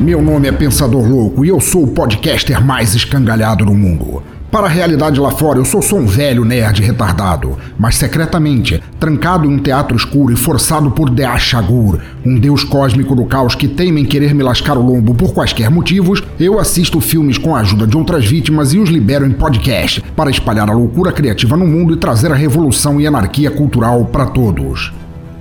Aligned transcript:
Meu 0.00 0.22
nome 0.22 0.48
é 0.48 0.52
Pensador 0.52 1.06
Louco 1.06 1.44
e 1.44 1.48
eu 1.48 1.60
sou 1.60 1.82
o 1.82 1.88
podcaster 1.88 2.64
mais 2.64 2.94
escangalhado 2.94 3.66
do 3.66 3.74
mundo. 3.74 4.22
Para 4.50 4.64
a 4.64 4.68
realidade 4.70 5.20
lá 5.20 5.30
fora, 5.30 5.58
eu 5.58 5.64
sou 5.66 5.82
só 5.82 5.96
um 5.96 6.06
velho 6.06 6.42
nerd 6.42 6.80
retardado, 6.80 7.58
mas 7.78 7.96
secretamente, 7.96 8.82
trancado 8.98 9.44
em 9.44 9.54
um 9.54 9.58
teatro 9.58 9.94
escuro 9.94 10.32
e 10.32 10.36
forçado 10.36 10.90
por 10.90 11.10
Deashagur, 11.10 12.00
um 12.24 12.38
deus 12.38 12.64
cósmico 12.64 13.14
do 13.14 13.26
caos 13.26 13.54
que 13.54 13.68
teima 13.68 14.00
em 14.00 14.06
querer 14.06 14.34
me 14.34 14.42
lascar 14.42 14.78
o 14.78 14.82
lombo 14.82 15.14
por 15.14 15.34
quaisquer 15.34 15.70
motivos, 15.70 16.22
eu 16.40 16.58
assisto 16.58 16.98
filmes 16.98 17.36
com 17.36 17.54
a 17.54 17.60
ajuda 17.60 17.86
de 17.86 17.94
outras 17.94 18.24
vítimas 18.24 18.72
e 18.72 18.78
os 18.78 18.88
libero 18.88 19.26
em 19.26 19.32
podcast 19.32 20.00
para 20.16 20.30
espalhar 20.30 20.70
a 20.70 20.72
loucura 20.72 21.12
criativa 21.12 21.58
no 21.58 21.66
mundo 21.66 21.92
e 21.92 21.98
trazer 21.98 22.32
a 22.32 22.36
revolução 22.36 22.98
e 22.98 23.06
anarquia 23.06 23.50
cultural 23.50 24.06
para 24.06 24.24
todos. 24.24 24.94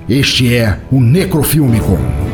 Este 0.10 0.54
é 0.54 0.80
o 0.92 1.00
Necrofilmicon. 1.00 2.29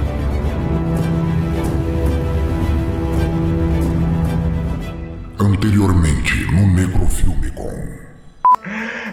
Anteriormente 5.66 6.46
no 6.52 6.68
Necrofilmicon. 6.68 7.74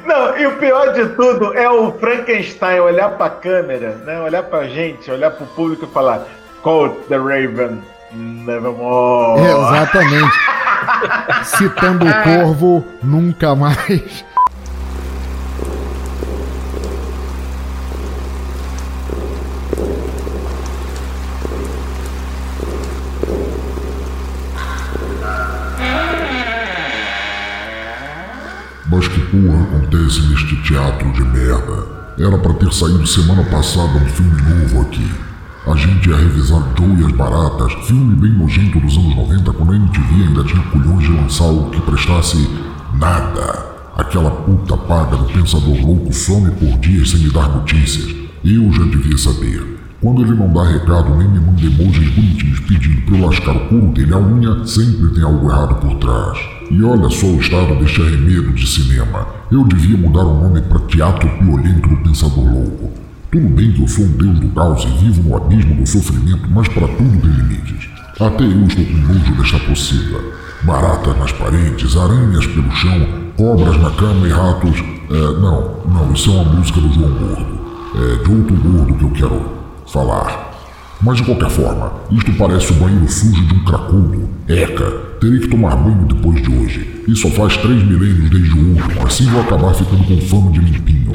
Não, 0.05 0.37
e 0.37 0.47
o 0.47 0.59
pior 0.59 0.93
de 0.93 1.06
tudo 1.15 1.55
é 1.55 1.66
o 1.70 1.93
Frankenstein 1.93 2.79
olhar 2.79 3.12
pra 3.12 3.30
câmera, 3.30 3.95
né? 4.05 4.20
Olhar 4.20 4.43
pra 4.43 4.69
gente, 4.69 5.10
olhar 5.10 5.30
pro 5.30 5.46
público 5.46 5.87
e 5.87 5.95
falar 5.95 6.27
Quote 6.62 7.09
the 7.09 7.16
Raven, 7.16 7.83
nevermore. 8.12 9.41
Exatamente. 9.41 10.38
Citando 11.45 12.07
o 12.07 12.23
corvo, 12.23 12.84
nunca 13.02 13.55
mais. 13.55 14.23
Porra 29.33 29.63
acontece 29.63 30.21
neste 30.29 30.55
teatro 30.57 31.11
de 31.11 31.25
merda? 31.25 31.87
Era 32.19 32.37
pra 32.37 32.52
ter 32.52 32.71
saído 32.71 33.07
semana 33.07 33.43
passada 33.45 33.97
um 33.97 34.07
filme 34.11 34.43
novo 34.43 34.83
aqui. 34.83 35.11
A 35.66 35.74
gente 35.74 36.11
ia 36.11 36.16
revisar 36.19 36.63
Joe 36.77 37.01
e 37.01 37.07
as 37.07 37.13
Baratas, 37.13 37.73
filme 37.87 38.15
bem 38.15 38.33
nojento 38.33 38.79
dos 38.79 38.95
anos 38.95 39.16
90 39.16 39.52
quando 39.55 39.73
a 39.73 39.77
MTV 39.77 40.23
ainda 40.24 40.45
tinha 40.45 40.63
culhões 40.65 41.07
de 41.07 41.13
lançar 41.13 41.45
algo 41.45 41.71
que 41.71 41.80
prestasse 41.80 42.47
nada. 42.93 43.73
Aquela 43.97 44.30
puta 44.30 44.77
paga 44.77 45.16
do 45.16 45.24
pensador 45.24 45.80
louco 45.80 46.13
some 46.13 46.51
por 46.51 46.79
dias 46.80 47.13
sem 47.13 47.21
me 47.21 47.30
dar 47.30 47.49
notícias. 47.49 48.15
Eu 48.45 48.71
já 48.71 48.85
devia 48.85 49.17
saber. 49.17 49.82
Quando 50.03 50.23
ele 50.23 50.35
não 50.35 50.53
dá 50.53 50.65
recado 50.65 51.15
nem 51.15 51.29
me 51.29 51.39
manda 51.39 51.65
emojis 51.65 52.09
bonitinhos 52.09 52.59
pedindo 52.59 53.03
pra 53.03 53.17
eu 53.17 53.25
lascar 53.25 53.55
o 53.55 53.69
couro 53.69 53.87
dele 53.93 54.13
a 54.13 54.19
unha, 54.19 54.67
sempre 54.67 55.15
tem 55.15 55.23
algo 55.23 55.49
errado 55.49 55.77
por 55.77 55.95
trás. 55.99 56.39
E 56.73 56.83
olha 56.83 57.09
só 57.09 57.27
o 57.27 57.39
estado 57.39 57.77
deste 57.77 58.03
arremedo 58.03 58.53
de 58.53 58.67
cinema. 58.67 59.25
Eu 59.49 59.65
devia 59.65 59.97
mudar 59.97 60.25
o 60.25 60.43
nome 60.43 60.61
para 60.63 60.80
Teatro 60.89 61.29
Piolento 61.39 61.89
do 61.89 61.97
Pensador 61.99 62.53
Louco. 62.53 62.91
Tudo 63.30 63.49
bem 63.51 63.71
que 63.71 63.80
eu 63.80 63.87
sou 63.87 64.05
um 64.05 64.09
deus 64.09 64.41
do 64.41 64.49
caos 64.49 64.83
e 64.83 64.89
vivo 65.05 65.23
no 65.23 65.37
abismo 65.37 65.77
do 65.77 65.87
sofrimento, 65.87 66.50
mas 66.50 66.67
para 66.67 66.89
tudo 66.89 67.21
tem 67.21 67.31
limites. 67.31 67.89
Até 68.19 68.43
eu 68.43 68.67
estou 68.67 68.84
com 68.84 69.12
nojo 69.12 69.34
desta 69.37 69.61
pocilga. 69.61 70.19
Baratas 70.65 71.17
nas 71.17 71.31
paredes, 71.31 71.97
aranhas 71.97 72.45
pelo 72.49 72.71
chão, 72.73 73.06
cobras 73.37 73.81
na 73.81 73.91
cama 73.93 74.27
e 74.27 74.31
ratos. 74.33 74.83
É, 75.11 75.41
não, 75.41 75.77
não, 75.87 76.12
isso 76.12 76.28
é 76.28 76.34
uma 76.34 76.55
música 76.55 76.81
do 76.81 76.93
João 76.93 77.11
Gordo. 77.12 77.62
É 77.95 78.25
de 78.25 78.34
outro 78.34 78.56
gordo 78.56 78.95
que 78.95 79.05
eu 79.05 79.11
quero 79.11 79.62
falar. 79.93 80.50
Mas 81.00 81.19
de 81.19 81.25
qualquer 81.25 81.50
forma, 81.50 81.93
isto 82.12 82.33
parece 82.34 82.72
o 82.72 82.77
banheiro 82.77 83.09
sujo 83.09 83.47
de 83.47 83.55
um 83.55 83.65
cracudo. 83.65 84.28
Eca, 84.49 84.91
terei 85.21 85.41
que 85.41 85.49
tomar 85.49 85.77
banho 85.77 86.06
depois 86.06 86.41
de 86.43 86.50
hoje. 86.50 87.05
Só 87.15 87.28
faz 87.28 87.56
três 87.59 87.83
milênios 87.83 88.31
desde 88.31 88.59
o 88.59 88.75
último, 88.75 89.06
assim 89.06 89.27
vou 89.27 89.43
acabar 89.43 89.75
ficando 89.75 90.05
com 90.05 90.21
fama 90.22 90.50
de 90.53 90.61
limpinho. 90.61 91.12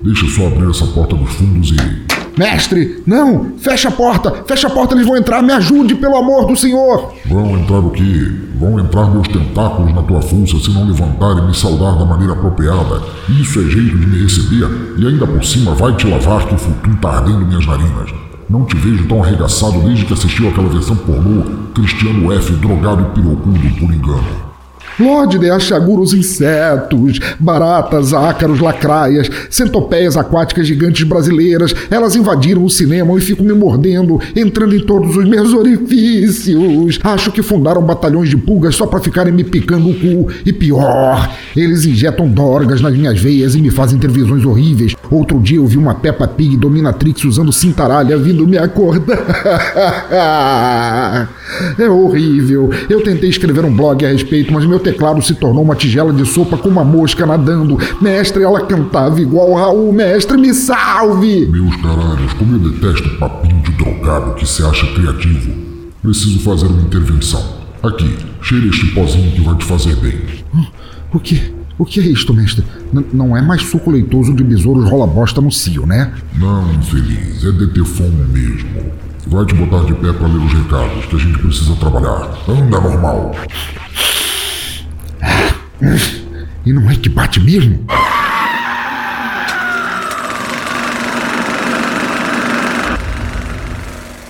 Deixa 0.00 0.24
eu 0.24 0.30
só 0.30 0.46
abrir 0.46 0.70
essa 0.70 0.86
porta 0.86 1.16
dos 1.16 1.34
fundos 1.34 1.70
e. 1.70 2.25
Mestre, 2.36 3.02
não! 3.06 3.52
Fecha 3.56 3.88
a 3.88 3.92
porta! 3.92 4.30
Fecha 4.46 4.66
a 4.66 4.70
porta, 4.70 4.94
eles 4.94 5.06
vão 5.06 5.16
entrar! 5.16 5.42
Me 5.42 5.52
ajude, 5.52 5.94
pelo 5.94 6.16
amor 6.16 6.46
do 6.46 6.54
senhor! 6.54 7.14
Vão 7.24 7.58
entrar 7.58 7.78
o 7.78 7.90
quê? 7.90 8.30
Vão 8.60 8.78
entrar 8.78 9.10
meus 9.10 9.26
tentáculos 9.28 9.94
na 9.94 10.02
tua 10.02 10.20
força 10.20 10.58
se 10.58 10.70
não 10.70 10.86
levantar 10.86 11.38
e 11.38 11.46
me 11.46 11.54
saudar 11.54 11.96
da 11.98 12.04
maneira 12.04 12.34
apropriada. 12.34 13.02
Isso 13.40 13.58
é 13.58 13.62
jeito 13.62 13.96
de 13.96 14.06
me 14.06 14.22
receber? 14.22 14.68
E 14.98 15.06
ainda 15.06 15.26
por 15.26 15.42
cima 15.42 15.74
vai 15.74 15.96
te 15.96 16.06
lavar 16.06 16.46
que 16.46 16.54
o 16.54 16.58
futuro 16.58 16.96
tá 16.96 17.08
ardendo 17.08 17.46
minhas 17.46 17.66
narinas. 17.66 18.10
Não 18.50 18.66
te 18.66 18.76
vejo 18.76 19.08
tão 19.08 19.24
arregaçado 19.24 19.80
desde 19.80 20.04
que 20.04 20.12
assistiu 20.12 20.48
aquela 20.50 20.68
versão 20.68 20.94
pornô 20.94 21.42
Cristiano 21.74 22.30
F 22.32 22.52
drogado 22.52 23.02
e 23.02 23.14
pirocudo 23.14 23.58
por 23.80 23.94
engano. 23.94 24.55
Lorde 24.98 25.38
de 25.38 25.50
Achaguros 25.50 26.14
insetos, 26.14 27.18
baratas, 27.38 28.14
ácaros, 28.14 28.60
lacraias, 28.60 29.28
centopeias 29.50 30.16
aquáticas 30.16 30.66
gigantes 30.66 31.06
brasileiras, 31.06 31.74
elas 31.90 32.16
invadiram 32.16 32.64
o 32.64 32.70
cinema 32.70 33.16
e 33.16 33.20
ficam 33.20 33.44
me 33.44 33.52
mordendo, 33.52 34.18
entrando 34.34 34.74
em 34.74 34.80
todos 34.80 35.16
os 35.16 35.28
meus 35.28 35.52
orifícios. 35.52 36.98
Acho 37.02 37.30
que 37.30 37.42
fundaram 37.42 37.82
batalhões 37.82 38.30
de 38.30 38.36
pulgas 38.36 38.74
só 38.74 38.86
para 38.86 39.00
ficarem 39.00 39.32
me 39.32 39.44
picando 39.44 39.90
o 39.90 39.94
cu. 39.94 40.32
E 40.44 40.52
pior, 40.52 41.30
eles 41.54 41.84
injetam 41.84 42.28
dorgas 42.28 42.80
nas 42.80 42.94
minhas 42.94 43.20
veias 43.20 43.54
e 43.54 43.60
me 43.60 43.70
fazem 43.70 43.98
ter 43.98 44.10
visões 44.10 44.44
horríveis. 44.44 44.94
Outro 45.10 45.38
dia 45.38 45.58
eu 45.58 45.66
vi 45.66 45.76
uma 45.76 45.94
Peppa 45.94 46.26
Pig 46.26 46.56
dominatrix 46.56 47.24
usando 47.24 47.52
cintaralha 47.52 48.16
vindo 48.16 48.46
me 48.46 48.56
acordar. 48.56 49.16
É 51.78 51.88
horrível. 51.88 52.70
Eu 52.90 53.02
tentei 53.02 53.30
escrever 53.30 53.64
um 53.64 53.74
blog 53.74 54.04
a 54.04 54.08
respeito, 54.08 54.52
mas 54.52 54.66
meu 54.66 54.80
teclado 54.86 55.20
se 55.20 55.34
tornou 55.34 55.64
uma 55.64 55.74
tigela 55.74 56.12
de 56.12 56.24
sopa 56.24 56.56
com 56.56 56.68
uma 56.68 56.84
mosca 56.84 57.26
nadando. 57.26 57.76
Mestre, 58.00 58.44
ela 58.44 58.60
cantava 58.60 59.20
igual 59.20 59.54
Raul. 59.54 59.92
Mestre, 59.92 60.36
me 60.36 60.54
salve! 60.54 61.46
Meus 61.46 61.74
caralhos, 61.76 62.32
como 62.34 62.54
eu 62.54 62.70
detesto 62.70 63.08
papinho 63.18 63.60
de 63.62 63.72
drogado 63.72 64.34
que 64.34 64.46
se 64.46 64.62
acha 64.62 64.86
criativo. 64.94 65.52
Preciso 66.00 66.38
fazer 66.40 66.66
uma 66.66 66.82
intervenção. 66.82 67.42
Aqui, 67.82 68.16
cheire 68.40 68.68
este 68.68 68.86
pozinho 68.94 69.32
que 69.32 69.40
vai 69.40 69.56
te 69.56 69.64
fazer 69.64 69.96
bem. 69.96 70.20
O 71.12 71.18
que? 71.18 71.52
O 71.78 71.84
que 71.84 71.98
é 71.98 72.04
isto, 72.04 72.32
mestre? 72.32 72.64
N 72.92 73.04
não 73.12 73.36
é 73.36 73.42
mais 73.42 73.62
suco 73.62 73.90
leitoso 73.90 74.32
de 74.34 74.44
besouros 74.44 74.88
rola 74.88 75.06
bosta 75.06 75.40
no 75.40 75.50
cio, 75.50 75.84
né? 75.84 76.12
Não, 76.38 76.72
infeliz, 76.74 77.44
é 77.44 77.50
detefomo 77.50 78.24
mesmo. 78.28 78.68
Vai 79.26 79.44
te 79.44 79.54
botar 79.54 79.84
de 79.84 79.94
pé 79.94 80.12
para 80.12 80.28
ler 80.28 80.38
os 80.38 80.52
recados, 80.52 81.06
que 81.06 81.16
a 81.16 81.18
gente 81.18 81.38
precisa 81.38 81.74
trabalhar. 81.74 82.38
Anda 82.48 82.80
normal. 82.80 83.32
E 85.80 86.72
não 86.72 86.90
é 86.90 86.96
que 86.96 87.08
bate 87.08 87.38
mesmo? 87.40 87.86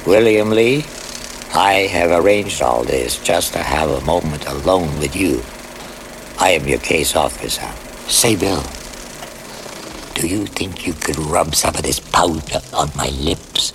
William 0.07 0.51
Lee, 0.51 0.85
I 1.55 1.89
have 1.89 2.11
arranged 2.13 2.63
all 2.63 2.85
this 2.85 3.19
just 3.23 3.53
to 3.53 3.59
have 3.59 3.91
a 3.91 4.01
moment 4.03 4.47
alone 4.47 4.99
with 4.99 5.17
you. 5.17 5.43
I 6.39 6.51
am 6.51 6.67
your 6.67 6.79
case 6.79 7.17
officer. 7.17 7.69
Say, 8.09 8.37
Bill, 8.37 8.63
do 10.15 10.27
you 10.27 10.47
think 10.47 10.87
you 10.87 10.95
could 10.95 11.19
rub 11.19 11.55
some 11.55 11.75
of 11.75 11.83
this 11.83 12.01
powder 12.01 12.61
on 12.73 12.91
my 12.97 13.09
lips? 13.21 13.73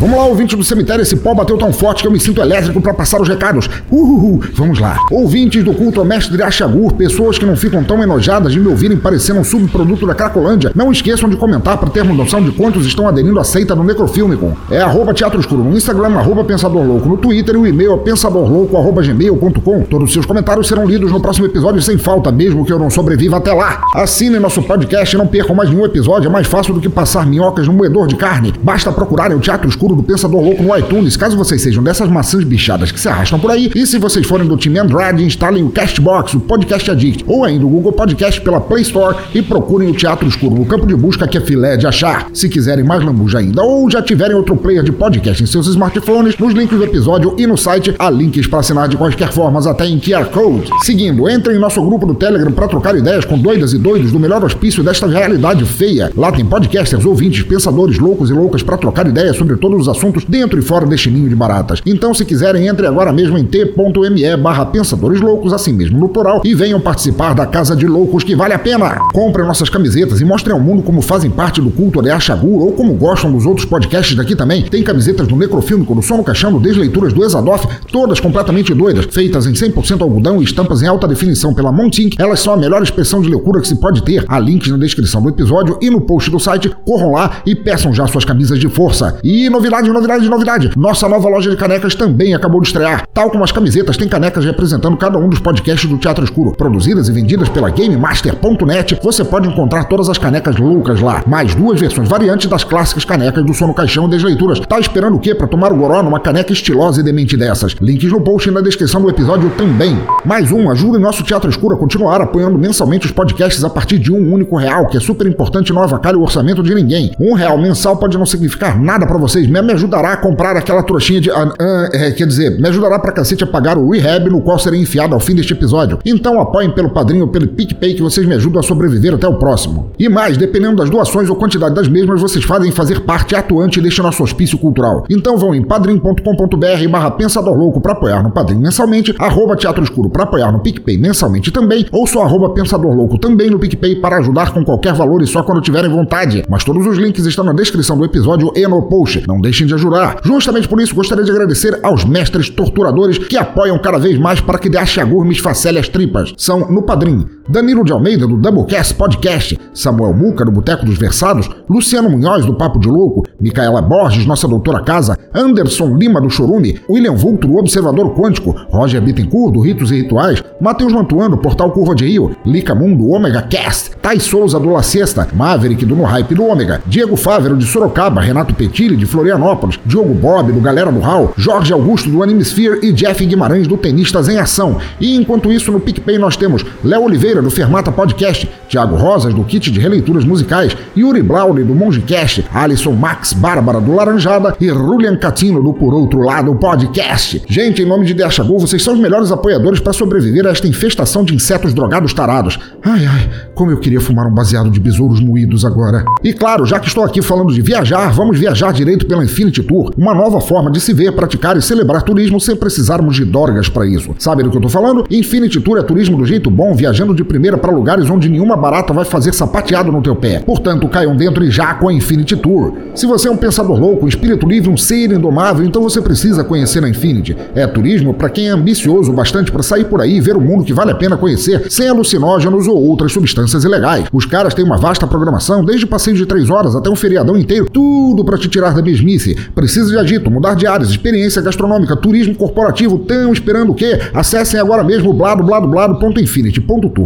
Vamos 0.00 0.16
lá, 0.16 0.24
ouvintes 0.24 0.56
do 0.56 0.64
cemitério, 0.64 1.02
esse 1.02 1.14
pó 1.14 1.34
bateu 1.34 1.58
tão 1.58 1.74
forte 1.74 2.00
que 2.00 2.08
eu 2.08 2.10
me 2.10 2.18
sinto 2.18 2.40
elétrico 2.40 2.80
para 2.80 2.94
passar 2.94 3.20
os 3.20 3.28
recados. 3.28 3.68
Uhul, 3.90 4.42
vamos 4.54 4.78
lá. 4.78 4.96
Ouvintes 5.10 5.62
do 5.62 5.74
culto 5.74 6.00
ao 6.00 6.06
mestre 6.06 6.42
Achagur, 6.42 6.94
pessoas 6.94 7.36
que 7.36 7.44
não 7.44 7.54
ficam 7.54 7.84
tão 7.84 8.02
enojadas 8.02 8.54
de 8.54 8.58
me 8.58 8.68
ouvirem 8.68 8.96
parecendo 8.96 9.40
um 9.40 9.44
subproduto 9.44 10.06
da 10.06 10.14
Cracolândia, 10.14 10.72
não 10.74 10.90
esqueçam 10.90 11.28
de 11.28 11.36
comentar 11.36 11.76
para 11.76 11.90
termos 11.90 12.16
noção 12.16 12.42
de 12.42 12.50
quantos 12.50 12.86
estão 12.86 13.06
aderindo 13.06 13.38
à 13.38 13.44
seita 13.44 13.76
do 13.76 13.84
Necrofilmicon. 13.84 14.56
É 14.70 14.80
arroba 14.80 15.12
Teatro 15.12 15.38
Escuro 15.38 15.62
no 15.62 15.76
Instagram, 15.76 16.14
arroba 16.16 16.44
Pensador 16.44 16.82
Louco 16.82 17.06
no 17.06 17.18
Twitter 17.18 17.54
e 17.54 17.58
o 17.58 17.66
e-mail 17.66 17.92
é 17.92 17.96
pensadorlouco.gmail.com. 17.98 19.82
Todos 19.82 20.08
os 20.08 20.14
seus 20.14 20.24
comentários 20.24 20.66
serão 20.66 20.86
lidos 20.86 21.12
no 21.12 21.20
próximo 21.20 21.44
episódio 21.44 21.82
sem 21.82 21.98
falta, 21.98 22.32
mesmo 22.32 22.64
que 22.64 22.72
eu 22.72 22.78
não 22.78 22.88
sobreviva 22.88 23.36
até 23.36 23.52
lá. 23.52 23.82
Assinem 23.94 24.40
nosso 24.40 24.62
podcast 24.62 25.14
e 25.14 25.18
não 25.18 25.26
percam 25.26 25.54
mais 25.54 25.68
nenhum 25.68 25.84
episódio, 25.84 26.28
é 26.28 26.32
mais 26.32 26.46
fácil 26.46 26.72
do 26.72 26.80
que 26.80 26.88
passar 26.88 27.26
minhocas 27.26 27.66
no 27.66 27.74
moedor 27.74 28.06
de 28.06 28.16
carne. 28.16 28.54
Basta 28.62 28.90
procurarem 28.90 29.36
o 29.36 29.40
Teatro 29.40 29.68
Escuro 29.68 29.89
Do 29.94 30.04
Pensador 30.04 30.40
Louco 30.40 30.62
no 30.62 30.76
iTunes, 30.76 31.16
caso 31.16 31.36
vocês 31.36 31.60
sejam 31.60 31.82
dessas 31.82 32.08
maçãs 32.08 32.44
bichadas 32.44 32.92
que 32.92 33.00
se 33.00 33.08
arrastam 33.08 33.40
por 33.40 33.50
aí. 33.50 33.70
E 33.74 33.84
se 33.84 33.98
vocês 33.98 34.24
forem 34.24 34.46
do 34.46 34.56
time 34.56 34.78
Android, 34.78 35.22
instalem 35.22 35.64
o 35.64 35.70
Castbox, 35.70 36.34
o 36.34 36.40
Podcast 36.40 36.90
Addict, 36.90 37.24
ou 37.26 37.44
ainda 37.44 37.66
o 37.66 37.68
Google 37.68 37.92
Podcast 37.92 38.40
pela 38.40 38.60
Play 38.60 38.82
Store 38.82 39.16
e 39.34 39.42
procurem 39.42 39.90
o 39.90 39.92
Teatro 39.92 40.28
Escuro 40.28 40.54
no 40.54 40.64
campo 40.64 40.86
de 40.86 40.94
busca 40.94 41.26
que 41.26 41.36
é 41.36 41.40
filé 41.40 41.76
de 41.76 41.86
achar. 41.86 42.28
Se 42.32 42.48
quiserem 42.48 42.84
mais 42.84 43.04
lambuja 43.04 43.38
ainda, 43.38 43.62
ou 43.62 43.90
já 43.90 44.00
tiverem 44.00 44.36
outro 44.36 44.56
player 44.56 44.84
de 44.84 44.92
podcast 44.92 45.42
em 45.42 45.46
seus 45.46 45.66
smartphones, 45.66 46.38
nos 46.38 46.54
links 46.54 46.78
do 46.78 46.84
episódio 46.84 47.34
e 47.36 47.46
no 47.46 47.56
site 47.56 47.94
há 47.98 48.08
links 48.08 48.46
para 48.46 48.60
assinar 48.60 48.88
de 48.88 48.96
quaisquer 48.96 49.32
formas, 49.32 49.66
até 49.66 49.86
em 49.86 49.98
QR 49.98 50.26
Code. 50.26 50.70
Seguindo, 50.82 51.28
entrem 51.28 51.56
em 51.56 51.60
nosso 51.60 51.82
grupo 51.82 52.06
do 52.06 52.14
Telegram 52.14 52.52
para 52.52 52.68
trocar 52.68 52.96
ideias 52.96 53.24
com 53.24 53.36
doidas 53.36 53.72
e 53.72 53.78
doidos 53.78 54.12
do 54.12 54.20
melhor 54.20 54.44
hospício 54.44 54.84
desta 54.84 55.06
realidade 55.06 55.64
feia. 55.64 56.12
Lá 56.16 56.30
tem 56.30 56.44
podcasters, 56.44 57.04
ouvintes, 57.04 57.42
pensadores 57.42 57.98
loucos 57.98 58.30
e 58.30 58.32
loucas 58.32 58.62
para 58.62 58.76
trocar 58.76 59.06
ideias 59.06 59.36
sobre 59.36 59.56
todos 59.56 59.79
os 59.80 59.88
assuntos 59.88 60.24
dentro 60.24 60.58
e 60.58 60.62
fora 60.62 60.86
deste 60.86 61.10
ninho 61.10 61.28
de 61.28 61.34
baratas. 61.34 61.80
Então, 61.84 62.14
se 62.14 62.24
quiserem, 62.24 62.68
entre 62.68 62.86
agora 62.86 63.12
mesmo 63.12 63.38
em 63.38 63.44
t.me 63.44 64.36
barra 64.36 64.66
pensadores 64.66 65.20
loucos, 65.20 65.52
assim 65.52 65.72
mesmo 65.72 65.98
no 65.98 66.08
plural, 66.08 66.42
e 66.44 66.54
venham 66.54 66.80
participar 66.80 67.34
da 67.34 67.46
Casa 67.46 67.74
de 67.74 67.86
Loucos 67.86 68.22
que 68.22 68.36
vale 68.36 68.54
a 68.54 68.58
pena. 68.58 68.96
Comprem 69.12 69.46
nossas 69.46 69.68
camisetas 69.68 70.20
e 70.20 70.24
mostrem 70.24 70.54
ao 70.54 70.60
mundo 70.60 70.82
como 70.82 71.02
fazem 71.02 71.30
parte 71.30 71.60
do 71.60 71.70
culto 71.70 72.02
de 72.02 72.10
Achagur 72.10 72.62
ou 72.62 72.72
como 72.72 72.94
gostam 72.94 73.32
dos 73.32 73.46
outros 73.46 73.66
podcasts 73.66 74.16
daqui 74.16 74.36
também. 74.36 74.62
Tem 74.62 74.82
camisetas 74.82 75.26
do 75.26 75.36
Necrofílmico, 75.36 75.94
do 75.94 76.02
Sono 76.02 76.22
Caixão, 76.22 76.52
do 76.52 76.60
Desleituras 76.60 77.12
do 77.12 77.24
Exadoff, 77.24 77.66
todas 77.90 78.20
completamente 78.20 78.74
doidas, 78.74 79.06
feitas 79.06 79.46
em 79.46 79.52
100% 79.52 80.02
algodão 80.02 80.40
e 80.40 80.44
estampas 80.44 80.82
em 80.82 80.86
alta 80.86 81.08
definição 81.08 81.54
pela 81.54 81.72
Montink. 81.72 82.16
Elas 82.18 82.40
são 82.40 82.54
a 82.54 82.56
melhor 82.56 82.82
expressão 82.82 83.20
de 83.20 83.28
loucura 83.28 83.60
que 83.60 83.68
se 83.68 83.76
pode 83.76 84.02
ter. 84.02 84.24
Há 84.28 84.38
links 84.38 84.70
na 84.70 84.76
descrição 84.76 85.22
do 85.22 85.28
episódio 85.28 85.78
e 85.80 85.90
no 85.90 86.00
post 86.00 86.30
do 86.30 86.38
site. 86.38 86.70
Corram 86.84 87.12
lá 87.12 87.42
e 87.46 87.54
peçam 87.54 87.92
já 87.92 88.06
suas 88.06 88.24
camisas 88.24 88.58
de 88.58 88.68
força. 88.68 89.18
E 89.22 89.48
novidade, 89.70 89.90
novidade, 89.90 90.28
novidade. 90.28 90.70
Nossa 90.76 91.08
nova 91.08 91.28
loja 91.28 91.48
de 91.48 91.56
canecas 91.56 91.94
também 91.94 92.34
acabou 92.34 92.60
de 92.60 92.66
estrear. 92.66 93.06
Tal 93.14 93.30
como 93.30 93.44
as 93.44 93.52
camisetas, 93.52 93.96
tem 93.96 94.08
canecas 94.08 94.44
representando 94.44 94.96
cada 94.96 95.16
um 95.16 95.28
dos 95.28 95.38
podcasts 95.38 95.88
do 95.88 95.96
Teatro 95.96 96.24
Escuro. 96.24 96.52
Produzidas 96.52 97.08
e 97.08 97.12
vendidas 97.12 97.48
pela 97.48 97.70
GameMaster.net, 97.70 98.98
você 99.02 99.24
pode 99.24 99.48
encontrar 99.48 99.84
todas 99.84 100.08
as 100.08 100.18
canecas 100.18 100.56
loucas 100.56 101.00
lá. 101.00 101.22
Mais 101.26 101.54
duas 101.54 101.78
versões 101.78 102.08
variantes 102.08 102.48
das 102.48 102.64
clássicas 102.64 103.04
canecas 103.04 103.44
do 103.44 103.54
Sono 103.54 103.72
Caixão 103.72 104.06
e 104.06 104.10
das 104.10 104.22
leituras. 104.22 104.58
Tá 104.58 104.80
esperando 104.80 105.16
o 105.16 105.20
quê 105.20 105.34
para 105.34 105.46
tomar 105.46 105.72
o 105.72 105.76
goró 105.76 106.02
numa 106.02 106.18
caneca 106.18 106.52
estilosa 106.52 107.00
e 107.00 107.04
demente 107.04 107.36
dessas? 107.36 107.76
Links 107.80 108.10
no 108.10 108.20
post 108.20 108.48
e 108.48 108.52
na 108.52 108.60
descrição 108.60 109.00
do 109.00 109.08
episódio 109.08 109.50
também. 109.50 109.96
Mais 110.24 110.50
um, 110.50 110.68
ajude 110.70 110.98
nosso 110.98 111.22
Teatro 111.22 111.48
Escuro 111.48 111.76
a 111.76 111.78
continuar 111.78 112.20
apoiando 112.20 112.58
mensalmente 112.58 113.06
os 113.06 113.12
podcasts 113.12 113.62
a 113.62 113.70
partir 113.70 113.98
de 113.98 114.12
um 114.12 114.32
único 114.32 114.56
real, 114.56 114.86
que 114.86 114.96
é 114.96 115.00
super 115.00 115.26
importante 115.26 115.68
e 115.68 115.72
não 115.72 115.82
avacalha 115.82 116.18
o 116.18 116.22
orçamento 116.22 116.62
de 116.62 116.74
ninguém. 116.74 117.12
Um 117.20 117.34
real 117.34 117.56
mensal 117.56 117.96
pode 117.96 118.18
não 118.18 118.26
significar 118.26 118.80
nada 118.80 119.06
para 119.06 119.18
vocês, 119.18 119.46
mas 119.60 119.66
me 119.66 119.72
ajudará 119.72 120.12
a 120.12 120.16
comprar 120.16 120.56
aquela 120.56 120.82
trouxinha 120.82 121.20
de. 121.20 121.30
Ah, 121.30 121.52
ah, 121.58 121.88
é, 121.92 122.10
quer 122.10 122.26
dizer, 122.26 122.58
me 122.58 122.68
ajudará 122.68 122.98
pra 122.98 123.12
cacete 123.12 123.44
a 123.44 123.46
pagar 123.46 123.76
o 123.76 123.90
rehab 123.90 124.28
no 124.30 124.40
qual 124.40 124.58
serei 124.58 124.80
enfiado 124.80 125.14
ao 125.14 125.20
fim 125.20 125.34
deste 125.34 125.52
episódio. 125.52 125.98
Então 126.04 126.40
apoiem 126.40 126.70
pelo 126.70 126.90
padrinho 126.90 127.22
ou 127.22 127.28
pelo 127.28 127.48
PicPay 127.48 127.94
que 127.94 128.02
vocês 128.02 128.26
me 128.26 128.34
ajudam 128.34 128.60
a 128.60 128.62
sobreviver 128.62 129.14
até 129.14 129.28
o 129.28 129.38
próximo. 129.38 129.90
E 129.98 130.08
mais, 130.08 130.36
dependendo 130.36 130.76
das 130.76 130.90
doações 130.90 131.28
ou 131.28 131.36
quantidade 131.36 131.74
das 131.74 131.88
mesmas, 131.88 132.20
vocês 132.20 132.44
fazem 132.44 132.72
fazer 132.72 133.00
parte 133.00 133.34
atuante 133.34 133.80
deste 133.80 134.00
nosso 134.02 134.22
hospício 134.22 134.58
cultural. 134.58 135.04
Então 135.10 135.36
vão 135.36 135.54
em 135.54 135.62
padrim.com.br 135.62 136.88
barra 136.90 137.10
Pensador 137.10 137.56
Louco 137.56 137.80
pra 137.80 137.92
apoiar 137.92 138.22
no 138.22 138.30
Padrim 138.30 138.58
mensalmente, 138.58 139.14
arroba 139.18 139.56
Teatro 139.56 139.82
Escuro 139.82 140.08
pra 140.08 140.24
apoiar 140.24 140.52
no 140.52 140.60
PicPay 140.60 140.96
mensalmente 140.96 141.50
também, 141.50 141.86
ou 141.92 142.06
só 142.06 142.22
arroba 142.22 142.50
Pensador 142.50 142.94
Louco 142.94 143.18
também 143.18 143.50
no 143.50 143.58
PicPay 143.58 143.96
para 143.96 144.18
ajudar 144.18 144.52
com 144.52 144.64
qualquer 144.64 144.94
valor 144.94 145.22
e 145.22 145.26
só 145.26 145.42
quando 145.42 145.60
tiverem 145.60 145.90
vontade. 145.90 146.44
Mas 146.48 146.64
todos 146.64 146.86
os 146.86 146.96
links 146.96 147.26
estão 147.26 147.44
na 147.44 147.52
descrição 147.52 147.96
do 147.96 148.04
episódio 148.04 148.52
e 148.54 148.66
no 148.66 148.82
post. 148.82 149.26
Não 149.26 149.39
deixem 149.40 149.66
de 149.66 149.74
ajudar. 149.74 150.20
Justamente 150.24 150.68
por 150.68 150.80
isso, 150.80 150.94
gostaria 150.94 151.24
de 151.24 151.30
agradecer 151.30 151.78
aos 151.82 152.04
mestres 152.04 152.48
torturadores 152.48 153.18
que 153.18 153.36
apoiam 153.36 153.78
cada 153.78 153.98
vez 153.98 154.18
mais 154.18 154.40
para 154.40 154.58
que 154.58 154.68
de 154.68 154.76
Achagur 154.76 155.24
me 155.24 155.32
esfacele 155.32 155.78
as 155.78 155.88
tripas. 155.88 156.32
São 156.36 156.70
no 156.70 156.82
Padrim, 156.82 157.26
Danilo 157.50 157.84
de 157.84 157.92
Almeida, 157.92 158.28
do 158.28 158.36
Doublecast 158.36 158.94
Podcast, 158.94 159.58
Samuel 159.74 160.14
Muca, 160.14 160.44
do 160.44 160.52
Boteco 160.52 160.86
dos 160.86 160.96
Versados, 160.96 161.50
Luciano 161.68 162.08
Munhoz, 162.08 162.46
do 162.46 162.54
Papo 162.54 162.78
de 162.78 162.86
Louco, 162.86 163.24
Micaela 163.40 163.82
Borges, 163.82 164.24
nossa 164.24 164.46
doutora 164.46 164.84
casa, 164.84 165.18
Anderson 165.34 165.96
Lima, 165.96 166.20
do 166.20 166.30
Chorume, 166.30 166.80
William 166.88 167.16
Vulto, 167.16 167.48
do 167.48 167.56
Observador 167.56 168.14
Quântico, 168.14 168.54
Roger 168.70 169.00
Bittencourt, 169.00 169.52
do 169.52 169.60
Ritos 169.60 169.90
e 169.90 169.96
Rituais, 169.96 170.44
Matheus 170.60 170.92
Mantuano, 170.92 171.38
Portal 171.38 171.72
Curva 171.72 171.92
de 171.92 172.06
Rio, 172.06 172.36
Lica 172.46 172.72
Mundo, 172.72 173.10
Omega 173.10 173.42
Cast, 173.42 173.96
Thais 173.96 174.22
Souza, 174.22 174.60
do 174.60 174.70
La 174.70 174.84
Sexta, 174.84 175.26
Maverick, 175.34 175.84
do 175.84 175.96
No 175.96 176.04
Hype 176.04 176.36
do 176.36 176.44
Ômega, 176.44 176.80
Diego 176.86 177.16
Fávero, 177.16 177.56
de 177.56 177.66
Sorocaba, 177.66 178.20
Renato 178.20 178.54
Petilli, 178.54 178.96
de 178.96 179.06
Florianópolis, 179.06 179.80
Diogo 179.84 180.14
Bob, 180.14 180.52
do 180.52 180.60
Galera 180.60 180.92
do 180.92 181.00
Hall, 181.00 181.32
Jorge 181.36 181.72
Augusto, 181.72 182.08
do 182.08 182.22
Animesphere 182.22 182.78
e 182.82 182.92
Jeff 182.92 183.26
Guimarães, 183.26 183.66
do 183.66 183.76
Tenistas 183.76 184.28
em 184.28 184.38
Ação. 184.38 184.78
E 185.00 185.16
enquanto 185.16 185.50
isso, 185.50 185.72
no 185.72 185.80
PicPay 185.80 186.16
nós 186.16 186.36
temos 186.36 186.64
Léo 186.84 187.02
Oliveira, 187.02 187.39
do 187.42 187.50
Fermata 187.50 187.92
Podcast, 187.92 188.48
Tiago 188.68 188.96
Rosas, 188.96 189.34
do 189.34 189.44
Kit 189.44 189.70
de 189.70 189.80
Releituras 189.80 190.24
Musicais, 190.24 190.76
Yuri 190.96 191.22
Blauli, 191.22 191.64
do 191.64 191.74
Mongecast, 191.74 192.44
Alisson 192.52 192.92
Max 192.92 193.32
Bárbara, 193.32 193.80
do 193.80 193.94
Laranjada 193.94 194.56
e 194.60 194.68
Rulian 194.70 195.16
Catino, 195.16 195.62
do 195.62 195.72
Por 195.72 195.92
Outro 195.94 196.20
Lado 196.20 196.54
Podcast. 196.54 197.42
Gente, 197.48 197.82
em 197.82 197.86
nome 197.86 198.04
de 198.04 198.14
Deachagu, 198.14 198.58
vocês 198.58 198.82
são 198.82 198.94
os 198.94 199.00
melhores 199.00 199.32
apoiadores 199.32 199.80
para 199.80 199.92
sobreviver 199.92 200.46
a 200.46 200.50
esta 200.50 200.68
infestação 200.68 201.24
de 201.24 201.34
insetos 201.34 201.74
drogados 201.74 202.14
tarados. 202.14 202.58
Ai, 202.82 203.06
ai, 203.06 203.30
como 203.54 203.70
eu 203.70 203.78
queria 203.78 204.00
fumar 204.00 204.26
um 204.26 204.34
baseado 204.34 204.70
de 204.70 204.80
besouros 204.80 205.20
moídos 205.20 205.64
agora. 205.64 206.04
E 206.22 206.32
claro, 206.32 206.64
já 206.64 206.78
que 206.78 206.88
estou 206.88 207.04
aqui 207.04 207.20
falando 207.22 207.52
de 207.52 207.62
viajar, 207.62 208.12
vamos 208.12 208.38
viajar 208.38 208.72
direito 208.72 209.06
pela 209.06 209.24
Infinity 209.24 209.62
Tour, 209.62 209.92
uma 209.96 210.14
nova 210.14 210.40
forma 210.40 210.70
de 210.70 210.80
se 210.80 210.92
ver, 210.92 211.12
praticar 211.12 211.56
e 211.56 211.62
celebrar 211.62 212.02
turismo 212.02 212.40
sem 212.40 212.56
precisarmos 212.56 213.16
de 213.16 213.24
dorgas 213.24 213.68
para 213.68 213.86
isso. 213.86 214.14
Sabe 214.18 214.42
do 214.42 214.50
que 214.50 214.56
eu 214.56 214.62
tô 214.62 214.68
falando? 214.68 215.04
Infinity 215.10 215.60
Tour 215.60 215.78
é 215.78 215.82
turismo 215.82 216.16
do 216.16 216.24
jeito 216.24 216.50
bom, 216.50 216.74
viajando 216.74 217.14
de 217.14 217.24
primeira 217.30 217.56
para 217.56 217.70
lugares 217.70 218.10
onde 218.10 218.28
nenhuma 218.28 218.56
barata 218.56 218.92
vai 218.92 219.04
fazer 219.04 219.32
sapateado 219.32 219.92
no 219.92 220.02
teu 220.02 220.16
pé. 220.16 220.40
Portanto, 220.40 220.88
caiam 220.88 221.14
dentro 221.14 221.44
e 221.44 221.50
já 221.50 221.74
com 221.74 221.88
a 221.88 221.92
Infinity 221.92 222.34
Tour. 222.34 222.72
Se 222.92 223.06
você 223.06 223.28
é 223.28 223.30
um 223.30 223.36
pensador 223.36 223.78
louco, 223.78 224.04
um 224.04 224.08
espírito 224.08 224.48
livre, 224.48 224.68
um 224.68 224.76
ser 224.76 225.12
indomável, 225.12 225.64
então 225.64 225.80
você 225.80 226.02
precisa 226.02 226.42
conhecer 226.42 226.82
a 226.82 226.88
Infinity. 226.88 227.36
É 227.54 227.68
turismo 227.68 228.12
para 228.12 228.28
quem 228.28 228.48
é 228.48 228.50
ambicioso 228.50 229.12
bastante 229.12 229.52
para 229.52 229.62
sair 229.62 229.84
por 229.84 230.00
aí 230.00 230.16
e 230.16 230.20
ver 230.20 230.36
o 230.36 230.40
mundo 230.40 230.64
que 230.64 230.72
vale 230.72 230.90
a 230.90 230.94
pena 230.96 231.16
conhecer, 231.16 231.70
sem 231.70 231.88
alucinógenos 231.88 232.66
ou 232.66 232.76
outras 232.82 233.12
substâncias 233.12 233.62
ilegais. 233.62 234.06
Os 234.12 234.26
caras 234.26 234.52
têm 234.52 234.64
uma 234.64 234.76
vasta 234.76 235.06
programação, 235.06 235.64
desde 235.64 235.86
passeio 235.86 236.16
de 236.16 236.26
três 236.26 236.50
horas 236.50 236.74
até 236.74 236.90
um 236.90 236.96
feriadão 236.96 237.36
inteiro, 237.36 237.70
tudo 237.70 238.24
para 238.24 238.38
te 238.38 238.48
tirar 238.48 238.74
da 238.74 238.82
mesmice. 238.82 239.36
Precisa 239.54 239.88
de 239.88 239.98
agito, 239.98 240.32
mudar 240.32 240.54
de 240.54 240.66
áreas, 240.66 240.90
experiência 240.90 241.40
gastronômica, 241.40 241.94
turismo 241.94 242.34
corporativo, 242.34 242.98
tão 242.98 243.32
esperando 243.32 243.70
o 243.70 243.74
quê? 243.74 244.00
Acessem 244.12 244.58
agora 244.58 244.82
mesmo 244.82 245.12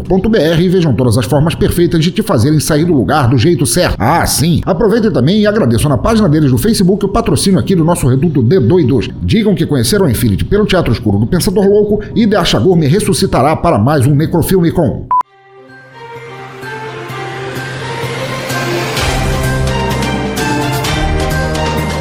bladobladoblado.infinity.tour.br 0.04 0.60
e 0.60 0.68
vejam 0.68 0.94
todas 0.94 1.18
as 1.18 1.26
formas 1.26 1.54
perfeitas 1.54 2.02
de 2.02 2.10
te 2.10 2.22
fazerem 2.22 2.60
sair 2.60 2.84
do 2.84 2.92
lugar 2.92 3.28
do 3.28 3.38
jeito 3.38 3.66
certo. 3.66 3.96
Ah, 3.98 4.24
sim! 4.26 4.60
Aproveitem 4.64 5.10
também 5.10 5.40
e 5.40 5.46
agradeço 5.46 5.88
na 5.88 5.98
página 5.98 6.28
deles 6.28 6.50
do 6.50 6.58
Facebook 6.58 7.04
o 7.04 7.08
patrocínio 7.08 7.58
aqui 7.58 7.74
do 7.74 7.84
nosso 7.84 8.06
reduto 8.06 8.42
D22. 8.42 9.12
Digam 9.22 9.54
que 9.54 9.66
conheceram 9.66 10.06
a 10.06 10.10
Infinity 10.10 10.44
pelo 10.44 10.66
Teatro 10.66 10.92
Escuro 10.92 11.18
do 11.18 11.26
Pensador 11.26 11.66
Louco 11.66 12.02
e 12.14 12.26
De 12.26 12.36
Achagor 12.36 12.76
me 12.76 12.86
ressuscitará 12.86 13.56
para 13.56 13.78
mais 13.78 14.06
um 14.06 14.14
Necrofilme 14.14 14.70
com. 14.70 15.06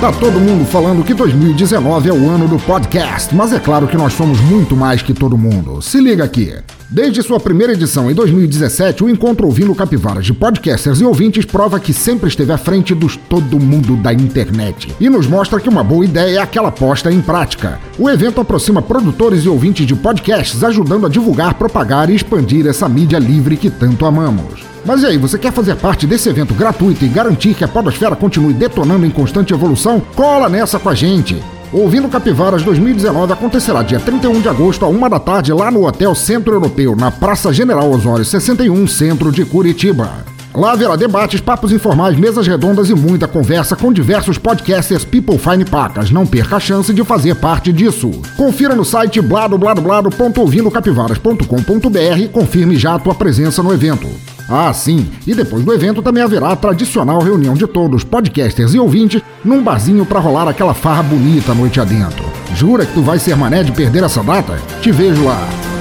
Tá 0.04 0.12
todo 0.12 0.38
mundo 0.38 0.66
falando 0.66 1.02
que 1.02 1.14
2019 1.14 2.10
é 2.10 2.12
o 2.12 2.30
ano 2.30 2.46
do 2.46 2.60
podcast, 2.60 3.34
mas 3.34 3.54
é 3.54 3.60
claro 3.60 3.88
que 3.88 3.96
nós 3.96 4.12
somos 4.12 4.38
muito 4.42 4.76
mais 4.76 5.02
que 5.02 5.14
todo 5.14 5.38
mundo. 5.38 5.82
Se 5.82 6.02
liga 6.02 6.26
aqui. 6.26 6.54
Desde 6.94 7.24
sua 7.24 7.40
primeira 7.40 7.74
edição 7.74 8.12
em 8.12 8.14
2017, 8.14 9.04
o 9.04 9.10
Encontro 9.10 9.48
Ouvindo 9.48 9.74
Capivaras 9.74 10.28
de 10.28 10.32
podcasters 10.32 11.02
e 11.02 11.04
ouvintes 11.04 11.44
prova 11.44 11.80
que 11.80 11.92
sempre 11.92 12.30
esteve 12.30 12.52
à 12.52 12.58
frente 12.58 12.94
dos 12.94 13.18
todo 13.18 13.60
mundo 13.60 13.96
da 13.96 14.14
internet. 14.14 14.96
E 15.00 15.10
nos 15.10 15.26
mostra 15.26 15.60
que 15.60 15.68
uma 15.68 15.84
boa 15.84 16.06
ideia 16.06 16.38
é 16.38 16.40
aquela 16.40 16.72
posta 16.72 17.12
em 17.12 17.20
prática. 17.20 17.80
O 17.98 18.08
evento 18.08 18.40
aproxima 18.40 18.80
produtores 18.80 19.44
e 19.44 19.50
ouvintes 19.50 19.88
de 19.88 19.96
podcasts, 19.96 20.64
ajudando 20.64 21.08
a 21.08 21.10
divulgar, 21.10 21.56
propagar 21.56 22.12
e 22.12 22.16
expandir 22.16 22.68
essa 22.68 22.88
mídia 22.88 23.18
livre 23.18 23.58
que 23.58 23.72
tanto 23.72 24.06
amamos. 24.06 24.64
Mas 24.86 25.02
e 25.02 25.08
aí, 25.08 25.18
você 25.18 25.40
quer 25.40 25.52
fazer 25.52 25.76
parte 25.78 26.06
desse 26.06 26.30
evento 26.30 26.54
gratuito 26.54 27.04
e 27.04 27.08
garantir 27.08 27.56
que 27.56 27.64
a 27.64 27.68
Podosfera 27.68 28.16
continue 28.16 28.54
detonando 28.54 29.04
em 29.04 29.10
constante 29.10 29.52
evolução? 29.52 30.00
Cola 30.16 30.48
nessa 30.48 30.78
com 30.78 30.90
a 30.90 30.94
gente! 30.94 31.42
Ouvindo 31.74 32.08
Capivaras 32.08 32.62
2019 32.62 33.34
acontecerá 33.34 33.82
dia 33.82 34.00
31 34.00 34.42
de 34.42 34.48
agosto, 34.48 34.86
a 34.86 34.88
uma 34.88 35.10
da 35.10 35.20
tarde, 35.20 35.52
lá 35.52 35.72
no 35.72 35.88
Hotel 35.88 36.14
Centro 36.14 36.54
Europeu, 36.54 36.96
na 36.96 37.10
Praça 37.10 37.52
General 37.52 37.90
Osório 37.90 38.24
61, 38.24 38.86
centro 38.86 39.32
de 39.32 39.44
Curitiba. 39.44 40.24
Lá 40.54 40.74
haverá 40.74 40.96
debates, 40.96 41.42
papos 41.42 41.72
informais, 41.72 42.16
mesas 42.16 42.46
redondas 42.46 42.92
e 42.92 42.94
muita 42.94 43.28
conversa 43.28 43.76
com 43.76 43.92
diversos 43.92 44.38
podcasters 44.38 45.04
People 45.04 45.40
Fine 45.40 45.66
Pacas. 45.66 46.12
Não 46.12 46.28
perca 46.28 46.58
a 46.58 46.60
chance 46.60 46.94
de 46.94 47.04
fazer 47.04 47.34
parte 47.38 47.74
disso. 47.74 48.12
Confira 48.38 48.76
no 48.76 48.86
site 48.86 49.20
bladobladoblado.ouvindocapivaras.com.br 49.20 52.20
e 52.20 52.28
confirme 52.28 52.76
já 52.76 52.94
a 52.94 53.00
tua 53.00 53.16
presença 53.16 53.64
no 53.64 53.74
evento. 53.74 54.08
Ah, 54.50 54.72
sim. 54.74 55.10
E 55.26 55.34
depois 55.34 55.64
do 55.64 55.74
evento 55.74 56.02
também 56.02 56.24
haverá 56.24 56.52
a 56.52 56.56
tradicional 56.56 57.22
reunião 57.22 57.54
de 57.54 57.66
todos, 57.66 58.04
podcasters 58.04 58.74
e 58.74 58.80
ouvintes, 58.80 59.22
num 59.44 59.64
barzinho 59.64 60.06
pra 60.06 60.20
rolar 60.20 60.48
aquela 60.48 60.74
farra 60.74 61.04
bonita 61.04 61.54
noite 61.54 61.80
adentro. 61.80 62.24
Jura 62.54 62.86
que 62.86 62.94
tu 62.94 63.02
vai 63.02 63.20
ser 63.20 63.36
mané 63.36 63.64
de 63.64 63.72
perder 63.72 64.04
essa 64.04 64.24
data? 64.24 64.58
Te 64.82 64.92
vejo 64.92 65.24
lá. 65.26 65.73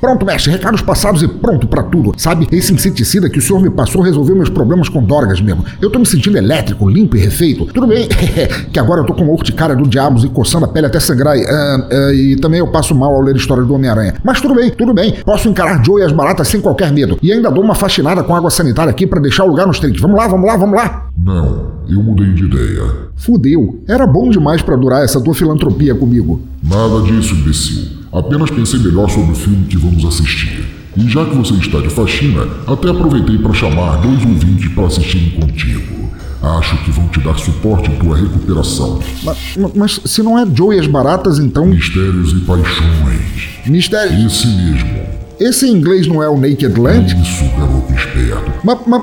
Pronto, 0.00 0.24
mestre, 0.24 0.50
recados 0.50 0.80
passados 0.80 1.22
e 1.22 1.28
pronto 1.28 1.68
pra 1.68 1.82
tudo. 1.82 2.14
Sabe, 2.16 2.48
esse 2.50 2.72
inseticida 2.72 3.28
que 3.28 3.38
o 3.38 3.42
senhor 3.42 3.60
me 3.60 3.68
passou 3.68 4.00
resolveu 4.00 4.34
meus 4.34 4.48
problemas 4.48 4.88
com 4.88 5.02
dorgas 5.02 5.40
mesmo. 5.40 5.64
Eu 5.80 5.90
tô 5.90 5.98
me 5.98 6.06
sentindo 6.06 6.38
elétrico, 6.38 6.88
limpo 6.88 7.16
e 7.16 7.20
refeito. 7.20 7.66
Tudo 7.66 7.86
bem, 7.86 8.08
que 8.72 8.78
agora 8.78 9.02
eu 9.02 9.06
tô 9.06 9.12
com 9.12 9.22
uma 9.24 9.32
urticária 9.32 9.76
do 9.76 9.86
diabos 9.86 10.24
e 10.24 10.28
coçando 10.28 10.64
a 10.64 10.68
pele 10.68 10.86
até 10.86 10.98
sangrar. 10.98 11.36
E, 11.36 11.44
ah, 11.44 11.88
ah, 11.90 12.14
e 12.14 12.36
também 12.36 12.60
eu 12.60 12.68
passo 12.68 12.94
mal 12.94 13.14
ao 13.14 13.20
ler 13.20 13.36
histórias 13.36 13.66
do 13.66 13.74
Homem-Aranha. 13.74 14.14
Mas 14.24 14.40
tudo 14.40 14.54
bem, 14.54 14.70
tudo 14.70 14.94
bem. 14.94 15.16
Posso 15.24 15.48
encarar 15.48 15.84
Joe 15.84 16.00
e 16.00 16.04
as 16.04 16.12
baratas 16.12 16.48
sem 16.48 16.60
qualquer 16.60 16.90
medo. 16.92 17.18
E 17.22 17.30
ainda 17.30 17.50
dou 17.50 17.62
uma 17.62 17.74
faxinada 17.74 18.22
com 18.22 18.34
água 18.34 18.50
sanitária 18.50 18.90
aqui 18.90 19.06
pra 19.06 19.20
deixar 19.20 19.44
o 19.44 19.48
lugar 19.48 19.66
nos 19.66 19.78
trinques. 19.78 20.00
Vamos 20.00 20.16
lá, 20.16 20.26
vamos 20.26 20.46
lá, 20.46 20.56
vamos 20.56 20.76
lá. 20.76 21.08
Não, 21.22 21.72
eu 21.88 22.02
mudei 22.02 22.32
de 22.32 22.44
ideia. 22.44 23.10
Fudeu. 23.16 23.82
Era 23.86 24.06
bom 24.06 24.30
demais 24.30 24.62
pra 24.62 24.76
durar 24.76 25.04
essa 25.04 25.20
tua 25.20 25.34
filantropia 25.34 25.94
comigo. 25.94 26.40
Nada 26.62 27.02
disso, 27.02 27.34
imbecil. 27.34 27.99
Apenas 28.12 28.50
pensei 28.50 28.80
melhor 28.80 29.08
sobre 29.08 29.32
o 29.32 29.34
filme 29.34 29.66
que 29.66 29.76
vamos 29.76 30.04
assistir. 30.04 30.64
E 30.96 31.08
já 31.08 31.24
que 31.24 31.36
você 31.36 31.54
está 31.54 31.78
de 31.78 31.88
faxina, 31.88 32.46
até 32.66 32.90
aproveitei 32.90 33.38
para 33.38 33.52
chamar 33.52 33.98
dois 33.98 34.24
ouvintes 34.24 34.68
para 34.72 34.86
assistirem 34.86 35.30
contigo. 35.30 36.10
Acho 36.42 36.76
que 36.78 36.90
vão 36.90 37.06
te 37.08 37.20
dar 37.20 37.38
suporte 37.38 37.90
em 37.90 37.96
tua 37.96 38.16
recuperação. 38.16 38.98
Mas, 39.22 39.38
mas 39.74 40.00
se 40.04 40.22
não 40.22 40.38
é 40.38 40.46
Joe 40.52 40.74
e 40.74 40.80
as 40.80 40.86
baratas, 40.86 41.38
então. 41.38 41.66
Mistérios 41.66 42.32
e 42.32 42.40
paixões. 42.40 43.60
Mistério. 43.66 44.26
Esse 44.26 44.46
mesmo. 44.46 45.00
Esse 45.38 45.66
em 45.66 45.72
inglês 45.72 46.06
não 46.06 46.22
é 46.22 46.28
o 46.28 46.36
Naked 46.36 46.80
Land? 46.80 47.16
Isso, 47.22 47.44
garoto 47.56 47.92
esperto. 47.92 48.52
Mas, 48.64 48.78
mas, 48.86 49.02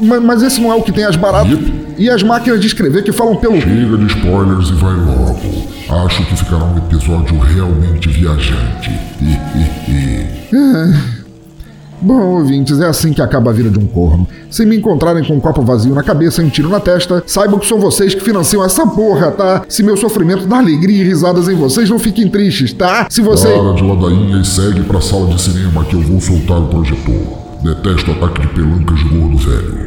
mas, 0.00 0.22
mas 0.22 0.42
esse 0.42 0.60
não 0.60 0.70
é 0.70 0.76
o 0.76 0.82
que 0.82 0.92
tem 0.92 1.04
as 1.04 1.16
baratas. 1.16 1.52
Yep. 1.52 1.85
E 1.98 2.10
as 2.10 2.22
máquinas 2.22 2.60
de 2.60 2.66
escrever 2.66 3.02
que 3.02 3.12
falam 3.12 3.36
pelo. 3.36 3.60
Chega 3.60 3.96
de 3.96 4.06
spoilers 4.06 4.68
e 4.68 4.72
vai 4.74 4.94
logo. 4.94 5.76
Acho 6.04 6.24
que 6.26 6.36
ficará 6.36 6.64
um 6.64 6.76
episódio 6.76 7.38
realmente 7.38 8.08
viajante. 8.08 8.90
Bom, 12.00 12.20
ouvintes, 12.20 12.78
é 12.80 12.86
assim 12.86 13.12
que 13.12 13.22
acaba 13.22 13.50
a 13.50 13.54
vida 13.54 13.70
de 13.70 13.78
um 13.78 13.86
corno. 13.86 14.28
Se 14.50 14.66
me 14.66 14.76
encontrarem 14.76 15.24
com 15.24 15.34
um 15.34 15.40
copo 15.40 15.62
vazio 15.62 15.94
na 15.94 16.02
cabeça 16.02 16.42
e 16.42 16.44
um 16.44 16.48
tiro 16.48 16.68
na 16.68 16.78
testa, 16.78 17.22
saibam 17.26 17.58
que 17.58 17.66
são 17.66 17.80
vocês 17.80 18.14
que 18.14 18.20
financiam 18.20 18.64
essa 18.64 18.86
porra, 18.86 19.30
tá? 19.30 19.64
Se 19.68 19.82
meu 19.82 19.96
sofrimento 19.96 20.46
dá 20.46 20.58
alegria 20.58 21.02
e 21.02 21.06
risadas 21.06 21.48
em 21.48 21.54
vocês, 21.54 21.88
não 21.88 21.98
fiquem 21.98 22.28
tristes, 22.28 22.72
tá? 22.72 23.06
Se 23.08 23.22
você. 23.22 23.48
Para 23.48 23.72
de 23.72 23.82
ladainha 23.82 24.40
e 24.40 24.44
segue 24.44 24.82
pra 24.82 25.00
sala 25.00 25.28
de 25.28 25.40
cinema 25.40 25.84
que 25.84 25.94
eu 25.94 26.00
vou 26.02 26.20
soltar 26.20 26.60
o 26.60 26.66
projetor. 26.66 27.46
Detesto 27.62 28.10
ataque 28.10 28.42
de 28.42 28.48
pelancas 28.48 28.98
de 28.98 29.08
gordo 29.08 29.38
velho. 29.38 29.85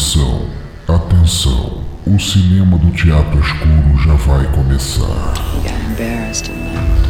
Atenção, 0.00 0.48
atenção. 0.88 1.84
O 2.06 2.18
cinema 2.18 2.78
do 2.78 2.90
teatro 2.90 3.38
escuro 3.38 4.02
já 4.02 4.14
vai 4.14 4.50
começar. 4.50 5.34
He 5.54 5.60
got 5.60 5.78
embarrassed 5.90 6.50
and 6.50 6.72
left. 6.72 7.06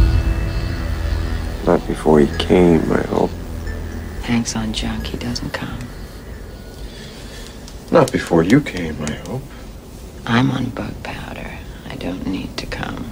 Not 1.65 1.87
before 1.87 2.21
he 2.21 2.27
came, 2.39 2.81
I 2.91 3.07
hope. 3.15 3.33
Hanks 4.27 4.57
on 4.57 4.73
junk, 4.73 5.07
he 5.07 5.17
doesn't 5.17 5.53
come. 5.53 5.79
Not 7.93 8.11
before 8.11 8.43
you 8.43 8.61
came, 8.61 8.97
I 9.05 9.15
hope. 9.29 9.45
I'm 10.27 10.51
on 10.51 10.71
bug 10.71 10.93
powder. 11.05 11.49
I 11.89 11.95
don't 11.95 12.27
need 12.27 12.57
to 12.57 12.67
come. 12.67 13.05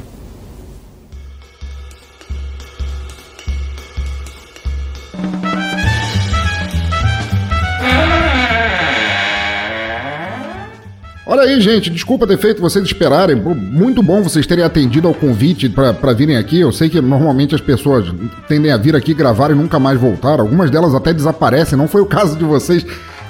Olha 11.30 11.42
aí, 11.42 11.60
gente, 11.60 11.90
desculpa 11.90 12.26
ter 12.26 12.38
feito 12.38 12.62
vocês 12.62 12.82
esperarem. 12.82 13.36
Muito 13.36 14.02
bom 14.02 14.22
vocês 14.22 14.46
terem 14.46 14.64
atendido 14.64 15.06
ao 15.06 15.12
convite 15.12 15.68
para 15.68 16.14
virem 16.14 16.38
aqui. 16.38 16.58
Eu 16.58 16.72
sei 16.72 16.88
que 16.88 16.98
normalmente 17.02 17.54
as 17.54 17.60
pessoas 17.60 18.06
tendem 18.48 18.72
a 18.72 18.78
vir 18.78 18.96
aqui 18.96 19.12
gravar 19.12 19.50
e 19.50 19.54
nunca 19.54 19.78
mais 19.78 20.00
voltar. 20.00 20.40
Algumas 20.40 20.70
delas 20.70 20.94
até 20.94 21.12
desaparecem. 21.12 21.76
Não 21.76 21.86
foi 21.86 22.00
o 22.00 22.06
caso 22.06 22.34
de 22.34 22.44
vocês. 22.44 22.82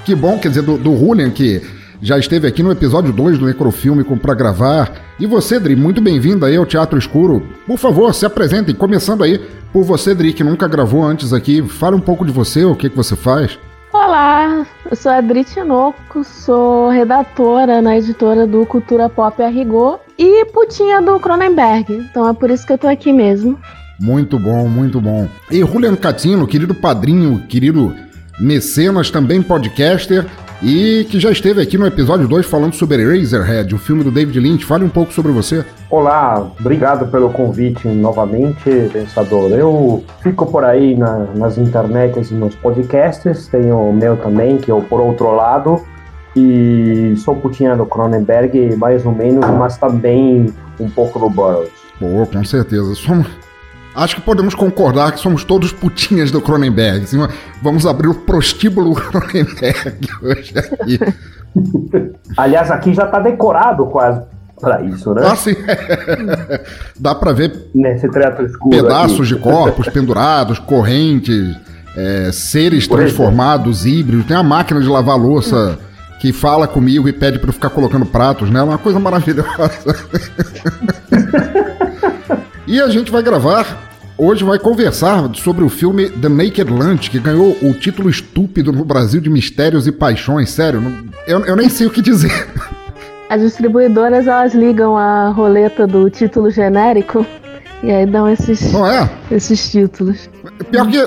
Que 0.05 0.15
bom, 0.15 0.39
quer 0.39 0.47
dizer, 0.47 0.61
do, 0.61 0.77
do 0.77 0.97
Julian, 0.97 1.29
que 1.29 1.61
já 2.01 2.17
esteve 2.17 2.47
aqui 2.47 2.63
no 2.63 2.71
episódio 2.71 3.11
2 3.11 3.37
do 3.37 3.45
Necrofilme 3.45 4.05
para 4.05 4.33
gravar. 4.33 4.93
E 5.19 5.25
você, 5.25 5.59
Dri, 5.59 5.75
muito 5.75 5.99
bem-vindo 5.99 6.45
aí 6.45 6.55
ao 6.55 6.65
Teatro 6.65 6.97
Escuro. 6.97 7.45
Por 7.67 7.77
favor, 7.77 8.15
se 8.15 8.25
apresentem, 8.25 8.73
começando 8.73 9.25
aí 9.25 9.41
por 9.73 9.83
você, 9.83 10.15
Dri, 10.15 10.31
que 10.31 10.41
nunca 10.41 10.69
gravou 10.69 11.03
antes 11.03 11.33
aqui. 11.33 11.61
Fale 11.67 11.97
um 11.97 12.01
pouco 12.01 12.25
de 12.25 12.31
você, 12.31 12.63
o 12.63 12.77
que, 12.77 12.89
que 12.89 12.95
você 12.95 13.17
faz. 13.17 13.59
Olá, 13.91 14.67
eu 14.87 14.95
sou 14.95 15.11
a 15.11 15.17
Adri 15.17 15.43
Tinoco, 15.43 16.23
sou 16.23 16.89
redatora 16.89 17.81
na 17.81 17.97
editora 17.97 18.45
do 18.45 18.63
Cultura 18.63 19.09
Pop 19.09 19.41
a 19.41 19.47
Rigor 19.47 19.99
e 20.15 20.45
putinha 20.45 21.01
do 21.01 21.19
Cronenberg, 21.19 21.91
então 21.95 22.29
é 22.29 22.33
por 22.33 22.51
isso 22.51 22.67
que 22.67 22.73
eu 22.73 22.77
tô 22.77 22.87
aqui 22.87 23.11
mesmo. 23.11 23.59
Muito 23.99 24.37
bom, 24.37 24.67
muito 24.67 25.01
bom. 25.01 25.27
E 25.49 25.65
Julian 25.65 25.95
Catino, 25.95 26.45
querido 26.45 26.75
padrinho, 26.75 27.43
querido 27.49 27.95
mecenas, 28.39 29.09
também 29.09 29.41
podcaster, 29.41 30.23
e 30.61 31.05
que 31.09 31.19
já 31.19 31.31
esteve 31.31 31.61
aqui 31.61 31.77
no 31.77 31.85
episódio 31.85 32.27
2 32.27 32.45
falando 32.45 32.73
sobre 32.73 33.01
Eraserhead, 33.01 33.73
o 33.73 33.77
filme 33.77 34.03
do 34.03 34.11
David 34.11 34.39
Lynch. 34.39 34.65
Fale 34.65 34.83
um 34.83 34.89
pouco 34.89 35.13
sobre 35.13 35.31
você. 35.31 35.65
Olá, 35.89 36.51
obrigado 36.59 37.07
pelo 37.07 37.29
convite 37.29 37.87
novamente, 37.87 38.89
pensador. 38.91 39.51
Eu 39.51 40.03
fico 40.21 40.45
por 40.45 40.63
aí 40.63 40.95
na, 40.95 41.25
nas 41.35 41.57
internets 41.57 42.31
e 42.31 42.33
nos 42.33 42.55
podcasts, 42.55 43.47
tenho 43.47 43.77
o 43.77 43.93
meu 43.93 44.17
também, 44.17 44.57
que 44.57 44.69
é 44.69 44.73
o 44.73 44.81
Por 44.81 44.99
Outro 44.99 45.33
Lado, 45.33 45.81
e 46.35 47.13
sou 47.17 47.35
putinha 47.35 47.75
do 47.75 47.85
Cronenberg, 47.85 48.75
mais 48.75 49.05
ou 49.05 49.13
menos, 49.13 49.45
mas 49.57 49.77
também 49.77 50.53
um 50.79 50.89
pouco 50.89 51.19
do 51.19 51.29
Burroughs. 51.29 51.71
Boa, 51.99 52.25
com 52.25 52.43
certeza. 52.43 52.93
Somos... 52.95 53.27
Acho 53.95 54.15
que 54.15 54.21
podemos 54.21 54.55
concordar 54.55 55.11
que 55.11 55.19
somos 55.19 55.43
todos 55.43 55.71
putinhas 55.71 56.31
do 56.31 56.41
Cronenberg. 56.41 57.03
Assim, 57.03 57.17
vamos 57.61 57.85
abrir 57.85 58.07
o 58.07 58.13
prostíbulo 58.13 58.93
Cronenberg 58.95 59.97
hoje 60.21 60.53
aqui. 60.57 60.99
Aliás, 62.37 62.71
aqui 62.71 62.93
já 62.93 63.05
tá 63.07 63.19
decorado 63.19 63.85
quase 63.87 64.21
para 64.61 64.81
isso, 64.83 65.13
né? 65.13 65.23
Ah, 65.25 65.35
sim. 65.35 65.55
Dá 66.99 67.15
para 67.15 67.33
ver 67.33 67.69
Nesse 67.73 68.07
teatro 68.09 68.45
escuro 68.45 68.75
pedaços 68.75 69.27
aqui. 69.31 69.35
de 69.35 69.41
corpos 69.41 69.87
pendurados, 69.89 70.59
correntes, 70.59 71.55
é, 71.97 72.31
seres 72.31 72.87
Por 72.87 72.99
exemplo. 72.99 73.15
transformados, 73.15 73.85
híbridos. 73.85 74.25
Tem 74.25 74.37
a 74.37 74.43
máquina 74.43 74.79
de 74.79 74.87
lavar 74.87 75.17
louça 75.17 75.77
que 76.19 76.31
fala 76.33 76.67
comigo 76.67 77.07
e 77.07 77.13
pede 77.13 77.39
para 77.39 77.49
eu 77.49 77.53
ficar 77.53 77.69
colocando 77.69 78.05
pratos, 78.05 78.49
né? 78.51 78.59
É 78.59 78.63
uma 78.63 78.77
coisa 78.77 78.99
maravilhosa. 78.99 79.49
e 82.69 82.79
a 82.81 82.87
gente 82.89 83.11
vai 83.11 83.21
gravar. 83.21 83.87
Hoje 84.17 84.43
vai 84.43 84.59
conversar 84.59 85.29
sobre 85.35 85.63
o 85.63 85.69
filme 85.69 86.09
The 86.09 86.27
Naked 86.27 86.69
Lunch, 86.71 87.09
que 87.09 87.19
ganhou 87.19 87.55
o 87.61 87.73
título 87.73 88.09
estúpido 88.09 88.71
no 88.73 88.83
Brasil 88.83 89.21
de 89.21 89.29
Mistérios 89.29 89.87
e 89.87 89.91
Paixões. 89.93 90.49
Sério, 90.49 90.81
não- 90.81 90.93
eu, 91.25 91.45
eu 91.45 91.55
nem 91.55 91.69
sei 91.69 91.87
o 91.87 91.89
que 91.89 92.01
dizer. 92.01 92.47
As 93.29 93.41
distribuidoras 93.41 94.27
elas 94.27 94.53
ligam 94.53 94.97
a 94.97 95.29
roleta 95.29 95.85
do 95.87 96.09
título 96.09 96.49
genérico 96.49 97.25
e 97.83 97.91
aí 97.91 98.05
dão 98.05 98.27
esses, 98.27 98.73
Não 98.73 98.85
é? 98.85 99.09
esses 99.31 99.71
títulos. 99.71 100.29
Pior 100.71 100.87
que 100.87 100.97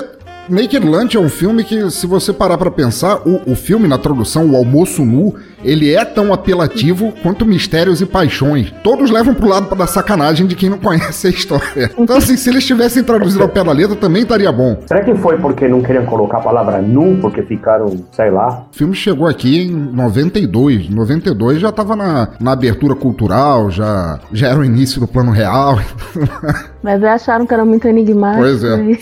Naked 0.49 0.85
Lunch 0.85 1.15
é 1.15 1.19
um 1.19 1.29
filme 1.29 1.63
que, 1.63 1.89
se 1.89 2.05
você 2.05 2.33
parar 2.33 2.57
pra 2.57 2.69
pensar, 2.69 3.21
o, 3.25 3.51
o 3.51 3.55
filme, 3.55 3.87
na 3.87 3.97
tradução, 3.97 4.49
o 4.49 4.57
almoço 4.57 5.05
nu, 5.05 5.33
ele 5.63 5.93
é 5.93 6.03
tão 6.03 6.33
apelativo 6.33 7.13
quanto 7.23 7.45
Mistérios 7.45 8.01
e 8.01 8.05
Paixões. 8.05 8.73
Todos 8.83 9.09
levam 9.09 9.33
pro 9.33 9.47
lado 9.47 9.73
da 9.73 9.87
sacanagem 9.87 10.45
de 10.45 10.55
quem 10.55 10.69
não 10.69 10.77
conhece 10.77 11.27
a 11.27 11.29
história. 11.29 11.89
Então, 11.97 12.17
assim, 12.17 12.35
se 12.35 12.49
eles 12.49 12.65
tivessem 12.65 13.03
traduzido 13.03 13.41
ao 13.41 13.47
pé 13.47 13.63
da 13.63 13.71
letra, 13.71 13.95
também 13.95 14.23
estaria 14.23 14.51
bom. 14.51 14.81
Será 14.85 15.01
que 15.01 15.15
foi 15.15 15.37
porque 15.37 15.67
não 15.67 15.81
queriam 15.81 16.05
colocar 16.05 16.39
a 16.39 16.41
palavra 16.41 16.81
nu, 16.81 17.17
porque 17.21 17.41
ficaram, 17.41 18.03
sei 18.11 18.29
lá? 18.29 18.65
O 18.73 18.75
filme 18.75 18.93
chegou 18.93 19.27
aqui 19.27 19.63
em 19.63 19.71
92. 19.71 20.89
92 20.89 21.61
já 21.61 21.71
tava 21.71 21.95
na, 21.95 22.29
na 22.39 22.51
abertura 22.51 22.95
cultural, 22.95 23.71
já, 23.71 24.19
já 24.33 24.49
era 24.49 24.59
o 24.59 24.65
início 24.65 24.99
do 24.99 25.07
plano 25.07 25.31
real. 25.31 25.79
Mas 26.83 27.01
acharam 27.01 27.45
que 27.45 27.53
era 27.53 27.63
muito 27.63 27.87
enigmático. 27.87 28.43
Pois 28.43 28.63
é. 28.63 28.75
aí 28.75 28.99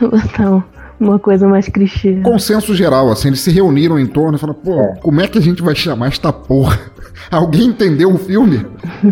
botaram 0.10 0.62
uma 0.98 1.18
coisa 1.18 1.46
mais 1.46 1.68
clichê. 1.68 2.20
consenso 2.22 2.74
geral, 2.74 3.10
assim, 3.10 3.28
eles 3.28 3.40
se 3.40 3.50
reuniram 3.50 3.98
em 3.98 4.06
torno 4.06 4.36
e 4.36 4.40
falaram, 4.40 4.58
pô, 4.60 4.94
como 5.00 5.20
é 5.20 5.28
que 5.28 5.38
a 5.38 5.40
gente 5.40 5.62
vai 5.62 5.74
chamar 5.74 6.08
esta 6.08 6.32
porra? 6.32 6.78
Alguém 7.30 7.66
entendeu 7.66 8.12
o 8.12 8.18
filme? 8.18 8.66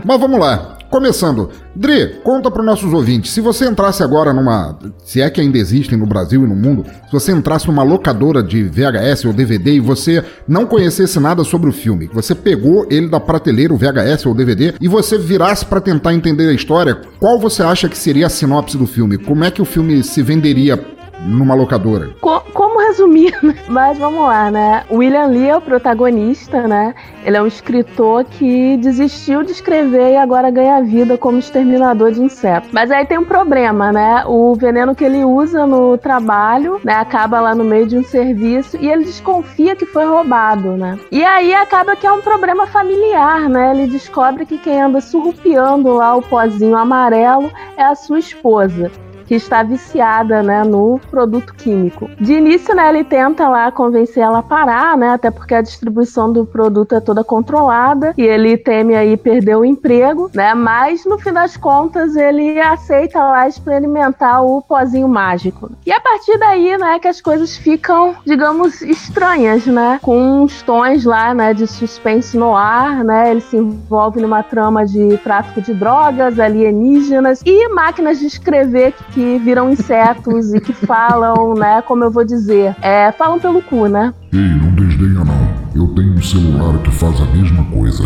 Mas 0.04 0.20
vamos 0.20 0.40
lá. 0.40 0.75
Começando, 0.90 1.50
Dri, 1.74 2.20
conta 2.22 2.50
para 2.50 2.62
nossos 2.62 2.92
ouvintes, 2.92 3.32
se 3.32 3.40
você 3.40 3.66
entrasse 3.66 4.02
agora 4.02 4.32
numa, 4.32 4.78
se 5.04 5.20
é 5.20 5.28
que 5.28 5.40
ainda 5.40 5.58
existem 5.58 5.98
no 5.98 6.06
Brasil 6.06 6.44
e 6.44 6.46
no 6.46 6.54
mundo, 6.54 6.84
se 7.06 7.12
você 7.12 7.32
entrasse 7.32 7.66
numa 7.66 7.82
locadora 7.82 8.42
de 8.42 8.62
VHS 8.62 9.24
ou 9.24 9.32
DVD 9.32 9.72
e 9.72 9.80
você 9.80 10.24
não 10.46 10.64
conhecesse 10.64 11.18
nada 11.18 11.42
sobre 11.44 11.68
o 11.68 11.72
filme, 11.72 12.08
você 12.12 12.34
pegou 12.34 12.86
ele 12.88 13.08
da 13.08 13.18
prateleira, 13.18 13.74
o 13.74 13.76
VHS 13.76 14.26
ou 14.26 14.34
DVD, 14.34 14.74
e 14.80 14.88
você 14.88 15.18
virasse 15.18 15.66
para 15.66 15.80
tentar 15.80 16.14
entender 16.14 16.48
a 16.48 16.52
história, 16.52 17.00
qual 17.18 17.38
você 17.38 17.62
acha 17.62 17.88
que 17.88 17.98
seria 17.98 18.26
a 18.26 18.30
sinopse 18.30 18.78
do 18.78 18.86
filme? 18.86 19.18
Como 19.18 19.44
é 19.44 19.50
que 19.50 19.60
o 19.60 19.66
filme 19.66 20.02
se 20.02 20.22
venderia 20.22 20.76
numa 21.20 21.54
locadora. 21.54 22.10
Co 22.20 22.40
como 22.52 22.80
resumir, 22.80 23.36
né? 23.42 23.54
Mas 23.68 23.98
vamos 23.98 24.22
lá, 24.22 24.50
né? 24.50 24.84
William 24.90 25.26
Lee 25.26 25.48
é 25.48 25.56
o 25.56 25.60
protagonista, 25.60 26.66
né? 26.66 26.94
Ele 27.24 27.36
é 27.36 27.42
um 27.42 27.46
escritor 27.46 28.24
que 28.24 28.76
desistiu 28.78 29.42
de 29.42 29.52
escrever 29.52 30.12
e 30.12 30.16
agora 30.16 30.50
ganha 30.50 30.82
vida 30.82 31.18
como 31.18 31.38
exterminador 31.38 32.12
de 32.12 32.22
insetos. 32.22 32.70
Mas 32.72 32.90
aí 32.90 33.04
tem 33.06 33.18
um 33.18 33.24
problema, 33.24 33.92
né? 33.92 34.24
O 34.26 34.54
veneno 34.54 34.94
que 34.94 35.04
ele 35.04 35.24
usa 35.24 35.66
no 35.66 35.98
trabalho, 35.98 36.80
né? 36.84 36.94
Acaba 36.94 37.40
lá 37.40 37.54
no 37.54 37.64
meio 37.64 37.86
de 37.86 37.98
um 37.98 38.04
serviço 38.04 38.76
e 38.80 38.88
ele 38.88 39.04
desconfia 39.04 39.76
que 39.76 39.86
foi 39.86 40.06
roubado, 40.06 40.76
né? 40.76 40.98
E 41.10 41.24
aí 41.24 41.54
acaba 41.54 41.96
que 41.96 42.06
é 42.06 42.12
um 42.12 42.20
problema 42.20 42.66
familiar, 42.66 43.48
né? 43.48 43.72
Ele 43.72 43.86
descobre 43.86 44.46
que 44.46 44.58
quem 44.58 44.80
anda 44.80 45.00
surrupiando 45.00 45.94
lá 45.94 46.14
o 46.16 46.22
pozinho 46.22 46.76
amarelo 46.76 47.50
é 47.76 47.82
a 47.82 47.94
sua 47.94 48.18
esposa 48.18 48.90
que 49.26 49.34
está 49.34 49.62
viciada, 49.62 50.42
né, 50.42 50.62
no 50.64 51.00
produto 51.10 51.54
químico. 51.54 52.08
De 52.20 52.34
início, 52.34 52.74
né, 52.74 52.88
ele 52.88 53.04
tenta 53.04 53.48
lá 53.48 53.70
convencer 53.70 54.22
ela 54.22 54.38
a 54.38 54.42
parar, 54.42 54.96
né, 54.96 55.10
até 55.10 55.30
porque 55.30 55.54
a 55.54 55.62
distribuição 55.62 56.32
do 56.32 56.46
produto 56.46 56.94
é 56.94 57.00
toda 57.00 57.24
controlada 57.24 58.14
e 58.16 58.22
ele 58.22 58.56
teme 58.56 58.94
aí 58.94 59.16
perder 59.16 59.56
o 59.56 59.64
emprego, 59.64 60.30
né, 60.34 60.54
mas 60.54 61.04
no 61.04 61.18
fim 61.18 61.32
das 61.32 61.56
contas 61.56 62.16
ele 62.16 62.60
aceita 62.60 63.18
lá 63.18 63.48
experimentar 63.48 64.44
o 64.44 64.62
pozinho 64.62 65.08
mágico. 65.08 65.70
E 65.84 65.92
a 65.92 66.00
partir 66.00 66.38
daí, 66.38 66.76
né, 66.78 66.98
que 66.98 67.08
as 67.08 67.20
coisas 67.20 67.56
ficam, 67.56 68.14
digamos, 68.24 68.82
estranhas, 68.82 69.66
né, 69.66 69.98
com 70.02 70.42
uns 70.42 70.62
tons 70.62 71.04
lá, 71.04 71.34
né, 71.34 71.52
de 71.52 71.66
suspense 71.66 72.36
no 72.36 72.54
ar, 72.54 73.04
né, 73.04 73.30
ele 73.30 73.40
se 73.40 73.56
envolve 73.56 74.20
numa 74.20 74.42
trama 74.42 74.86
de 74.86 75.16
tráfico 75.18 75.60
de 75.60 75.74
drogas, 75.74 76.38
alienígenas 76.38 77.42
e 77.44 77.68
máquinas 77.68 78.18
de 78.18 78.26
escrever 78.26 78.94
que 79.16 79.38
viram 79.38 79.70
insetos 79.70 80.52
e 80.52 80.60
que 80.60 80.74
falam, 80.74 81.54
né? 81.54 81.80
Como 81.80 82.04
eu 82.04 82.10
vou 82.10 82.22
dizer, 82.22 82.76
é, 82.82 83.10
falam 83.12 83.40
pelo 83.40 83.62
cu, 83.62 83.86
né? 83.86 84.12
Ei, 84.30 84.38
não 84.38 84.74
desdenha 84.74 85.24
não. 85.24 85.56
Eu 85.74 85.88
tenho 85.94 86.12
um 86.12 86.22
celular 86.22 86.78
que 86.82 86.90
faz 86.90 87.18
a 87.22 87.24
mesma 87.24 87.64
coisa. 87.64 88.04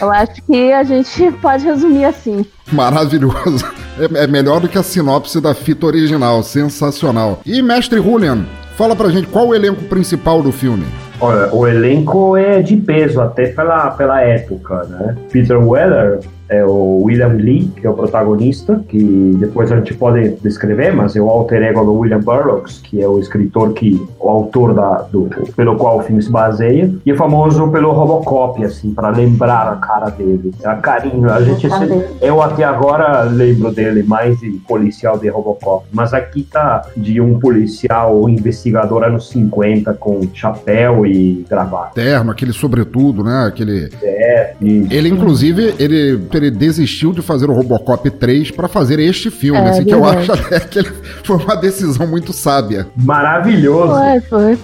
eu 0.00 0.12
acho 0.12 0.40
que 0.44 0.72
a 0.72 0.84
gente 0.84 1.32
pode 1.42 1.64
resumir 1.64 2.04
assim. 2.04 2.46
Maravilhoso. 2.70 3.66
É, 3.98 4.22
é 4.22 4.26
melhor 4.28 4.60
do 4.60 4.68
que 4.68 4.78
a 4.78 4.84
sinopse 4.84 5.40
da 5.40 5.52
fita 5.52 5.84
original. 5.84 6.44
Sensacional. 6.44 7.40
E 7.44 7.60
mestre 7.60 8.00
Julian, 8.00 8.46
fala 8.76 8.94
pra 8.94 9.08
gente 9.08 9.26
qual 9.26 9.48
o 9.48 9.54
elenco 9.54 9.82
principal 9.86 10.44
do 10.44 10.52
filme. 10.52 10.84
Olha, 11.20 11.52
o 11.52 11.66
elenco 11.66 12.36
é 12.36 12.62
de 12.62 12.76
peso, 12.76 13.20
até 13.20 13.46
pela, 13.46 13.90
pela 13.90 14.20
época, 14.20 14.84
né? 14.84 15.16
Peter 15.30 15.58
Weller 15.58 16.20
é 16.52 16.64
o 16.64 17.02
William 17.04 17.34
Lee, 17.34 17.72
que 17.76 17.86
é 17.86 17.90
o 17.90 17.94
protagonista, 17.94 18.82
que 18.88 19.36
depois 19.38 19.72
a 19.72 19.76
gente 19.76 19.94
pode 19.94 20.36
descrever, 20.42 20.94
mas 20.94 21.16
é 21.16 21.20
o 21.20 21.28
alter 21.28 21.62
ego 21.62 21.84
do 21.84 21.94
William 21.94 22.20
Burroughs, 22.20 22.78
que 22.78 23.02
é 23.02 23.08
o 23.08 23.18
escritor 23.18 23.72
que, 23.72 24.00
o 24.20 24.28
autor 24.28 24.74
da, 24.74 25.02
do, 25.02 25.30
pelo 25.56 25.76
qual 25.76 25.98
o 25.98 26.02
filme 26.02 26.22
se 26.22 26.30
baseia, 26.30 26.92
e 27.04 27.10
é 27.10 27.14
famoso 27.14 27.68
pelo 27.68 27.92
Robocop, 27.92 28.62
assim, 28.64 28.92
para 28.92 29.08
lembrar 29.08 29.72
a 29.72 29.76
cara 29.76 30.10
dele, 30.10 30.52
a 30.64 30.74
carinho. 30.76 31.30
A 31.30 31.40
gente 31.40 31.68
sempre, 31.70 32.04
eu 32.20 32.42
até 32.42 32.64
agora 32.64 33.22
lembro 33.22 33.72
dele 33.72 34.02
mais 34.02 34.38
de 34.40 34.50
policial 34.68 35.18
de 35.18 35.28
Robocop, 35.28 35.86
mas 35.92 36.12
aqui 36.12 36.42
tá 36.42 36.82
de 36.96 37.20
um 37.20 37.38
policial, 37.38 38.22
um 38.22 38.28
investigador 38.28 39.04
anos 39.04 39.30
50 39.30 39.94
com 39.94 40.20
chapéu 40.34 41.06
e 41.06 41.44
gravata. 41.48 41.92
Terno, 41.94 42.30
aquele 42.30 42.52
sobretudo, 42.52 43.24
né? 43.24 43.46
Aquele. 43.46 43.88
É, 44.02 44.54
ele 44.60 45.08
inclusive 45.08 45.74
ele 45.78 46.18
ele 46.42 46.56
desistiu 46.56 47.12
de 47.12 47.22
fazer 47.22 47.48
o 47.48 47.52
Robocop 47.52 48.10
3 48.10 48.50
para 48.50 48.68
fazer 48.68 48.98
este 48.98 49.30
filme, 49.30 49.60
é, 49.60 49.70
assim, 49.70 49.84
que 49.84 49.94
eu 49.94 50.04
acho 50.04 50.32
até 50.32 50.60
que 50.60 50.78
ele 50.80 50.92
foi 51.24 51.36
uma 51.36 51.56
decisão 51.56 52.06
muito 52.06 52.32
sábia. 52.32 52.86
Maravilhoso! 52.96 53.94
Foi, 54.28 54.56
foi. 54.56 54.58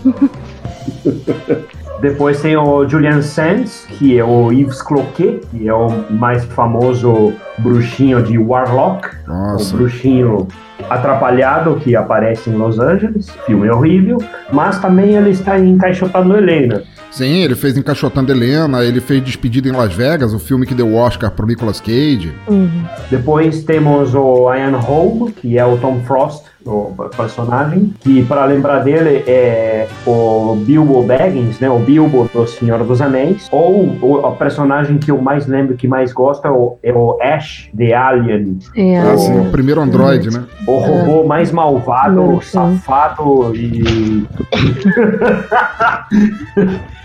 Depois 2.01 2.41
tem 2.41 2.57
o 2.57 2.89
Julian 2.89 3.21
Sands, 3.23 3.85
que 3.99 4.17
é 4.17 4.25
o 4.25 4.53
Yves 4.53 4.81
Cloquet, 4.83 5.41
que 5.51 5.69
é 5.69 5.75
o 5.75 5.89
mais 6.11 6.45
famoso 6.45 7.33
bruxinho 7.59 8.23
de 8.23 8.39
Warlock. 8.39 9.09
Nossa. 9.27 9.75
O 9.75 9.79
bruxinho 9.79 10.47
atrapalhado 10.89 11.75
que 11.77 11.97
aparece 11.97 12.51
em 12.51 12.55
Los 12.55 12.79
Angeles. 12.79 13.29
Filme 13.47 13.69
horrível. 13.69 14.19
Mas 14.53 14.79
também 14.79 15.15
ele 15.15 15.31
está 15.31 15.59
encaixotado 15.59 16.29
no 16.29 16.37
Helena. 16.37 16.85
Sim, 17.19 17.43
ele 17.43 17.57
fez 17.57 17.77
Encaixotando 17.77 18.31
Helena, 18.31 18.85
ele 18.85 19.01
fez 19.01 19.21
Despedida 19.25 19.69
em 19.69 19.73
Las 19.73 19.93
Vegas, 19.93 20.33
o 20.33 20.39
filme 20.39 20.65
que 20.65 20.73
deu 20.73 20.95
Oscar 20.95 21.33
pro 21.33 21.45
Nicolas 21.45 21.81
Cage. 21.81 22.33
Uhum. 22.47 22.85
Depois 23.11 23.65
temos 23.65 24.15
o 24.15 24.55
Ian 24.55 24.77
Holm, 24.77 25.33
que 25.33 25.59
é 25.59 25.67
o 25.67 25.77
Tom 25.79 26.01
Frost, 26.07 26.45
o 26.69 26.95
personagem, 27.17 27.95
que 28.01 28.23
para 28.25 28.45
lembrar 28.45 28.81
dele 28.81 29.25
é 29.27 29.89
o 30.07 30.57
Bilbo 30.57 31.03
Baggins, 31.03 31.59
né, 31.59 31.71
o 31.71 31.79
Bilbo 31.79 32.29
do 32.33 32.47
Senhor 32.47 32.85
dos 32.85 33.01
Anéis, 33.01 33.49
ou 33.51 33.87
o, 34.01 34.33
personagem 34.33 34.99
que 34.99 35.11
eu 35.11 35.21
mais 35.21 35.47
lembro, 35.47 35.77
que 35.77 35.89
mais 35.89 36.13
gosto 36.13 36.47
é 36.47 36.51
o, 36.51 36.79
é 36.83 36.93
o 36.93 37.19
Ash, 37.21 37.69
de 37.73 37.93
Alien. 37.93 38.59
É. 38.77 39.03
O, 39.03 39.11
ah, 39.11 39.19
sim, 39.19 39.41
o 39.41 39.51
primeiro 39.51 39.81
androide, 39.81 40.31
né? 40.31 40.45
O 40.67 40.79
robô 40.79 41.25
mais 41.25 41.51
malvado, 41.51 42.41
safado 42.43 43.55
e... 43.55 44.27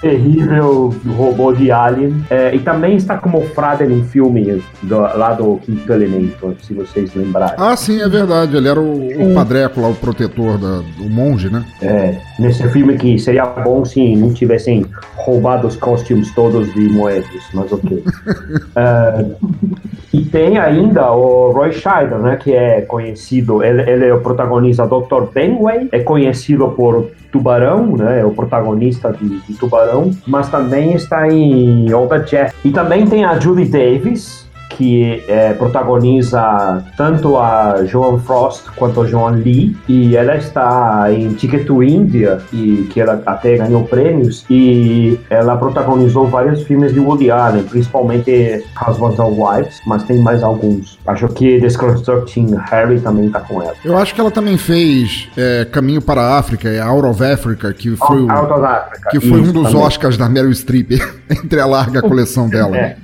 terrível 0.00 0.94
robô 1.16 1.52
de 1.52 1.70
Alien. 1.70 2.24
É, 2.30 2.54
e 2.54 2.58
também 2.58 2.96
está 2.96 3.18
como 3.18 3.42
Fraden 3.48 3.92
em 3.92 4.04
filme 4.04 4.62
do, 4.82 4.98
lá 4.98 5.32
do 5.32 5.56
Quinto 5.56 5.92
Elemento, 5.92 6.56
se 6.62 6.74
vocês 6.74 7.14
lembrarem. 7.14 7.56
Ah, 7.58 7.76
sim, 7.76 8.00
é 8.00 8.08
verdade. 8.08 8.56
Ele 8.56 8.68
era 8.68 8.80
o, 8.80 8.83
o 8.84 9.34
Padreco 9.34 9.80
lá, 9.80 9.88
o 9.88 9.94
protetor 9.94 10.58
da, 10.58 10.78
do 10.78 11.08
monge, 11.08 11.50
né? 11.50 11.64
É, 11.82 12.16
nesse 12.38 12.68
filme 12.68 12.96
que 12.96 13.18
seria 13.18 13.46
bom 13.46 13.84
se 13.84 14.16
não 14.16 14.32
tivessem 14.32 14.84
roubado 15.16 15.66
os 15.66 15.76
costumes 15.76 16.32
todos 16.34 16.72
de 16.72 16.88
Moedas, 16.88 17.42
mas 17.52 17.72
ok. 17.72 18.04
é, 18.76 19.24
e 20.12 20.24
tem 20.24 20.58
ainda 20.58 21.12
o 21.12 21.50
Roy 21.52 21.72
Scheider, 21.72 22.18
né, 22.18 22.36
que 22.36 22.54
é 22.54 22.82
conhecido, 22.82 23.62
ele, 23.62 23.82
ele 23.90 24.06
é 24.06 24.14
o 24.14 24.20
protagonista 24.20 24.86
Dr. 24.86 25.32
Benway, 25.32 25.88
é 25.92 26.00
conhecido 26.00 26.68
por 26.68 27.10
Tubarão, 27.34 27.96
né? 27.96 28.20
É 28.20 28.24
o 28.24 28.30
protagonista 28.30 29.12
de, 29.12 29.40
de 29.40 29.54
Tubarão, 29.54 30.12
mas 30.24 30.48
também 30.48 30.94
está 30.94 31.28
em 31.28 31.92
Over 31.92 32.22
Jeff. 32.22 32.54
E 32.64 32.70
também 32.70 33.06
tem 33.06 33.24
a 33.24 33.40
Julie 33.40 33.66
Davis, 33.66 34.43
que 34.70 35.24
é, 35.28 35.52
protagoniza 35.54 36.84
tanto 36.96 37.36
a 37.36 37.84
Joan 37.84 38.18
Frost 38.18 38.66
quanto 38.76 39.02
a 39.02 39.06
Joan 39.06 39.32
Lee 39.32 39.76
e 39.88 40.16
ela 40.16 40.36
está 40.36 41.12
em 41.12 41.32
Ticket 41.34 41.66
to 41.66 41.82
India 41.82 42.38
e 42.52 42.88
que 42.90 43.00
ela 43.00 43.22
até 43.26 43.56
ganhou 43.56 43.84
prêmios 43.84 44.44
e 44.50 45.18
ela 45.30 45.56
protagonizou 45.56 46.26
vários 46.26 46.62
filmes 46.64 46.92
de 46.92 47.00
Woody 47.00 47.30
Allen, 47.30 47.64
principalmente 47.64 48.64
Husbands 48.86 49.18
and 49.18 49.24
Wives, 49.24 49.80
mas 49.86 50.02
tem 50.04 50.18
mais 50.18 50.42
alguns. 50.42 50.98
Acho 51.06 51.28
que 51.28 51.60
Desconstructing 51.60 52.56
Harry 52.70 53.00
também 53.00 53.26
está 53.26 53.40
com 53.40 53.62
ela. 53.62 53.74
Eu 53.84 53.96
acho 53.96 54.14
que 54.14 54.20
ela 54.20 54.30
também 54.30 54.58
fez 54.58 55.28
é, 55.36 55.64
Caminho 55.64 56.02
para 56.02 56.20
a 56.20 56.38
África, 56.38 56.68
é 56.68 56.80
Out 56.80 57.06
of 57.06 57.24
Africa, 57.24 57.72
que 57.72 57.96
foi, 57.96 58.22
o, 58.22 58.30
Africa. 58.30 59.10
Que 59.10 59.20
foi 59.20 59.40
um 59.40 59.52
dos 59.52 59.68
também. 59.68 59.86
Oscars 59.86 60.16
da 60.16 60.28
Meryl 60.28 60.52
Streep 60.52 60.92
entre 61.30 61.60
a 61.60 61.66
larga 61.66 62.02
coleção 62.02 62.48
dela. 62.48 62.76
É. 62.76 62.96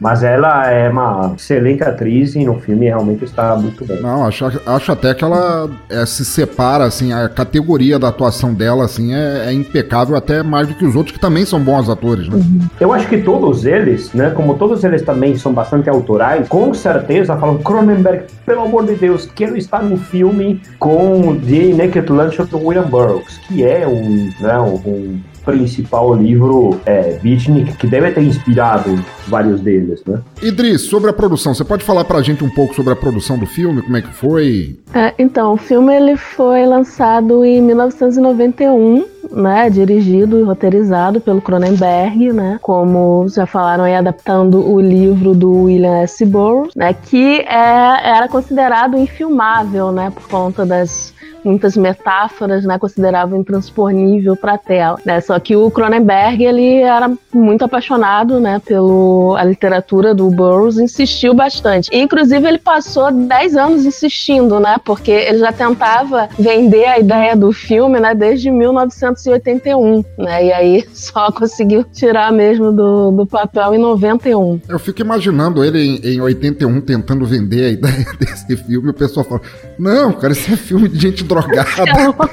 Mas 0.00 0.22
ela 0.22 0.70
é 0.70 0.88
uma 0.88 1.34
excelente 1.36 1.82
atriz 1.82 2.34
e 2.34 2.44
no 2.44 2.60
filme 2.60 2.86
realmente 2.86 3.24
está 3.24 3.56
muito 3.56 3.84
bem. 3.84 4.00
Não, 4.00 4.26
acho, 4.26 4.44
acho 4.66 4.92
até 4.92 5.14
que 5.14 5.24
ela 5.24 5.70
é, 5.88 6.04
se 6.06 6.24
separa, 6.24 6.84
assim, 6.84 7.12
a 7.12 7.28
categoria 7.28 7.98
da 7.98 8.08
atuação 8.08 8.52
dela, 8.52 8.84
assim, 8.84 9.14
é, 9.14 9.46
é, 9.46 9.52
impecável 9.52 10.16
até 10.16 10.42
mais 10.42 10.68
do 10.68 10.74
que 10.74 10.84
os 10.84 10.94
outros 10.94 11.12
que 11.12 11.20
também 11.20 11.44
são 11.44 11.60
bons 11.60 11.88
atores, 11.88 12.28
né? 12.28 12.36
Uhum. 12.36 12.60
Eu 12.80 12.92
acho 12.92 13.08
que 13.08 13.18
todos 13.18 13.64
eles, 13.64 14.12
né, 14.12 14.30
como 14.30 14.54
todos 14.54 14.84
eles 14.84 15.02
também 15.02 15.36
são 15.36 15.52
bastante 15.52 15.88
autorais, 15.88 16.48
com 16.48 16.72
certeza 16.74 17.36
falam, 17.36 17.58
Cronenberg, 17.58 18.24
pelo 18.44 18.62
amor 18.62 18.86
de 18.86 18.94
Deus, 18.94 19.28
quero 19.34 19.56
estar 19.56 19.82
no 19.82 19.96
filme 19.96 20.60
com 20.78 21.36
The 21.40 21.74
Naked 21.74 22.10
Lunch 22.10 22.42
do 22.44 22.58
William 22.58 22.84
Burroughs, 22.84 23.38
que 23.48 23.64
é 23.64 23.86
um, 23.86 24.30
né, 24.40 24.58
um 24.58 25.20
principal 25.44 26.14
livro 26.14 26.80
é, 26.86 27.18
Beatnik, 27.22 27.76
que 27.76 27.86
deve 27.86 28.10
ter 28.10 28.22
inspirado 28.22 28.98
vários 29.28 29.60
deles, 29.60 30.02
né? 30.06 30.20
Idris, 30.42 30.82
sobre 30.82 31.10
a 31.10 31.12
produção, 31.12 31.54
você 31.54 31.64
pode 31.64 31.84
falar 31.84 32.04
pra 32.04 32.22
gente 32.22 32.44
um 32.44 32.50
pouco 32.50 32.74
sobre 32.74 32.92
a 32.92 32.96
produção 32.96 33.38
do 33.38 33.46
filme, 33.46 33.82
como 33.82 33.96
é 33.96 34.02
que 34.02 34.12
foi? 34.12 34.78
É, 34.92 35.14
então, 35.18 35.54
o 35.54 35.56
filme 35.56 35.94
ele 35.94 36.16
foi 36.16 36.66
lançado 36.66 37.44
em 37.44 37.60
1991, 37.60 39.04
né, 39.32 39.68
dirigido 39.70 40.38
e 40.38 40.42
roteirizado 40.42 41.20
pelo 41.20 41.40
Cronenberg, 41.40 42.32
né, 42.32 42.58
como 42.62 43.26
já 43.28 43.46
falaram 43.46 43.84
aí, 43.84 43.94
adaptando 43.94 44.64
o 44.64 44.80
livro 44.80 45.34
do 45.34 45.64
William 45.64 46.02
S. 46.02 46.24
Burroughs, 46.24 46.74
né, 46.76 46.94
que 46.94 47.40
é, 47.40 48.08
era 48.08 48.28
considerado 48.28 48.96
infilmável, 48.96 49.90
né, 49.90 50.10
por 50.14 50.28
conta 50.28 50.64
das 50.64 51.13
muitas 51.44 51.76
metáforas, 51.76 52.64
né, 52.64 52.78
considerava 52.78 53.36
intransponível 53.36 54.36
para 54.36 54.54
a 54.54 54.58
tela, 54.58 54.98
né? 55.04 55.20
Só 55.20 55.38
que 55.38 55.54
o 55.54 55.70
Cronenberg 55.70 56.42
ele 56.42 56.78
era 56.78 57.12
muito 57.32 57.64
apaixonado, 57.64 58.40
né, 58.40 58.60
pelo 58.64 59.34
a 59.36 59.44
literatura 59.44 60.14
do 60.14 60.30
Burroughs, 60.30 60.78
insistiu 60.78 61.34
bastante. 61.34 61.90
E, 61.92 62.00
inclusive 62.00 62.46
ele 62.46 62.58
passou 62.58 63.12
10 63.12 63.56
anos 63.56 63.84
insistindo, 63.84 64.58
né, 64.58 64.76
porque 64.84 65.10
ele 65.10 65.38
já 65.38 65.52
tentava 65.52 66.28
vender 66.38 66.86
a 66.86 66.98
ideia 66.98 67.36
do 67.36 67.52
filme, 67.52 68.00
né, 68.00 68.14
desde 68.14 68.50
1981, 68.50 70.04
né? 70.18 70.46
E 70.46 70.52
aí 70.52 70.84
só 70.94 71.30
conseguiu 71.30 71.84
tirar 71.84 72.32
mesmo 72.32 72.72
do, 72.72 73.10
do 73.10 73.26
papel 73.26 73.74
em 73.74 73.78
91. 73.78 74.60
Eu 74.68 74.78
fico 74.78 75.02
imaginando 75.02 75.64
ele 75.64 75.78
em, 75.78 76.14
em 76.14 76.20
81 76.20 76.80
tentando 76.80 77.26
vender 77.26 77.64
a 77.64 77.68
ideia 77.74 78.06
desse 78.18 78.56
filme, 78.56 78.90
o 78.90 78.94
pessoal 78.94 79.24
fala: 79.24 79.40
"Não, 79.78 80.12
cara, 80.12 80.32
esse 80.32 80.52
é 80.52 80.56
filme 80.56 80.88
de 80.88 80.98
gente 80.98 81.24
drogada. 81.42 82.30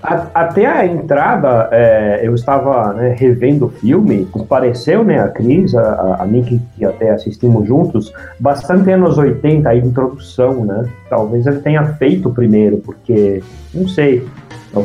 Até 0.00 0.64
a 0.64 0.86
entrada, 0.86 1.68
é, 1.72 2.20
eu 2.22 2.34
estava 2.34 2.92
né, 2.94 3.14
revendo 3.18 3.66
o 3.66 3.68
filme, 3.68 4.26
pareceu, 4.48 5.04
né, 5.04 5.20
a 5.20 5.28
Cris, 5.28 5.74
a, 5.74 6.18
a 6.20 6.24
mim 6.24 6.42
que, 6.42 6.60
que, 6.76 6.84
até 6.84 7.10
assistimos 7.10 7.66
juntos, 7.66 8.12
bastante 8.38 8.90
anos 8.90 9.18
80, 9.18 9.68
a 9.68 9.76
introdução, 9.76 10.64
né? 10.64 10.88
Talvez 11.10 11.46
ele 11.46 11.58
tenha 11.58 11.84
feito 11.94 12.30
primeiro, 12.30 12.78
porque, 12.78 13.42
não 13.74 13.88
sei, 13.88 14.26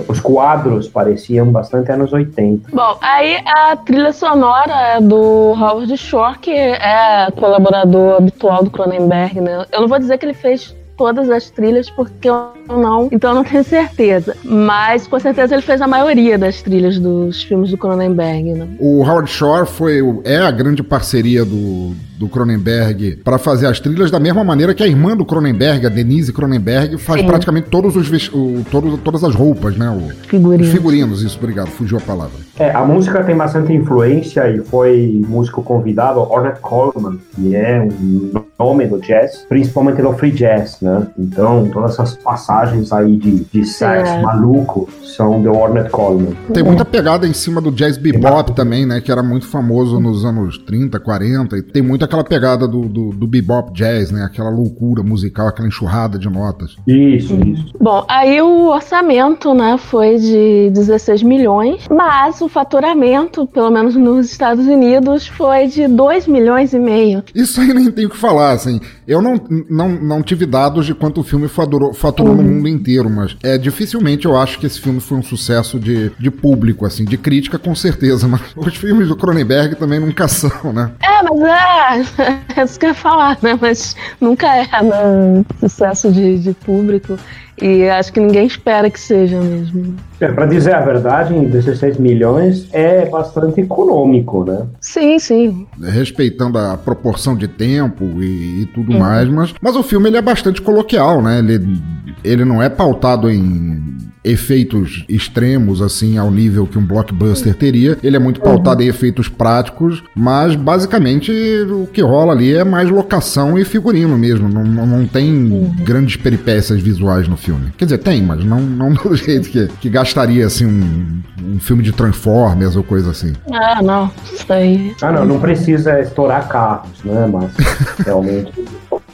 os 0.08 0.20
quadros 0.20 0.88
pareciam 0.88 1.48
bastante 1.52 1.92
anos 1.92 2.12
80. 2.12 2.70
Bom, 2.74 2.98
aí 3.02 3.38
a 3.46 3.76
trilha 3.76 4.13
sonora 4.13 4.96
é 4.96 5.02
do 5.02 5.54
Howard 5.54 5.96
Shore, 5.96 6.39
que 6.39 6.52
é 6.52 7.30
colaborador 7.36 8.18
habitual 8.18 8.63
do 8.63 8.72
Cronenberg, 8.72 9.42
né? 9.42 9.66
Eu 9.72 9.82
não 9.82 9.88
vou 9.88 10.00
dizer 10.00 10.18
que 10.18 10.26
ele 10.26 10.34
fez 10.34 10.76
todas 11.04 11.30
as 11.30 11.50
trilhas 11.50 11.89
porque 11.89 12.30
eu 12.30 12.54
não, 12.66 13.10
então 13.12 13.32
eu 13.32 13.36
não 13.36 13.44
tenho 13.44 13.62
certeza. 13.62 14.38
Mas 14.42 15.06
com 15.06 15.20
certeza 15.20 15.54
ele 15.54 15.62
fez 15.62 15.82
a 15.82 15.88
maioria 15.88 16.38
das 16.38 16.62
trilhas 16.62 16.98
dos 16.98 17.44
filmes 17.44 17.72
do 17.72 17.78
Cronenberg, 17.78 18.54
né? 18.54 18.70
O 18.80 19.04
Howard 19.04 19.30
Shore 19.30 19.68
foi 19.68 20.00
é 20.24 20.38
a 20.38 20.50
grande 20.50 20.82
parceria 20.82 21.44
do, 21.44 21.94
do 22.24 22.30
Cronenberg 22.30 23.18
para 23.18 23.38
fazer 23.38 23.68
as 23.68 23.80
trilhas 23.80 24.10
da 24.10 24.20
mesma 24.20 24.44
maneira 24.44 24.74
que 24.74 24.82
a 24.82 24.88
irmã 24.88 25.16
do 25.16 25.26
Cronenberg, 25.26 25.86
a 25.86 25.90
Denise 25.90 26.32
Cronenberg, 26.32 26.98
faz 26.98 27.22
Sim. 27.22 27.28
praticamente 27.28 27.70
todos 27.70 27.96
os 27.96 28.14
o, 28.34 28.64
todos, 28.72 29.00
todas 29.02 29.24
as 29.24 29.36
roupas, 29.36 29.76
né? 29.76 29.90
O, 29.90 30.28
figurinos. 30.28 30.68
Os 30.68 30.74
figurinos, 30.74 31.22
isso, 31.22 31.38
obrigado, 31.38 31.68
fugiu 31.68 31.98
a 31.98 32.02
palavra. 32.02 32.38
É, 32.58 32.72
a 32.72 32.86
música 32.86 33.24
tem 33.24 33.36
bastante 33.36 33.74
influência 33.74 34.48
e 34.50 34.60
foi 34.60 35.22
músico 35.28 35.64
convidado, 35.64 36.20
Ornette 36.20 36.60
Coleman, 36.62 37.20
que 37.36 37.56
é 37.56 37.82
um 37.82 38.32
nome 38.60 38.88
do 38.88 39.00
jazz, 39.02 39.46
principalmente 39.50 40.02
do 40.02 40.14
free 40.14 40.32
jazz, 40.32 40.78
né? 40.82 41.08
Então, 41.18 41.70
todas 41.74 41.94
essas 41.94 42.16
passagens 42.16 42.92
aí 42.94 43.18
de, 43.18 43.44
de 43.46 43.66
sax 43.66 44.08
é. 44.08 44.22
maluco 44.22 44.88
são 45.04 45.42
do 45.42 45.52
Ornette 45.52 45.90
Coleman. 45.90 46.34
Tem 46.54 46.64
muita 46.64 46.86
pegada 46.86 47.28
em 47.28 47.34
cima 47.34 47.60
do 47.60 47.72
jazz 47.72 47.98
bebop 47.98 48.54
também, 48.54 48.86
né? 48.86 49.02
Que 49.02 49.12
era 49.12 49.24
muito 49.24 49.48
famoso 49.48 50.00
nos 50.00 50.24
anos 50.24 50.58
30, 50.60 51.00
40, 51.00 51.58
e 51.58 51.62
tem 51.64 51.82
muita 51.82 52.08
aquela 52.13 52.23
pegada 52.23 52.67
do, 52.67 52.82
do, 52.82 53.10
do 53.10 53.28
bebop 53.28 53.73
jazz, 53.73 54.12
né? 54.12 54.23
Aquela 54.23 54.49
loucura 54.49 55.02
musical, 55.02 55.47
aquela 55.47 55.67
enxurrada 55.67 56.19
de 56.19 56.30
notas. 56.30 56.76
Isso, 56.86 57.34
isso. 57.36 57.73
Bom, 57.80 58.06
aí 58.08 58.39
o 58.41 58.67
orçamento, 58.67 59.54
né, 59.54 59.78
foi 59.78 60.17
de 60.17 60.69
16 60.71 61.23
milhões, 61.23 61.88
mas 61.89 62.41
o 62.41 62.47
faturamento, 62.47 63.47
pelo 63.47 63.71
menos 63.71 63.95
nos 63.95 64.30
Estados 64.30 64.65
Unidos, 64.65 65.28
foi 65.28 65.67
de 65.67 65.88
2 65.88 66.28
milhões 66.28 66.73
e 66.73 66.80
meio. 66.80 67.23
Isso 67.34 67.60
aí 67.60 67.73
nem 67.73 67.91
tem 67.91 68.06
o 68.06 68.10
que 68.10 68.17
falar, 68.17 68.52
assim. 68.52 68.80
Eu 69.08 69.21
não, 69.21 69.39
não, 69.69 69.89
não 69.89 70.21
tive 70.21 70.45
dados 70.45 70.86
de 70.86 70.93
quanto 70.93 71.21
o 71.21 71.23
filme 71.23 71.47
faturou, 71.47 71.93
faturou 71.93 72.36
uhum. 72.36 72.41
no 72.41 72.43
mundo 72.43 72.67
inteiro, 72.67 73.10
mas 73.10 73.36
é 73.43 73.58
dificilmente 73.58 74.26
eu 74.26 74.38
acho 74.38 74.60
que 74.60 74.65
esse 74.65 74.80
filme 74.80 74.99
foi 74.99 75.17
um 75.17 75.23
sucesso 75.23 75.80
de, 75.80 76.12
de 76.19 76.32
público, 76.32 76.86
assim, 76.86 77.04
de 77.04 77.17
crítica 77.17 77.58
com 77.58 77.73
certeza, 77.73 78.28
mas 78.30 78.41
os 78.56 78.76
filmes 78.76 79.08
do 79.08 79.15
Cronenberg 79.15 79.76
também 79.76 79.99
nunca 79.99 80.28
são, 80.28 80.71
né? 80.71 80.91
É, 81.02 81.23
mas 81.23 81.41
é, 81.41 81.93
é 82.56 82.64
isso 82.64 82.80
que 82.80 82.86
eu 82.86 82.90
ia 82.90 82.96
falar, 82.96 83.38
né? 83.42 83.58
Mas 83.60 83.96
nunca 84.20 84.48
é, 84.56 84.66
né? 84.66 85.46
Sucesso 85.60 86.12
de, 86.12 86.40
de 86.40 86.54
público. 86.54 87.18
E 87.62 87.88
acho 87.88 88.12
que 88.12 88.20
ninguém 88.20 88.48
espera 88.48 88.89
que 88.89 89.00
seja 89.00 89.39
mesmo. 89.39 89.96
É, 90.20 90.32
para 90.32 90.46
dizer 90.46 90.74
a 90.74 90.82
verdade, 90.82 91.36
em 91.36 91.46
16 91.46 91.98
milhões 91.98 92.68
é 92.72 93.06
bastante 93.06 93.62
econômico, 93.62 94.44
né? 94.44 94.66
Sim, 94.82 95.20
sim. 95.20 95.68
Respeitando 95.82 96.58
a 96.58 96.78
proporção 96.78 97.36
de 97.36 97.48
tempo 97.48 98.06
e, 98.22 98.63
e 98.63 98.66
tudo 98.74 98.92
uhum. 98.92 99.00
mais, 99.00 99.30
mas, 99.30 99.54
mas 99.62 99.76
o 99.76 99.84
filme 99.84 100.10
ele 100.10 100.18
é 100.18 100.22
bastante 100.22 100.62
coloquial, 100.62 101.22
né? 101.22 101.39
Ele, 101.39 101.82
ele 102.24 102.46
não 102.46 102.62
é 102.62 102.70
pautado 102.70 103.30
em 103.30 103.94
efeitos 104.24 105.04
extremos, 105.10 105.82
assim, 105.82 106.18
ao 106.18 106.32
nível 106.32 106.66
que 106.66 106.78
um 106.78 106.86
blockbuster 106.86 107.54
teria. 107.54 107.98
Ele 108.02 108.16
é 108.16 108.20
muito 108.20 108.39
pautado 108.39 108.80
uhum. 108.80 108.86
em 108.86 108.89
efeitos 108.89 109.28
práticos, 109.28 110.02
mas 110.16 110.56
basicamente 110.56 111.32
o 111.70 111.88
que 111.88 112.02
rola 112.02 112.32
ali 112.32 112.54
é 112.56 112.63
mais 112.63 112.89
locação 112.89 113.60
e 113.60 113.66
figurino 113.66 114.18
mesmo. 114.18 114.48
Não, 114.48 114.63
não 114.63 115.06
tem 115.06 115.34
uhum. 115.34 115.76
grandes 115.84 116.16
peripécias 116.16 116.82
visuais 116.82 117.28
no 117.28 117.36
filme. 117.44 117.72
Quer 117.78 117.86
dizer, 117.86 117.98
tem, 118.00 118.22
mas 118.22 118.44
não, 118.44 118.60
não 118.60 118.94
do 118.94 119.16
jeito 119.16 119.50
que, 119.50 119.68
que 119.80 119.90
gastaria, 119.90 120.46
assim, 120.46 120.66
um, 120.66 121.22
um 121.56 121.60
filme 121.60 121.84
de 121.84 121.92
Transformers 121.92 122.76
ou 122.76 122.84
coisa 122.84 123.12
assim. 123.12 123.34
Ah, 123.52 123.82
não. 123.82 124.10
Isso 124.32 124.52
aí. 124.52 124.96
Ah, 125.02 125.12
não, 125.12 125.26
não 125.26 125.40
precisa 125.40 126.00
estourar 126.00 126.48
carros, 126.48 127.04
né? 127.04 127.28
Mas 127.32 127.52
realmente. 128.06 128.52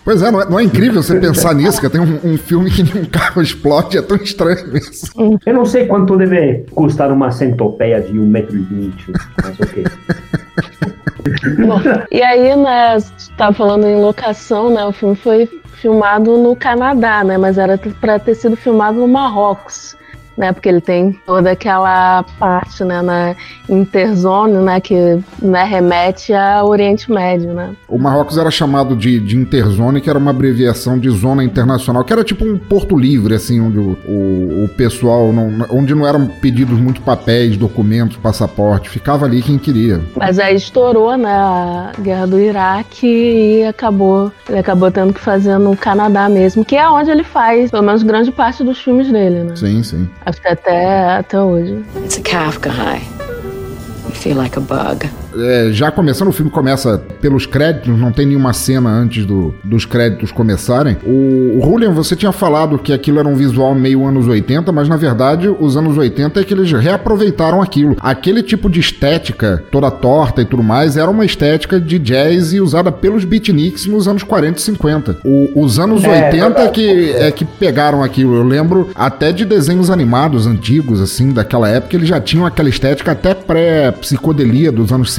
Pois 0.04 0.22
é 0.22 0.32
não, 0.32 0.42
é, 0.42 0.50
não 0.50 0.60
é 0.60 0.64
incrível 0.64 1.04
você 1.04 1.20
pensar 1.20 1.54
nisso, 1.54 1.80
que 1.80 1.90
tem 1.90 2.02
um, 2.02 2.20
um, 2.24 2.38
filme 2.38 2.72
que 2.72 2.82
um 2.82 3.06
carro 3.06 3.42
explode, 3.42 3.98
é 3.98 4.02
tão 4.02 4.18
estranho 4.18 4.76
isso. 4.78 5.12
Eu 5.46 5.54
não 5.54 5.66
sei 5.66 5.86
quanto 5.86 6.18
deve 6.18 6.66
custar 6.72 7.12
uma 7.12 7.32
centopeia 7.32 8.02
de 8.02 8.14
1,20m, 8.14 8.92
mas 9.44 9.60
ok. 9.60 9.84
Bom, 11.66 11.80
e 12.12 12.22
aí, 12.24 12.56
né, 12.56 12.98
tá 13.38 13.54
falando 13.54 13.86
em 13.86 14.02
locação, 14.02 14.74
né, 14.74 14.84
o 14.86 14.92
filme 14.92 15.16
foi 15.16 15.48
filmado 15.82 16.38
no 16.38 16.56
Canadá, 16.56 17.24
né, 17.24 17.38
mas 17.38 17.58
era 17.58 17.78
para 18.00 18.20
ter 18.20 18.36
sido 18.36 18.56
filmado 18.56 19.00
no 19.00 19.08
Marrocos 19.08 19.96
né? 20.40 20.54
Porque 20.54 20.70
ele 20.70 20.80
tem 20.80 21.12
toda 21.26 21.52
aquela 21.52 22.24
parte, 22.40 22.82
né, 22.86 23.02
na 23.02 23.36
interzone, 23.68 24.58
né, 24.60 24.80
que 24.80 25.20
né, 25.42 25.66
remete 25.66 26.34
ao 26.34 26.70
Oriente 26.70 27.12
Médio, 27.12 27.54
né? 27.54 27.76
O 27.90 28.00
Marrocos 28.00 28.38
era 28.38 28.50
chamado 28.50 28.96
de, 28.96 29.20
de 29.20 29.36
interzone, 29.36 30.00
que 30.00 30.10
era 30.10 30.18
uma 30.18 30.32
abreviação 30.32 30.98
de 30.98 31.10
zona 31.10 31.44
internacional, 31.44 32.06
que 32.06 32.14
era 32.14 32.24
tipo 32.24 32.46
um 32.46 32.58
porto 32.58 32.98
livre, 32.98 33.36
assim, 33.36 33.60
onde 33.60 33.78
o, 33.78 33.98
o, 34.08 34.64
o 34.64 34.70
pessoal, 34.78 35.34
não, 35.34 35.66
onde 35.70 35.94
não 35.94 36.08
eram 36.08 36.26
pedidos 36.26 36.80
muito 36.80 37.02
papéis, 37.02 37.58
documentos, 37.58 38.16
passaporte, 38.16 38.90
ficava 38.90 39.26
ali 39.26 39.42
quem 39.42 39.58
queria. 39.58 40.00
Mas 40.16 40.40
aí 40.40 40.56
estourou, 40.56 41.18
né, 41.18 41.34
a 41.34 41.92
guerra 42.00 42.28
do 42.28 42.40
Iraque 42.40 43.06
e 43.06 43.66
acabou, 43.66 44.32
ele 44.48 44.60
acabou 44.60 44.90
tendo 44.90 45.14
que 45.14 45.20
fazer 45.20 45.58
no 45.58 45.76
Canadá 45.76 46.30
mesmo, 46.30 46.64
que 46.64 46.78
é 46.78 46.90
onde 46.90 47.12
ele 47.12 47.26
faz, 47.26 47.70
pelo 47.72 47.84
menos 47.84 48.04
grande 48.04 48.32
parte 48.32 48.64
dos 48.64 48.82
filmes 48.82 49.12
dele, 49.12 49.44
né? 49.44 49.56
Sim, 49.58 49.84
sim. 49.84 50.08
Até, 50.46 51.18
até 51.18 51.40
hoje. 51.40 51.84
It's 52.06 52.18
a 52.18 52.22
Kafka 52.22 52.70
high. 52.70 53.02
You 54.06 54.16
feel 54.16 54.38
like 54.38 54.58
a 54.58 54.62
bug. 54.62 55.06
É, 55.36 55.70
já 55.72 55.92
começando, 55.92 56.30
o 56.30 56.34
filme 56.34 56.52
começa 56.52 56.98
pelos 57.22 57.46
créditos, 57.46 57.98
não 57.98 58.12
tem 58.12 58.26
nenhuma 58.26 58.54
cena 58.54 58.90
antes 58.90 59.26
do, 59.26 59.54
dos 59.64 59.86
créditos 59.86 60.32
começarem. 60.32 60.98
O, 61.04 61.60
o 61.60 61.62
Julian, 61.64 61.92
você 61.92 62.16
tinha 62.16 62.32
falado 62.32 62.80
que 62.80 62.94
aquilo 62.94 63.20
era 63.20 63.28
um 63.28 63.36
visual 63.36 63.76
meio 63.76 64.06
anos 64.06 64.28
80, 64.28 64.72
mas 64.72 64.88
na 64.88 64.98
verdade 64.98 65.48
os 65.48 65.78
anos 65.78 65.98
80 65.98 66.40
é 66.40 66.44
que 66.44 66.54
eles 66.54 66.72
reaproveitaram 66.72 67.62
aquilo. 67.62 67.96
Aquele 68.00 68.42
tipo 68.42 68.70
de 68.70 68.80
estética, 68.80 69.64
toda 69.72 69.92
torta 69.92 70.42
e 70.42 70.46
tudo 70.46 70.64
mais, 70.64 70.98
era 70.98 71.10
uma 71.10 71.26
estética 71.26 71.80
de 71.80 72.00
jazz 72.00 72.54
e 72.54 72.60
usada 72.60 72.92
pelos 72.92 73.24
beatniks 73.24 73.86
nos 73.86 74.08
anos 74.08 74.24
40 74.24 74.60
e 74.60 74.62
50. 74.62 75.18
O, 75.24 75.64
os 75.64 75.80
anos 75.80 76.04
é, 76.04 76.26
80 76.26 76.62
é 76.62 76.68
que, 76.70 77.12
é 77.12 77.32
que 77.32 77.46
pegaram 77.46 78.04
aquilo. 78.04 78.36
Eu 78.36 78.44
lembro 78.44 78.90
até 78.96 79.32
de 79.32 79.46
desenhos 79.46 79.90
animados 79.90 80.48
antigos, 80.48 81.02
assim, 81.02 81.32
daquela 81.32 81.70
época, 81.70 81.96
eles 81.96 82.08
já 82.08 82.20
tinham 82.20 82.46
aquela 82.46 82.70
estética 82.70 83.12
até 83.12 83.34
pré-psicodelia 83.34 84.72
dos 84.72 84.92
anos 84.92 85.12
70, 85.12 85.19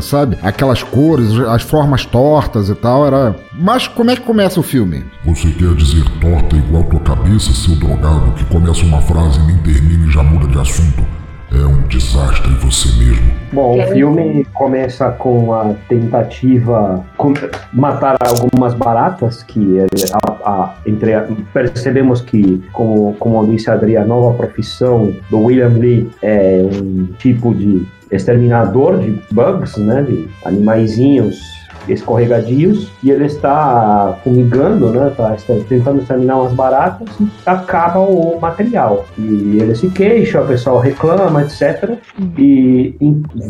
sabe? 0.00 0.38
Aquelas 0.42 0.82
cores, 0.82 1.32
as 1.48 1.62
formas 1.62 2.04
tortas 2.04 2.68
e 2.68 2.74
tal, 2.74 3.06
era. 3.06 3.36
Mas 3.52 3.86
como 3.88 4.10
é 4.10 4.16
que 4.16 4.22
começa 4.22 4.60
o 4.60 4.62
filme? 4.62 5.04
Você 5.24 5.50
quer 5.50 5.74
dizer 5.74 6.04
torta 6.20 6.56
igual 6.56 6.84
tua 6.84 7.00
cabeça, 7.00 7.52
seu 7.52 7.74
drogado, 7.76 8.32
que 8.32 8.44
começa 8.46 8.82
uma 8.84 9.00
frase 9.00 9.40
e 9.40 9.46
nem 9.46 9.56
termina 9.58 10.06
e 10.06 10.10
já 10.10 10.22
muda 10.22 10.46
de 10.46 10.58
assunto? 10.58 11.04
É 11.50 11.64
um 11.64 11.80
desastre 11.88 12.52
você 12.56 12.88
mesmo. 12.98 13.32
Bom, 13.52 13.82
o 13.82 13.86
filme 13.88 14.46
começa 14.52 15.10
com 15.12 15.54
a 15.54 15.72
tentativa 15.88 17.02
de 17.18 17.50
matar 17.72 18.16
algumas 18.20 18.74
baratas 18.74 19.42
que 19.42 19.78
a, 19.80 20.50
a, 20.50 20.74
entre 20.84 21.14
a, 21.14 21.26
percebemos 21.54 22.20
que, 22.20 22.62
como, 22.72 23.14
como 23.18 23.46
disse 23.46 23.70
a 23.70 23.74
Adri, 23.74 23.96
a 23.96 24.04
nova 24.04 24.36
profissão 24.36 25.14
do 25.30 25.38
William 25.38 25.68
Lee 25.68 26.10
é 26.22 26.60
um 26.70 27.06
tipo 27.18 27.54
de 27.54 27.86
exterminador 28.10 28.98
de 28.98 29.20
bugs, 29.30 29.76
né, 29.76 30.02
de 30.02 30.28
animaizinhos 30.44 31.57
escorregadios 31.88 32.90
e 33.02 33.10
ele 33.10 33.26
está 33.26 34.18
fumigando, 34.22 34.90
né? 34.90 35.08
Está 35.08 35.54
tentando 35.68 36.00
exterminar 36.00 36.36
umas 36.36 36.52
baratas 36.52 37.08
e 37.20 37.28
acaba 37.46 38.00
o 38.00 38.38
material. 38.40 39.04
E 39.16 39.58
ele 39.60 39.74
se 39.74 39.88
queixa, 39.90 40.40
o 40.40 40.46
pessoal 40.46 40.78
reclama, 40.78 41.42
etc. 41.42 41.98
E, 42.38 42.96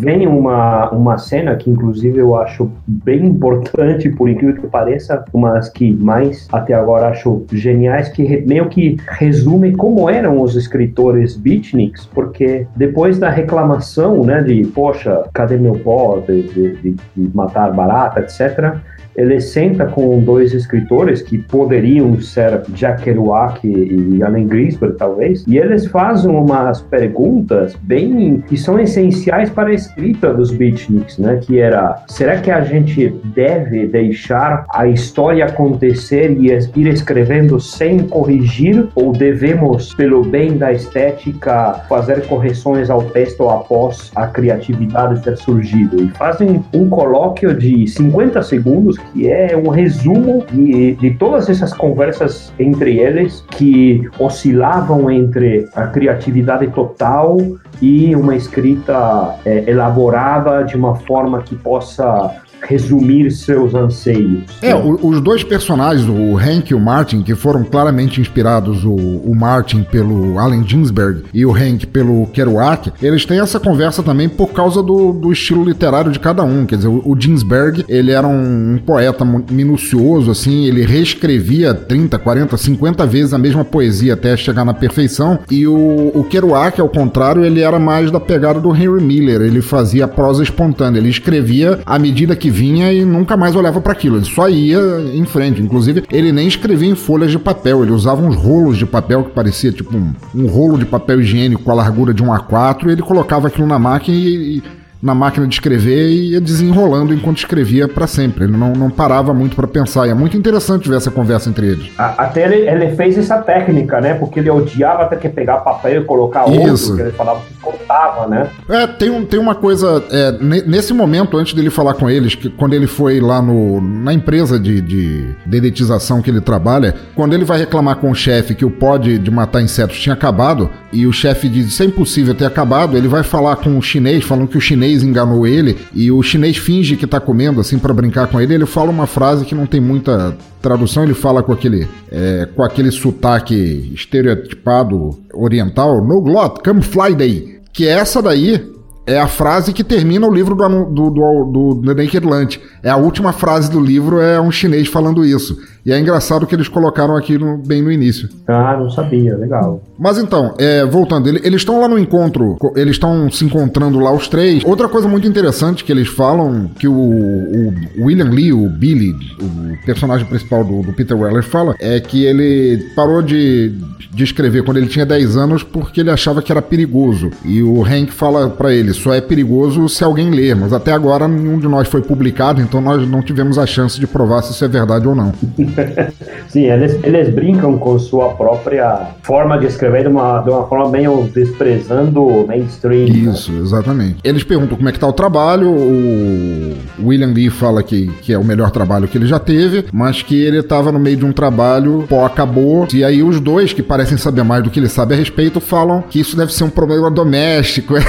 vem 0.01 0.27
uma, 0.27 0.91
uma 0.91 1.19
cena 1.19 1.57
que, 1.57 1.71
inclusive, 1.71 2.19
eu 2.19 2.37
acho 2.37 2.71
bem 2.87 3.27
importante, 3.27 4.09
por 4.11 4.29
incrível 4.29 4.61
que 4.61 4.67
pareça, 4.67 5.25
uma 5.33 5.53
das 5.53 5.69
que 5.69 5.93
mais 5.93 6.49
até 6.53 6.75
agora 6.75 7.09
acho 7.09 7.45
geniais, 7.53 8.09
que 8.09 8.45
meio 8.47 8.69
que 8.69 8.97
resume 9.09 9.73
como 9.73 10.09
eram 10.09 10.41
os 10.41 10.57
escritores 10.57 11.37
beatniks, 11.37 12.07
porque 12.07 12.67
depois 12.77 13.19
da 13.19 13.31
reclamação, 13.31 14.23
né, 14.25 14.43
de 14.43 14.65
poxa, 14.69 15.25
cadê 15.33 15.57
meu 15.57 15.75
pó 15.75 16.21
de, 16.27 16.43
de, 16.43 16.97
de 17.17 17.31
matar 17.35 17.73
barata, 17.73 18.28
etc 18.29 18.83
ele 19.19 19.41
senta 19.41 19.85
com 19.85 20.21
dois 20.21 20.55
escritores 20.55 21.23
que 21.23 21.39
poderiam 21.39 22.21
ser 22.21 22.63
Jack 22.69 23.03
Kerouac 23.03 23.67
e 23.67 24.23
Allen 24.23 24.49
Ginsberg, 24.49 24.97
talvez, 24.97 25.45
e 25.47 25.59
eles 25.59 25.87
fazem 25.87 26.31
umas 26.31 26.81
perguntas 26.83 27.75
bem 27.83 28.41
que 28.47 28.57
são 28.57 28.79
essenciais 28.79 29.51
para 29.51 29.71
a 29.71 29.75
escrita 29.75 30.33
dos 30.33 30.53
beatniks, 30.53 31.19
né? 31.19 31.41
Que 31.43 31.59
era, 31.59 32.05
será 32.07 32.37
que 32.39 32.49
a 32.49 32.61
gente 32.61 33.09
deve 33.35 33.89
deixar 33.89 34.65
a 34.73 34.87
história 34.87 35.47
acontecer 35.47 36.31
e 36.39 36.53
ir 36.77 36.87
escrevendo 36.87 37.59
sem 37.59 37.99
corrigir 38.07 38.87
ou 38.95 39.11
devemos, 39.11 39.93
pelo 39.95 40.23
bem 40.23 40.57
da 40.57 40.73
estética, 40.73 41.85
fazer 41.89 42.25
correções 42.29 42.89
ao 42.89 43.03
texto 43.03 43.49
após 43.49 44.13
a 44.15 44.29
criatividade 44.29 45.25
ter 45.25 45.37
surgido? 45.37 46.01
E 46.01 46.09
fazem 46.11 46.63
um 46.73 46.89
colóquio 46.89 47.53
de 47.53 47.85
50 47.89 48.41
segundos 48.43 48.97
que 49.13 49.29
é 49.29 49.57
um 49.57 49.69
resumo 49.69 50.45
de, 50.51 50.95
de 50.95 51.11
todas 51.13 51.49
essas 51.49 51.73
conversas 51.73 52.53
entre 52.59 52.99
eles 52.99 53.45
que 53.51 54.09
oscilavam 54.19 55.11
entre 55.11 55.69
a 55.75 55.87
criatividade 55.87 56.67
total 56.69 57.37
e 57.81 58.15
uma 58.15 58.35
escrita 58.35 59.37
é, 59.45 59.65
elaborada 59.67 60.63
de 60.63 60.77
uma 60.77 60.97
forma 60.97 61.43
que 61.43 61.55
possa 61.55 62.43
resumir 62.63 63.31
seus 63.31 63.75
anseios. 63.75 64.45
É, 64.63 64.75
os 64.75 65.21
dois 65.21 65.43
personagens, 65.43 66.09
o 66.09 66.37
Hank 66.37 66.71
e 66.71 66.75
o 66.75 66.81
Martin, 66.81 67.23
que 67.23 67.35
foram 67.35 67.65
claramente 67.65 68.21
inspirados, 68.21 68.85
o, 68.85 68.95
o 68.95 69.35
Martin 69.35 69.83
pelo 69.83 70.39
Allen 70.39 70.67
Ginsberg 70.67 71.25
e 71.33 71.45
o 71.45 71.53
Hank 71.53 71.87
pelo 71.87 72.27
Kerouac, 72.29 72.93
eles 73.03 73.25
têm 73.25 73.41
essa 73.41 73.61
conversa 73.61 74.03
também 74.03 74.29
por 74.29 74.49
causa 74.49 74.83
do, 74.83 75.13
do 75.13 75.33
estilo 75.33 75.65
literário 75.65 76.11
de 76.11 76.19
cada 76.19 76.43
um. 76.43 76.67
Quer 76.67 76.77
dizer, 76.77 76.89
o, 76.89 77.03
o 77.05 77.19
Ginsberg, 77.19 77.85
ele 77.89 78.13
era 78.13 78.27
um, 78.27 78.75
um, 78.75 78.79
poeta 78.79 79.25
minucioso, 79.51 80.31
assim, 80.31 80.65
ele 80.67 80.85
reescrevia 80.85 81.75
30, 81.75 82.19
40, 82.19 82.57
50 82.57 83.07
vezes 83.07 83.35
a 83.35 83.39
mesma 83.39 83.65
poesia 83.65 84.15
até 84.15 84.37
chegar 84.37 84.65
na 84.65 84.75
perfeição, 84.75 85.39
e 85.51 85.67
o, 85.67 86.13
o 86.15 86.25
Kerouac, 86.25 86.81
ao 86.81 86.89
contrário, 86.89 87.45
ele 87.45 87.61
era 87.61 87.79
mais 87.79 88.11
da 88.11 88.21
pegada 88.21 88.61
do 88.61 88.75
Henry 88.75 89.03
Miller, 89.03 89.43
ele 89.43 89.63
fazia 89.63 90.09
prosa 90.09 90.43
espontânea, 90.43 90.99
ele 90.99 91.09
escrevia 91.09 91.81
à 91.87 91.99
medida 91.99 92.35
que 92.37 92.48
que 92.49 92.51
vinha 92.51 92.91
e 92.91 93.05
nunca 93.05 93.37
mais 93.37 93.55
olhava 93.55 93.81
para 93.81 93.93
aquilo. 93.93 94.17
Ele 94.17 94.25
só 94.25 94.49
ia 94.49 94.79
em 95.15 95.25
frente. 95.27 95.61
Inclusive, 95.61 96.05
ele 96.11 96.33
nem 96.33 96.49
escrevia 96.49 96.89
em 96.89 96.95
folhas 96.95 97.31
de 97.31 97.39
papel. 97.39 97.83
Ele 97.83 97.93
usava 97.93 98.23
uns 98.23 98.37
rolos 98.37 98.79
de 98.79 98.87
papel 98.87 99.25
que 99.25 99.31
parecia 99.31 99.71
tipo 99.71 99.95
um, 99.97 100.13
um 100.35 100.47
rolo 100.47 100.79
de 100.79 100.87
papel 100.87 101.21
higiênico 101.21 101.63
com 101.63 101.71
a 101.71 101.75
largura 101.75 102.15
de 102.15 102.23
um 102.23 102.29
A4 102.29 102.87
e 102.87 102.93
ele 102.93 103.03
colocava 103.03 103.49
aquilo 103.49 103.67
na 103.67 103.79
máquina 103.79 104.17
e, 104.17 104.57
e 104.59 104.63
na 105.01 105.15
máquina 105.15 105.47
de 105.47 105.55
escrever 105.55 106.09
e 106.09 106.33
ia 106.33 106.41
desenrolando 106.41 107.15
enquanto 107.15 107.39
escrevia 107.39 107.87
para 107.87 108.07
sempre. 108.07 108.45
Ele 108.45 108.57
não, 108.57 108.73
não 108.73 108.91
parava 108.91 109.33
muito 109.33 109.55
para 109.55 109.67
pensar. 109.67 110.07
E 110.07 110.11
é 110.11 110.15
muito 110.15 110.37
interessante 110.37 110.89
ver 110.89 110.97
essa 110.97 111.11
conversa 111.11 111.49
entre 111.49 111.67
eles. 111.67 111.91
Até 111.97 112.45
ele, 112.45 112.69
ele, 112.69 112.97
fez 112.97 113.17
essa 113.17 113.39
técnica, 113.39 114.01
né? 114.01 114.15
Porque 114.15 114.41
ele 114.41 114.51
odiava 114.51 115.07
ter 115.07 115.19
que 115.19 115.29
pegar 115.29 115.59
papel 115.59 116.03
e 116.03 116.05
colocar 116.05 116.49
Isso. 116.49 116.93
outro, 116.93 116.97
que 116.97 117.03
ele 117.03 117.13
falava 117.13 117.41
que 117.41 117.55
cortava, 117.71 118.27
né? 118.27 118.51
É, 118.69 118.87
tem, 118.87 119.11
um, 119.11 119.25
tem 119.25 119.39
uma 119.39 119.55
coisa. 119.55 120.03
É, 120.11 120.33
nesse 120.67 120.93
momento, 120.93 121.37
antes 121.37 121.53
dele 121.53 121.71
falar 121.71 121.95
com 121.95 122.09
eles, 122.09 122.35
que 122.35 122.49
quando 122.49 122.75
ele 122.75 122.87
foi 122.87 123.21
lá 123.21 123.43
no, 123.43 123.81
na 123.81 124.13
empresa 124.13 124.59
de, 124.59 124.81
de 124.81 125.37
dedetização 125.45 126.23
que 126.23 126.31
ele 126.31 126.41
trabalha, 126.41 126.95
quando 127.15 127.35
ele 127.35 127.45
vai 127.45 127.59
reclamar 127.59 127.97
com 127.97 128.11
o 128.11 128.15
chefe 128.15 128.55
que 128.55 128.65
o 128.65 128.71
pó 128.71 128.97
de, 128.97 129.29
matar 129.31 129.63
insetos 129.63 130.01
tinha 130.01 130.15
acabado, 130.15 130.71
e 130.91 131.07
o 131.07 131.13
chefe 131.13 131.49
diz 131.49 131.67
isso 131.67 131.83
é 131.83 131.87
impossível 131.87 132.35
ter 132.35 132.47
acabado, 132.47 132.97
ele 132.97 133.07
vai 133.07 133.23
falar 133.23 133.57
com 133.57 133.77
o 133.77 133.83
chinês, 133.83 134.25
falando 134.25 134.49
que 134.49 134.57
o 134.57 134.61
chinês 134.61 134.79
chinês 134.79 135.03
enganou 135.03 135.47
ele 135.47 135.77
e 135.93 136.11
o 136.11 136.23
chinês 136.23 136.57
finge 136.57 136.97
que 136.97 137.07
tá 137.07 137.21
comendo, 137.21 137.61
assim, 137.61 137.79
para 137.79 137.93
brincar 137.93 138.29
com 138.29 138.41
ele. 138.41 138.55
Ele 138.55 138.67
fala 138.67 138.91
uma 138.91 139.07
frase 139.07 139.45
que 139.45 139.55
não 139.55 139.67
tem 139.67 139.81
muita 139.81 140.37
tradução, 140.63 141.03
ele 141.03 141.15
fala 141.15 141.43
com 141.43 141.53
aquele, 141.53 141.87
é, 142.11 142.49
com 142.55 142.63
aquele 142.63 142.91
sotaque 142.91 143.93
estereotipado 143.95 145.19
oriental: 145.35 146.05
No 146.05 146.21
glot, 146.21 146.63
come 146.63 146.83
fly 146.83 147.15
day. 147.15 147.58
Que 147.79 147.87
essa 147.87 148.21
daí 148.21 148.73
é 149.07 149.21
a 149.21 149.29
frase 149.29 149.73
que 149.73 149.85
termina 149.85 150.27
o 150.27 150.35
livro 150.35 150.57
do, 150.57 150.85
do, 150.87 151.11
do, 151.11 151.75
do 151.75 151.95
Naked 151.95 152.27
Lunch. 152.27 152.61
É 152.83 152.91
a 152.91 152.97
última 152.97 153.33
frase 153.33 153.71
do 153.71 153.79
livro, 153.79 154.21
é 154.21 154.41
um 154.41 154.51
chinês 154.51 154.89
falando 154.89 155.25
isso. 155.25 155.57
E 155.89 155.93
é 155.93 155.99
engraçado 155.99 156.47
que 156.47 156.55
eles 156.55 156.69
colocaram 156.69 157.17
aqui 157.17 157.39
no, 157.39 157.57
bem 157.57 157.81
no 157.81 157.91
início. 157.91 158.29
Ah, 158.47 158.77
não 158.79 158.91
sabia, 158.91 159.35
legal. 159.39 159.83
Mas 159.99 160.19
então, 160.19 160.55
é, 160.59 160.85
voltando, 160.85 161.27
ele, 161.31 161.41
eles 161.43 161.63
estão 161.63 161.81
lá 161.81 161.89
no 161.89 161.99
encontro, 161.99 162.59
eles 162.77 162.97
estão 162.97 163.31
se 163.31 163.43
encontrando 163.43 163.99
lá 163.99 164.13
os 164.13 164.29
três. 164.29 164.63
Outra 164.67 164.87
coisa 164.87 165.09
muito 165.09 165.27
interessante 165.27 165.83
que 165.83 165.91
eles 165.91 166.07
falam, 166.07 166.71
que 166.79 166.87
o, 166.87 166.93
o 166.93 168.05
William 168.05 168.29
Lee, 168.29 168.53
o 168.53 168.69
Billy, 168.69 169.15
o 169.41 169.87
personagem 169.87 170.27
principal 170.27 170.63
do, 170.63 170.83
do 170.83 170.93
Peter 170.93 171.19
Weller, 171.19 171.43
fala, 171.43 171.75
é 171.81 171.99
que 171.99 172.23
ele 172.23 172.91
parou 172.95 173.23
de, 173.23 173.73
de 174.13 174.25
escrever 174.25 174.65
quando 174.65 174.77
ele 174.77 174.89
tinha 174.89 175.07
10 175.07 175.39
anos 175.39 175.63
porque 175.63 176.03
ele 176.03 176.11
achava 176.11 176.43
que 176.43 176.53
era 176.53 176.61
perigoso. 176.61 177.31
E 177.47 177.63
o 177.63 177.83
Hank 177.83 178.13
fala 178.13 178.51
para 178.51 178.75
ele, 178.75 178.93
só 178.93 179.15
é 179.15 179.23
perigoso 179.23 179.89
se 179.89 180.05
alguém 180.05 180.31
ler, 180.31 180.55
mas 180.55 180.75
até 180.75 180.93
agora 180.93 181.27
nenhum 181.27 181.59
de 181.59 181.67
nós 181.67 181.89
foi 181.89 182.03
publicado, 182.03 182.61
então 182.61 182.79
nós 182.79 183.09
não 183.09 183.23
tivemos 183.23 183.57
a 183.57 183.65
chance 183.65 183.99
de 183.99 184.07
provar 184.07 184.43
se 184.43 184.53
isso 184.53 184.63
é 184.63 184.69
verdade 184.69 185.09
ou 185.09 185.15
não. 185.15 185.33
Sim, 186.49 186.65
eles, 186.65 186.99
eles 187.03 187.35
brincam 187.35 187.79
com 187.79 187.99
sua 187.99 188.31
própria 188.31 189.09
forma 189.23 189.59
de 189.59 189.67
escrever 189.67 190.03
de 190.03 190.09
uma, 190.09 190.41
de 190.41 190.51
uma 190.51 190.67
forma 190.67 190.89
meio 190.91 191.29
desprezando 191.35 192.27
o 192.27 192.47
mainstream. 192.47 193.09
Né? 193.09 193.33
Isso, 193.33 193.53
né? 193.53 193.61
exatamente. 193.61 194.17
Eles 194.25 194.45
perguntam 194.45 194.77
como 194.77 194.89
é 194.89 194.93
que 194.93 194.99
tá 194.99 195.07
o 195.07 195.13
trabalho, 195.13 195.69
o 195.71 196.75
William 197.03 197.29
Lee 197.29 197.51
fala 197.51 197.83
que, 197.83 198.09
que 198.23 198.33
é 198.33 198.39
o 198.39 198.45
melhor 198.45 198.71
trabalho 198.71 199.07
que 199.07 199.19
ele 199.19 199.27
já 199.27 199.39
teve, 199.39 199.85
mas 199.93 200.23
que 200.23 200.41
ele 200.41 200.59
estava 200.59 200.91
no 200.91 200.99
meio 200.99 201.17
de 201.17 201.25
um 201.25 201.33
trabalho, 201.33 202.05
pô, 202.09 202.25
acabou, 202.25 202.87
e 202.93 203.05
aí 203.05 203.23
os 203.23 203.41
dois, 203.41 203.73
que 203.73 203.83
parecem 203.83 204.17
saber 204.17 204.43
mais 204.43 204.63
do 204.63 204.71
que 204.71 204.81
ele 204.81 204.89
sabe 204.89 205.15
a 205.15 205.17
respeito, 205.17 205.61
falam 205.61 206.03
que 206.03 206.21
isso 206.21 206.37
deve 206.37 206.53
ser 206.53 206.65
um 206.65 206.71
problema 206.71 207.11
doméstico, 207.11 207.97
é, 207.97 208.03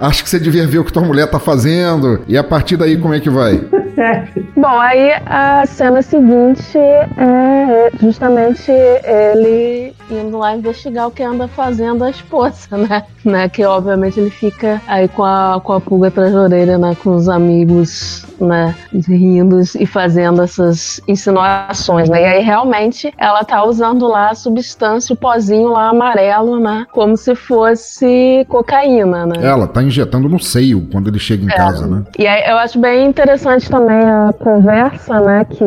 acho 0.00 0.22
que 0.22 0.30
você 0.30 0.38
devia 0.38 0.66
ver 0.66 0.78
o 0.78 0.84
que 0.84 0.92
tua 0.92 1.04
mulher 1.04 1.28
tá 1.28 1.38
fazendo, 1.38 2.20
e 2.26 2.36
a 2.36 2.44
partir 2.44 2.76
daí 2.76 2.96
como 2.96 3.14
é 3.14 3.20
que 3.20 3.30
vai? 3.30 3.60
Bom, 4.56 4.78
aí 4.80 5.12
a 5.26 5.64
cena 5.66 6.02
seguinte 6.02 6.78
é 6.78 7.90
justamente 8.00 8.70
ele 8.70 9.94
indo 10.10 10.36
lá 10.38 10.56
investigar 10.56 11.08
o 11.08 11.10
que 11.10 11.22
anda 11.22 11.48
fazendo 11.48 12.04
a 12.04 12.10
esposa, 12.10 12.68
né? 12.76 13.04
né? 13.24 13.48
Que 13.48 13.64
obviamente 13.64 14.18
ele 14.18 14.30
fica 14.30 14.80
aí 14.86 15.08
com 15.08 15.24
a, 15.24 15.60
com 15.62 15.72
a 15.72 15.80
pulga 15.80 16.08
atrás 16.08 16.32
da 16.32 16.42
orelha, 16.42 16.78
né? 16.78 16.96
Com 17.02 17.14
os 17.14 17.28
amigos, 17.28 18.26
né? 18.40 18.74
Rindo 18.92 19.60
e 19.78 19.86
fazendo 19.86 20.42
essas 20.42 21.00
insinuações, 21.06 22.08
né? 22.08 22.22
E 22.22 22.24
aí 22.24 22.42
realmente 22.42 23.12
ela 23.16 23.44
tá 23.44 23.64
usando 23.64 24.06
lá 24.06 24.30
a 24.30 24.34
substância, 24.34 25.12
o 25.12 25.16
pozinho 25.16 25.68
lá 25.68 25.88
amarelo, 25.88 26.58
né? 26.58 26.86
Como 26.92 27.16
se 27.16 27.34
fosse 27.34 28.44
cocaína, 28.48 29.26
né? 29.26 29.36
Ela 29.42 29.66
tá 29.66 29.82
injetando 29.82 30.28
no 30.28 30.38
seio 30.38 30.86
quando 30.90 31.08
ele 31.08 31.18
chega 31.18 31.44
em 31.44 31.48
é. 31.48 31.56
casa, 31.56 31.86
né? 31.86 32.02
E 32.18 32.26
aí 32.26 32.50
eu 32.50 32.58
acho 32.58 32.78
bem 32.78 33.06
interessante 33.06 33.68
também 33.70 33.83
a 33.88 34.32
conversa, 34.32 35.20
né? 35.20 35.44
Que 35.44 35.64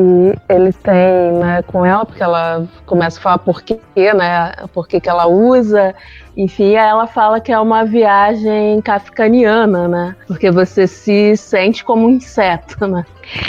ele 0.49 0.73
tem, 0.73 1.31
né? 1.39 1.61
Com 1.63 1.85
ela, 1.85 2.05
porque 2.05 2.23
ela 2.23 2.65
começa 2.85 3.19
a 3.19 3.21
falar 3.21 3.37
por 3.39 3.61
quê, 3.61 3.79
né? 3.95 4.51
Por 4.73 4.87
que, 4.87 4.99
que 4.99 5.09
ela 5.09 5.27
usa 5.27 5.93
Enfim, 6.37 6.75
ela 6.75 7.07
fala 7.07 7.41
que 7.41 7.51
é 7.51 7.59
uma 7.59 7.83
viagem 7.83 8.79
kafkaniana, 8.81 9.87
né? 9.87 10.15
Porque 10.27 10.51
você 10.51 10.85
se 10.85 11.35
sente 11.35 11.83
como 11.83 12.05
um 12.05 12.11
inseto, 12.11 12.77
né? 12.85 13.03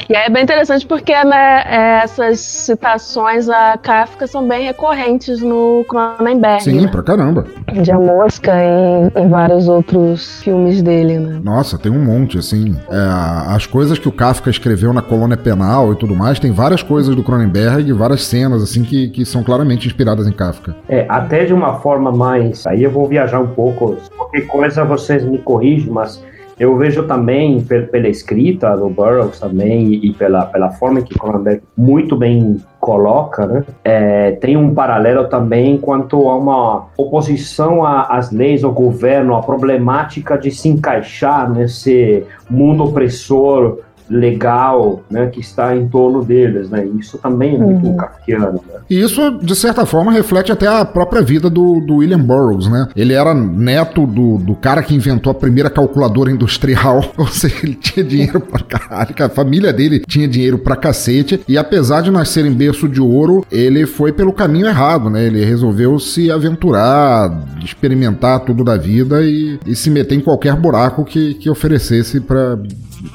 E 0.09 0.17
aí 0.17 0.27
é 0.27 0.31
bem 0.31 0.43
interessante 0.43 0.87
porque 0.87 1.13
né, 1.25 1.63
é, 1.67 2.01
essas 2.03 2.41
citações 2.41 3.49
a 3.49 3.79
Kafka 3.79 4.27
são 4.27 4.47
bem 4.47 4.65
recorrentes 4.65 5.41
no 5.41 5.85
Cronenberg. 5.89 6.63
Sim, 6.63 6.81
né? 6.81 6.89
pra 6.89 7.03
caramba. 7.03 7.47
De 7.73 7.91
A 7.91 7.99
Mosca 7.99 8.53
e 8.55 9.21
em 9.21 9.29
vários 9.29 9.69
outros 9.69 10.43
filmes 10.43 10.83
dele, 10.83 11.19
né? 11.19 11.41
Nossa, 11.43 11.79
tem 11.79 11.93
um 11.93 12.05
monte, 12.05 12.39
assim. 12.39 12.77
É, 12.91 13.55
as 13.55 13.67
coisas 13.67 13.99
que 13.99 14.09
o 14.09 14.13
Kafka 14.13 14.51
escreveu 14.51 14.93
na 14.93 15.03
colônia 15.03 15.37
penal 15.37 15.93
e 15.93 15.97
tudo 15.97 16.15
mais, 16.15 16.41
tem 16.41 16.51
várias 16.51 16.83
coisas 16.83 17.15
do 17.15 17.23
Cronenberg, 17.23 17.93
várias 17.93 18.25
cenas, 18.25 18.63
assim, 18.63 18.83
que, 18.83 19.09
que 19.09 19.25
são 19.25 19.43
claramente 19.43 19.87
inspiradas 19.87 20.27
em 20.27 20.33
Kafka. 20.33 20.75
É, 20.89 21.07
até 21.09 21.45
de 21.45 21.55
uma 21.55 21.75
forma 21.81 22.11
mais. 22.11 22.67
Aí 22.79 22.85
eu 22.85 22.93
vou 22.93 23.09
viajar 23.09 23.41
um 23.41 23.49
pouco. 23.49 23.97
Qualquer 24.17 24.47
coisa 24.47 24.85
vocês 24.85 25.25
me 25.25 25.39
corrigem, 25.39 25.91
mas 25.91 26.25
eu 26.61 26.77
vejo 26.77 27.03
também 27.09 27.61
pela 27.61 28.09
escrita 28.09 28.77
do 28.77 28.89
Burroughs 28.89 29.41
também 29.41 29.95
e 29.95 30.13
pela, 30.13 30.47
pela 30.47 30.71
forma 30.71 31.03
que 31.03 31.19
Cronenberg 31.19 31.63
muito 31.77 32.17
bem 32.17 32.59
coloca, 32.79 33.47
né? 33.47 33.65
É, 33.83 34.33
tem 34.33 34.57
um 34.57 34.75
paralelo 34.75 35.29
também 35.29 35.77
quanto 35.77 36.29
a 36.29 36.37
uma 36.37 36.87
oposição 36.97 37.85
às 37.85 38.31
leis, 38.31 38.63
ao 38.63 38.73
governo, 38.73 39.35
a 39.35 39.43
problemática 39.43 40.39
de 40.39 40.53
se 40.53 40.69
encaixar 40.69 41.51
nesse 41.51 42.25
mundo 42.49 42.85
opressor 42.85 43.79
legal 44.11 45.03
né, 45.11 45.27
que 45.27 45.41
está 45.41 45.77
em 45.77 45.89
torno 45.89 46.25
deles. 46.25 46.71
Né? 46.71 46.87
Isso 46.99 47.19
também 47.19 47.55
é 47.55 47.59
muito 47.59 47.87
uhum. 47.87 47.97
kafkiano. 47.97 48.61
Né? 48.67 48.81
E 48.89 49.01
isso, 49.01 49.39
de 49.39 49.55
certa 49.55 49.85
forma, 49.85 50.13
reflete 50.13 50.51
até 50.53 50.67
a 50.67 50.85
própria 50.85 51.23
vida 51.23 51.51
do, 51.51 51.81
do 51.81 51.97
William 51.97 52.21
Burroughs. 52.21 52.69
Né? 52.69 52.89
Ele 52.97 53.13
era 53.13 53.35
neto 53.35 54.07
do, 54.07 54.39
do 54.39 54.55
cara 54.55 54.83
que 54.83 54.95
inventou 54.95 55.31
a 55.31 55.35
primeira 55.35 55.71
calculadora 55.71 56.31
industrial, 56.31 57.13
ou 57.17 57.27
seja, 57.27 57.57
ele 57.63 57.75
tinha 57.75 58.05
dinheiro 58.05 58.41
pra 58.41 58.61
caralho, 58.61 59.15
a 59.19 59.29
família 59.29 59.73
dele 59.73 60.01
tinha 60.07 60.29
dinheiro 60.29 60.59
pra 60.59 60.77
cacete, 60.77 61.41
e 61.49 61.59
apesar 61.59 62.03
de 62.03 62.11
nascer 62.11 62.47
em 62.47 62.53
berço 62.53 62.89
de 62.89 63.01
ouro, 63.01 63.45
ele 63.51 63.87
foi 63.87 64.13
pelo 64.13 64.33
caminho 64.33 64.67
errado, 64.67 65.11
né? 65.11 65.27
Ele 65.27 65.45
resolveu 65.45 65.99
se 65.99 66.31
aventurar, 66.31 67.47
experimentar 67.65 68.41
tudo 68.41 68.65
da 68.65 68.77
vida 68.77 69.23
e, 69.23 69.59
e 69.67 69.75
se 69.75 69.91
meter 69.91 70.15
em 70.15 70.21
qualquer 70.21 70.55
buraco 70.57 71.05
que, 71.05 71.35
que 71.35 71.51
oferecesse 71.51 72.21
para 72.21 72.59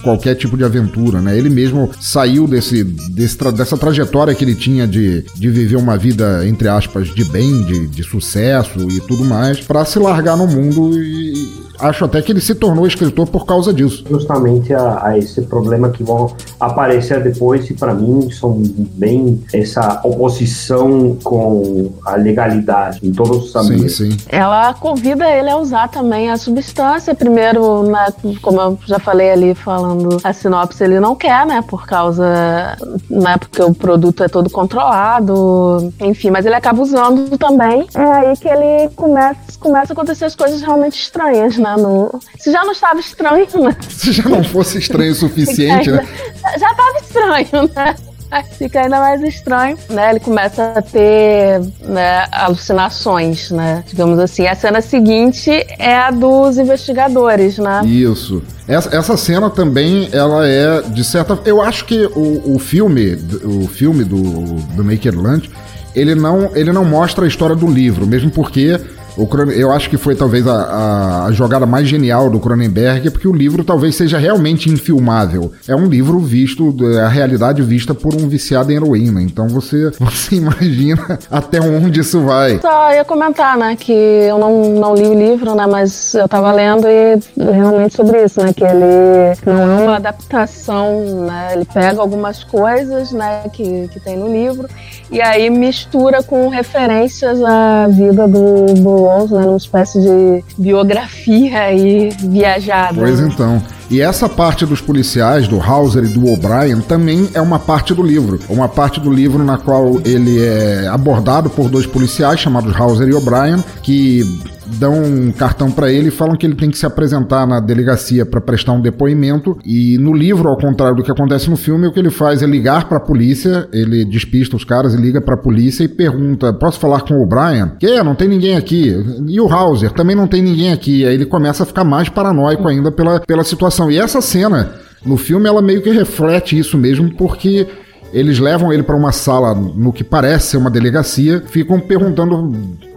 qualquer 0.03 0.35
tipo 0.35 0.57
de 0.57 0.63
aventura, 0.63 1.21
né? 1.21 1.37
Ele 1.37 1.49
mesmo 1.49 1.89
saiu 1.99 2.47
desse, 2.47 2.83
desse 2.83 3.37
dessa 3.51 3.77
trajetória 3.77 4.33
que 4.33 4.43
ele 4.43 4.55
tinha 4.55 4.87
de, 4.87 5.25
de 5.35 5.49
viver 5.49 5.75
uma 5.75 5.97
vida, 5.97 6.47
entre 6.47 6.67
aspas, 6.67 7.07
de 7.07 7.25
bem, 7.25 7.63
de, 7.63 7.87
de 7.87 8.03
sucesso 8.03 8.79
e 8.89 8.99
tudo 9.01 9.25
mais, 9.25 9.59
para 9.59 9.83
se 9.85 9.99
largar 9.99 10.37
no 10.37 10.47
mundo 10.47 10.97
e, 10.97 11.63
acho 11.79 12.05
até 12.05 12.21
que 12.21 12.31
ele 12.31 12.41
se 12.41 12.55
tornou 12.55 12.87
escritor 12.87 13.27
por 13.27 13.45
causa 13.45 13.73
disso. 13.73 14.03
Justamente 14.09 14.73
a, 14.73 15.05
a 15.05 15.17
esse 15.17 15.41
problema 15.41 15.89
que 15.89 16.03
vão 16.03 16.35
aparecer 16.59 17.21
depois, 17.21 17.69
e 17.69 17.73
para 17.73 17.93
mim 17.93 18.29
são 18.31 18.61
bem 18.95 19.43
essa 19.53 20.01
oposição 20.03 21.17
com 21.23 21.91
a 22.05 22.15
legalidade 22.15 22.99
em 23.03 23.11
todos 23.11 23.45
os 23.45 23.55
ambientes. 23.55 23.97
Sim, 23.97 24.11
sim. 24.11 24.17
Ela 24.29 24.73
convida 24.73 25.29
ele 25.29 25.49
a 25.49 25.57
usar 25.57 25.89
também 25.89 26.31
a 26.31 26.37
substância. 26.37 27.13
Primeiro, 27.13 27.83
né, 27.83 28.07
como 28.41 28.61
eu 28.61 28.79
já 28.85 28.99
falei 28.99 29.31
ali, 29.31 29.55
falando 29.73 30.19
a 30.23 30.31
sinopse, 30.31 30.83
ele 30.83 30.99
não 30.99 31.15
quer, 31.15 31.45
né? 31.45 31.63
Por 31.67 31.85
causa. 31.85 32.77
Né, 33.09 33.37
porque 33.39 33.61
o 33.61 33.73
produto 33.73 34.23
é 34.23 34.27
todo 34.27 34.49
controlado, 34.49 35.91
enfim, 35.99 36.29
mas 36.29 36.45
ele 36.45 36.55
acaba 36.55 36.81
usando 36.81 37.37
também. 37.37 37.87
É 37.95 38.03
aí 38.03 38.37
que 38.37 38.47
ele 38.47 38.89
começa, 38.95 39.39
começa 39.59 39.91
a 39.91 39.93
acontecer 39.93 40.25
as 40.25 40.35
coisas 40.35 40.61
realmente 40.61 40.99
estranhas, 40.99 41.57
né? 41.57 41.75
No... 41.77 42.19
Se 42.37 42.51
já 42.51 42.63
não 42.63 42.71
estava 42.71 42.99
estranho, 42.99 43.47
né? 43.55 43.75
Se 43.89 44.11
já 44.11 44.29
não 44.29 44.43
fosse 44.43 44.77
estranho 44.77 45.11
o 45.11 45.15
suficiente, 45.15 45.91
né? 45.91 46.07
Já 46.59 46.69
estava 46.69 46.97
estranho, 46.99 47.71
né? 47.75 47.95
Fica 48.41 48.81
ainda 48.81 48.99
mais 48.99 49.21
estranho, 49.21 49.77
né? 49.89 50.11
Ele 50.11 50.19
começa 50.19 50.73
a 50.75 50.81
ter 50.81 51.61
né, 51.81 52.25
alucinações, 52.31 53.51
né? 53.51 53.83
Digamos 53.87 54.17
assim. 54.17 54.47
A 54.47 54.55
cena 54.55 54.81
seguinte 54.81 55.51
é 55.77 55.95
a 55.95 56.09
dos 56.09 56.57
investigadores, 56.57 57.57
né? 57.57 57.81
Isso. 57.85 58.41
Essa, 58.67 58.95
essa 58.95 59.17
cena 59.17 59.49
também, 59.49 60.09
ela 60.11 60.47
é, 60.47 60.81
de 60.81 61.03
certa... 61.03 61.37
Eu 61.45 61.61
acho 61.61 61.85
que 61.85 62.05
o, 62.15 62.55
o 62.55 62.59
filme, 62.59 63.19
o 63.43 63.67
filme 63.67 64.03
do, 64.03 64.21
do 64.21 65.21
Lunch, 65.21 65.51
ele 65.93 66.15
não, 66.15 66.49
ele 66.55 66.71
não 66.71 66.85
mostra 66.85 67.25
a 67.25 67.27
história 67.27 67.55
do 67.55 67.67
livro, 67.67 68.07
mesmo 68.07 68.31
porque 68.31 68.79
o 69.17 69.27
eu 69.51 69.71
acho 69.71 69.89
que 69.89 69.97
foi 69.97 70.15
talvez 70.15 70.47
a, 70.47 71.25
a, 71.25 71.31
jogada 71.31 71.65
mais 71.65 71.87
genial 71.87 72.29
do 72.29 72.39
Cronenberg, 72.39 73.09
porque 73.11 73.27
o 73.27 73.33
livro 73.33 73.63
talvez 73.63 73.95
seja 73.95 74.17
realmente 74.17 74.69
infilmável. 74.69 75.51
É 75.67 75.75
um 75.75 75.85
livro 75.85 76.19
visto, 76.19 76.75
é 76.95 77.01
a 77.01 77.07
realidade 77.07 77.61
vista 77.61 77.93
por 77.93 78.15
um 78.15 78.27
viciado 78.27 78.71
em 78.71 78.75
heroína. 78.75 79.21
Então 79.21 79.47
você, 79.47 79.91
você 79.99 80.35
imagina 80.35 81.19
até 81.29 81.59
onde 81.59 81.99
isso 81.99 82.21
vai. 82.21 82.59
Só 82.59 82.93
ia 82.93 83.05
comentar, 83.05 83.57
né, 83.57 83.75
que 83.75 83.91
eu 83.91 84.37
não, 84.37 84.69
não 84.69 84.95
li 84.95 85.07
o 85.07 85.13
livro, 85.13 85.55
né, 85.55 85.67
mas 85.67 86.13
eu 86.15 86.27
tava 86.27 86.51
lendo 86.51 86.87
e 86.87 87.19
realmente 87.37 87.95
sobre 87.95 88.23
isso, 88.23 88.41
né, 88.41 88.53
que 88.53 88.63
ele 88.63 89.35
não 89.45 89.61
é 89.61 89.83
uma 89.83 89.95
adaptação, 89.97 91.25
né, 91.25 91.51
ele 91.53 91.65
pega 91.65 92.01
algumas 92.01 92.43
coisas, 92.43 93.11
né, 93.11 93.43
que, 93.51 93.87
que 93.89 93.99
tem 93.99 94.17
no 94.17 94.31
livro 94.31 94.67
e 95.11 95.21
aí 95.21 95.49
mistura 95.49 96.23
com 96.23 96.49
referências 96.49 97.41
à 97.43 97.87
vida 97.87 98.27
do, 98.27 98.65
do 98.73 99.02
Rose, 99.03 99.33
né, 99.33 99.41
numa 99.41 99.57
espécie 99.57 99.99
de 100.01 100.43
biografia 100.57 101.59
aí 101.59 102.09
viajada. 102.19 102.95
Pois 102.95 103.19
então. 103.19 103.61
E 103.89 104.01
essa 104.01 104.27
parte 104.27 104.65
dos 104.65 104.81
policiais, 104.81 105.47
do 105.47 105.61
Hauser 105.61 106.03
e 106.03 106.07
do 106.07 106.27
O'Brien, 106.31 106.81
também 106.81 107.29
é 107.33 107.41
uma 107.41 107.59
parte 107.59 107.93
do 107.93 108.01
livro. 108.01 108.39
Uma 108.49 108.67
parte 108.67 108.99
do 108.99 109.11
livro 109.11 109.43
na 109.43 109.57
qual 109.57 110.01
ele 110.03 110.43
é 110.43 110.87
abordado 110.87 111.49
por 111.49 111.69
dois 111.69 111.85
policiais 111.85 112.39
chamados 112.39 112.75
Hauser 112.75 113.07
e 113.07 113.13
O'Brien, 113.13 113.63
que 113.83 114.23
dão 114.65 115.01
um 115.03 115.31
cartão 115.31 115.71
para 115.71 115.91
ele 115.91 116.07
e 116.07 116.11
falam 116.11 116.35
que 116.35 116.45
ele 116.45 116.55
tem 116.55 116.69
que 116.69 116.77
se 116.77 116.85
apresentar 116.85 117.45
na 117.45 117.59
delegacia 117.59 118.25
para 118.25 118.41
prestar 118.41 118.73
um 118.73 118.81
depoimento. 118.81 119.57
E 119.65 119.97
no 119.97 120.13
livro, 120.13 120.49
ao 120.49 120.57
contrário 120.57 120.95
do 120.95 121.03
que 121.03 121.11
acontece 121.11 121.49
no 121.49 121.57
filme, 121.57 121.87
o 121.87 121.91
que 121.91 121.99
ele 121.99 122.09
faz 122.09 122.41
é 122.41 122.45
ligar 122.45 122.87
para 122.87 122.97
a 122.97 123.01
polícia, 123.01 123.67
ele 123.73 124.05
despista 124.05 124.55
os 124.55 124.63
caras 124.63 124.93
e 124.93 124.97
liga 124.97 125.21
para 125.21 125.35
a 125.35 125.37
polícia 125.37 125.83
e 125.83 125.87
pergunta: 125.87 126.53
"Posso 126.53 126.79
falar 126.79 127.01
com 127.01 127.15
o 127.15 127.25
Brian?" 127.25 127.75
"Que, 127.79 128.01
não 128.03 128.15
tem 128.15 128.27
ninguém 128.27 128.55
aqui." 128.55 128.93
"E 129.27 129.39
o 129.39 129.51
Hauser? 129.51 129.91
Também 129.91 130.15
não 130.15 130.27
tem 130.27 130.41
ninguém 130.41 130.71
aqui." 130.71 131.05
Aí 131.05 131.13
ele 131.13 131.25
começa 131.25 131.63
a 131.63 131.65
ficar 131.65 131.83
mais 131.83 132.09
paranoico 132.09 132.67
ainda 132.67 132.91
pela, 132.91 133.19
pela 133.19 133.43
situação. 133.43 133.91
E 133.91 133.97
essa 133.97 134.21
cena 134.21 134.73
no 135.05 135.17
filme 135.17 135.47
ela 135.47 135.61
meio 135.61 135.81
que 135.81 135.89
reflete 135.91 136.57
isso 136.57 136.77
mesmo, 136.77 137.13
porque 137.15 137.67
eles 138.13 138.39
levam 138.39 138.71
ele 138.71 138.83
para 138.83 138.95
uma 138.95 139.11
sala 139.11 139.53
no 139.55 139.91
que 139.91 140.03
parece 140.03 140.51
ser 140.51 140.57
uma 140.57 140.69
delegacia, 140.69 141.41
ficam 141.47 141.79
perguntando 141.79 142.53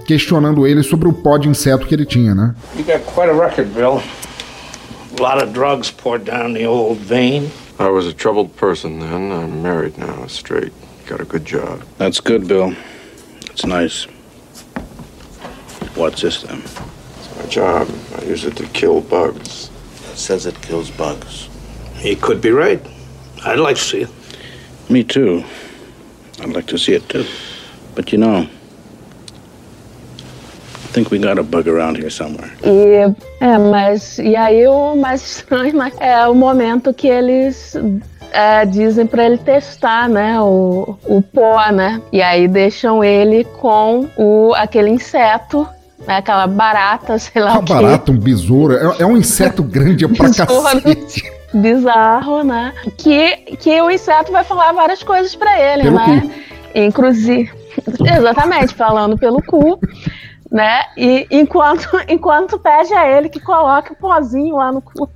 questionando 0.06 0.66
ele 0.66 0.82
sobre 0.82 1.08
o 1.08 1.12
pó 1.12 1.36
de 1.38 1.48
inseto 1.48 1.86
que 1.86 1.94
ele 1.94 2.06
tinha, 2.06 2.34
né? 2.34 2.54
You 2.76 2.84
got 2.84 3.04
quite 3.06 3.28
a 3.28 3.34
record, 3.34 3.74
Bill. 3.74 4.02
A 5.18 5.22
lot 5.22 5.42
of 5.42 5.52
drugs 5.52 5.90
poured 5.90 6.24
down 6.24 6.54
the 6.54 6.66
old 6.66 6.98
vein. 6.98 7.50
I 7.78 7.88
was 7.88 8.06
a 8.06 8.12
troubled 8.12 8.54
person 8.56 9.00
then. 9.00 9.32
I'm 9.32 9.62
married 9.62 9.98
now, 9.98 10.26
straight. 10.28 10.72
Got 11.06 11.20
a 11.20 11.24
good 11.24 11.44
job. 11.44 11.82
That's 11.98 12.20
good, 12.20 12.46
Bill. 12.46 12.74
It's 13.50 13.64
nice. 13.66 14.06
What's 15.94 16.20
this 16.22 16.42
then? 16.42 16.58
It's 16.58 17.36
my 17.36 17.46
job. 17.48 17.88
I 18.18 18.24
use 18.24 18.44
it 18.44 18.56
to 18.56 18.66
kill 18.68 19.00
bugs. 19.00 19.70
It 20.12 20.18
says 20.18 20.46
it 20.46 20.60
kills 20.62 20.90
bugs. 20.90 21.48
He 21.94 22.16
could 22.16 22.40
be 22.40 22.50
right. 22.50 22.80
I'd 23.44 23.58
like 23.58 23.76
to 23.76 23.82
see 23.82 24.00
it. 24.02 24.10
Me 24.90 25.02
too. 25.02 25.44
I'd 26.40 26.50
like 26.50 26.66
to 26.66 26.78
see 26.78 26.92
it 26.92 27.08
too. 27.08 27.24
But 27.94 28.12
you 28.12 28.18
know, 28.18 28.46
think 30.96 31.10
we 31.10 31.18
got 31.18 31.38
a 31.38 31.42
bug 31.42 31.68
around 31.68 31.98
here 31.98 32.10
somewhere. 32.10 32.50
E, 32.64 33.14
é, 33.40 33.58
mas, 33.58 34.18
e 34.18 34.34
aí 34.34 34.66
o 34.66 34.96
mais 34.96 35.22
estranho 35.22 35.74
é 36.00 36.26
o 36.26 36.34
momento 36.34 36.94
que 36.94 37.06
eles 37.06 37.76
é, 38.32 38.64
dizem 38.64 39.06
para 39.06 39.26
ele 39.26 39.36
testar, 39.36 40.08
né, 40.08 40.40
o, 40.40 40.96
o 41.04 41.20
pó, 41.20 41.70
né? 41.70 42.00
E 42.10 42.22
aí 42.22 42.48
deixam 42.48 43.04
ele 43.04 43.44
com 43.60 44.08
o, 44.16 44.54
aquele 44.54 44.88
inseto 44.88 45.68
né, 46.06 46.16
aquela 46.16 46.46
barata, 46.46 47.18
sei 47.20 47.42
lá 47.42 47.52
Uma 47.52 47.62
barata, 47.62 48.10
um 48.10 48.18
besouro, 48.18 48.74
é, 48.74 49.02
é 49.02 49.06
um 49.06 49.18
inseto 49.18 49.62
grande 49.64 50.08
pra 50.08 50.32
cacete. 50.32 51.30
Bizarro, 51.52 52.42
né? 52.42 52.72
Que, 52.96 53.36
que 53.58 53.80
o 53.80 53.90
inseto 53.90 54.32
vai 54.32 54.44
falar 54.44 54.72
várias 54.72 55.02
coisas 55.02 55.34
para 55.34 55.58
ele, 55.60 55.84
pelo 55.84 55.96
né? 55.96 56.20
Cu. 56.20 56.30
Inclusive, 56.74 57.50
exatamente, 58.18 58.74
falando 58.74 59.16
pelo 59.18 59.42
cu 59.42 59.78
né? 60.56 60.80
E 60.96 61.26
enquanto, 61.30 61.86
enquanto 62.08 62.58
pede 62.58 62.94
a 62.94 63.06
ele 63.06 63.28
que 63.28 63.38
coloque 63.38 63.92
o 63.92 63.96
pozinho 63.96 64.56
lá 64.56 64.72
no 64.72 64.80
cu. 64.80 65.08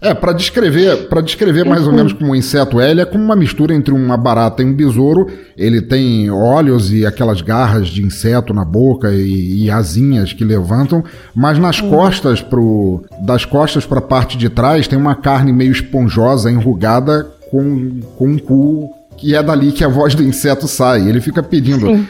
É, 0.00 0.14
para 0.14 0.32
descrever, 0.32 1.08
para 1.08 1.20
descrever 1.20 1.64
mais 1.64 1.86
ou 1.88 1.92
menos 1.92 2.12
como 2.12 2.30
um 2.30 2.34
inseto 2.36 2.80
é, 2.80 2.90
ele 2.90 3.00
é 3.00 3.04
como 3.04 3.24
uma 3.24 3.34
mistura 3.34 3.74
entre 3.74 3.92
uma 3.92 4.16
barata 4.16 4.62
e 4.62 4.66
um 4.66 4.72
besouro. 4.72 5.26
Ele 5.56 5.80
tem 5.80 6.30
olhos 6.30 6.92
e 6.92 7.04
aquelas 7.06 7.40
garras 7.40 7.88
de 7.88 8.02
inseto 8.02 8.52
na 8.54 8.64
boca 8.64 9.12
e, 9.12 9.64
e 9.64 9.70
asinhas 9.70 10.32
que 10.32 10.44
levantam, 10.44 11.02
mas 11.34 11.58
nas 11.58 11.80
Uhum. 11.80 11.90
costas 11.90 12.40
pro 12.40 13.04
das 13.22 13.44
costas 13.44 13.84
para 13.86 13.98
a 13.98 14.02
parte 14.02 14.36
de 14.36 14.48
trás 14.48 14.86
tem 14.86 14.98
uma 14.98 15.14
carne 15.14 15.52
meio 15.52 15.72
esponjosa, 15.72 16.50
enrugada 16.50 17.26
com 17.50 18.00
com 18.16 18.28
um 18.28 18.38
cu 18.38 18.90
que 19.16 19.34
é 19.34 19.42
dali 19.42 19.72
que 19.72 19.82
a 19.82 19.88
voz 19.88 20.14
do 20.14 20.22
inseto 20.22 20.68
sai. 20.68 21.08
Ele 21.08 21.20
fica 21.20 21.42
pedindo 21.42 21.86
Sim. 21.86 22.06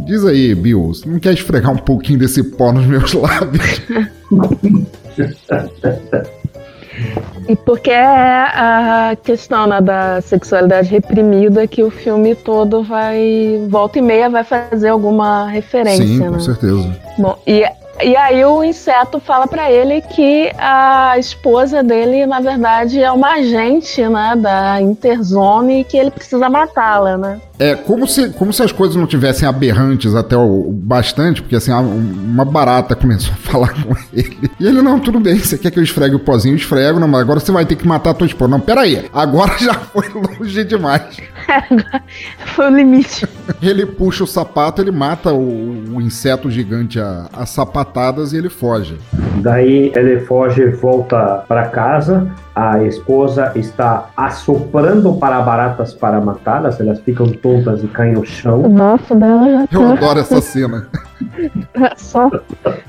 Diz 0.00 0.24
aí, 0.24 0.54
Bill, 0.54 0.88
você 0.88 1.08
não 1.08 1.18
quer 1.18 1.34
esfregar 1.34 1.72
um 1.72 1.78
pouquinho 1.78 2.18
desse 2.18 2.42
pó 2.42 2.72
nos 2.72 2.86
meus 2.86 3.12
lábios? 3.12 3.82
E 7.48 7.56
porque 7.56 7.90
é 7.90 8.04
a 8.04 9.16
questão 9.22 9.66
né, 9.66 9.80
da 9.80 10.20
sexualidade 10.20 10.90
reprimida 10.90 11.66
que 11.66 11.82
o 11.82 11.90
filme 11.90 12.34
todo 12.34 12.82
vai. 12.82 13.66
Volta 13.68 13.98
e 13.98 14.02
meia 14.02 14.28
vai 14.28 14.44
fazer 14.44 14.88
alguma 14.88 15.48
referência, 15.48 16.06
Sim, 16.06 16.18
né? 16.18 16.28
com 16.28 16.40
certeza. 16.40 16.96
Bom, 17.16 17.38
e, 17.46 17.64
e 18.02 18.16
aí 18.16 18.44
o 18.44 18.62
inseto 18.62 19.18
fala 19.18 19.46
pra 19.46 19.70
ele 19.72 20.02
que 20.02 20.52
a 20.58 21.18
esposa 21.18 21.82
dele, 21.82 22.26
na 22.26 22.40
verdade, 22.40 23.02
é 23.02 23.10
uma 23.10 23.34
agente, 23.34 24.06
né, 24.06 24.34
da 24.36 24.80
Interzone 24.82 25.80
e 25.80 25.84
que 25.84 25.96
ele 25.96 26.10
precisa 26.10 26.50
matá-la, 26.50 27.16
né? 27.16 27.40
É 27.58 27.74
como 27.74 28.06
se, 28.06 28.28
como 28.30 28.52
se 28.52 28.62
as 28.62 28.70
coisas 28.70 28.94
não 28.96 29.06
tivessem 29.06 29.48
aberrantes 29.48 30.14
até 30.14 30.36
o, 30.36 30.68
o 30.68 30.72
bastante, 30.72 31.42
porque 31.42 31.56
assim, 31.56 31.72
a- 31.72 31.80
uma 31.80 32.44
barata 32.44 32.94
começou 32.94 33.32
a 33.32 33.36
falar 33.50 33.74
com 33.82 33.94
ele. 34.12 34.50
E 34.60 34.66
ele, 34.66 34.80
não, 34.80 35.00
tudo 35.00 35.18
bem, 35.18 35.36
você 35.38 35.58
quer 35.58 35.70
que 35.72 35.78
eu 35.78 35.82
esfregue 35.82 36.14
o 36.14 36.20
pozinho? 36.20 36.52
Eu 36.52 36.56
esfrego, 36.56 37.00
não, 37.00 37.08
mas 37.08 37.20
agora 37.20 37.40
você 37.40 37.50
vai 37.50 37.66
ter 37.66 37.74
que 37.76 37.86
matar 37.86 38.10
a 38.10 38.14
tua 38.14 38.26
esposa. 38.26 38.50
Não, 38.50 38.60
peraí, 38.60 39.08
agora 39.12 39.56
já 39.58 39.74
foi 39.74 40.04
longe 40.08 40.64
demais. 40.64 41.02
Foi 42.54 42.70
o 42.70 42.76
limite. 42.76 43.26
Ele 43.62 43.86
puxa 43.86 44.22
o 44.24 44.26
sapato, 44.26 44.82
ele 44.82 44.90
mata 44.90 45.32
o, 45.32 45.94
o 45.94 46.00
inseto 46.00 46.50
gigante 46.50 47.00
a, 47.00 47.26
a 47.32 47.46
sapatadas 47.46 48.34
e 48.34 48.36
ele 48.36 48.50
foge. 48.50 48.98
Daí 49.40 49.90
ele 49.94 50.20
foge, 50.20 50.66
volta 50.72 51.44
para 51.48 51.68
casa. 51.68 52.30
A 52.54 52.82
esposa 52.84 53.52
está 53.54 54.10
assoprando 54.16 55.14
para 55.14 55.40
baratas 55.40 55.94
para 55.94 56.20
matá-las. 56.20 56.80
Elas 56.80 57.00
ficam 57.00 57.28
e 57.82 57.88
caem 57.88 58.14
no 58.14 58.24
chão. 58.24 58.68
Nossa, 58.68 59.14
dela 59.14 59.48
já 59.48 59.68
Eu 59.70 59.92
adoro 59.92 60.20
essa 60.20 60.40
cena. 60.40 60.86
É 61.74 61.96
só, 61.96 62.30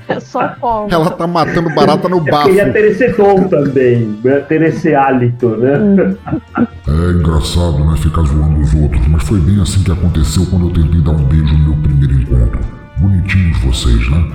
é 0.08 0.20
só 0.20 0.54
fogo. 0.60 0.88
Ela 0.90 1.10
tá 1.10 1.26
matando 1.26 1.72
barata 1.74 2.08
no 2.08 2.18
Eu 2.22 2.24
bafo. 2.24 2.48
queria 2.48 2.72
ter 2.72 2.84
esse 2.90 3.08
dom 3.08 3.44
também, 3.48 4.18
né? 4.22 4.38
ter 4.40 4.62
esse 4.62 4.94
hálito, 4.94 5.48
né? 5.56 6.16
É 6.56 7.10
engraçado, 7.12 7.84
né? 7.84 7.96
Ficar 7.96 8.22
zoando 8.22 8.60
os 8.60 8.74
outros, 8.74 9.06
mas 9.08 9.22
foi 9.24 9.40
bem 9.40 9.60
assim 9.60 9.82
que 9.82 9.90
aconteceu 9.90 10.46
quando 10.48 10.68
eu 10.68 10.72
tentei 10.72 11.00
dar 11.00 11.12
um 11.12 11.24
beijo 11.24 11.52
no 11.56 11.70
meu 11.70 11.82
primeiro 11.82 12.14
encontro. 12.14 12.60
Bonitinhos 12.98 13.58
vocês, 13.62 14.10
né? 14.10 14.32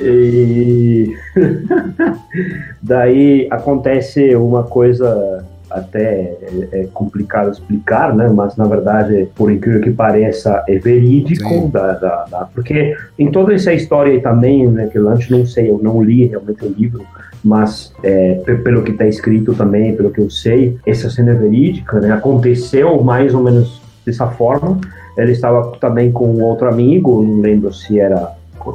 E 0.00 1.16
daí 2.82 3.48
acontece 3.50 4.34
uma 4.36 4.62
coisa 4.62 5.44
até 5.70 6.02
é, 6.42 6.68
é 6.72 6.88
complicado 6.92 7.50
explicar, 7.50 8.14
né? 8.14 8.28
Mas 8.28 8.56
na 8.56 8.64
verdade, 8.66 9.28
por 9.34 9.50
incrível 9.50 9.80
que 9.80 9.90
pareça, 9.90 10.62
é 10.68 10.78
verídico, 10.78 11.68
da, 11.68 11.92
da, 11.92 12.24
da- 12.24 12.48
porque 12.54 12.96
em 13.18 13.30
toda 13.30 13.54
essa 13.54 13.72
história 13.72 14.12
aí 14.12 14.20
também, 14.20 14.66
né? 14.68 14.86
Que 14.86 14.98
eu 14.98 15.08
antes 15.08 15.28
não 15.30 15.44
sei, 15.46 15.70
eu 15.70 15.78
não 15.82 16.02
li 16.02 16.26
realmente 16.26 16.64
o 16.64 16.68
livro, 16.68 17.04
mas 17.44 17.92
é, 18.02 18.34
pe- 18.44 18.56
pelo 18.56 18.82
que 18.82 18.92
está 18.92 19.06
escrito 19.06 19.54
também, 19.54 19.94
pelo 19.94 20.10
que 20.10 20.20
eu 20.20 20.30
sei, 20.30 20.76
essa 20.86 21.08
cena 21.10 21.32
é 21.32 21.34
verídica, 21.34 22.00
né? 22.00 22.12
Aconteceu 22.12 23.02
mais 23.02 23.34
ou 23.34 23.42
menos 23.42 23.80
dessa 24.04 24.26
forma. 24.28 24.78
Ele 25.16 25.32
estava 25.32 25.72
também 25.80 26.12
com 26.12 26.40
outro 26.42 26.68
amigo, 26.68 27.22
não 27.22 27.40
lembro 27.40 27.72
se 27.72 27.98
era 27.98 28.32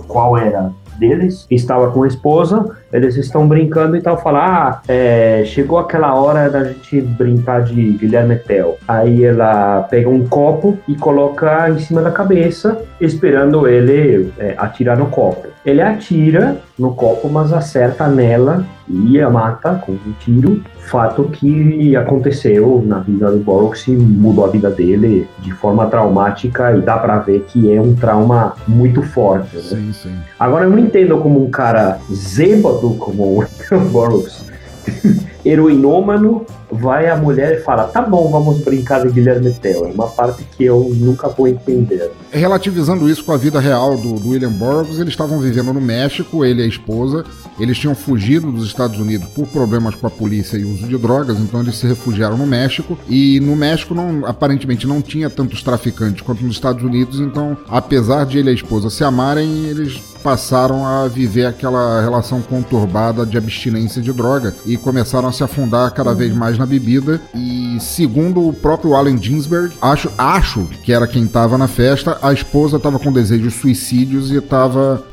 qual 0.08 0.38
era 0.38 0.72
deles, 0.98 1.48
estava 1.50 1.90
com 1.92 2.04
a 2.04 2.08
esposa, 2.08 2.70
eles 2.94 3.18
estão 3.18 3.48
brincando 3.48 3.98
e 3.98 4.02
tal, 4.02 4.22
falar, 4.22 4.44
ah, 4.44 4.82
é, 4.88 5.44
chegou 5.46 5.80
aquela 5.80 6.14
hora 6.14 6.50
da 6.50 6.64
gente 6.64 7.02
brincar 7.02 7.64
de 7.64 7.94
Guilherme 7.94 8.36
Tell. 8.36 8.78
Aí 8.88 9.26
ela 9.26 9.82
pega 9.90 10.08
um 10.08 10.28
copo 10.28 10.78
e 10.88 10.96
coloca 10.96 11.70
em 11.72 11.80
cima 11.80 12.02
da 12.02 12.12
cabeça, 12.12 12.82
esperando 13.02 13.68
ele 13.68 14.32
é, 14.38 14.54
atirar 14.58 14.96
no 14.98 15.08
copo. 15.08 15.48
Ele 15.66 15.82
atira 15.82 16.58
no 16.78 16.94
copo, 16.94 17.30
mas 17.30 17.54
acerta 17.54 18.08
nela 18.08 18.66
e 18.90 19.20
a 19.20 19.30
mata 19.30 19.82
com 19.86 19.94
um 19.94 20.14
tiro. 20.20 20.62
Fato 20.80 21.24
que 21.26 21.96
aconteceu 21.96 22.84
na 22.86 23.00
vida 23.00 23.32
do 23.32 23.38
Boros 23.40 23.88
e 23.88 23.92
mudou 23.92 24.46
a 24.46 24.50
vida 24.50 24.70
dele 24.70 25.28
de 25.40 25.54
forma 25.54 25.86
traumática 25.86 26.76
e 26.76 26.82
dá 26.82 26.98
pra 26.98 27.20
ver 27.20 27.46
que 27.48 27.74
é 27.74 27.80
um 27.80 27.96
trauma 27.96 28.54
muito 28.68 29.02
forte. 29.02 29.56
Né? 29.56 29.62
Sim, 29.62 29.94
sim. 29.94 30.16
Agora 30.38 30.66
eu 30.66 30.70
não 30.70 30.78
entendo 30.78 31.18
como 31.20 31.42
um 31.42 31.50
cara 31.50 32.00
zêbado 32.12 32.83
como 32.92 33.42
o 33.42 33.46
Boros, 33.92 34.44
heroinômano, 35.46 36.46
vai 36.72 37.10
a 37.10 37.16
mulher 37.16 37.60
e 37.60 37.62
fala: 37.62 37.84
tá 37.86 38.02
bom, 38.02 38.30
vamos 38.30 38.60
brincar 38.60 39.06
de 39.06 39.14
Guilherme 39.14 39.52
Tell. 39.54 39.86
É 39.86 39.92
uma 39.92 40.08
parte 40.08 40.44
que 40.44 40.64
eu 40.64 40.92
nunca 40.96 41.30
vou 41.30 41.48
entender. 41.48 42.12
Relativizando 42.32 43.10
isso 43.10 43.24
com 43.24 43.32
a 43.32 43.38
vida 43.38 43.60
real 43.60 43.98
do, 43.98 44.20
do 44.20 44.30
William 44.30 44.52
Burroughs, 44.52 45.00
eles 45.00 45.10
estavam 45.10 45.40
vivendo 45.40 45.74
no 45.74 45.82
México, 45.82 46.44
ele 46.44 46.62
e 46.62 46.66
a 46.66 46.68
esposa. 46.68 47.24
Eles 47.60 47.78
tinham 47.78 47.94
fugido 47.94 48.52
dos 48.52 48.66
Estados 48.66 49.00
Unidos 49.00 49.28
por 49.30 49.48
problemas 49.48 49.94
com 49.94 50.08
a 50.08 50.10
polícia 50.10 50.58
e 50.58 50.66
uso 50.66 50.88
de 50.88 50.98
drogas, 50.98 51.40
então 51.40 51.62
eles 51.62 51.76
se 51.76 51.86
refugiaram 51.86 52.36
no 52.36 52.48
México. 52.48 52.98
E 53.08 53.40
no 53.40 53.56
México, 53.56 53.94
não, 53.94 54.26
aparentemente, 54.26 54.88
não 54.88 55.02
tinha 55.02 55.30
tantos 55.30 55.62
traficantes 55.62 56.22
quanto 56.22 56.44
nos 56.44 56.56
Estados 56.56 56.84
Unidos, 56.84 57.20
então, 57.20 57.56
apesar 57.70 58.26
de 58.26 58.40
ele 58.40 58.50
e 58.50 58.52
a 58.52 58.56
esposa 58.56 58.90
se 58.90 59.04
amarem, 59.04 59.66
eles 59.66 60.02
passaram 60.24 60.88
a 60.88 61.08
viver 61.08 61.46
aquela 61.46 62.02
relação 62.02 62.42
conturbada 62.42 63.26
de 63.26 63.38
abstinência 63.38 64.02
de 64.02 64.14
droga 64.14 64.56
e 64.66 64.78
começaram 64.78 65.28
a 65.28 65.32
se 65.32 65.44
afundar 65.44 65.92
cada 65.92 66.14
vez 66.14 66.34
mais 66.34 66.58
na 66.58 66.66
bebida. 66.66 67.20
E 67.36 67.78
segundo 67.80 68.48
o 68.48 68.54
próprio 68.54 68.96
Allen 68.96 69.22
Ginsberg, 69.22 69.76
acho, 69.82 70.10
acho 70.18 70.68
que 70.84 70.94
era 70.94 71.06
quem 71.06 71.26
estava 71.26 71.58
na 71.58 71.68
festa, 71.68 72.18
a 72.22 72.32
esposa 72.32 72.78
estava 72.78 72.98
com 72.98 73.12
desejos 73.12 73.56
suicídios 73.56 74.32
e 74.32 74.38
estava. 74.38 75.04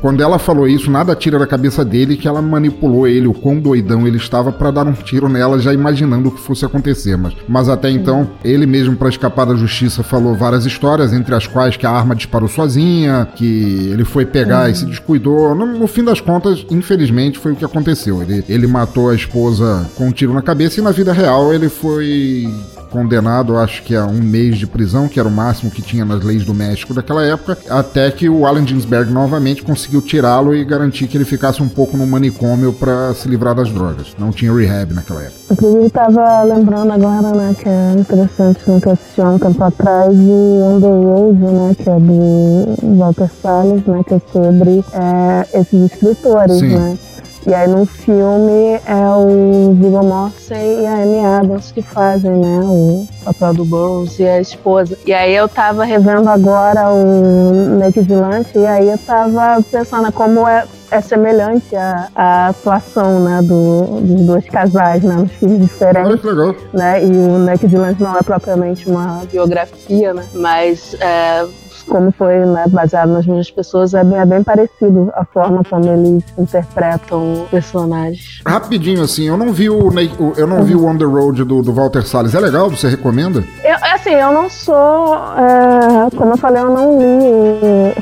quando 0.00 0.22
ela 0.22 0.38
falou 0.38 0.68
isso, 0.68 0.90
nada 0.90 1.14
tira 1.16 1.38
da 1.38 1.46
cabeça 1.46 1.84
dele 1.84 2.16
que 2.16 2.28
ela 2.28 2.42
manipulou 2.42 3.06
ele, 3.06 3.26
o 3.26 3.32
quão 3.34 3.58
doidão 3.58 4.06
ele 4.06 4.18
estava 4.18 4.52
para 4.52 4.70
dar 4.70 4.86
um 4.86 4.92
tiro 4.92 5.28
nela, 5.28 5.58
já 5.58 5.72
imaginando 5.72 6.28
o 6.28 6.32
que 6.32 6.40
fosse 6.40 6.64
acontecer. 6.64 7.16
Mas, 7.16 7.34
mas 7.48 7.68
até 7.68 7.90
então, 7.90 8.28
ele 8.44 8.66
mesmo, 8.66 8.96
para 8.96 9.08
escapar 9.08 9.46
da 9.46 9.54
justiça, 9.54 10.02
falou 10.02 10.34
várias 10.34 10.66
histórias, 10.66 11.12
entre 11.12 11.34
as 11.34 11.46
quais 11.46 11.76
que 11.76 11.86
a 11.86 11.90
arma 11.90 12.14
disparou 12.14 12.48
sozinha, 12.48 13.26
que 13.34 13.88
ele 13.92 14.04
foi 14.04 14.25
pegar 14.26 14.70
e 14.70 14.74
se 14.74 14.84
descuidou. 14.84 15.54
No, 15.54 15.66
no 15.66 15.86
fim 15.86 16.04
das 16.04 16.20
contas, 16.20 16.64
infelizmente, 16.70 17.38
foi 17.38 17.52
o 17.52 17.56
que 17.56 17.64
aconteceu. 17.64 18.22
Ele, 18.22 18.44
ele 18.48 18.66
matou 18.66 19.10
a 19.10 19.14
esposa 19.14 19.88
com 19.94 20.08
um 20.08 20.12
tiro 20.12 20.32
na 20.32 20.42
cabeça 20.42 20.80
e 20.80 20.82
na 20.82 20.90
vida 20.90 21.12
real 21.12 21.52
ele 21.52 21.68
foi 21.68 22.48
condenado, 22.86 23.56
acho 23.56 23.82
que 23.82 23.94
a 23.94 24.04
um 24.06 24.22
mês 24.22 24.56
de 24.56 24.66
prisão, 24.66 25.08
que 25.08 25.18
era 25.18 25.28
o 25.28 25.32
máximo 25.32 25.70
que 25.70 25.82
tinha 25.82 26.04
nas 26.04 26.22
leis 26.22 26.44
do 26.44 26.54
México 26.54 26.94
daquela 26.94 27.24
época, 27.24 27.58
até 27.68 28.10
que 28.10 28.28
o 28.28 28.46
Allen 28.46 28.66
Ginsberg 28.66 29.12
novamente 29.12 29.62
conseguiu 29.62 30.00
tirá-lo 30.00 30.54
e 30.54 30.64
garantir 30.64 31.06
que 31.06 31.16
ele 31.16 31.24
ficasse 31.24 31.62
um 31.62 31.68
pouco 31.68 31.96
no 31.96 32.06
manicômio 32.06 32.72
para 32.72 33.14
se 33.14 33.28
livrar 33.28 33.54
das 33.54 33.70
drogas. 33.70 34.14
Não 34.18 34.30
tinha 34.30 34.52
rehab 34.52 34.94
naquela 34.94 35.22
época. 35.22 35.36
Inclusive, 35.50 35.90
tava 35.90 36.42
lembrando 36.42 36.92
agora, 36.92 37.32
né, 37.32 37.54
que 37.58 37.68
é 37.68 37.92
interessante, 37.98 38.60
né, 38.68 38.80
que 38.80 38.88
eu 38.88 38.92
assisti 38.92 39.20
há 39.20 39.30
um 39.30 39.38
tempo 39.38 39.62
atrás, 39.62 40.12
de 40.12 40.30
On 40.30 40.80
the 40.80 40.86
Road, 40.86 41.38
né, 41.38 41.76
que 41.76 41.88
é 41.88 41.98
do 41.98 42.96
Walter 42.98 43.30
Salles, 43.42 43.84
né, 43.86 44.02
que 44.06 44.14
é 44.14 44.20
sobre 44.32 44.84
é, 44.92 45.60
esses 45.60 45.92
escritores, 45.92 46.58
Sim. 46.58 46.74
né. 46.76 46.98
E 47.46 47.54
aí 47.54 47.68
no 47.68 47.86
filme 47.86 48.80
é 48.84 49.08
o 49.16 49.72
Viggo 49.74 50.02
Mortensen 50.02 50.82
e 50.82 50.86
a 50.86 50.94
Amy 50.94 51.24
Adams 51.24 51.70
que 51.70 51.80
fazem, 51.80 52.32
né, 52.32 52.60
o 52.64 53.06
papel 53.24 53.54
do 53.54 53.64
Burroughs 53.64 54.18
e 54.18 54.26
a 54.26 54.40
esposa. 54.40 54.98
E 55.06 55.14
aí 55.14 55.32
eu 55.32 55.48
tava 55.48 55.84
revendo 55.84 56.28
agora 56.28 56.90
o 56.90 57.78
Naked 57.78 58.00
Vigilante 58.00 58.58
e 58.58 58.66
aí 58.66 58.90
eu 58.90 58.98
tava 58.98 59.62
pensando 59.70 60.10
como 60.10 60.46
é, 60.48 60.66
é 60.90 61.00
semelhante 61.00 61.76
a, 61.76 62.48
atuação, 62.48 63.20
né, 63.20 63.40
do, 63.42 64.00
dos 64.00 64.22
dois 64.22 64.44
casais, 64.48 65.04
né, 65.04 65.14
nos 65.14 65.30
filmes 65.32 65.58
Olha 65.58 65.66
diferentes 65.68 66.20
que 66.20 66.26
legal. 66.26 66.54
né? 66.72 67.04
E 67.04 67.10
o 67.10 67.38
Naked 67.38 67.76
Lunch 67.76 68.02
não 68.02 68.16
é 68.16 68.22
propriamente 68.22 68.88
uma 68.88 69.22
biografia, 69.30 70.12
né? 70.12 70.26
Mas 70.34 70.96
é, 71.00 71.46
como 71.88 72.12
foi 72.12 72.44
né, 72.44 72.64
baseado 72.68 73.10
nas 73.10 73.26
mesmas 73.26 73.50
pessoas, 73.50 73.94
é 73.94 74.02
bem, 74.02 74.18
é 74.18 74.26
bem 74.26 74.42
parecido 74.42 75.10
a 75.14 75.24
forma 75.24 75.62
como 75.64 75.88
eles 75.88 76.24
interpretam 76.38 77.46
personagens. 77.50 78.40
Rapidinho, 78.46 79.02
assim, 79.02 79.28
eu 79.28 79.36
não 79.36 79.52
vi 79.52 79.70
o, 79.70 79.90
eu 80.36 80.46
não 80.46 80.62
vi 80.64 80.74
o 80.74 80.86
On 80.86 80.96
the 80.96 81.04
Road 81.04 81.44
do, 81.44 81.62
do 81.62 81.72
Walter 81.72 82.06
Salles. 82.06 82.34
É 82.34 82.40
legal? 82.40 82.70
Você 82.70 82.88
recomenda? 82.88 83.44
Eu, 83.64 83.76
assim, 83.94 84.14
eu 84.14 84.32
não 84.32 84.48
sou, 84.48 85.14
é, 85.14 86.16
como 86.16 86.32
eu 86.32 86.36
falei, 86.36 86.62
eu 86.62 86.70
não 86.70 86.98
li, 86.98 87.94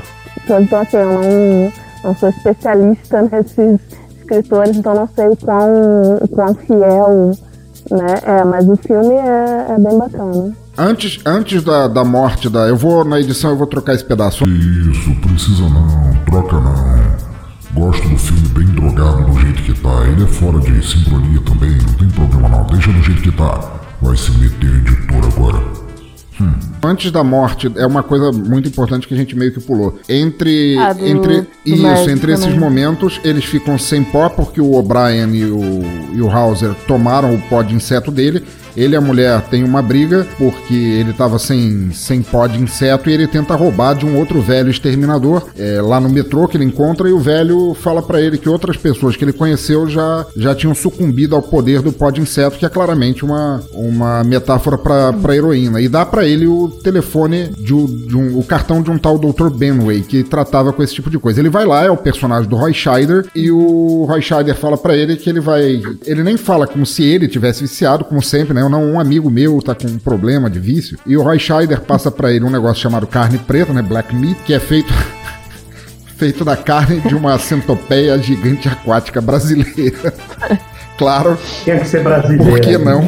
então 0.49 0.80
assim, 0.80 0.97
eu 0.97 1.07
não, 1.07 1.72
não 2.05 2.16
sou 2.16 2.28
especialista 2.28 3.22
nesses 3.22 3.80
escritores, 4.18 4.76
então 4.76 4.95
não 4.95 5.09
sei 5.14 5.28
o 5.28 5.37
quão, 5.37 6.16
o 6.22 6.28
quão 6.28 6.55
fiel 6.55 7.32
né? 7.91 8.14
É, 8.22 8.45
mas 8.45 8.68
o 8.68 8.76
filme 8.76 9.14
é, 9.14 9.66
é 9.72 9.78
bem 9.78 9.99
bacana. 9.99 10.57
Antes, 10.76 11.20
antes 11.24 11.62
da, 11.62 11.86
da 11.86 12.04
morte 12.04 12.48
da. 12.48 12.66
Eu 12.66 12.76
vou 12.76 13.04
na 13.04 13.20
edição, 13.20 13.50
eu 13.50 13.56
vou 13.56 13.66
trocar 13.66 13.94
esse 13.94 14.04
pedaço. 14.04 14.44
Isso, 14.44 15.14
precisa 15.20 15.62
não, 15.68 16.14
troca 16.26 16.60
não. 16.60 17.14
Gosto 17.74 18.08
do 18.08 18.18
filme 18.18 18.48
bem 18.48 18.66
drogado 18.66 19.24
do 19.24 19.40
jeito 19.40 19.62
que 19.62 19.80
tá. 19.80 20.06
Ele 20.08 20.24
é 20.24 20.26
fora 20.26 20.58
de 20.58 20.84
sincronia 20.84 21.40
também, 21.42 21.70
não 21.70 21.94
tem 21.94 22.08
problema 22.08 22.48
não. 22.48 22.66
Deixa 22.66 22.92
do 22.92 23.02
jeito 23.02 23.22
que 23.22 23.32
tá. 23.32 23.72
Vai 24.02 24.16
se 24.16 24.32
meter 24.32 24.68
editor 24.68 25.24
agora. 25.32 25.62
Hum. 26.40 26.52
Antes 26.82 27.12
da 27.12 27.22
morte, 27.22 27.70
é 27.76 27.86
uma 27.86 28.02
coisa 28.02 28.32
muito 28.32 28.68
importante 28.68 29.06
que 29.06 29.14
a 29.14 29.16
gente 29.16 29.36
meio 29.36 29.52
que 29.52 29.60
pulou. 29.60 29.98
Entre. 30.08 30.76
Ah, 30.76 30.92
do, 30.92 31.06
entre 31.06 31.40
do 31.42 31.48
isso, 31.64 32.10
entre 32.10 32.32
esses 32.32 32.46
também. 32.46 32.58
momentos, 32.58 33.20
eles 33.22 33.44
ficam 33.44 33.78
sem 33.78 34.02
pó 34.02 34.28
porque 34.28 34.60
o 34.60 34.72
O'Brien 34.72 35.34
e 35.36 35.44
o, 35.44 35.82
e 36.14 36.20
o 36.20 36.28
Hauser 36.28 36.74
tomaram 36.88 37.32
o 37.32 37.40
pó 37.42 37.62
de 37.62 37.74
inseto 37.74 38.10
dele. 38.10 38.44
Ele 38.76 38.94
e 38.94 38.96
a 38.96 39.00
mulher 39.00 39.40
têm 39.42 39.64
uma 39.64 39.82
briga 39.82 40.26
porque 40.38 40.74
ele 40.74 41.10
estava 41.10 41.38
sem, 41.38 41.90
sem 41.92 42.22
pó 42.22 42.46
de 42.46 42.60
inseto 42.60 43.08
e 43.08 43.12
ele 43.12 43.26
tenta 43.26 43.54
roubar 43.54 43.94
de 43.94 44.04
um 44.04 44.18
outro 44.18 44.40
velho 44.40 44.70
exterminador 44.70 45.46
é, 45.56 45.80
lá 45.80 46.00
no 46.00 46.08
metrô 46.08 46.48
que 46.48 46.56
ele 46.56 46.64
encontra 46.64 47.08
e 47.08 47.12
o 47.12 47.18
velho 47.18 47.74
fala 47.74 48.02
para 48.02 48.20
ele 48.20 48.38
que 48.38 48.48
outras 48.48 48.76
pessoas 48.76 49.16
que 49.16 49.24
ele 49.24 49.32
conheceu 49.32 49.88
já, 49.88 50.26
já 50.36 50.54
tinham 50.54 50.74
sucumbido 50.74 51.34
ao 51.36 51.42
poder 51.42 51.80
do 51.82 51.92
pó 51.92 52.10
de 52.10 52.20
inseto, 52.20 52.58
que 52.58 52.66
é 52.66 52.68
claramente 52.68 53.24
uma, 53.24 53.62
uma 53.72 54.24
metáfora 54.24 54.76
para 54.76 55.36
heroína. 55.36 55.80
E 55.80 55.88
dá 55.88 56.04
para 56.04 56.26
ele 56.26 56.46
o 56.46 56.68
telefone 56.68 57.48
de, 57.56 57.74
de 58.06 58.16
um, 58.16 58.38
o 58.38 58.44
cartão 58.44 58.82
de 58.82 58.90
um 58.90 58.98
tal 58.98 59.18
Dr. 59.18 59.50
Benway 59.50 60.02
que 60.02 60.22
tratava 60.22 60.72
com 60.72 60.82
esse 60.82 60.94
tipo 60.94 61.10
de 61.10 61.18
coisa. 61.18 61.40
Ele 61.40 61.50
vai 61.50 61.64
lá, 61.64 61.84
é 61.84 61.90
o 61.90 61.96
personagem 61.96 62.48
do 62.48 62.56
Roy 62.56 62.72
Scheider 62.72 63.26
e 63.34 63.50
o 63.50 64.04
Roy 64.08 64.20
Scheider 64.20 64.54
fala 64.54 64.76
para 64.76 64.96
ele 64.96 65.16
que 65.16 65.28
ele 65.30 65.40
vai, 65.40 65.82
ele 66.04 66.22
nem 66.22 66.36
fala 66.36 66.66
como 66.66 66.84
se 66.84 67.04
ele 67.04 67.28
tivesse 67.28 67.62
viciado, 67.62 68.04
como 68.04 68.22
sempre, 68.22 68.54
né? 68.54 68.63
Não, 68.68 68.92
um 68.92 69.00
amigo 69.00 69.30
meu 69.30 69.60
tá 69.62 69.74
com 69.74 69.86
um 69.86 69.98
problema 69.98 70.48
de 70.50 70.58
vício, 70.58 70.98
e 71.06 71.16
o 71.16 71.22
Roy 71.22 71.38
Scheider 71.38 71.80
passa 71.80 72.10
para 72.10 72.32
ele 72.32 72.44
um 72.44 72.50
negócio 72.50 72.82
chamado 72.82 73.06
carne 73.06 73.38
preta, 73.38 73.72
né, 73.72 73.82
black 73.82 74.14
meat, 74.14 74.36
que 74.44 74.52
é 74.52 74.60
feito 74.60 74.92
feito 76.16 76.44
da 76.44 76.56
carne 76.56 77.00
de 77.00 77.14
uma 77.14 77.38
centopeia 77.38 78.18
gigante 78.18 78.68
aquática 78.68 79.20
brasileira. 79.20 80.14
claro. 80.96 81.36
Tinha 81.64 81.78
que 81.78 81.88
ser 81.88 82.02
brasileiro. 82.02 82.44
Por 82.44 82.60
que 82.60 82.78
não? 82.78 83.02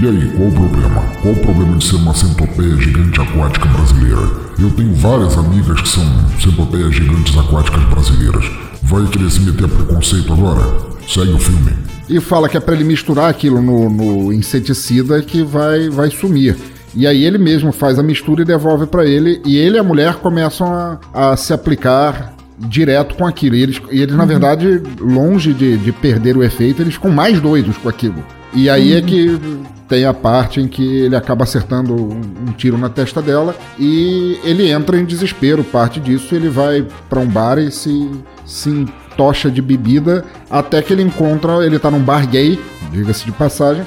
E 0.00 0.06
aí, 0.06 0.30
qual 0.36 0.48
o 0.48 0.52
problema? 0.52 1.02
Qual 1.22 1.34
o 1.34 1.36
problema 1.40 1.76
de 1.76 1.84
ser 1.84 1.96
uma 1.96 2.14
centopeia 2.14 2.76
gigante 2.76 3.20
aquática 3.20 3.66
brasileira? 3.66 4.48
Eu 4.60 4.70
tenho 4.72 4.94
várias 4.94 5.36
amigas 5.36 5.80
que 5.80 5.88
são 5.88 6.04
centopeias 6.40 6.94
gigantes 6.94 7.36
aquáticas 7.36 7.84
brasileiras. 7.84 8.67
Vai 8.88 9.06
querer 9.06 9.30
se 9.30 9.40
meter 9.40 9.64
a 9.64 9.68
preconceito 9.68 10.32
agora? 10.32 10.62
Segue 11.06 11.32
o 11.32 11.38
filme 11.38 11.88
e 12.08 12.20
fala 12.20 12.48
que 12.48 12.56
é 12.56 12.60
para 12.60 12.74
ele 12.74 12.84
misturar 12.84 13.28
aquilo 13.28 13.60
no, 13.60 13.90
no, 13.90 14.32
inseticida 14.32 15.20
que 15.22 15.42
vai, 15.42 15.90
vai 15.90 16.10
sumir. 16.10 16.56
E 16.94 17.06
aí 17.06 17.24
ele 17.24 17.36
mesmo 17.36 17.70
faz 17.70 17.98
a 17.98 18.02
mistura 18.02 18.42
e 18.42 18.44
devolve 18.44 18.86
para 18.86 19.04
ele, 19.04 19.42
e 19.44 19.56
ele 19.56 19.76
e 19.76 19.78
a 19.78 19.82
mulher 19.82 20.14
começam 20.14 20.72
a, 20.72 20.98
a 21.12 21.36
se 21.36 21.52
aplicar 21.52 22.34
direto 22.58 23.14
com 23.14 23.26
aquilo. 23.26 23.56
E 23.56 23.62
eles, 23.62 23.80
e 23.90 24.00
eles 24.00 24.16
na 24.16 24.22
uhum. 24.22 24.28
verdade, 24.28 24.82
longe 24.98 25.52
de, 25.52 25.76
de 25.76 25.92
perder 25.92 26.36
o 26.36 26.42
efeito, 26.42 26.82
eles 26.82 26.94
ficam 26.94 27.10
mais 27.10 27.40
doidos 27.40 27.76
com 27.76 27.88
aquilo. 27.88 28.24
E 28.54 28.70
aí 28.70 28.92
é 28.92 28.94
uhum. 28.94 28.98
é 28.98 29.02
que 29.02 29.40
tem 29.88 30.04
a 30.04 30.12
parte 30.12 30.60
em 30.60 30.68
que 30.68 31.00
ele 31.00 31.16
acaba 31.16 31.44
acertando 31.44 31.94
um, 31.94 32.52
tiro 32.56 32.76
na 32.76 32.90
testa 32.90 33.22
dela 33.22 33.56
e 33.78 34.38
ele 34.44 34.70
entra 34.70 34.98
em 34.98 35.04
desespero. 35.04 35.64
Parte 35.64 35.98
disso, 35.98 36.34
ele 36.34 36.48
vai 36.48 36.86
para 37.08 37.18
um 37.18 37.26
bar 37.26 37.58
e 37.58 37.70
se, 37.70 38.10
se 38.44 38.86
tocha 39.16 39.50
de 39.50 39.62
bebida 39.62 40.24
até 40.50 40.82
que 40.82 40.92
ele 40.92 41.02
encontra. 41.02 41.64
Ele 41.64 41.78
tá 41.78 41.90
num 41.90 42.00
bar 42.02 42.26
gay, 42.28 42.60
diga-se 42.92 43.24
de 43.24 43.32
passagem. 43.32 43.84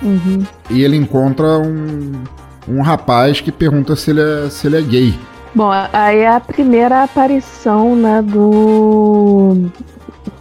Uhum. 0.00 0.44
E 0.70 0.82
ele 0.82 0.96
encontra 0.96 1.58
um, 1.58 2.12
um 2.66 2.80
rapaz 2.80 3.40
que 3.40 3.52
pergunta 3.52 3.94
se 3.94 4.10
ele 4.10 4.20
é, 4.20 4.50
se 4.50 4.66
ele 4.66 4.78
é 4.78 4.82
gay. 4.82 5.14
Bom, 5.54 5.70
aí 5.92 6.20
é 6.20 6.34
a 6.34 6.40
primeira 6.40 7.02
aparição, 7.02 7.94
né, 7.94 8.22
do. 8.22 9.70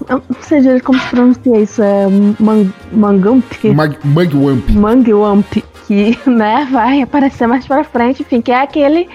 Não 0.10 0.22
sei 0.42 0.80
como 0.82 1.00
se 1.00 1.08
pronuncia 1.08 1.60
isso, 1.60 1.82
é 1.82 2.08
man, 2.40 2.72
Mangamp? 2.92 3.44
Mag, 3.76 3.98
que, 5.88 6.18
né, 6.30 6.68
vai 6.72 7.02
aparecer 7.02 7.48
mais 7.48 7.66
pra 7.66 7.84
frente, 7.84 8.22
enfim, 8.22 8.42
que 8.42 8.52
é 8.52 8.62
aquele 8.62 9.10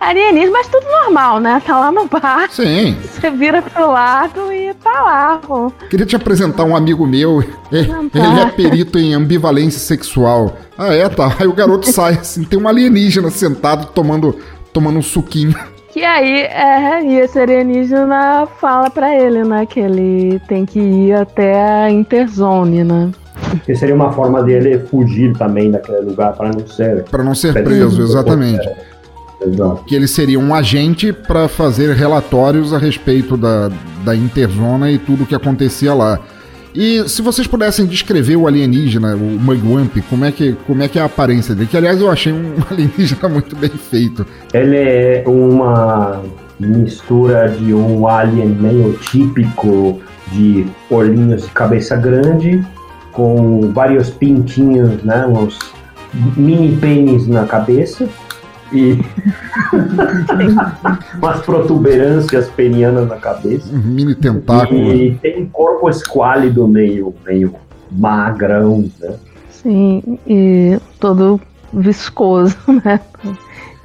alienígena, 0.00 0.52
mas 0.52 0.68
tudo 0.68 0.84
normal, 0.84 1.40
né? 1.40 1.62
Tá 1.64 1.78
lá 1.78 1.92
no 1.92 2.06
bar. 2.06 2.50
Sim. 2.50 2.96
Você 3.02 3.30
vira 3.30 3.62
pro 3.62 3.90
lado 3.90 4.52
e 4.52 4.74
tá 4.74 5.02
lá. 5.02 5.38
Pô. 5.38 5.72
Queria 5.88 6.06
te 6.06 6.16
apresentar 6.16 6.64
um 6.64 6.76
amigo 6.76 7.06
meu. 7.06 7.42
Ele, 7.72 7.88
tá. 8.10 8.18
ele 8.18 8.40
é 8.40 8.46
perito 8.46 8.98
em 8.98 9.12
ambivalência 9.12 9.80
sexual. 9.80 10.56
Ah, 10.78 10.94
é, 10.94 11.08
tá. 11.08 11.34
Aí 11.38 11.48
o 11.48 11.52
garoto 11.52 11.90
sai 11.90 12.14
assim, 12.14 12.44
tem 12.44 12.58
um 12.58 12.68
alienígena 12.68 13.28
sentado 13.28 13.86
tomando, 13.86 14.38
tomando 14.72 14.98
um 14.98 15.02
suquinho. 15.02 15.54
Que 15.96 16.04
aí, 16.04 16.42
é, 16.42 17.02
e 17.06 17.20
esse 17.20 17.38
alienígena 17.38 18.46
fala 18.60 18.90
pra 18.90 19.16
ele, 19.16 19.42
né, 19.44 19.64
que 19.64 19.80
ele 19.80 20.38
tem 20.46 20.66
que 20.66 20.78
ir 20.78 21.14
até 21.14 21.58
a 21.58 21.90
Interzone, 21.90 22.84
né? 22.84 23.10
Que 23.64 23.74
seria 23.74 23.94
uma 23.94 24.12
forma 24.12 24.42
dele 24.42 24.78
fugir 24.78 25.34
também 25.38 25.70
daquele 25.70 26.00
lugar 26.00 26.34
para 26.34 26.50
não 26.50 26.66
ser. 26.66 27.04
Para 27.04 27.24
não 27.24 27.34
ser 27.34 27.54
preso, 27.64 28.02
exatamente. 28.02 28.68
Exato. 29.40 29.84
Que 29.86 29.94
ele 29.94 30.06
seria 30.06 30.38
um 30.38 30.54
agente 30.54 31.14
para 31.14 31.48
fazer 31.48 31.94
relatórios 31.94 32.74
a 32.74 32.78
respeito 32.78 33.34
da, 33.34 33.70
da 34.04 34.14
Interzona 34.14 34.90
e 34.90 34.98
tudo 34.98 35.24
o 35.24 35.26
que 35.26 35.34
acontecia 35.34 35.94
lá. 35.94 36.20
E 36.76 37.08
se 37.08 37.22
vocês 37.22 37.46
pudessem 37.46 37.86
descrever 37.86 38.36
o 38.36 38.46
alienígena, 38.46 39.16
o 39.16 39.18
Mugwump, 39.18 39.98
como 40.10 40.26
é 40.26 40.30
que 40.30 40.52
como 40.66 40.82
é 40.82 40.88
que 40.88 40.98
é 40.98 41.02
a 41.02 41.06
aparência 41.06 41.54
dele? 41.54 41.68
Que 41.70 41.76
aliás 41.76 41.98
eu 41.98 42.10
achei 42.10 42.34
um 42.34 42.52
alienígena 42.70 43.28
muito 43.30 43.56
bem 43.56 43.70
feito. 43.70 44.26
Ele 44.52 44.76
é 44.76 45.24
uma 45.26 46.22
mistura 46.60 47.48
de 47.48 47.72
um 47.72 48.06
alien 48.06 48.48
meio 48.48 48.92
típico 48.98 50.02
de 50.32 50.66
olhinhos 50.90 51.44
de 51.44 51.50
cabeça 51.50 51.96
grande, 51.96 52.62
com 53.10 53.72
vários 53.72 54.10
pintinhos, 54.10 55.02
né, 55.02 55.26
uns 55.26 55.58
mini 56.36 56.76
pênis 56.76 57.26
na 57.26 57.46
cabeça 57.46 58.06
e 58.72 58.98
umas 61.16 61.40
protuberâncias 61.40 62.48
penianas 62.48 63.08
na 63.08 63.16
cabeça. 63.16 63.72
Um 63.72 63.78
mini 63.78 64.14
tentáculo. 64.14 64.92
E 64.92 65.14
tem 65.16 65.42
um 65.42 65.46
corpo 65.46 65.88
esquálido 65.88 66.66
meio, 66.66 67.14
meio 67.24 67.54
magrão, 67.90 68.90
né? 69.00 69.14
Sim, 69.50 70.18
e 70.26 70.78
todo 71.00 71.40
viscoso, 71.72 72.56
né? 72.84 73.00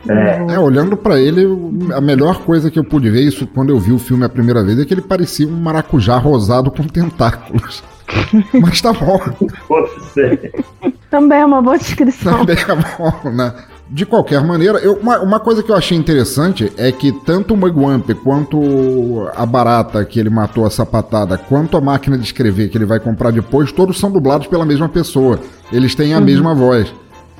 É. 0.09 0.55
é. 0.55 0.59
olhando 0.59 0.97
para 0.97 1.19
ele, 1.19 1.45
a 1.93 2.01
melhor 2.01 2.39
coisa 2.43 2.71
que 2.71 2.79
eu 2.79 2.83
pude 2.83 3.09
ver, 3.09 3.21
isso 3.21 3.45
quando 3.45 3.69
eu 3.69 3.79
vi 3.79 3.91
o 3.91 3.99
filme 3.99 4.25
a 4.25 4.29
primeira 4.29 4.63
vez, 4.63 4.79
é 4.79 4.85
que 4.85 4.93
ele 4.93 5.01
parecia 5.01 5.47
um 5.47 5.51
maracujá 5.51 6.17
rosado 6.17 6.71
com 6.71 6.83
tentáculos. 6.83 7.83
Mas 8.59 8.81
tá 8.81 8.93
bom. 8.93 9.19
Pode 9.67 10.03
ser. 10.05 10.51
Também 11.09 11.39
é 11.39 11.45
uma 11.45 11.61
boa 11.61 11.77
descrição. 11.77 12.39
Também 12.39 12.57
é 12.57 12.75
bom, 12.75 13.29
né? 13.29 13.53
De 13.93 14.05
qualquer 14.05 14.41
maneira, 14.41 14.79
eu, 14.79 14.93
uma, 14.93 15.19
uma, 15.19 15.37
coisa 15.37 15.61
que 15.61 15.69
eu 15.69 15.75
achei 15.75 15.97
interessante 15.97 16.71
é 16.77 16.93
que 16.93 17.11
tanto 17.11 17.53
o 17.53 17.57
Mugwump 17.57 18.13
quanto 18.23 19.29
a 19.35 19.45
barata 19.45 20.05
que 20.05 20.17
ele 20.17 20.29
matou 20.29 20.65
a 20.65 20.69
sapatada, 20.69 21.37
quanto 21.37 21.75
a 21.75 21.81
máquina 21.81 22.17
de 22.17 22.23
escrever 22.23 22.69
que 22.69 22.77
ele 22.77 22.85
vai 22.85 23.01
comprar 23.01 23.31
depois, 23.31 23.69
todos 23.69 23.99
são 23.99 24.09
dublados 24.09 24.47
pela 24.47 24.65
mesma 24.65 24.87
pessoa. 24.87 25.41
Eles 25.73 25.93
têm 25.93 26.13
a 26.13 26.19
uhum. 26.19 26.23
mesma 26.23 26.55
voz. 26.55 26.93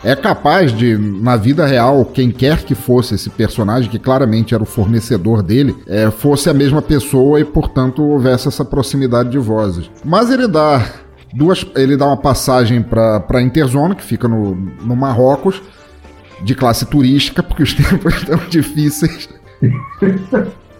É 0.04 0.14
capaz 0.14 0.76
de, 0.76 0.98
na 0.98 1.38
vida 1.38 1.66
real, 1.66 2.04
quem 2.04 2.30
quer 2.32 2.64
que 2.64 2.76
fosse 2.76 3.16
esse 3.16 3.30
personagem, 3.30 3.90
que 3.90 4.00
claramente 4.00 4.54
era 4.54 4.62
o 4.62 4.66
fornecedor 4.66 5.42
dele, 5.42 5.74
é, 5.88 6.12
fosse 6.12 6.50
a 6.50 6.54
mesma 6.54 6.82
pessoa 6.82 7.40
e, 7.40 7.46
portanto, 7.46 8.04
houvesse 8.04 8.50
essa 8.50 8.66
proximidade 8.66 9.30
de 9.30 9.38
vozes. 9.38 9.90
Mas 10.04 10.30
ele 10.30 10.50
dá 10.50 10.86
duas. 11.34 11.66
Ele 11.76 11.96
dá 11.96 12.08
uma 12.08 12.18
passagem 12.18 12.82
para 12.82 13.42
Interzona, 13.42 13.96
que 13.96 14.04
fica 14.04 14.28
no, 14.28 14.54
no 14.54 14.98
Marrocos 14.98 15.62
de 16.44 16.56
classe 16.56 16.86
turística, 16.86 17.42
porque 17.44 17.64
os 17.64 17.74
tempos 17.76 18.14
estão 18.16 18.40
difíceis. 18.50 19.30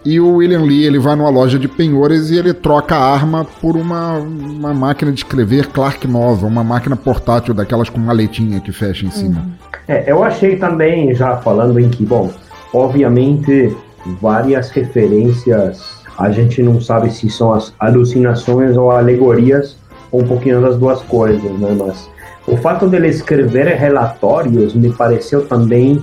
E 0.04 0.18
o 0.18 0.36
William 0.36 0.62
Lee 0.62 0.84
ele 0.84 0.98
vai 0.98 1.14
numa 1.14 1.30
loja 1.30 1.58
de 1.58 1.68
penhores 1.68 2.30
e 2.30 2.36
ele 2.36 2.52
troca 2.52 2.96
a 2.96 3.12
arma 3.14 3.44
por 3.60 3.76
uma, 3.76 4.14
uma 4.14 4.74
máquina 4.74 5.12
de 5.12 5.18
escrever 5.18 5.68
Clark 5.68 6.08
Nova, 6.08 6.46
uma 6.46 6.64
máquina 6.64 6.96
portátil 6.96 7.54
daquelas 7.54 7.88
com 7.88 8.00
maletinha 8.00 8.60
que 8.60 8.72
fecha 8.72 9.06
em 9.06 9.10
cima. 9.10 9.46
É, 9.86 10.10
eu 10.10 10.24
achei 10.24 10.56
também, 10.56 11.14
já 11.14 11.36
falando 11.36 11.78
em 11.78 11.88
que, 11.88 12.04
bom, 12.04 12.32
obviamente 12.72 13.76
várias 14.20 14.70
referências, 14.70 16.02
a 16.18 16.30
gente 16.32 16.60
não 16.62 16.80
sabe 16.80 17.10
se 17.10 17.30
são 17.30 17.52
as 17.52 17.72
alucinações 17.78 18.76
ou 18.76 18.90
alegorias, 18.90 19.76
ou 20.10 20.22
um 20.22 20.26
pouquinho 20.26 20.60
das 20.60 20.76
duas 20.76 21.00
coisas, 21.02 21.50
né? 21.58 21.76
Mas 21.78 22.10
o 22.46 22.56
fato 22.56 22.88
dele 22.88 23.08
escrever 23.08 23.66
relatórios 23.76 24.74
me 24.74 24.92
pareceu 24.92 25.46
também, 25.46 26.02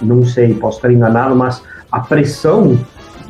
não 0.00 0.24
sei, 0.24 0.54
posso 0.54 0.78
estar 0.78 0.92
enganado, 0.92 1.34
mas 1.34 1.62
a 1.90 2.00
pressão 2.00 2.78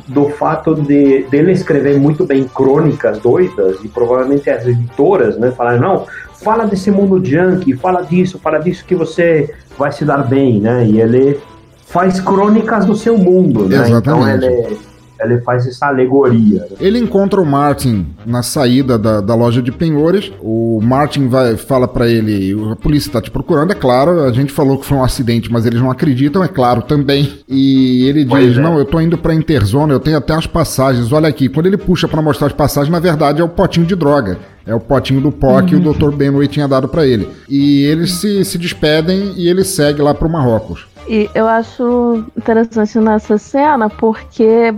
do 0.07 0.29
fato 0.29 0.73
de 0.73 1.23
dele 1.29 1.51
escrever 1.51 1.99
muito 1.99 2.25
bem 2.25 2.43
crônicas 2.45 3.19
doidas 3.19 3.77
e 3.83 3.87
provavelmente 3.87 4.49
as 4.49 4.65
editoras, 4.65 5.37
né, 5.37 5.51
falaram 5.51 5.79
não, 5.79 6.05
fala 6.43 6.65
desse 6.65 6.89
mundo 6.89 7.23
junk, 7.23 7.75
fala 7.77 8.01
disso, 8.01 8.39
fala 8.39 8.59
disso 8.59 8.83
que 8.85 8.95
você 8.95 9.53
vai 9.77 9.91
se 9.91 10.03
dar 10.03 10.27
bem, 10.27 10.59
né? 10.59 10.85
E 10.85 10.99
ele 10.99 11.39
faz 11.85 12.19
crônicas 12.19 12.85
do 12.85 12.95
seu 12.95 13.17
mundo, 13.17 13.67
né? 13.67 13.87
Exatamente. 13.87 13.99
Então 13.99 14.27
ele 14.27 14.77
ele 15.19 15.39
faz 15.41 15.65
essa 15.67 15.87
alegoria. 15.87 16.61
né? 16.61 16.77
Ele 16.79 16.99
encontra 16.99 17.41
o 17.41 17.45
Martin 17.45 18.07
na 18.25 18.41
saída 18.43 18.97
da, 18.97 19.21
da 19.21 19.35
loja 19.35 19.61
de 19.61 19.71
penhores. 19.71 20.31
O 20.41 20.79
Martin 20.81 21.27
vai 21.27 21.57
fala 21.57 21.87
pra 21.87 22.07
ele: 22.07 22.55
a 22.71 22.75
polícia 22.75 23.11
tá 23.11 23.21
te 23.21 23.31
procurando, 23.31 23.71
é 23.71 23.75
claro. 23.75 24.21
A 24.23 24.31
gente 24.31 24.51
falou 24.51 24.77
que 24.77 24.85
foi 24.85 24.97
um 24.97 25.03
acidente, 25.03 25.51
mas 25.51 25.65
eles 25.65 25.81
não 25.81 25.91
acreditam, 25.91 26.43
é 26.43 26.47
claro 26.47 26.81
também. 26.81 27.39
E 27.47 28.05
ele 28.07 28.25
Pois 28.25 28.47
diz: 28.49 28.57
é. 28.57 28.61
Não, 28.61 28.77
eu 28.77 28.85
tô 28.85 28.99
indo 29.01 29.17
pra 29.17 29.33
Interzona, 29.33 29.93
eu 29.93 29.99
tenho 29.99 30.17
até 30.17 30.33
as 30.33 30.47
passagens. 30.47 31.11
Olha 31.11 31.27
aqui. 31.29 31.49
Quando 31.49 31.65
ele 31.65 31.77
puxa 31.77 32.07
pra 32.07 32.21
mostrar 32.21 32.47
as 32.47 32.53
passagens, 32.53 32.91
na 32.91 32.99
verdade 32.99 33.41
é 33.41 33.43
o 33.43 33.49
potinho 33.49 33.85
de 33.85 33.95
droga. 33.95 34.37
É 34.65 34.75
o 34.75 34.79
potinho 34.79 35.19
do 35.19 35.31
pó 35.31 35.59
que 35.63 35.75
o 35.75 35.79
Dr. 35.79 36.11
Benway 36.11 36.47
tinha 36.47 36.67
dado 36.67 36.87
pra 36.87 37.05
ele. 37.05 37.27
E 37.49 37.81
eles 37.85 38.11
se, 38.11 38.45
se 38.45 38.55
despedem 38.57 39.33
e 39.35 39.47
ele 39.49 39.63
segue 39.63 39.99
lá 39.99 40.13
pro 40.13 40.29
Marrocos. 40.29 40.85
E 41.07 41.27
eu 41.33 41.47
acho 41.47 42.23
interessante 42.37 42.99
nessa 42.99 43.37
cena 43.39 43.89
porque 43.89 44.71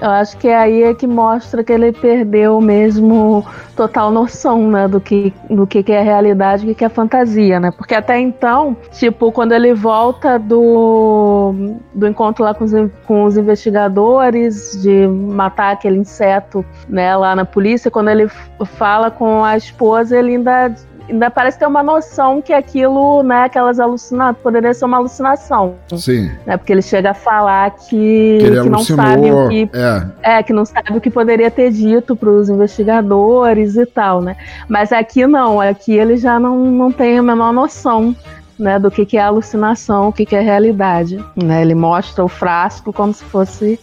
eu 0.00 0.10
acho 0.10 0.36
que 0.36 0.48
aí 0.48 0.82
é 0.82 0.94
que 0.94 1.06
mostra 1.06 1.64
que 1.64 1.72
ele 1.72 1.92
perdeu 1.92 2.60
mesmo 2.60 3.44
total 3.74 4.10
noção, 4.10 4.70
né, 4.70 4.86
do 4.88 5.00
que, 5.00 5.32
do 5.48 5.66
que, 5.66 5.82
que 5.82 5.92
é 5.92 6.02
realidade 6.02 6.62
e 6.62 6.66
o 6.66 6.68
que, 6.68 6.78
que 6.78 6.84
é 6.84 6.88
fantasia, 6.88 7.58
né? 7.58 7.70
Porque 7.70 7.94
até 7.94 8.18
então, 8.18 8.76
tipo, 8.92 9.32
quando 9.32 9.52
ele 9.52 9.72
volta 9.74 10.38
do, 10.38 11.54
do 11.94 12.06
encontro 12.06 12.44
lá 12.44 12.54
com 12.54 12.64
os, 12.64 12.72
com 13.06 13.24
os 13.24 13.36
investigadores, 13.36 14.80
de 14.82 15.06
matar 15.06 15.72
aquele 15.72 15.98
inseto, 15.98 16.64
né, 16.88 17.16
lá 17.16 17.34
na 17.34 17.44
polícia, 17.44 17.90
quando 17.90 18.08
ele 18.08 18.28
fala 18.64 19.10
com 19.10 19.44
a 19.44 19.56
esposa, 19.56 20.18
ele 20.18 20.36
ainda 20.36 20.74
ainda 21.08 21.30
parece 21.30 21.58
ter 21.58 21.66
uma 21.66 21.82
noção 21.82 22.42
que 22.42 22.52
aquilo, 22.52 23.22
né, 23.22 23.44
aquelas 23.44 23.78
alucinações, 23.78 24.36
poderia 24.42 24.74
ser 24.74 24.84
uma 24.84 24.96
alucinação, 24.96 25.74
Sim. 25.96 26.30
né? 26.46 26.56
Porque 26.56 26.72
ele 26.72 26.82
chega 26.82 27.10
a 27.10 27.14
falar 27.14 27.70
que, 27.70 28.38
Que 28.40 28.46
ele 28.46 28.62
que 28.62 28.68
não 28.68 28.78
sabe 28.80 29.30
o 29.30 29.48
que 29.48 29.70
É. 29.72 30.38
é, 30.38 30.42
que 30.42 30.52
não 30.52 30.64
sabe 30.64 30.96
o 30.96 31.00
que 31.00 31.10
poderia 31.10 31.50
ter 31.50 31.70
dito 31.70 32.16
para 32.16 32.28
os 32.28 32.48
investigadores 32.48 33.76
e 33.76 33.86
tal, 33.86 34.20
né? 34.20 34.36
Mas 34.68 34.92
aqui 34.92 35.26
não, 35.26 35.60
aqui 35.60 35.94
ele 35.94 36.16
já 36.16 36.38
não, 36.38 36.58
não 36.58 36.92
tem 36.92 37.18
a 37.18 37.22
menor 37.22 37.52
noção. 37.52 38.14
Né, 38.58 38.78
do 38.78 38.90
que, 38.90 39.04
que 39.04 39.18
é 39.18 39.20
alucinação, 39.20 40.08
o 40.08 40.12
que, 40.14 40.24
que 40.24 40.34
é 40.34 40.40
realidade. 40.40 41.22
Né? 41.36 41.60
Ele 41.60 41.74
mostra 41.74 42.24
o 42.24 42.28
frasco 42.28 42.90
como 42.90 43.12
se 43.12 43.22
fosse 43.22 43.78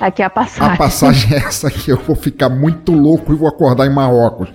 aqui 0.00 0.22
a 0.22 0.30
passagem. 0.30 0.72
A 0.72 0.76
passagem 0.78 1.34
é 1.34 1.40
essa 1.40 1.70
que 1.70 1.90
eu 1.90 1.98
vou 1.98 2.16
ficar 2.16 2.48
muito 2.48 2.90
louco 2.92 3.34
e 3.34 3.36
vou 3.36 3.46
acordar 3.46 3.86
em 3.86 3.90
Marrocos. 3.92 4.48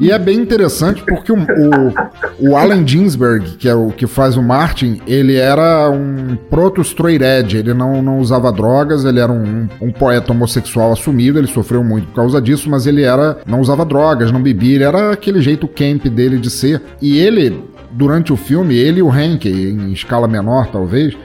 E 0.00 0.12
é 0.12 0.18
bem 0.18 0.38
interessante 0.38 1.02
porque 1.02 1.32
o, 1.32 1.36
o, 1.36 2.50
o 2.50 2.56
Allen 2.56 2.86
Ginsberg, 2.86 3.56
que 3.56 3.68
é 3.68 3.74
o 3.74 3.90
que 3.90 4.06
faz 4.06 4.36
o 4.36 4.42
Martin, 4.42 5.00
ele 5.06 5.34
era 5.34 5.90
um 5.90 6.36
proto 6.48 6.80
straight 6.82 7.24
edge, 7.24 7.56
ele 7.56 7.74
não, 7.74 8.00
não 8.00 8.18
usava 8.18 8.52
drogas, 8.52 9.04
ele 9.04 9.18
era 9.18 9.32
um, 9.32 9.68
um 9.80 9.90
poeta 9.90 10.32
homossexual 10.32 10.92
assumido, 10.92 11.38
ele 11.38 11.48
sofreu 11.48 11.82
muito 11.82 12.06
por 12.08 12.14
causa 12.14 12.40
disso, 12.40 12.70
mas 12.70 12.86
ele 12.86 13.02
era 13.02 13.38
não 13.44 13.60
usava 13.60 13.84
drogas, 13.84 14.30
não 14.30 14.40
bebia, 14.40 14.76
ele 14.76 14.84
era 14.84 15.12
aquele 15.12 15.40
jeito 15.40 15.66
camp 15.66 16.06
dele 16.06 16.38
de 16.38 16.50
ser. 16.50 16.80
E 17.02 17.18
ele, 17.18 17.64
durante 17.90 18.32
o 18.32 18.36
filme, 18.36 18.76
ele 18.76 19.00
e 19.00 19.02
o 19.02 19.10
Hank, 19.10 19.48
em 19.48 19.92
escala 19.92 20.28
menor 20.28 20.68
talvez, 20.68 21.16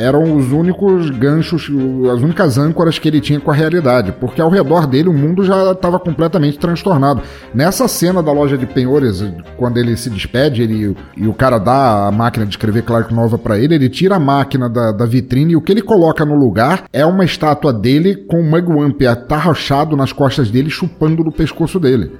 eram 0.00 0.36
os 0.36 0.50
únicos 0.50 1.10
ganchos, 1.10 1.70
as 2.12 2.22
únicas 2.22 2.56
âncoras 2.56 2.98
que 2.98 3.06
ele 3.06 3.20
tinha 3.20 3.38
com 3.38 3.50
a 3.50 3.54
realidade, 3.54 4.12
porque 4.12 4.40
ao 4.40 4.48
redor 4.48 4.86
dele 4.86 5.08
o 5.08 5.12
mundo 5.12 5.44
já 5.44 5.72
estava 5.72 5.98
completamente 5.98 6.58
transtornado. 6.58 7.20
Nessa 7.54 7.86
cena 7.86 8.22
da 8.22 8.32
loja 8.32 8.56
de 8.56 8.66
penhores, 8.66 9.22
quando 9.56 9.76
ele 9.76 9.96
se 9.96 10.08
despede 10.08 10.62
ele, 10.62 10.96
e 11.16 11.28
o 11.28 11.34
cara 11.34 11.58
dá 11.58 12.08
a 12.08 12.10
máquina 12.10 12.46
de 12.46 12.52
escrever 12.52 12.82
Clark 12.82 13.12
Nova 13.12 13.36
para 13.36 13.58
ele, 13.58 13.74
ele 13.74 13.88
tira 13.88 14.16
a 14.16 14.20
máquina 14.20 14.68
da, 14.68 14.90
da 14.90 15.04
vitrine 15.04 15.52
e 15.52 15.56
o 15.56 15.60
que 15.60 15.72
ele 15.72 15.82
coloca 15.82 16.24
no 16.24 16.34
lugar 16.34 16.84
é 16.92 17.04
uma 17.04 17.24
estátua 17.24 17.72
dele 17.72 18.14
com 18.14 18.40
o 18.40 18.44
Mugwump 18.44 19.06
atarrachado 19.06 19.96
nas 19.96 20.12
costas 20.12 20.50
dele, 20.50 20.70
chupando 20.70 21.22
no 21.22 21.32
pescoço 21.32 21.78
dele. 21.78 22.10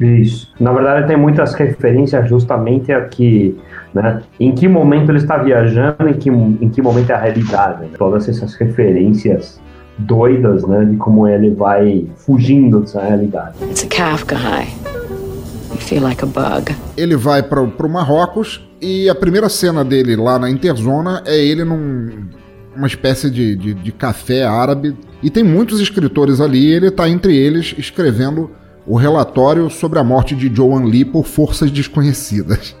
Isso. 0.00 0.52
Na 0.58 0.72
verdade, 0.72 1.06
tem 1.06 1.16
muitas 1.16 1.54
referências 1.54 2.28
justamente 2.28 2.92
aqui, 2.92 3.58
né? 3.94 4.22
Em 4.38 4.52
que 4.52 4.68
momento 4.68 5.10
ele 5.10 5.18
está 5.18 5.38
viajando, 5.38 6.08
em 6.08 6.14
que, 6.14 6.28
em 6.30 6.68
que 6.68 6.82
momento 6.82 7.10
é 7.10 7.14
a 7.14 7.18
realidade. 7.18 7.82
né? 7.82 7.88
Todas 7.96 8.28
essas 8.28 8.54
referências 8.54 9.60
doidas, 9.98 10.64
né? 10.66 10.84
De 10.84 10.96
como 10.96 11.26
ele 11.26 11.50
vai 11.50 12.06
fugindo 12.16 12.80
dessa 12.80 13.00
realidade. 13.02 13.56
It's 13.62 13.84
a 13.84 13.88
Kafka 13.88 14.36
high. 14.36 14.68
You 15.70 15.76
feel 15.76 16.02
like 16.02 16.22
a 16.22 16.26
bug. 16.26 16.74
Ele 16.96 17.16
vai 17.16 17.42
para 17.42 17.60
o 17.60 17.88
Marrocos 17.88 18.68
e 18.80 19.08
a 19.08 19.14
primeira 19.14 19.48
cena 19.48 19.84
dele 19.84 20.16
lá 20.16 20.38
na 20.38 20.50
Interzona 20.50 21.22
é 21.26 21.38
ele 21.38 21.64
num 21.64 22.28
uma 22.74 22.86
espécie 22.86 23.28
de, 23.30 23.56
de, 23.56 23.74
de 23.74 23.92
café 23.92 24.44
árabe 24.44 24.96
e 25.22 25.28
tem 25.28 25.42
muitos 25.42 25.80
escritores 25.80 26.40
ali 26.40 26.68
e 26.68 26.72
ele 26.72 26.86
está 26.86 27.08
entre 27.08 27.36
eles 27.36 27.74
escrevendo 27.76 28.50
o 28.90 28.96
relatório 28.96 29.70
sobre 29.70 30.00
a 30.00 30.04
morte 30.04 30.34
de 30.34 30.52
Joan 30.54 30.84
Lee 30.84 31.04
por 31.04 31.24
forças 31.24 31.70
desconhecidas. 31.70 32.76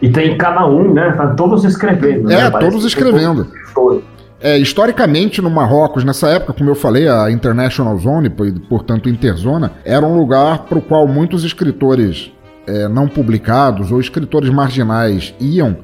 E 0.00 0.10
tem 0.10 0.36
cada 0.36 0.66
um, 0.66 0.92
né? 0.92 1.12
Tá 1.12 1.28
todos 1.34 1.64
escrevendo. 1.64 2.30
É, 2.32 2.42
né? 2.42 2.50
Todos 2.50 2.84
escrevendo. 2.84 3.46
todos- 3.74 4.02
É, 4.40 4.58
historicamente, 4.58 5.40
no 5.40 5.48
Marrocos, 5.48 6.02
nessa 6.02 6.28
época, 6.28 6.52
como 6.52 6.68
eu 6.68 6.74
falei, 6.74 7.06
a 7.08 7.30
International 7.30 7.96
Zone, 7.96 8.28
por- 8.28 8.50
portanto 8.68 9.08
Interzona, 9.08 9.70
era 9.84 10.04
um 10.04 10.18
lugar 10.18 10.64
para 10.64 10.78
o 10.78 10.82
qual 10.82 11.06
muitos 11.06 11.44
escritores 11.44 12.32
é, 12.66 12.88
não 12.88 13.06
publicados 13.06 13.92
ou 13.92 14.00
escritores 14.00 14.50
marginais 14.50 15.32
iam, 15.40 15.76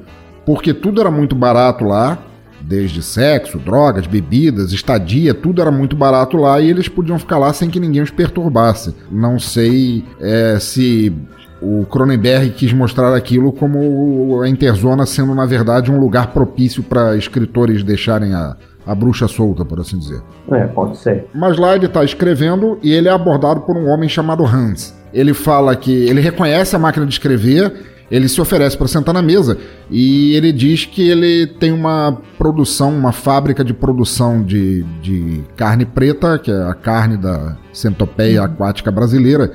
porque 0.45 0.73
tudo 0.73 0.99
era 0.99 1.09
muito 1.09 1.35
barato 1.37 1.85
lá, 1.85 2.17
desde 2.61 3.01
sexo, 3.01 3.57
drogas, 3.57 4.07
bebidas, 4.07 4.71
estadia, 4.71 5.33
tudo 5.33 5.61
era 5.61 5.71
muito 5.71 5.95
barato 5.95 6.37
lá 6.37 6.59
e 6.59 6.69
eles 6.69 6.87
podiam 6.87 7.19
ficar 7.19 7.37
lá 7.37 7.51
sem 7.53 7.69
que 7.69 7.79
ninguém 7.79 8.01
os 8.01 8.11
perturbasse. 8.11 8.95
Não 9.11 9.39
sei 9.39 10.05
é, 10.19 10.57
se 10.59 11.13
o 11.61 11.85
Cronenberg 11.85 12.51
quis 12.51 12.71
mostrar 12.71 13.15
aquilo 13.15 13.51
como 13.51 14.41
a 14.41 14.47
Interzona 14.47 15.05
sendo, 15.05 15.35
na 15.35 15.45
verdade, 15.45 15.91
um 15.91 15.99
lugar 15.99 16.27
propício 16.27 16.81
para 16.81 17.17
escritores 17.17 17.83
deixarem 17.83 18.33
a, 18.33 18.55
a 18.85 18.95
bruxa 18.95 19.27
solta, 19.27 19.65
por 19.65 19.79
assim 19.79 19.97
dizer. 19.97 20.21
É, 20.51 20.65
pode 20.67 20.97
ser. 20.97 21.27
Mas 21.33 21.57
lá 21.57 21.75
ele 21.75 21.85
está 21.85 22.03
escrevendo 22.03 22.79
e 22.81 22.91
ele 22.93 23.07
é 23.07 23.11
abordado 23.11 23.61
por 23.61 23.75
um 23.75 23.87
homem 23.87 24.07
chamado 24.07 24.45
Hans. 24.45 24.97
Ele 25.13 25.33
fala 25.33 25.75
que 25.75 25.91
ele 25.91 26.21
reconhece 26.21 26.75
a 26.75 26.79
máquina 26.79 27.05
de 27.05 27.11
escrever, 27.11 27.73
ele 28.11 28.27
se 28.27 28.41
oferece 28.41 28.77
para 28.77 28.87
sentar 28.87 29.13
na 29.13 29.21
mesa 29.21 29.57
e 29.89 30.33
ele 30.35 30.51
diz 30.51 30.85
que 30.85 31.07
ele 31.09 31.47
tem 31.47 31.71
uma 31.71 32.17
produção, 32.37 32.95
uma 32.95 33.11
fábrica 33.11 33.63
de 33.63 33.73
produção 33.73 34.43
de, 34.43 34.83
de 35.01 35.43
carne 35.55 35.85
preta, 35.85 36.39
que 36.39 36.51
é 36.51 36.63
a 36.63 36.73
carne 36.73 37.17
da 37.17 37.57
centopeia 37.71 38.43
aquática 38.43 38.91
brasileira, 38.91 39.51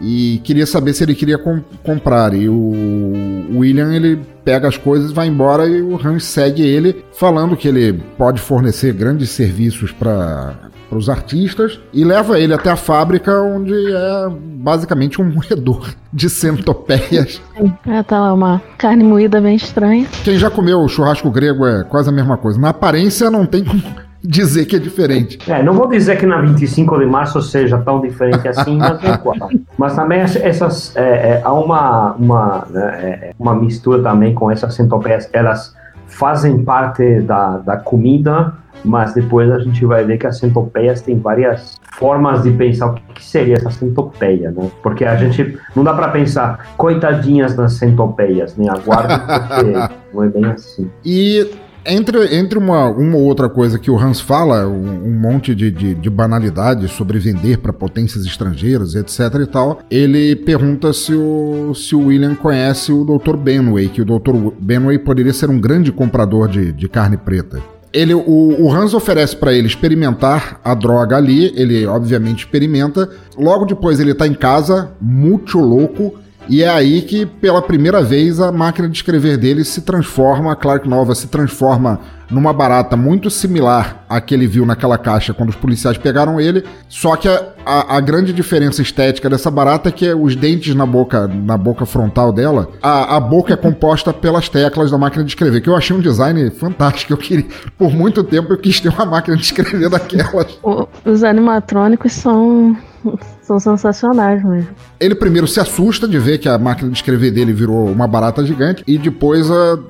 e 0.00 0.40
queria 0.44 0.66
saber 0.66 0.94
se 0.94 1.04
ele 1.04 1.14
queria 1.14 1.36
com- 1.36 1.62
comprar. 1.82 2.32
E 2.32 2.48
o 2.48 3.58
William 3.58 3.92
ele 3.92 4.18
pega 4.44 4.66
as 4.66 4.78
coisas, 4.78 5.12
vai 5.12 5.26
embora 5.28 5.66
e 5.66 5.82
o 5.82 6.00
Hans 6.02 6.24
segue 6.24 6.62
ele, 6.62 7.04
falando 7.12 7.56
que 7.56 7.68
ele 7.68 7.92
pode 8.16 8.40
fornecer 8.40 8.94
grandes 8.94 9.28
serviços 9.28 9.92
para 9.92 10.70
os 10.98 11.08
artistas 11.08 11.80
e 11.92 12.04
leva 12.04 12.38
ele 12.38 12.52
até 12.54 12.70
a 12.70 12.76
fábrica, 12.76 13.40
onde 13.42 13.72
é 13.72 14.28
basicamente 14.30 15.20
um 15.20 15.24
moedor 15.32 15.88
de 16.12 16.28
centopeias. 16.28 17.40
É, 17.86 18.02
tá 18.02 18.20
lá 18.20 18.34
uma 18.34 18.60
carne 18.78 19.04
moída 19.04 19.40
bem 19.40 19.56
estranha. 19.56 20.06
Quem 20.24 20.36
já 20.38 20.50
comeu 20.50 20.86
churrasco 20.88 21.30
grego 21.30 21.66
é 21.66 21.84
quase 21.84 22.08
a 22.08 22.12
mesma 22.12 22.36
coisa. 22.36 22.60
Na 22.60 22.70
aparência 22.70 23.30
não 23.30 23.46
tem 23.46 23.64
como 23.64 23.82
dizer 24.22 24.66
que 24.66 24.76
é 24.76 24.78
diferente. 24.78 25.38
É, 25.50 25.62
não 25.62 25.72
vou 25.72 25.88
dizer 25.88 26.18
que 26.18 26.26
na 26.26 26.40
25 26.40 26.98
de 26.98 27.06
março 27.06 27.40
seja 27.40 27.78
tão 27.78 28.00
diferente 28.00 28.46
assim, 28.48 28.76
mas 28.76 29.02
é 29.02 29.14
igual. 29.14 29.48
Mas 29.78 29.94
também 29.94 30.20
ess- 30.20 30.36
essas, 30.36 30.94
é, 30.96 31.02
é, 31.02 31.42
há 31.42 31.52
uma, 31.54 32.12
uma, 32.12 32.66
né, 32.68 32.98
é, 33.02 33.08
é, 33.28 33.32
uma 33.38 33.54
mistura 33.54 34.02
também 34.02 34.34
com 34.34 34.50
essas 34.50 34.74
centopeias. 34.74 35.28
Elas 35.32 35.74
fazem 36.06 36.62
parte 36.64 37.20
da, 37.20 37.58
da 37.58 37.76
comida, 37.78 38.52
mas 38.84 39.14
depois 39.14 39.50
a 39.50 39.58
gente 39.58 39.84
vai 39.84 40.04
ver 40.04 40.18
que 40.18 40.26
as 40.26 40.38
centopeias 40.38 41.00
têm 41.00 41.18
várias 41.18 41.78
formas 41.98 42.42
de 42.42 42.50
pensar 42.50 42.92
o 42.92 42.94
que, 42.94 43.22
seria 43.22 43.56
essa 43.56 43.70
centopeia, 43.70 44.50
né? 44.50 44.70
Porque 44.82 45.04
a 45.04 45.16
gente 45.16 45.58
não 45.76 45.84
dá 45.84 45.92
para 45.92 46.08
pensar 46.08 46.74
coitadinhas 46.76 47.54
das 47.54 47.74
centopeias, 47.74 48.56
né? 48.56 48.66
Aguardem 48.68 49.18
porque 49.18 49.94
não 50.14 50.24
é 50.24 50.28
bem 50.28 50.44
assim. 50.46 50.90
E 51.04 51.48
entre, 51.84 52.36
entre 52.36 52.58
uma, 52.58 52.88
uma 52.88 53.16
ou 53.16 53.24
outra 53.24 53.48
coisa 53.48 53.78
que 53.78 53.90
o 53.90 53.98
Hans 53.98 54.20
fala, 54.20 54.66
um, 54.66 55.06
um 55.06 55.18
monte 55.18 55.54
de, 55.54 55.70
de, 55.70 55.94
de 55.94 56.10
banalidades 56.10 56.90
sobre 56.92 57.18
vender 57.18 57.58
para 57.58 57.72
potências 57.72 58.24
estrangeiras, 58.26 58.94
etc 58.94 59.18
e 59.42 59.46
tal, 59.46 59.80
ele 59.90 60.36
pergunta 60.36 60.92
se 60.92 61.14
o, 61.14 61.74
se 61.74 61.94
o 61.94 62.06
William 62.06 62.34
conhece 62.34 62.92
o 62.92 63.04
Dr. 63.04 63.36
Benway, 63.36 63.88
que 63.88 64.02
o 64.02 64.04
Dr. 64.04 64.52
Benway 64.58 64.98
poderia 64.98 65.32
ser 65.32 65.48
um 65.48 65.58
grande 65.58 65.90
comprador 65.90 66.48
de, 66.48 66.72
de 66.72 66.88
carne 66.88 67.16
preta. 67.16 67.60
Ele, 67.92 68.14
o, 68.14 68.56
o 68.60 68.72
Hans 68.72 68.94
oferece 68.94 69.34
para 69.36 69.52
ele 69.52 69.66
experimentar 69.66 70.60
a 70.64 70.74
droga 70.74 71.16
ali, 71.16 71.52
ele 71.56 71.86
obviamente 71.86 72.44
experimenta. 72.44 73.08
Logo 73.36 73.64
depois 73.64 73.98
ele 73.98 74.14
tá 74.14 74.26
em 74.26 74.34
casa, 74.34 74.92
muito 75.00 75.58
louco, 75.58 76.14
e 76.48 76.62
é 76.62 76.68
aí 76.68 77.02
que, 77.02 77.26
pela 77.26 77.62
primeira 77.62 78.02
vez, 78.02 78.40
a 78.40 78.50
máquina 78.50 78.88
de 78.88 78.96
escrever 78.96 79.36
dele 79.36 79.64
se 79.64 79.82
transforma, 79.82 80.52
a 80.52 80.56
Clark 80.56 80.88
Nova 80.88 81.14
se 81.14 81.28
transforma 81.28 82.00
numa 82.30 82.52
barata 82.52 82.96
muito 82.96 83.28
similar 83.28 84.04
à 84.08 84.20
que 84.20 84.34
ele 84.34 84.46
viu 84.46 84.64
naquela 84.64 84.96
caixa 84.96 85.34
quando 85.34 85.50
os 85.50 85.56
policiais 85.56 85.98
pegaram 85.98 86.40
ele. 86.40 86.64
Só 86.88 87.16
que 87.16 87.28
a, 87.28 87.52
a, 87.64 87.96
a 87.96 88.00
grande 88.00 88.32
diferença 88.32 88.82
estética 88.82 89.28
dessa 89.28 89.50
barata 89.50 89.88
é 89.88 89.92
que 89.92 90.12
os 90.14 90.36
dentes 90.36 90.74
na 90.74 90.86
boca, 90.86 91.26
na 91.26 91.56
boca 91.56 91.84
frontal 91.84 92.32
dela, 92.32 92.68
a, 92.82 93.16
a 93.16 93.20
boca 93.20 93.52
é 93.52 93.56
composta 93.56 94.12
pelas 94.12 94.48
teclas 94.48 94.90
da 94.90 94.98
máquina 94.98 95.24
de 95.24 95.30
escrever, 95.30 95.60
que 95.60 95.68
eu 95.68 95.76
achei 95.76 95.94
um 95.94 96.00
design 96.00 96.50
fantástico. 96.50 97.12
Eu 97.12 97.16
queria, 97.16 97.46
por 97.76 97.92
muito 97.92 98.22
tempo, 98.22 98.52
eu 98.52 98.58
quis 98.58 98.80
ter 98.80 98.88
uma 98.88 99.06
máquina 99.06 99.36
de 99.36 99.42
escrever 99.42 99.88
daquelas. 99.88 100.58
Os 101.04 101.24
animatrônicos 101.24 102.12
são 102.12 102.76
são 103.42 103.58
sensacionais 103.58 104.42
mesmo. 104.44 104.70
Ele 104.98 105.14
primeiro 105.14 105.46
se 105.46 105.60
assusta 105.60 106.06
de 106.06 106.18
ver 106.18 106.38
que 106.38 106.48
a 106.48 106.58
máquina 106.58 106.90
de 106.90 106.96
escrever 106.96 107.30
dele 107.30 107.52
virou 107.52 107.86
uma 107.86 108.06
barata 108.06 108.44
gigante 108.44 108.82
e 108.86 108.98
depois, 108.98 109.48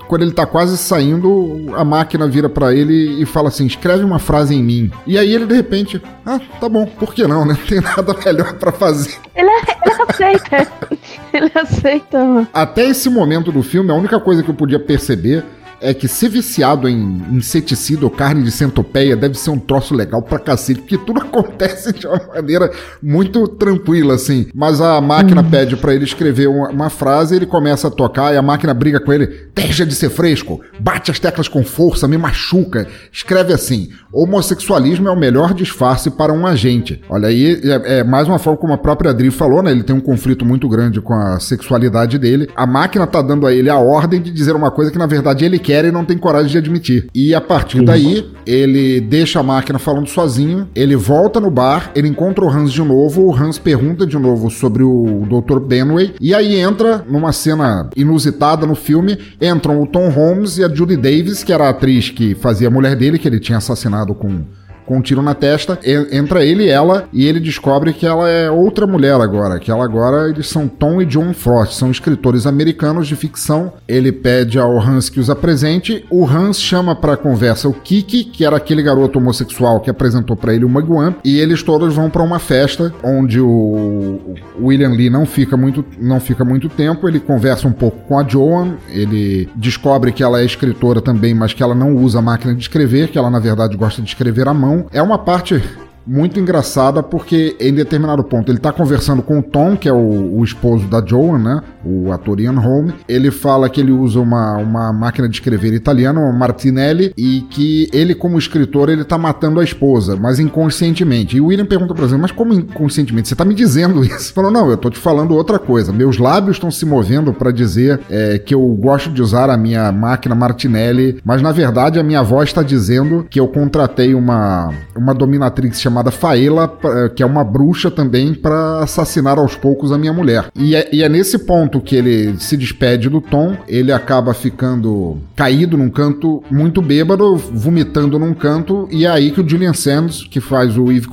quando 0.08 0.22
ele 0.22 0.32
tá 0.32 0.46
quase 0.46 0.76
saindo, 0.76 1.72
a 1.76 1.84
máquina 1.84 2.26
vira 2.26 2.48
para 2.48 2.74
ele 2.74 3.20
e 3.20 3.26
fala 3.26 3.48
assim: 3.48 3.66
escreve 3.66 4.04
uma 4.04 4.18
frase 4.18 4.54
em 4.54 4.62
mim. 4.62 4.90
E 5.06 5.18
aí 5.18 5.32
ele 5.32 5.46
de 5.46 5.54
repente, 5.54 6.02
ah, 6.24 6.40
tá 6.60 6.68
bom, 6.68 6.86
por 6.86 7.14
que 7.14 7.26
não, 7.26 7.44
né? 7.44 7.56
Não 7.60 7.66
tem 7.66 7.80
nada 7.80 8.14
melhor 8.24 8.54
para 8.54 8.72
fazer. 8.72 9.16
Ele, 9.34 9.50
ele 9.50 10.02
aceita. 10.08 10.68
ele 11.32 11.52
aceita. 11.54 12.48
Até 12.52 12.86
esse 12.86 13.10
momento 13.10 13.52
do 13.52 13.62
filme, 13.62 13.90
a 13.90 13.94
única 13.94 14.18
coisa 14.20 14.42
que 14.42 14.50
eu 14.50 14.54
podia 14.54 14.78
perceber 14.78 15.44
é 15.80 15.94
que 15.94 16.06
ser 16.06 16.28
viciado 16.28 16.88
em 16.88 17.22
inseticida 17.32 18.04
ou 18.04 18.10
carne 18.10 18.42
de 18.42 18.50
centopeia 18.50 19.16
deve 19.16 19.38
ser 19.38 19.50
um 19.50 19.58
troço 19.58 19.94
legal 19.94 20.22
pra 20.22 20.38
cacete, 20.38 20.80
porque 20.80 20.98
tudo 20.98 21.20
acontece 21.22 21.92
de 21.92 22.06
uma 22.06 22.20
maneira 22.34 22.70
muito 23.02 23.48
tranquila, 23.48 24.14
assim. 24.14 24.46
Mas 24.54 24.80
a 24.80 25.00
máquina 25.00 25.40
hum. 25.40 25.50
pede 25.50 25.76
para 25.76 25.94
ele 25.94 26.04
escrever 26.04 26.48
uma, 26.48 26.68
uma, 26.68 26.90
frase, 26.90 27.34
ele 27.34 27.46
começa 27.46 27.88
a 27.88 27.90
tocar 27.90 28.34
e 28.34 28.36
a 28.36 28.42
máquina 28.42 28.74
briga 28.74 29.00
com 29.00 29.12
ele. 29.12 29.48
Deixa 29.54 29.86
de 29.86 29.94
ser 29.94 30.10
fresco, 30.10 30.60
bate 30.78 31.10
as 31.10 31.18
teclas 31.18 31.48
com 31.48 31.64
força, 31.64 32.06
me 32.06 32.18
machuca. 32.18 32.86
Escreve 33.10 33.52
assim: 33.52 33.88
homossexualismo 34.12 35.08
é 35.08 35.10
o 35.10 35.18
melhor 35.18 35.54
disfarce 35.54 36.10
para 36.10 36.32
um 36.32 36.46
agente. 36.46 37.00
Olha 37.08 37.28
aí, 37.28 37.60
é, 37.64 38.00
é 38.00 38.04
mais 38.04 38.28
uma 38.28 38.38
forma 38.38 38.58
como 38.58 38.72
a 38.72 38.78
própria 38.78 39.10
Adri 39.10 39.30
falou, 39.30 39.62
né? 39.62 39.70
Ele 39.70 39.82
tem 39.82 39.96
um 39.96 40.00
conflito 40.00 40.44
muito 40.44 40.68
grande 40.68 41.00
com 41.00 41.14
a 41.14 41.40
sexualidade 41.40 42.18
dele. 42.18 42.48
A 42.54 42.66
máquina 42.66 43.06
tá 43.06 43.22
dando 43.22 43.46
a 43.46 43.52
ele 43.52 43.70
a 43.70 43.78
ordem 43.78 44.20
de 44.20 44.30
dizer 44.30 44.54
uma 44.54 44.70
coisa 44.70 44.90
que 44.90 44.98
na 44.98 45.06
verdade 45.06 45.44
ele 45.44 45.58
quer 45.58 45.69
quer 45.70 45.84
e 45.84 45.92
não 45.92 46.04
tem 46.04 46.18
coragem 46.18 46.50
de 46.50 46.58
admitir. 46.58 47.06
E 47.14 47.32
a 47.32 47.40
partir 47.40 47.84
daí, 47.84 48.28
ele 48.44 49.00
deixa 49.00 49.38
a 49.38 49.42
máquina 49.42 49.78
falando 49.78 50.08
sozinho, 50.08 50.68
ele 50.74 50.96
volta 50.96 51.38
no 51.38 51.48
bar, 51.48 51.92
ele 51.94 52.08
encontra 52.08 52.44
o 52.44 52.48
Hans 52.48 52.72
de 52.72 52.82
novo, 52.82 53.22
o 53.22 53.32
Hans 53.32 53.56
pergunta 53.56 54.04
de 54.04 54.18
novo 54.18 54.50
sobre 54.50 54.82
o 54.82 55.24
Dr. 55.28 55.60
Benway, 55.60 56.14
e 56.20 56.34
aí 56.34 56.56
entra 56.56 57.04
numa 57.08 57.30
cena 57.30 57.88
inusitada 57.94 58.66
no 58.66 58.74
filme, 58.74 59.16
entram 59.40 59.80
o 59.80 59.86
Tom 59.86 60.08
Holmes 60.08 60.58
e 60.58 60.64
a 60.64 60.68
Judy 60.68 60.96
Davis, 60.96 61.44
que 61.44 61.52
era 61.52 61.66
a 61.66 61.70
atriz 61.70 62.10
que 62.10 62.34
fazia 62.34 62.66
a 62.66 62.70
mulher 62.70 62.96
dele, 62.96 63.18
que 63.18 63.28
ele 63.28 63.38
tinha 63.38 63.58
assassinado 63.58 64.12
com 64.12 64.42
com 64.90 64.96
um 64.96 65.00
tiro 65.00 65.22
na 65.22 65.34
testa. 65.34 65.78
Entra 66.10 66.44
ele 66.44 66.64
e 66.64 66.68
ela, 66.68 67.08
e 67.12 67.24
ele 67.24 67.38
descobre 67.38 67.92
que 67.92 68.04
ela 68.04 68.28
é 68.28 68.50
outra 68.50 68.88
mulher 68.88 69.20
agora. 69.20 69.60
Que 69.60 69.70
ela 69.70 69.84
agora, 69.84 70.28
eles 70.28 70.48
são 70.48 70.66
Tom 70.66 71.00
e 71.00 71.06
John 71.06 71.32
Frost, 71.32 71.74
são 71.74 71.92
escritores 71.92 72.44
americanos 72.44 73.06
de 73.06 73.14
ficção. 73.14 73.72
Ele 73.86 74.10
pede 74.10 74.58
ao 74.58 74.80
Hans 74.80 75.08
que 75.08 75.20
os 75.20 75.30
apresente. 75.30 76.04
O 76.10 76.26
Hans 76.26 76.60
chama 76.60 76.96
para 76.96 77.16
conversa 77.16 77.68
o 77.68 77.72
Kiki, 77.72 78.24
que 78.24 78.44
era 78.44 78.56
aquele 78.56 78.82
garoto 78.82 79.20
homossexual 79.20 79.78
que 79.78 79.88
apresentou 79.88 80.36
para 80.36 80.52
ele 80.52 80.64
o 80.64 80.68
Maguan, 80.68 81.14
e 81.24 81.38
eles 81.38 81.62
todos 81.62 81.94
vão 81.94 82.10
para 82.10 82.24
uma 82.24 82.40
festa 82.40 82.92
onde 83.04 83.40
o 83.40 84.18
William 84.60 84.90
Lee 84.90 85.08
não 85.08 85.24
fica 85.24 85.56
muito 85.56 85.84
não 86.00 86.18
fica 86.18 86.44
muito 86.44 86.68
tempo. 86.68 87.08
Ele 87.08 87.20
conversa 87.20 87.68
um 87.68 87.72
pouco 87.72 87.98
com 88.08 88.18
a 88.18 88.26
Joan, 88.26 88.74
ele 88.88 89.48
descobre 89.54 90.10
que 90.10 90.24
ela 90.24 90.40
é 90.40 90.44
escritora 90.44 91.00
também, 91.00 91.32
mas 91.32 91.52
que 91.52 91.62
ela 91.62 91.76
não 91.76 91.94
usa 91.94 92.20
máquina 92.20 92.52
de 92.52 92.62
escrever, 92.62 93.08
que 93.08 93.16
ela 93.16 93.30
na 93.30 93.38
verdade 93.38 93.76
gosta 93.76 94.02
de 94.02 94.08
escrever 94.08 94.48
à 94.48 94.54
mão 94.54 94.79
é 94.92 95.02
uma 95.02 95.18
parte 95.18 95.62
muito 96.10 96.40
engraçada 96.40 97.04
porque 97.04 97.56
em 97.60 97.72
determinado 97.72 98.24
ponto 98.24 98.50
ele 98.50 98.58
tá 98.58 98.72
conversando 98.72 99.22
com 99.22 99.38
o 99.38 99.42
Tom, 99.42 99.76
que 99.76 99.88
é 99.88 99.92
o, 99.92 100.38
o 100.38 100.44
esposo 100.44 100.88
da 100.88 101.00
Joan, 101.04 101.38
né? 101.38 101.62
O 101.84 102.10
ator 102.10 102.40
Ian 102.40 102.58
Holm. 102.58 102.90
Ele 103.08 103.30
fala 103.30 103.68
que 103.70 103.80
ele 103.80 103.92
usa 103.92 104.18
uma, 104.18 104.56
uma 104.56 104.92
máquina 104.92 105.28
de 105.28 105.36
escrever 105.36 105.72
italiana, 105.72 106.18
uma 106.18 106.32
Martinelli, 106.32 107.12
e 107.16 107.42
que 107.42 107.88
ele, 107.92 108.12
como 108.12 108.36
escritor, 108.38 108.88
ele 108.88 109.04
tá 109.04 109.16
matando 109.16 109.60
a 109.60 109.64
esposa, 109.64 110.16
mas 110.16 110.40
inconscientemente. 110.40 111.36
E 111.36 111.40
o 111.40 111.46
William 111.46 111.64
pergunta 111.64 111.94
pra 111.94 112.04
ele, 112.04 112.16
mas 112.16 112.32
como 112.32 112.52
inconscientemente? 112.52 113.28
Você 113.28 113.36
tá 113.36 113.44
me 113.44 113.54
dizendo 113.54 114.04
isso? 114.04 114.34
Falou, 114.34 114.50
não, 114.50 114.68
eu 114.68 114.76
tô 114.76 114.90
te 114.90 114.98
falando 114.98 115.36
outra 115.36 115.60
coisa. 115.60 115.92
Meus 115.92 116.18
lábios 116.18 116.56
estão 116.56 116.72
se 116.72 116.84
movendo 116.84 117.32
para 117.32 117.52
dizer 117.52 118.00
é, 118.10 118.36
que 118.36 118.52
eu 118.52 118.66
gosto 118.80 119.10
de 119.10 119.22
usar 119.22 119.48
a 119.48 119.56
minha 119.56 119.92
máquina 119.92 120.34
Martinelli, 120.34 121.20
mas 121.24 121.40
na 121.40 121.52
verdade 121.52 122.00
a 122.00 122.02
minha 122.02 122.22
voz 122.22 122.48
está 122.48 122.64
dizendo 122.64 123.24
que 123.30 123.38
eu 123.38 123.46
contratei 123.46 124.12
uma, 124.12 124.72
uma 124.96 125.14
dominatrix 125.14 125.80
chamada 125.80 125.99
Faela, 126.10 126.72
que 127.14 127.22
é 127.22 127.26
uma 127.26 127.44
bruxa 127.44 127.90
também, 127.90 128.32
para 128.32 128.78
assassinar 128.78 129.38
aos 129.38 129.56
poucos 129.56 129.92
a 129.92 129.98
minha 129.98 130.12
mulher. 130.12 130.46
E 130.54 130.74
é, 130.74 130.88
e 130.92 131.02
é, 131.02 131.08
nesse 131.08 131.38
ponto 131.38 131.80
que 131.80 131.96
ele 131.96 132.38
se 132.38 132.56
despede 132.56 133.08
do 133.08 133.20
Tom, 133.20 133.56
ele 133.68 133.92
acaba 133.92 134.32
ficando 134.32 135.18
caído 135.34 135.76
num 135.76 135.90
canto, 135.90 136.42
muito 136.50 136.80
bêbado, 136.80 137.36
vomitando 137.36 138.18
num 138.18 138.34
canto, 138.34 138.88
e 138.90 139.04
é 139.04 139.08
aí 139.08 139.30
que 139.30 139.40
o 139.40 139.48
Julian 139.48 139.72
Sands, 139.72 140.24
que 140.24 140.40
faz 140.40 140.76
o 140.76 140.90
Yves 140.90 141.06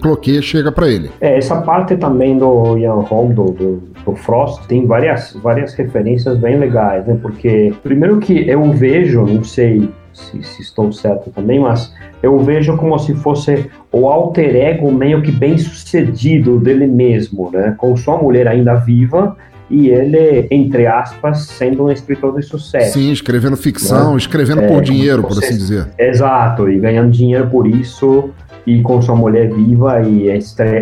Cloquet, 0.00 0.42
chega 0.42 0.72
para 0.72 0.88
ele. 0.88 1.10
É, 1.20 1.38
essa 1.38 1.60
parte 1.60 1.96
também 1.96 2.38
do 2.38 2.76
Ian 2.78 2.94
Holm, 2.94 3.32
do, 3.32 3.44
do, 3.52 3.82
do, 4.04 4.16
Frost, 4.16 4.66
tem 4.66 4.86
várias, 4.86 5.32
várias 5.42 5.74
referências 5.74 6.38
bem 6.38 6.58
legais, 6.58 7.06
né? 7.06 7.18
Porque, 7.20 7.72
primeiro 7.82 8.18
que 8.18 8.48
eu 8.48 8.72
vejo, 8.72 9.26
não 9.26 9.44
sei 9.44 9.88
se, 10.12 10.42
se, 10.42 10.62
estou 10.62 10.92
certo 10.92 11.30
também, 11.30 11.58
mas 11.58 11.92
eu 12.22 12.38
vejo 12.38 12.76
como 12.76 12.98
se 12.98 13.14
fosse 13.14 13.70
o 13.90 14.08
alter 14.08 14.54
ego 14.54 14.92
meio 14.92 15.22
que 15.22 15.32
bem 15.32 15.58
sucedido 15.58 16.58
dele 16.58 16.86
mesmo, 16.86 17.50
né? 17.50 17.74
Com 17.78 17.96
sua 17.96 18.16
mulher 18.16 18.46
ainda 18.46 18.74
viva 18.74 19.36
e 19.72 19.88
ele, 19.88 20.46
entre 20.50 20.86
aspas, 20.86 21.46
sendo 21.46 21.84
um 21.84 21.90
escritor 21.90 22.34
de 22.38 22.42
sucesso. 22.42 22.98
Sim, 22.98 23.10
escrevendo 23.10 23.56
ficção, 23.56 24.12
né? 24.12 24.18
escrevendo 24.18 24.60
é, 24.60 24.68
por 24.68 24.82
dinheiro, 24.82 25.22
por 25.22 25.32
assim 25.32 25.56
dizer. 25.56 25.88
Exato, 25.98 26.68
e 26.68 26.78
ganhando 26.78 27.10
dinheiro 27.10 27.48
por 27.48 27.66
isso 27.66 28.30
e 28.66 28.82
com 28.82 29.00
sua 29.00 29.16
mulher 29.16 29.50
viva 29.52 30.00
e 30.02 30.28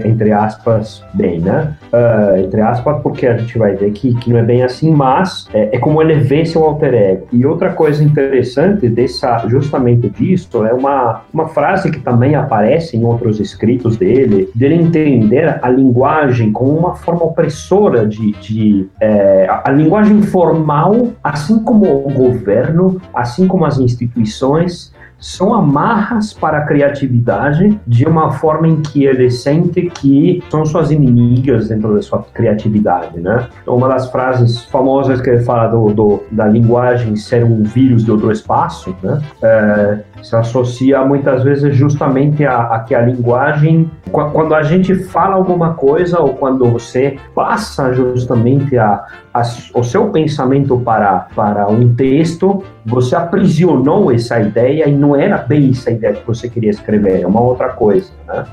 entre 0.05 0.33
aspas 0.33 1.05
bem, 1.15 1.41
né? 1.41 1.75
Uh, 1.93 2.45
entre 2.45 2.61
aspas 2.61 3.01
porque 3.03 3.27
a 3.27 3.37
gente 3.37 3.59
vai 3.59 3.75
ver 3.75 3.91
que, 3.93 4.15
que 4.15 4.31
não 4.31 4.39
é 4.39 4.43
bem 4.43 4.63
assim, 4.63 4.91
mas 4.91 5.49
é, 5.53 5.77
é, 5.77 5.79
como 5.79 6.01
ele 6.03 6.15
vê 6.15 6.45
seu 6.45 6.65
alter 6.65 6.95
ego. 6.95 7.27
E 7.33 7.45
outra 7.47 7.73
coisa 7.73 8.03
interessante 8.03 8.89
dessa 8.89 9.39
justamente 9.49 10.09
disso 10.09 10.65
é 10.65 10.73
uma 10.73 11.23
uma 11.33 11.49
frase 11.49 11.91
que 11.91 12.01
também 12.01 12.35
aparece 12.35 12.97
em 12.97 13.05
outros 13.05 13.41
escritos 13.41 13.97
dele, 13.97 14.49
dele 14.55 14.75
entender 14.75 15.59
a 15.63 15.69
linguagem 15.69 16.53
como 16.53 16.77
uma 16.77 16.95
forma 16.95 17.25
opressora 17.25 18.07
de, 18.07 18.33
de 18.33 18.89
é, 19.01 19.47
a 19.49 19.71
linguagem 19.71 20.23
formal, 20.23 21.09
assim 21.23 21.59
como 21.61 21.87
o 22.07 22.13
governo, 22.13 23.01
assim 23.15 23.47
como 23.47 23.65
as 23.65 23.79
instituições 23.79 24.93
são 25.21 25.55
amarras 25.55 26.33
para 26.33 26.59
a 26.59 26.67
criatividade 26.67 27.79
de 27.87 28.07
uma 28.07 28.33
forma 28.33 28.67
em 28.67 28.81
que 28.81 29.05
ele 29.05 29.31
sente 29.31 29.83
que 29.83 30.43
são 30.51 30.65
suas 30.65 30.91
inimigas 30.91 31.69
dentro 31.69 31.95
da 31.95 32.03
sua 32.03 32.23
criatividade, 32.35 33.21
né? 33.21 33.49
Uma 33.67 33.89
das 33.89 34.11
frases 34.11 34.65
famosas 34.65 35.21
que 35.21 35.31
ele 35.31 35.45
fala 35.45 35.69
do, 35.69 35.93
do 35.93 36.23
da 36.31 36.47
linguagem 36.47 37.17
ser 37.17 37.45
um 37.45 37.63
vírus 37.63 38.05
de 38.05 38.11
outro 38.11 38.33
espaço, 38.33 38.97
né? 39.03 39.21
É, 39.43 39.99
se 40.23 40.37
associa 40.37 41.05
muitas 41.05 41.43
vezes 41.43 41.75
justamente 41.75 42.45
a, 42.45 42.63
a, 42.63 42.81
que 42.81 42.95
a 42.95 43.01
linguagem, 43.01 43.91
quando 44.11 44.55
a 44.55 44.63
gente 44.63 44.95
fala 44.95 45.35
alguma 45.35 45.75
coisa 45.75 46.21
ou 46.21 46.35
quando 46.35 46.65
você 46.71 47.17
passa 47.35 47.93
justamente 47.93 48.77
a, 48.77 49.05
a, 49.33 49.43
o 49.75 49.83
seu 49.83 50.09
pensamento 50.11 50.79
para, 50.79 51.29
para 51.35 51.69
um 51.69 51.95
texto, 51.95 52.63
você 52.85 53.17
aprisionou 53.17 54.13
essa 54.13 54.41
ideia 54.41 54.89
e 54.89 54.95
não 54.95 55.17
era 55.17 55.39
bem 55.39 55.71
essa 55.71 55.91
ideia 55.91 56.15
que 56.15 56.27
você 56.27 56.49
queria 56.49 56.71
escrever, 56.71 57.23
é 57.23 57.27
uma 57.27 57.41
outra 57.41 57.71
coisa, 57.71 58.11
né? 58.27 58.45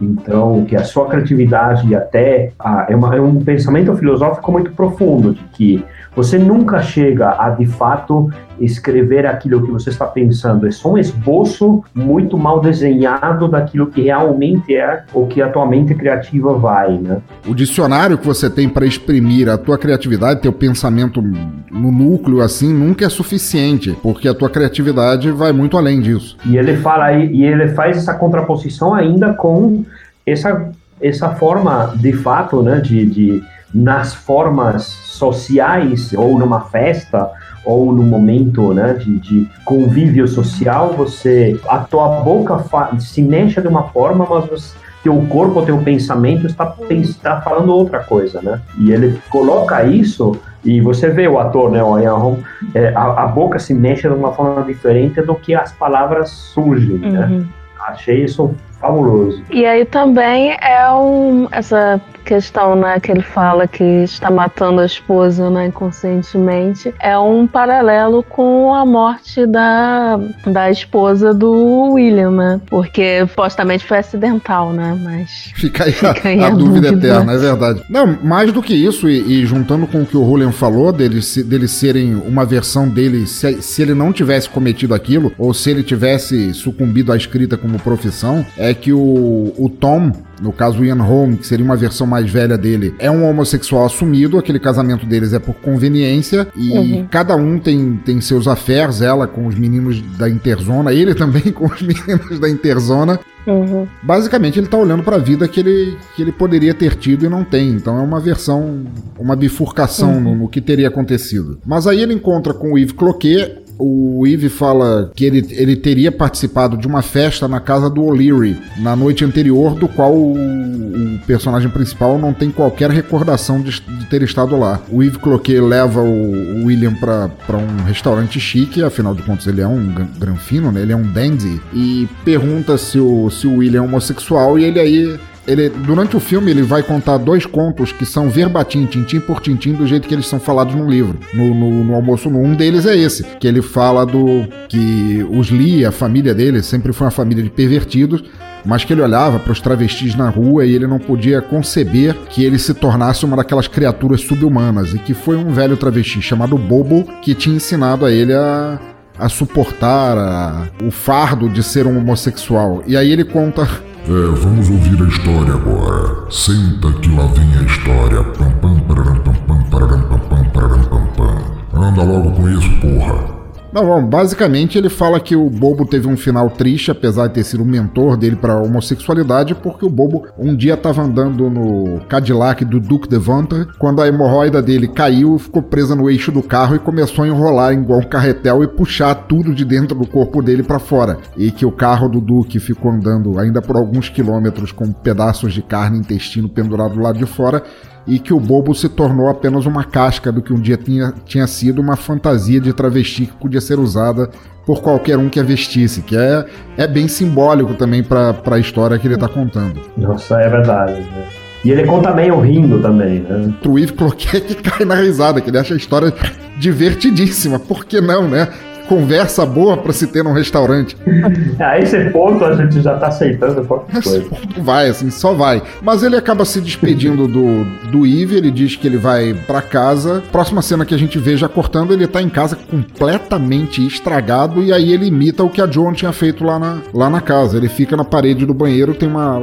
Então, 0.00 0.64
que 0.64 0.76
a 0.76 0.84
sua 0.84 1.06
criatividade 1.06 1.94
até 1.94 2.52
é, 2.88 2.94
uma, 2.94 3.16
é 3.16 3.20
um 3.20 3.42
pensamento 3.42 3.96
filosófico 3.96 4.52
muito 4.52 4.72
profundo 4.72 5.32
de 5.32 5.42
que 5.52 5.84
você 6.14 6.38
nunca 6.38 6.82
chega 6.82 7.34
a 7.38 7.50
de 7.50 7.66
fato 7.66 8.30
escrever 8.60 9.26
aquilo 9.26 9.64
que 9.64 9.70
você 9.70 9.90
está 9.90 10.06
pensando, 10.06 10.66
é 10.66 10.70
só 10.70 10.92
um 10.92 10.98
esboço 10.98 11.84
muito 11.94 12.38
mal 12.38 12.60
desenhado 12.60 13.48
daquilo 13.48 13.86
que 13.86 14.02
realmente 14.02 14.74
é 14.74 15.04
o 15.12 15.26
que 15.26 15.42
a 15.42 15.48
tua 15.48 15.66
mente 15.66 15.94
criativa 15.94 16.54
vai, 16.54 16.98
né? 16.98 17.18
O 17.46 17.54
dicionário 17.54 18.18
que 18.18 18.26
você 18.26 18.48
tem 18.48 18.68
para 18.68 18.86
exprimir 18.86 19.48
a 19.48 19.58
tua 19.58 19.78
criatividade, 19.78 20.40
teu 20.40 20.52
pensamento 20.52 21.20
no 21.22 21.92
núcleo 21.92 22.40
assim, 22.40 22.72
nunca 22.72 23.04
é 23.04 23.08
suficiente, 23.08 23.96
porque 24.02 24.28
a 24.28 24.34
tua 24.34 24.50
criatividade 24.50 25.30
vai 25.30 25.52
muito 25.52 25.76
além 25.76 26.00
disso. 26.00 26.36
E 26.44 26.56
ele 26.56 26.76
fala 26.76 27.12
e 27.12 27.44
ele 27.44 27.68
faz 27.68 27.96
essa 27.96 28.14
contraposição 28.14 28.94
ainda 28.94 29.32
com 29.34 29.84
essa 30.26 30.70
essa 31.00 31.34
forma 31.34 31.94
de 31.96 32.12
fato, 32.12 32.62
né, 32.62 32.80
de, 32.80 33.04
de 33.04 33.42
nas 33.74 34.14
formas 34.14 34.84
sociais 34.84 36.12
ou 36.14 36.38
numa 36.38 36.62
festa 36.62 37.30
ou 37.66 37.92
no 37.92 38.04
momento 38.04 38.72
né, 38.72 38.94
de, 38.94 39.18
de, 39.18 39.50
convívio 39.64 40.26
social, 40.28 40.94
você 40.96 41.60
a 41.68 41.78
tua 41.78 42.20
boca 42.20 42.64
se 43.00 43.20
mexe 43.20 43.60
de 43.60 43.66
uma 43.66 43.88
forma, 43.88 44.24
mas 44.30 44.46
você, 44.46 44.76
teu 45.02 45.20
corpo, 45.28 45.62
teu 45.62 45.78
pensamento 45.78 46.46
está, 46.46 46.74
está 46.90 47.40
falando 47.40 47.74
outra 47.74 48.00
coisa, 48.00 48.40
né? 48.40 48.60
E 48.78 48.92
ele 48.92 49.20
coloca 49.28 49.84
isso 49.84 50.40
e 50.64 50.80
você 50.80 51.10
vê 51.10 51.28
o 51.28 51.38
ator, 51.38 51.70
né, 51.70 51.82
o 51.82 51.98
Ian 51.98 52.14
Holm, 52.14 52.38
é, 52.74 52.88
a, 52.88 53.22
a, 53.22 53.26
boca 53.26 53.58
se 53.58 53.72
mexe 53.72 54.08
de 54.08 54.14
uma 54.14 54.32
forma 54.32 54.64
diferente 54.64 55.22
do 55.22 55.34
que 55.36 55.54
as 55.54 55.72
palavras 55.72 56.30
surgem, 56.30 56.98
né? 56.98 57.26
uhum. 57.26 57.38
né? 57.38 57.46
Achei 57.86 58.24
isso 58.24 58.52
fabuloso. 58.80 59.42
E 59.50 59.64
aí 59.64 59.84
também 59.84 60.56
é 60.60 60.90
um 60.90 61.46
essa 61.52 62.00
questão, 62.26 62.74
né, 62.74 62.98
que 62.98 63.12
ele 63.12 63.22
fala 63.22 63.68
que 63.68 63.84
está 63.84 64.30
matando 64.30 64.80
a 64.80 64.84
esposa, 64.86 65.48
né, 65.48 65.66
inconscientemente, 65.66 66.92
é 67.00 67.16
um 67.16 67.46
paralelo 67.46 68.22
com 68.22 68.74
a 68.74 68.84
morte 68.84 69.46
da, 69.46 70.18
da 70.44 70.70
esposa 70.70 71.32
do 71.32 71.92
William, 71.92 72.32
né? 72.32 72.60
Porque 72.66 73.24
supostamente 73.28 73.84
foi 73.84 73.98
acidental, 73.98 74.72
né? 74.72 74.98
Mas. 75.02 75.52
Fica 75.54 75.84
aí, 75.84 75.92
fica 75.92 76.28
aí 76.28 76.40
a, 76.40 76.48
a, 76.48 76.50
dúvida, 76.50 76.90
dúvida, 76.90 77.08
eterna, 77.08 77.32
é 77.32 77.38
verdade. 77.38 77.82
Não, 77.88 78.18
mais 78.22 78.52
do 78.52 78.60
que 78.60 78.74
isso, 78.74 79.08
e, 79.08 79.42
e 79.42 79.46
juntando 79.46 79.86
com 79.86 80.02
o 80.02 80.06
que 80.06 80.16
o 80.16 80.24
Julian 80.24 80.50
falou, 80.50 80.92
deles, 80.92 81.36
deles 81.44 81.70
serem 81.70 82.14
uma 82.14 82.44
versão 82.44 82.88
dele, 82.88 83.26
se, 83.26 83.62
se 83.62 83.82
ele 83.82 83.94
não 83.94 84.12
tivesse 84.12 84.50
cometido 84.50 84.94
aquilo, 84.94 85.32
ou 85.38 85.54
se 85.54 85.70
ele 85.70 85.84
tivesse 85.84 86.52
sucumbido 86.52 87.12
à 87.12 87.16
escrita 87.16 87.56
como 87.56 87.78
profissão, 87.78 88.44
é 88.58 88.74
que 88.74 88.92
o, 88.92 89.54
o 89.56 89.68
Tom 89.68 90.10
no 90.40 90.52
caso, 90.52 90.84
Ian 90.84 91.02
Holm, 91.02 91.36
que 91.36 91.46
seria 91.46 91.64
uma 91.64 91.76
versão 91.76 92.06
mais 92.06 92.30
velha 92.30 92.58
dele, 92.58 92.94
é 92.98 93.10
um 93.10 93.28
homossexual 93.28 93.86
assumido. 93.86 94.38
Aquele 94.38 94.58
casamento 94.58 95.06
deles 95.06 95.32
é 95.32 95.38
por 95.38 95.54
conveniência. 95.54 96.46
E 96.54 96.72
uhum. 96.72 97.06
cada 97.10 97.36
um 97.36 97.58
tem, 97.58 98.00
tem 98.04 98.20
seus 98.20 98.46
affairs, 98.46 99.00
ela 99.00 99.26
com 99.26 99.46
os 99.46 99.54
meninos 99.54 100.00
da 100.16 100.28
Interzona, 100.28 100.92
ele 100.92 101.14
também 101.16 101.52
com 101.52 101.66
os 101.66 101.82
meninos 101.82 102.38
da 102.38 102.48
Interzona. 102.48 103.18
Uhum. 103.46 103.86
Basicamente, 104.02 104.58
ele 104.58 104.66
tá 104.66 104.76
olhando 104.76 105.04
para 105.04 105.16
a 105.16 105.20
vida 105.20 105.46
que 105.46 105.60
ele, 105.60 105.96
que 106.16 106.22
ele 106.22 106.32
poderia 106.32 106.74
ter 106.74 106.96
tido 106.96 107.24
e 107.24 107.28
não 107.28 107.44
tem. 107.44 107.70
Então 107.70 107.96
é 107.96 108.02
uma 108.02 108.18
versão, 108.18 108.84
uma 109.18 109.36
bifurcação 109.36 110.14
uhum. 110.14 110.20
no, 110.20 110.34
no, 110.36 110.48
que 110.48 110.60
teria 110.60 110.88
acontecido. 110.88 111.58
Mas 111.64 111.86
aí 111.86 112.00
ele 112.00 112.12
encontra 112.12 112.52
com 112.52 112.72
o 112.72 112.78
Yves 112.78 112.92
Cloquet, 112.92 113.65
o 113.78 114.26
Eve 114.26 114.48
fala 114.48 115.10
que 115.14 115.24
ele, 115.24 115.46
ele 115.50 115.76
teria 115.76 116.10
participado 116.10 116.76
de 116.76 116.86
uma 116.86 117.02
festa 117.02 117.46
na 117.46 117.60
casa 117.60 117.90
do 117.90 118.02
O'Leary 118.02 118.56
na 118.78 118.96
noite 118.96 119.24
anterior, 119.24 119.74
do 119.74 119.88
qual 119.88 120.14
o, 120.14 120.34
o 120.34 121.18
personagem 121.26 121.68
principal 121.68 122.18
não 122.18 122.32
tem 122.32 122.50
qualquer 122.50 122.90
recordação 122.90 123.60
de, 123.60 123.80
de 123.80 124.06
ter 124.06 124.22
estado 124.22 124.58
lá. 124.58 124.80
O 124.90 125.02
Eve 125.02 125.18
Cloquet 125.18 125.60
leva 125.60 126.00
o, 126.00 126.62
o 126.62 126.64
William 126.66 126.94
para 126.94 127.56
um 127.56 127.84
restaurante 127.84 128.40
chique, 128.40 128.82
afinal 128.82 129.14
de 129.14 129.22
contas 129.22 129.46
ele 129.46 129.60
é 129.60 129.66
um 129.66 129.92
granfino, 130.18 130.72
né? 130.72 130.82
ele 130.82 130.92
é 130.92 130.96
um 130.96 131.12
dandy, 131.12 131.60
e 131.72 132.08
pergunta 132.24 132.78
se 132.78 132.98
o, 132.98 133.30
se 133.30 133.46
o 133.46 133.56
William 133.56 133.80
é 133.80 133.84
homossexual 133.84 134.58
e 134.58 134.64
ele 134.64 134.80
aí 134.80 135.18
ele, 135.46 135.68
durante 135.68 136.16
o 136.16 136.20
filme 136.20 136.50
ele 136.50 136.62
vai 136.62 136.82
contar 136.82 137.18
dois 137.18 137.46
contos 137.46 137.92
que 137.92 138.04
são 138.04 138.28
verbatim, 138.28 138.84
tintim 138.86 139.20
por 139.20 139.40
tintim, 139.40 139.72
do 139.72 139.86
jeito 139.86 140.08
que 140.08 140.14
eles 140.14 140.26
são 140.26 140.40
falados 140.40 140.74
no 140.74 140.88
livro, 140.88 141.18
no, 141.32 141.54
no, 141.54 141.84
no 141.84 141.94
almoço. 141.94 142.28
Um 142.28 142.54
deles 142.54 142.86
é 142.86 142.96
esse, 142.96 143.22
que 143.38 143.46
ele 143.46 143.62
fala 143.62 144.04
do 144.04 144.46
que 144.68 145.24
os 145.30 145.50
Lee, 145.50 145.84
a 145.84 145.92
família 145.92 146.34
dele, 146.34 146.62
sempre 146.62 146.92
foi 146.92 147.06
uma 147.06 147.10
família 147.12 147.42
de 147.42 147.50
pervertidos, 147.50 148.24
mas 148.64 148.84
que 148.84 148.92
ele 148.92 149.02
olhava 149.02 149.38
para 149.38 149.52
os 149.52 149.60
travestis 149.60 150.16
na 150.16 150.28
rua 150.28 150.66
e 150.66 150.74
ele 150.74 150.86
não 150.86 150.98
podia 150.98 151.40
conceber 151.40 152.14
que 152.28 152.44
ele 152.44 152.58
se 152.58 152.74
tornasse 152.74 153.24
uma 153.24 153.36
daquelas 153.36 153.68
criaturas 153.68 154.22
subhumanas 154.22 154.92
e 154.92 154.98
que 154.98 155.14
foi 155.14 155.36
um 155.36 155.52
velho 155.52 155.76
travesti 155.76 156.20
chamado 156.20 156.58
Bobo 156.58 157.04
que 157.22 157.32
tinha 157.34 157.54
ensinado 157.54 158.04
a 158.04 158.10
ele 158.10 158.34
a, 158.34 158.80
a 159.16 159.28
suportar 159.28 160.18
a, 160.18 160.68
o 160.82 160.90
fardo 160.90 161.48
de 161.48 161.62
ser 161.62 161.86
um 161.86 161.96
homossexual. 161.96 162.82
E 162.88 162.96
aí 162.96 163.12
ele 163.12 163.24
conta 163.24 163.68
é, 164.08 164.36
vamos 164.36 164.70
ouvir 164.70 165.02
a 165.02 165.08
história 165.08 165.54
agora. 165.54 166.30
Senta 166.30 166.92
que 167.00 167.08
lá 167.10 167.26
vem 167.26 167.58
a 167.58 167.62
história. 167.62 168.22
Pam 168.22 168.50
pam 168.60 168.80
pararam 168.80 169.18
pam 169.20 169.34
pam 169.34 169.62
pararam 169.64 170.02
pam 170.02 170.18
pam 170.20 170.44
pararam 170.50 170.84
pam 170.84 171.06
pam. 171.16 171.82
Anda 171.82 172.02
logo 172.04 172.30
com 172.32 172.48
isso, 172.48 172.70
porra. 172.80 173.35
Não, 173.76 173.84
bom, 173.84 174.02
basicamente 174.02 174.78
ele 174.78 174.88
fala 174.88 175.20
que 175.20 175.36
o 175.36 175.50
Bobo 175.50 175.84
teve 175.84 176.08
um 176.08 176.16
final 176.16 176.48
triste, 176.48 176.90
apesar 176.90 177.26
de 177.26 177.34
ter 177.34 177.44
sido 177.44 177.62
o 177.62 177.66
mentor 177.66 178.16
dele 178.16 178.34
para 178.34 178.58
homossexualidade, 178.58 179.54
porque 179.54 179.84
o 179.84 179.90
Bobo 179.90 180.26
um 180.38 180.56
dia 180.56 180.72
estava 180.72 181.02
andando 181.02 181.50
no 181.50 182.00
Cadillac 182.08 182.64
do 182.64 182.80
Duke 182.80 183.06
Devonter, 183.06 183.66
quando 183.78 184.00
a 184.00 184.08
hemorroida 184.08 184.62
dele 184.62 184.88
caiu, 184.88 185.38
ficou 185.38 185.62
presa 185.62 185.94
no 185.94 186.08
eixo 186.08 186.32
do 186.32 186.42
carro 186.42 186.74
e 186.74 186.78
começou 186.78 187.26
a 187.26 187.28
enrolar 187.28 187.74
igual 187.74 188.00
um 188.00 188.08
carretel 188.08 188.64
e 188.64 188.66
puxar 188.66 189.14
tudo 189.14 189.54
de 189.54 189.62
dentro 189.62 189.94
do 189.94 190.06
corpo 190.06 190.40
dele 190.40 190.62
para 190.62 190.78
fora. 190.78 191.18
E 191.36 191.50
que 191.50 191.66
o 191.66 191.70
carro 191.70 192.08
do 192.08 192.18
Duke 192.18 192.58
ficou 192.58 192.90
andando 192.90 193.38
ainda 193.38 193.60
por 193.60 193.76
alguns 193.76 194.08
quilômetros 194.08 194.72
com 194.72 194.90
pedaços 194.90 195.52
de 195.52 195.60
carne 195.60 195.98
e 195.98 196.00
intestino 196.00 196.48
pendurado 196.48 196.94
do 196.94 197.02
lado 197.02 197.18
de 197.18 197.26
fora 197.26 197.62
e 198.06 198.18
que 198.18 198.32
o 198.32 198.40
bobo 198.40 198.74
se 198.74 198.88
tornou 198.88 199.28
apenas 199.28 199.66
uma 199.66 199.84
casca 199.84 200.30
do 200.30 200.40
que 200.40 200.52
um 200.52 200.60
dia 200.60 200.76
tinha, 200.76 201.12
tinha 201.24 201.46
sido 201.46 201.80
uma 201.80 201.96
fantasia 201.96 202.60
de 202.60 202.72
travesti 202.72 203.26
que 203.26 203.34
podia 203.34 203.60
ser 203.60 203.78
usada 203.78 204.30
por 204.64 204.82
qualquer 204.82 205.16
um 205.16 205.28
que 205.28 205.38
a 205.38 205.42
vestisse, 205.42 206.02
que 206.02 206.16
é, 206.16 206.44
é 206.76 206.86
bem 206.86 207.06
simbólico 207.06 207.74
também 207.74 208.02
para 208.02 208.34
a 208.50 208.58
história 208.58 208.98
que 208.98 209.06
ele 209.06 209.14
está 209.14 209.28
contando. 209.28 209.80
Nossa, 209.96 210.40
é 210.40 210.48
verdade. 210.48 211.00
Né? 211.00 211.24
E 211.64 211.70
ele 211.70 211.84
conta 211.84 212.12
meio 212.12 212.38
rindo 212.40 212.80
também, 212.80 213.20
né? 213.20 213.52
Yves 213.64 213.90
Cloquet 213.92 214.40
que 214.40 214.54
cai 214.62 214.84
na 214.84 214.94
risada, 214.94 215.40
que 215.40 215.50
ele 215.50 215.58
acha 215.58 215.74
a 215.74 215.76
história 215.76 216.12
divertidíssima. 216.58 217.58
Por 217.58 217.84
que 217.84 218.00
não, 218.00 218.28
né? 218.28 218.48
Conversa 218.88 219.44
boa 219.44 219.76
para 219.76 219.92
se 219.92 220.06
ter 220.06 220.22
num 220.22 220.32
restaurante. 220.32 220.96
A 221.58 221.78
esse 221.78 222.10
ponto 222.10 222.44
a 222.44 222.54
gente 222.54 222.80
já 222.80 222.96
tá 222.96 223.08
aceitando 223.08 223.64
qualquer 223.64 224.02
coisa. 224.02 224.24
Vai, 224.58 224.88
assim, 224.88 225.10
só 225.10 225.32
vai. 225.32 225.62
Mas 225.82 226.02
ele 226.02 226.16
acaba 226.16 226.44
se 226.44 226.60
despedindo 226.60 227.26
do, 227.26 227.64
do 227.90 228.06
Eve, 228.06 228.36
ele 228.36 228.50
diz 228.50 228.76
que 228.76 228.86
ele 228.86 228.96
vai 228.96 229.34
para 229.46 229.62
casa. 229.62 230.22
Próxima 230.30 230.62
cena 230.62 230.84
que 230.84 230.94
a 230.94 230.98
gente 230.98 231.18
vê 231.18 231.36
já 231.36 231.48
cortando, 231.48 231.92
ele 231.92 232.06
tá 232.06 232.22
em 232.22 232.28
casa 232.28 232.56
completamente 232.56 233.84
estragado 233.86 234.62
e 234.62 234.72
aí 234.72 234.92
ele 234.92 235.06
imita 235.06 235.42
o 235.42 235.50
que 235.50 235.60
a 235.60 235.66
Joan 235.66 235.92
tinha 235.92 236.12
feito 236.12 236.44
lá 236.44 236.58
na, 236.58 236.78
lá 236.92 237.10
na 237.10 237.20
casa. 237.20 237.56
Ele 237.56 237.68
fica 237.68 237.96
na 237.96 238.04
parede 238.04 238.46
do 238.46 238.54
banheiro, 238.54 238.94
tem 238.94 239.08
uma 239.08 239.40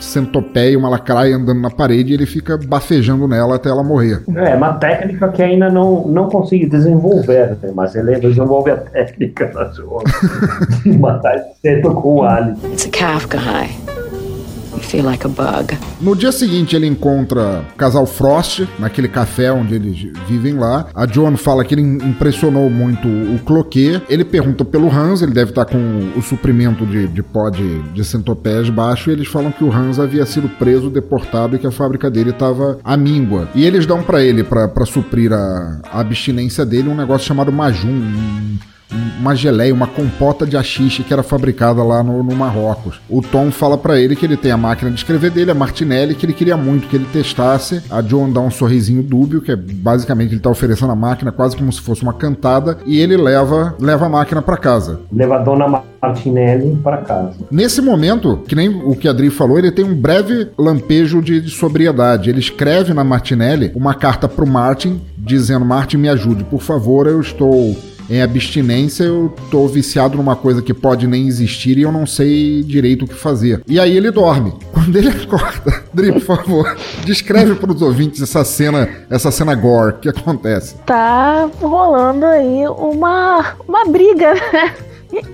centopeia, 0.00 0.78
uma 0.78 0.88
lacraia 0.88 1.36
andando 1.36 1.60
na 1.60 1.70
parede 1.70 2.12
e 2.12 2.14
ele 2.14 2.26
fica 2.26 2.58
bafejando 2.58 3.26
nela 3.26 3.56
até 3.56 3.68
ela 3.68 3.82
morrer. 3.82 4.22
É, 4.34 4.54
uma 4.54 4.74
técnica 4.74 5.28
que 5.28 5.42
ainda 5.42 5.70
não, 5.70 6.06
não 6.06 6.28
consegui 6.28 6.66
desenvolver, 6.66 7.56
mas 7.74 7.94
ele 7.94 8.18
desenvolve 8.18 8.65
a 8.70 8.76
técnica 8.76 9.46
de 10.82 10.98
matar 10.98 11.38
cedo 11.62 11.94
com 11.94 12.16
o 12.16 12.22
alho. 12.22 12.56
It's 12.72 12.86
a 12.86 12.90
Kafka 12.90 13.38
high. 13.38 13.95
No 16.00 16.14
dia 16.14 16.32
seguinte, 16.32 16.76
ele 16.76 16.86
encontra 16.86 17.64
o 17.72 17.76
casal 17.76 18.06
Frost, 18.06 18.66
naquele 18.78 19.08
café 19.08 19.52
onde 19.52 19.74
eles 19.74 20.12
vivem 20.26 20.54
lá. 20.54 20.86
A 20.94 21.06
Joan 21.06 21.36
fala 21.36 21.64
que 21.64 21.74
ele 21.74 21.82
impressionou 21.82 22.68
muito 22.70 23.06
o 23.08 23.38
Cloquet. 23.44 24.02
Ele 24.08 24.24
pergunta 24.24 24.64
pelo 24.64 24.90
Hans, 24.90 25.22
ele 25.22 25.32
deve 25.32 25.50
estar 25.50 25.64
com 25.64 26.12
o 26.16 26.22
suprimento 26.22 26.84
de, 26.86 27.08
de 27.08 27.22
pó 27.22 27.50
de, 27.50 27.82
de 27.92 28.04
centopés 28.04 28.68
baixo. 28.70 29.10
E 29.10 29.12
eles 29.12 29.28
falam 29.28 29.50
que 29.50 29.64
o 29.64 29.72
Hans 29.72 29.98
havia 29.98 30.26
sido 30.26 30.48
preso, 30.48 30.90
deportado 30.90 31.56
e 31.56 31.58
que 31.58 31.66
a 31.66 31.72
fábrica 31.72 32.10
dele 32.10 32.30
estava 32.30 32.78
à 32.84 32.96
míngua. 32.96 33.48
E 33.54 33.64
eles 33.64 33.86
dão 33.86 34.02
para 34.02 34.22
ele, 34.22 34.42
para 34.42 34.86
suprir 34.86 35.32
a, 35.32 35.80
a 35.90 36.00
abstinência 36.00 36.64
dele, 36.64 36.88
um 36.88 36.96
negócio 36.96 37.26
chamado 37.26 37.52
Majum. 37.52 37.88
Um, 37.88 38.58
uma 39.18 39.34
geleia, 39.34 39.74
uma 39.74 39.86
compota 39.86 40.46
de 40.46 40.56
achixe 40.56 41.02
que 41.02 41.12
era 41.12 41.22
fabricada 41.22 41.82
lá 41.82 42.02
no, 42.02 42.22
no 42.22 42.34
Marrocos. 42.34 43.00
O 43.08 43.20
Tom 43.20 43.50
fala 43.50 43.76
para 43.76 44.00
ele 44.00 44.14
que 44.14 44.24
ele 44.24 44.36
tem 44.36 44.52
a 44.52 44.56
máquina 44.56 44.90
de 44.90 44.96
escrever 44.96 45.30
dele, 45.30 45.50
a 45.50 45.54
Martinelli, 45.54 46.14
que 46.14 46.24
ele 46.24 46.32
queria 46.32 46.56
muito 46.56 46.88
que 46.88 46.96
ele 46.96 47.06
testasse. 47.12 47.82
A 47.90 48.00
John 48.00 48.30
dá 48.30 48.40
um 48.40 48.50
sorrisinho 48.50 49.02
dúbio, 49.02 49.40
que 49.40 49.52
é 49.52 49.56
basicamente 49.56 50.32
ele 50.32 50.40
tá 50.40 50.50
oferecendo 50.50 50.92
a 50.92 50.96
máquina 50.96 51.32
quase 51.32 51.56
como 51.56 51.72
se 51.72 51.80
fosse 51.80 52.02
uma 52.02 52.12
cantada, 52.12 52.78
e 52.86 52.98
ele 52.98 53.16
leva, 53.16 53.74
leva 53.80 54.06
a 54.06 54.08
máquina 54.08 54.40
para 54.40 54.56
casa. 54.56 55.00
Leva 55.12 55.36
a 55.36 55.38
dona 55.38 55.82
Martinelli 56.00 56.76
para 56.82 56.98
casa. 56.98 57.34
Nesse 57.50 57.80
momento, 57.80 58.38
que 58.46 58.54
nem 58.54 58.68
o 58.68 58.94
que 58.94 59.08
a 59.08 59.10
Adri 59.10 59.30
falou, 59.30 59.58
ele 59.58 59.72
tem 59.72 59.84
um 59.84 59.94
breve 59.94 60.48
lampejo 60.58 61.20
de, 61.20 61.40
de 61.40 61.50
sobriedade. 61.50 62.30
Ele 62.30 62.38
escreve 62.38 62.94
na 62.94 63.02
Martinelli 63.02 63.72
uma 63.74 63.94
carta 63.94 64.28
pro 64.28 64.46
Martin 64.46 65.00
dizendo: 65.16 65.64
Martin, 65.64 65.96
me 65.96 66.08
ajude, 66.08 66.44
por 66.44 66.62
favor, 66.62 67.06
eu 67.06 67.20
estou 67.20 67.76
em 68.08 68.22
abstinência, 68.22 69.04
eu 69.04 69.34
tô 69.50 69.66
viciado 69.66 70.16
numa 70.16 70.36
coisa 70.36 70.62
que 70.62 70.72
pode 70.72 71.06
nem 71.06 71.26
existir 71.26 71.78
e 71.78 71.82
eu 71.82 71.92
não 71.92 72.06
sei 72.06 72.62
direito 72.62 73.04
o 73.04 73.08
que 73.08 73.14
fazer. 73.14 73.62
E 73.66 73.80
aí 73.80 73.96
ele 73.96 74.10
dorme. 74.10 74.54
Quando 74.72 74.96
ele 74.96 75.08
acorda, 75.08 75.84
Dri, 75.92 76.12
por 76.12 76.20
favor, 76.20 76.76
descreve 77.04 77.54
para 77.54 77.72
os 77.72 77.82
ouvintes 77.82 78.22
essa 78.22 78.44
cena, 78.44 78.88
essa 79.10 79.30
cena 79.30 79.54
gore 79.54 79.96
que 80.00 80.08
acontece. 80.08 80.76
Tá 80.86 81.48
rolando 81.60 82.24
aí 82.24 82.66
uma, 82.68 83.56
uma 83.66 83.84
briga, 83.86 84.34
né? 84.34 84.74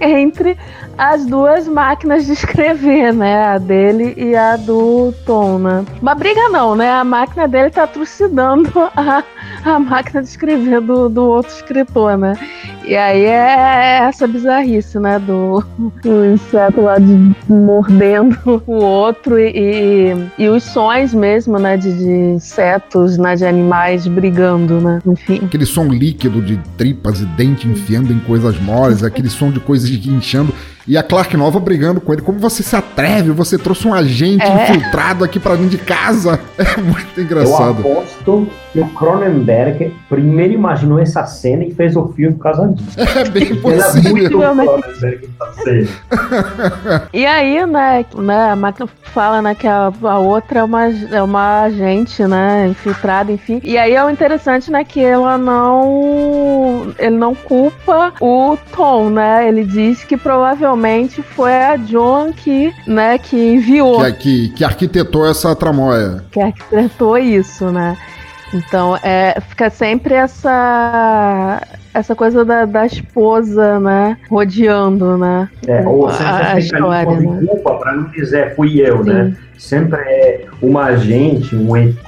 entre 0.01 0.57
as 0.97 1.25
duas 1.25 1.67
máquinas 1.67 2.27
de 2.27 2.33
escrever, 2.33 3.13
né? 3.13 3.45
A 3.45 3.59
dele 3.59 4.15
e 4.17 4.37
a 4.37 4.57
do 4.57 5.13
Tom, 5.25 5.59
né? 5.59 5.85
Uma 6.01 6.15
briga 6.15 6.49
não, 6.49 6.75
né? 6.75 6.91
A 6.91 7.05
máquina 7.05 7.49
dele 7.49 7.71
tá 7.71 7.87
trucidando 7.87 8.71
a, 8.95 9.25
a 9.71 9.79
máquina 9.79 10.23
de 10.23 10.29
escrever 10.29 10.81
do, 10.81 11.09
do 11.09 11.23
outro 11.23 11.53
escritor, 11.53 12.17
né? 12.17 12.35
E 12.85 12.97
aí 12.97 13.25
é 13.25 14.01
essa 14.03 14.27
bizarrice, 14.27 14.99
né? 14.99 15.19
Do, 15.19 15.65
inseto 16.35 16.81
lá 16.81 16.99
de, 16.99 17.35
mordendo 17.49 18.37
o 18.67 18.75
outro 18.75 19.39
e, 19.39 20.15
e, 20.37 20.49
os 20.49 20.65
sons 20.65 21.15
mesmo, 21.15 21.59
né? 21.59 21.77
De, 21.77 21.93
de 21.97 22.11
insetos, 22.35 23.17
né? 23.19 23.37
De 23.37 23.45
animais 23.45 24.07
brigando, 24.07 24.81
né? 24.81 25.01
Enfim. 25.07 25.41
Aquele 25.45 25.67
som 25.67 25.87
líquido 25.87 26.43
de 26.43 26.59
tripas 26.77 27.21
e 27.21 27.25
dente 27.25 27.69
enfiando 27.69 28.13
em 28.13 28.19
coisas 28.21 28.59
moles, 28.61 29.03
aquele 29.03 29.31
som 29.31 29.51
de 29.51 29.61
coisas 29.61 29.89
guinchando. 29.91 30.53
E 30.87 30.99
a 30.99 31.03
Clark 31.03 31.37
Nova 31.37 31.61
brigando 31.61 32.01
com 32.01 32.13
ele. 32.13 32.23
Como 32.23 32.39
você 32.39 32.63
se 32.63 32.75
atreve? 32.75 33.31
Você 33.31 33.57
trouxe 33.57 33.87
um 33.87 33.95
agente 33.95 34.45
é. 34.45 34.65
infiltrado 34.65 35.25
aqui 35.25 35.39
para 35.39 35.57
mim 35.57 35.69
de 35.69 35.79
casa. 35.79 36.41
É 36.63 36.81
muito 36.81 37.21
engraçado. 37.21 37.83
Eu 37.83 37.93
aposto 37.93 38.49
que 38.73 38.81
o 38.81 38.89
Cronenberg 38.91 39.93
primeiro 40.09 40.55
imaginou 40.55 40.99
essa 40.99 41.27
cena 41.27 41.65
e 41.65 41.75
fez 41.75 41.97
o 41.97 42.09
filme 42.13 42.37
por 42.37 42.45
causa 42.45 42.69
disso. 42.69 43.01
É 43.01 43.29
bem 43.29 43.57
possível. 43.57 44.43
é 44.43 44.55
muito 44.55 44.73
e 47.13 47.27
aí, 47.27 47.67
né, 47.67 48.05
né, 48.15 48.51
a 48.51 48.57
máquina 48.57 48.89
fala, 49.03 49.43
né, 49.43 49.55
que 49.55 49.67
a, 49.67 49.93
a 50.03 50.19
outra 50.19 50.61
é 50.61 50.65
uma, 50.65 50.87
é 50.87 51.23
uma 51.23 51.65
agente, 51.65 52.23
né, 52.25 52.69
infiltrada, 52.69 53.33
enfim. 53.33 53.61
E 53.65 53.77
aí 53.77 53.95
é 53.95 54.05
o 54.05 54.11
interessante, 54.11 54.71
né, 54.71 54.85
que 54.85 55.01
ela 55.01 55.37
não... 55.37 56.93
ele 56.99 57.17
não 57.17 57.35
culpa 57.35 58.13
o 58.21 58.57
Tom, 58.75 59.11
né, 59.11 59.49
ele 59.49 59.65
diz 59.65 60.05
que 60.05 60.17
provavelmente 60.17 60.72
provavelmente 60.73 61.23
foi 61.23 61.53
a 61.53 61.77
John 61.77 62.33
que, 62.33 62.73
né, 62.87 63.19
que 63.19 63.37
enviou. 63.37 64.03
Que, 64.05 64.13
que, 64.13 64.49
que 64.51 64.65
arquitetou 64.65 65.29
essa 65.29 65.55
tramóia. 65.55 66.25
Que 66.31 66.41
arquitetou 66.41 67.19
isso, 67.19 67.71
né? 67.71 67.97
Então, 68.55 68.99
é, 69.03 69.39
fica 69.49 69.71
sempre 69.71 70.15
essa 70.15 71.63
essa 71.95 72.15
coisa 72.15 72.43
da, 72.43 72.65
da 72.65 72.87
esposa, 72.87 73.79
né? 73.79 74.17
Rodeando, 74.31 75.19
né? 75.19 75.49
É, 75.67 75.87
ou 75.87 76.11
sempre 76.11 76.27
a, 76.27 76.53
a 76.55 76.59
história, 76.59 77.21
né? 77.21 77.47
culpa 77.47 77.75
para 77.75 77.97
não 77.97 78.05
dizer 78.11 78.55
fui 78.55 78.81
eu, 78.81 79.05
né? 79.05 79.13
Sim. 79.13 79.31
né? 79.31 79.37
Sempre 79.59 80.01
é 80.01 80.45
uma 80.61 80.87
agente, 80.87 81.55
um 81.55 81.77
ET, 81.77 82.07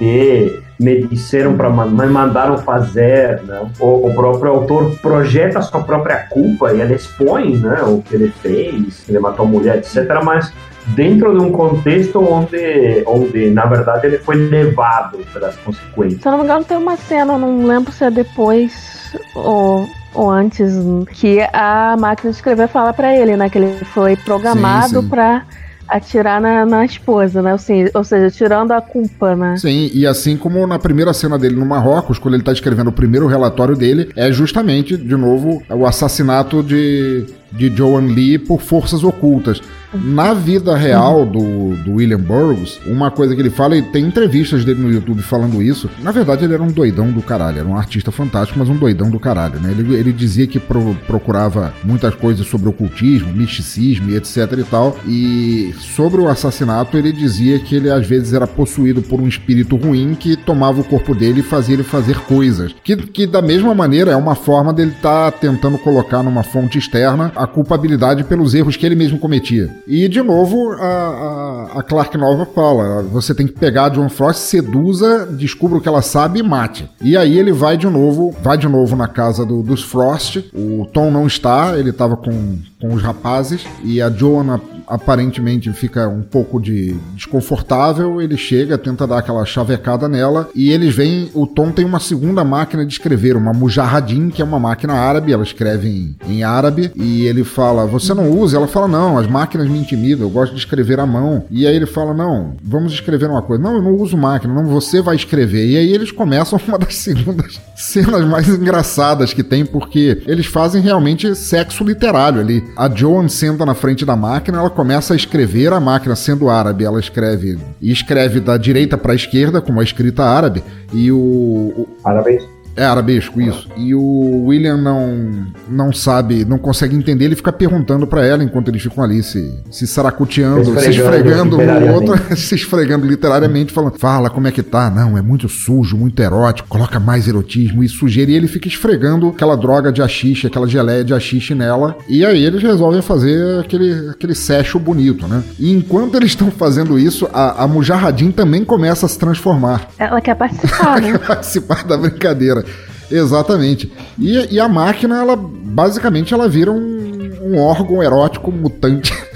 me 0.79 1.07
disseram 1.07 1.55
para 1.55 1.69
me 1.69 2.05
mandaram 2.07 2.57
fazer, 2.57 3.41
né? 3.43 3.61
O, 3.79 4.07
o, 4.07 4.13
próprio 4.13 4.51
autor 4.51 4.95
projeta 4.99 5.59
a 5.59 5.61
sua 5.61 5.81
própria 5.81 6.27
culpa 6.29 6.73
e 6.73 6.81
ele 6.81 6.95
expõe, 6.95 7.57
né, 7.57 7.81
o 7.83 8.01
que 8.01 8.15
ele 8.15 8.29
fez, 8.41 9.07
ele 9.07 9.19
matou 9.19 9.45
a 9.45 9.49
mulher, 9.49 9.77
etc. 9.77 10.05
Mas 10.23 10.51
dentro 10.87 11.37
de 11.37 11.43
um 11.43 11.51
contexto 11.51 12.19
onde, 12.19 13.03
onde 13.07 13.49
na 13.49 13.65
verdade 13.65 14.07
ele 14.07 14.17
foi 14.17 14.35
levado 14.35 15.19
pelas 15.33 15.55
consequências. 15.57 16.21
Se 16.21 16.27
eu 16.27 16.31
não 16.31 16.39
me 16.39 16.45
engano 16.45 16.65
tem 16.65 16.77
uma 16.77 16.97
cena, 16.97 17.37
não 17.37 17.65
lembro 17.65 17.91
se 17.91 18.03
é 18.03 18.11
depois 18.11 19.15
ou 19.33 19.87
ou 20.13 20.31
antes 20.31 20.73
que 21.11 21.41
a 21.51 21.95
máquina 21.99 22.31
de 22.31 22.37
escrever 22.37 22.69
fala 22.69 22.93
para 22.93 23.13
ele, 23.13 23.35
né, 23.35 23.49
que 23.49 23.57
ele 23.57 23.77
foi 23.93 24.15
programado 24.15 25.03
para 25.03 25.43
atirar 25.87 26.41
na, 26.41 26.65
na 26.65 26.85
esposa, 26.85 27.41
né? 27.41 27.53
Assim, 27.53 27.85
ou 27.93 28.03
seja, 28.03 28.29
tirando 28.29 28.71
a 28.71 28.81
culpa, 28.81 29.35
né? 29.35 29.57
Sim, 29.57 29.89
e 29.93 30.05
assim 30.05 30.37
como 30.37 30.65
na 30.65 30.79
primeira 30.79 31.13
cena 31.13 31.37
dele 31.37 31.55
no 31.55 31.65
Marrocos, 31.65 32.19
quando 32.19 32.33
ele 32.35 32.43
tá 32.43 32.51
escrevendo 32.51 32.89
o 32.89 32.93
primeiro 32.93 33.27
relatório 33.27 33.75
dele, 33.75 34.09
é 34.15 34.31
justamente, 34.31 34.97
de 34.97 35.15
novo, 35.15 35.61
o 35.69 35.85
assassinato 35.85 36.63
de, 36.63 37.25
de 37.57 37.75
Joan 37.75 38.13
Lee 38.13 38.37
por 38.37 38.61
forças 38.61 39.03
ocultas. 39.03 39.61
Na 39.93 40.33
vida 40.33 40.75
real 40.75 41.25
do, 41.25 41.75
do 41.83 41.93
William 41.93 42.19
Burroughs, 42.19 42.79
uma 42.85 43.09
coisa 43.09 43.33
que 43.33 43.41
ele 43.41 43.49
fala, 43.49 43.77
e 43.77 43.81
tem 43.81 44.05
entrevistas 44.05 44.65
dele 44.65 44.81
no 44.81 44.91
YouTube 44.91 45.21
falando 45.21 45.61
isso. 45.61 45.89
Na 46.01 46.11
verdade, 46.11 46.43
ele 46.43 46.53
era 46.53 46.63
um 46.63 46.71
doidão 46.71 47.11
do 47.11 47.21
caralho, 47.21 47.59
era 47.59 47.67
um 47.67 47.77
artista 47.77 48.11
fantástico, 48.11 48.59
mas 48.59 48.67
um 48.67 48.75
doidão 48.75 49.09
do 49.09 49.19
caralho, 49.19 49.59
né? 49.59 49.71
Ele, 49.71 49.95
ele 49.95 50.11
dizia 50.11 50.47
que 50.47 50.59
pro, 50.59 50.95
procurava 51.07 51.73
muitas 51.83 52.13
coisas 52.15 52.45
sobre 52.47 52.67
ocultismo, 52.67 53.31
misticismo 53.31 54.09
e 54.09 54.15
etc 54.15 54.51
e 54.57 54.63
tal. 54.63 54.97
E 55.07 55.73
sobre 55.79 56.19
o 56.19 56.27
assassinato, 56.27 56.97
ele 56.97 57.11
dizia 57.11 57.59
que 57.59 57.75
ele 57.75 57.89
às 57.89 58.05
vezes 58.05 58.33
era 58.33 58.47
possuído 58.47 59.01
por 59.01 59.21
um 59.21 59.27
espírito 59.27 59.75
ruim 59.75 60.15
que 60.15 60.35
tomava 60.35 60.81
o 60.81 60.83
corpo 60.83 61.15
dele 61.15 61.39
e 61.39 61.43
fazia 61.43 61.75
ele 61.75 61.83
fazer 61.83 62.19
coisas. 62.21 62.75
Que, 62.83 62.97
que 62.97 63.25
da 63.25 63.41
mesma 63.41 63.73
maneira 63.73 64.11
é 64.11 64.15
uma 64.15 64.35
forma 64.35 64.73
dele 64.73 64.91
estar 64.91 65.31
tá 65.31 65.37
tentando 65.37 65.77
colocar 65.77 66.21
numa 66.21 66.43
fonte 66.43 66.77
externa 66.77 67.31
a 67.35 67.44
culpabilidade 67.47 68.23
pelos 68.23 68.53
erros 68.53 68.75
que 68.75 68.85
ele 68.85 68.95
mesmo 68.95 69.19
cometia. 69.19 69.75
E, 69.87 70.07
de 70.07 70.21
novo, 70.21 70.71
a, 70.73 70.85
a, 70.85 71.79
a, 71.79 71.83
Clark 71.83 72.17
Nova 72.17 72.45
fala: 72.45 73.03
você 73.03 73.33
tem 73.33 73.47
que 73.47 73.53
pegar 73.53 73.85
a 73.85 73.89
John 73.89 74.09
Frost, 74.09 74.41
seduza, 74.41 75.25
descubra 75.25 75.77
o 75.77 75.81
que 75.81 75.87
ela 75.87 76.01
sabe 76.01 76.39
e 76.39 76.43
mate. 76.43 76.89
E 77.01 77.15
aí 77.17 77.37
ele 77.37 77.51
vai 77.51 77.77
de 77.77 77.87
novo, 77.87 78.33
vai 78.41 78.57
de 78.57 78.67
novo 78.67 78.95
na 78.95 79.07
casa 79.07 79.45
do, 79.45 79.61
dos 79.61 79.83
Frost. 79.83 80.37
O 80.53 80.85
Tom 80.91 81.11
não 81.11 81.27
está, 81.27 81.77
ele 81.77 81.89
estava 81.89 82.15
com, 82.15 82.57
com 82.85 82.93
os 82.93 83.01
rapazes. 83.01 83.65
E 83.83 84.01
a 84.01 84.09
Joanna 84.09 84.61
aparentemente 84.87 85.71
fica 85.73 86.07
um 86.07 86.21
pouco 86.21 86.61
de 86.61 86.95
desconfortável. 87.15 88.21
Ele 88.21 88.37
chega, 88.37 88.77
tenta 88.77 89.07
dar 89.07 89.19
aquela 89.19 89.43
chavecada 89.45 90.07
nela. 90.07 90.49
E 90.53 90.71
eles 90.71 90.93
veem: 90.95 91.29
o 91.33 91.47
Tom 91.47 91.71
tem 91.71 91.83
uma 91.83 91.99
segunda 91.99 92.43
máquina 92.43 92.85
de 92.85 92.93
escrever, 92.93 93.35
uma 93.35 93.53
Mujahadin, 93.53 94.29
que 94.29 94.41
é 94.41 94.45
uma 94.45 94.59
máquina 94.59 94.93
árabe. 94.93 95.33
Ela 95.33 95.43
escreve 95.43 95.89
em, 95.89 96.15
em 96.27 96.43
árabe. 96.43 96.91
E 96.95 97.25
ele 97.25 97.43
fala: 97.43 97.85
Você 97.87 98.13
não 98.13 98.29
usa? 98.29 98.57
Ela 98.57 98.67
fala: 98.67 98.87
Não, 98.87 99.17
as 99.17 99.27
máquinas 99.27 99.67
me 99.67 99.79
intimida, 99.79 100.23
eu 100.23 100.29
gosto 100.29 100.53
de 100.53 100.59
escrever 100.59 100.99
à 100.99 101.05
mão. 101.05 101.45
E 101.49 101.65
aí 101.65 101.75
ele 101.75 101.87
fala: 101.87 102.13
Não, 102.13 102.53
vamos 102.63 102.93
escrever 102.93 103.29
uma 103.29 103.41
coisa. 103.41 103.63
Não, 103.63 103.75
eu 103.75 103.81
não 103.81 103.95
uso 103.95 104.17
máquina, 104.17 104.53
não, 104.53 104.65
você 104.65 105.01
vai 105.01 105.15
escrever. 105.15 105.67
E 105.67 105.77
aí 105.77 105.93
eles 105.93 106.11
começam 106.11 106.59
uma 106.67 106.77
das 106.77 106.95
segundas 106.95 107.59
cenas 107.85 108.25
mais 108.25 108.47
engraçadas 108.49 109.33
que 109.33 109.43
tem, 109.43 109.65
porque 109.65 110.21
eles 110.25 110.45
fazem 110.45 110.81
realmente 110.81 111.35
sexo 111.35 111.83
literário 111.83 112.39
ali. 112.39 112.63
A 112.77 112.89
Joan 112.89 113.27
senta 113.27 113.65
na 113.65 113.73
frente 113.73 114.05
da 114.05 114.15
máquina, 114.15 114.59
ela 114.59 114.69
começa 114.69 115.13
a 115.13 115.17
escrever, 115.17 115.71
a 115.73 115.79
máquina 115.79 116.15
sendo 116.15 116.49
árabe, 116.49 116.83
ela 116.85 116.99
escreve 116.99 117.57
e 117.81 117.91
escreve 117.91 118.39
da 118.39 118.57
direita 118.57 118.97
para 118.97 119.13
a 119.13 119.15
esquerda, 119.15 119.61
com 119.61 119.79
a 119.79 119.83
escrita 119.83 120.23
árabe, 120.23 120.63
e 120.93 121.11
o. 121.11 121.17
o... 121.17 121.87
Parabéns. 122.01 122.54
É 122.75 122.83
arabesco, 122.83 123.39
isso. 123.39 123.69
E 123.77 123.95
o 123.95 124.45
William 124.47 124.77
não 124.77 125.45
não 125.69 125.93
sabe, 125.93 126.43
não 126.43 126.57
consegue 126.57 126.95
entender, 126.95 127.25
ele 127.25 127.35
fica 127.35 127.51
perguntando 127.51 128.05
para 128.05 128.25
ela 128.25 128.43
enquanto 128.43 128.67
eles 128.67 128.81
ficam 128.81 129.03
ali 129.03 129.23
se, 129.23 129.63
se 129.71 129.87
saracuteando, 129.87 130.77
se 130.79 130.89
esfregando 130.89 131.57
no 131.57 131.93
outro, 131.93 132.15
se 132.35 132.55
esfregando 132.55 133.05
literariamente, 133.05 133.71
falando: 133.71 133.97
fala 133.97 134.29
como 134.29 134.47
é 134.47 134.51
que 134.51 134.61
tá. 134.61 134.89
Não, 134.89 135.17
é 135.17 135.21
muito 135.21 135.47
sujo, 135.47 135.95
muito 135.95 136.21
erótico, 136.21 136.67
coloca 136.67 136.99
mais 136.99 137.27
erotismo 137.27 137.83
e 137.83 137.87
sujeira. 137.87 138.31
E 138.31 138.35
ele 138.35 138.47
fica 138.47 138.67
esfregando 138.67 139.29
aquela 139.29 139.55
droga 139.55 139.91
de 139.91 140.01
axixe, 140.01 140.47
aquela 140.47 140.67
geleia 140.67 141.03
de 141.03 141.13
axixe 141.13 141.55
nela. 141.55 141.95
E 142.09 142.25
aí 142.25 142.43
eles 142.43 142.61
resolvem 142.61 143.01
fazer 143.01 143.59
aquele, 143.59 144.09
aquele 144.09 144.35
secho 144.35 144.77
bonito, 144.79 145.27
né? 145.27 145.43
E 145.57 145.71
enquanto 145.71 146.15
eles 146.15 146.31
estão 146.31 146.51
fazendo 146.51 146.99
isso, 146.99 147.29
a, 147.33 147.63
a 147.63 147.67
Mujahadin 147.67 148.31
também 148.31 148.65
começa 148.65 149.05
a 149.05 149.09
se 149.09 149.17
transformar. 149.17 149.87
Ela 149.97 150.19
quer 150.19 150.35
participar, 150.35 151.01
né? 151.01 151.11
quer 151.17 151.19
participar 151.19 151.83
da 151.83 151.97
brincadeira. 151.97 152.64
Exatamente. 153.09 153.91
E, 154.17 154.55
e, 154.55 154.59
a 154.59 154.67
máquina, 154.67 155.19
ela 155.19 155.35
basicamente 155.35 156.33
ela 156.33 156.47
vira 156.47 156.71
um, 156.71 157.31
um 157.41 157.59
órgão 157.59 158.01
erótico 158.01 158.51
mutante. 158.51 159.13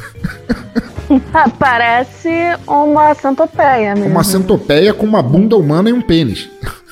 Ah, 1.33 1.49
parece 1.49 2.29
uma 2.67 3.15
centopeia 3.15 3.95
mesmo. 3.95 4.11
Uma 4.11 4.23
centopeia 4.23 4.93
com 4.93 5.07
uma 5.07 5.23
bunda 5.23 5.57
humana 5.57 5.89
e 5.89 5.93
um 5.93 6.03
pênis. 6.03 6.47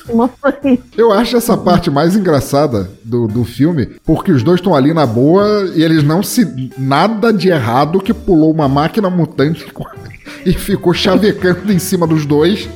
Eu 0.96 1.12
acho 1.12 1.36
essa 1.36 1.56
parte 1.56 1.90
mais 1.90 2.16
engraçada 2.16 2.90
do, 3.04 3.28
do 3.28 3.44
filme, 3.44 3.86
porque 4.04 4.32
os 4.32 4.42
dois 4.42 4.58
estão 4.58 4.74
ali 4.74 4.94
na 4.94 5.06
boa 5.06 5.70
e 5.74 5.82
eles 5.82 6.02
não 6.02 6.22
se. 6.22 6.72
Nada 6.78 7.32
de 7.32 7.48
errado 7.48 8.00
que 8.00 8.14
pulou 8.14 8.50
uma 8.50 8.68
máquina 8.68 9.10
mutante 9.10 9.66
e 10.46 10.52
ficou 10.52 10.94
chavecando 10.94 11.72
em 11.72 11.78
cima 11.78 12.06
dos 12.06 12.24
dois. 12.24 12.68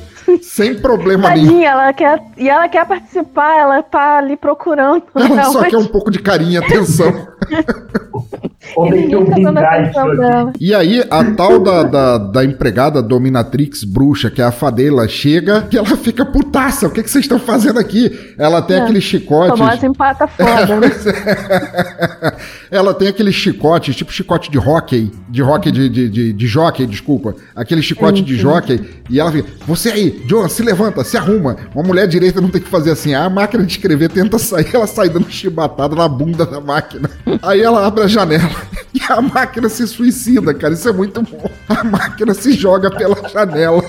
Sem 0.53 0.79
problema 0.79 1.29
Tadinha, 1.29 1.47
nenhum. 1.47 1.63
Ela 1.63 1.91
quer, 1.93 2.23
e 2.37 2.47
ela 2.47 2.69
quer 2.69 2.85
participar, 2.85 3.57
ela 3.57 3.81
tá 3.81 4.19
ali 4.19 4.37
procurando. 4.37 5.01
Ela 5.15 5.45
só 5.45 5.63
quer 5.63 5.77
um 5.77 5.87
pouco 5.87 6.11
de 6.11 6.19
carinho 6.19 6.51
e 6.51 6.57
atenção. 6.57 7.27
E 10.59 10.73
aí, 10.73 11.03
a 11.09 11.23
tal 11.35 11.59
da, 11.59 11.83
da, 11.83 12.17
da 12.17 12.45
empregada 12.45 13.01
dominatrix 13.01 13.83
bruxa, 13.83 14.29
que 14.31 14.41
é 14.41 14.45
a 14.45 14.51
Fadela, 14.51 15.07
chega 15.07 15.67
e 15.71 15.77
ela 15.77 15.85
fica 15.97 16.25
putaça. 16.25 16.87
O 16.87 16.91
que, 16.91 17.03
que 17.03 17.09
vocês 17.09 17.25
estão 17.25 17.39
fazendo 17.39 17.79
aqui? 17.79 18.33
Ela 18.37 18.61
tem 18.61 18.77
É. 18.77 18.81
aqueles 18.83 19.03
chicotes. 19.03 19.57
Famosa 19.59 19.85
empata 19.85 20.25
foda, 20.27 20.79
né? 20.79 20.91
Ela 22.71 22.93
tem 22.93 23.07
aqueles 23.07 23.35
chicotes, 23.35 23.95
tipo 23.95 24.11
chicote 24.11 24.49
de 24.49 24.57
hóquei, 24.57 25.11
de 25.29 25.43
hóquei 25.43 25.71
de, 25.71 25.89
de, 25.89 26.09
de, 26.09 26.33
de 26.33 26.47
jockey, 26.47 26.85
desculpa. 26.85 27.35
Aquele 27.55 27.81
chicote 27.81 28.21
de 28.21 28.35
jockey. 28.35 28.79
E 29.09 29.19
ela 29.19 29.31
fica, 29.31 29.49
você 29.67 29.89
aí, 29.91 30.23
John, 30.27 30.47
se 30.49 30.63
levanta, 30.63 31.03
se 31.03 31.17
arruma. 31.17 31.57
Uma 31.75 31.83
mulher 31.83 32.07
direita 32.07 32.39
não 32.41 32.49
tem 32.49 32.61
que 32.61 32.69
fazer 32.69 32.91
assim. 32.91 33.13
A 33.13 33.29
máquina 33.29 33.63
de 33.63 33.71
escrever 33.71 34.09
tenta 34.09 34.37
sair, 34.39 34.67
ela 34.73 34.87
sai 34.87 35.09
dando 35.09 35.29
chibatada 35.29 35.95
na 35.95 36.07
bunda 36.07 36.45
da 36.45 36.59
máquina. 36.59 37.09
Aí 37.41 37.61
ela 37.61 37.85
abre 37.85 38.03
a 38.03 38.07
janela 38.07 38.49
e 38.93 39.01
a 39.09 39.21
máquina 39.21 39.69
se 39.69 39.87
suicida, 39.87 40.53
cara. 40.53 40.73
Isso 40.73 40.87
é 40.87 40.93
muito 40.93 41.21
bom. 41.21 41.49
A 41.69 41.83
máquina 41.83 42.33
se 42.33 42.53
joga 42.53 42.89
pela 42.91 43.27
janela. 43.29 43.83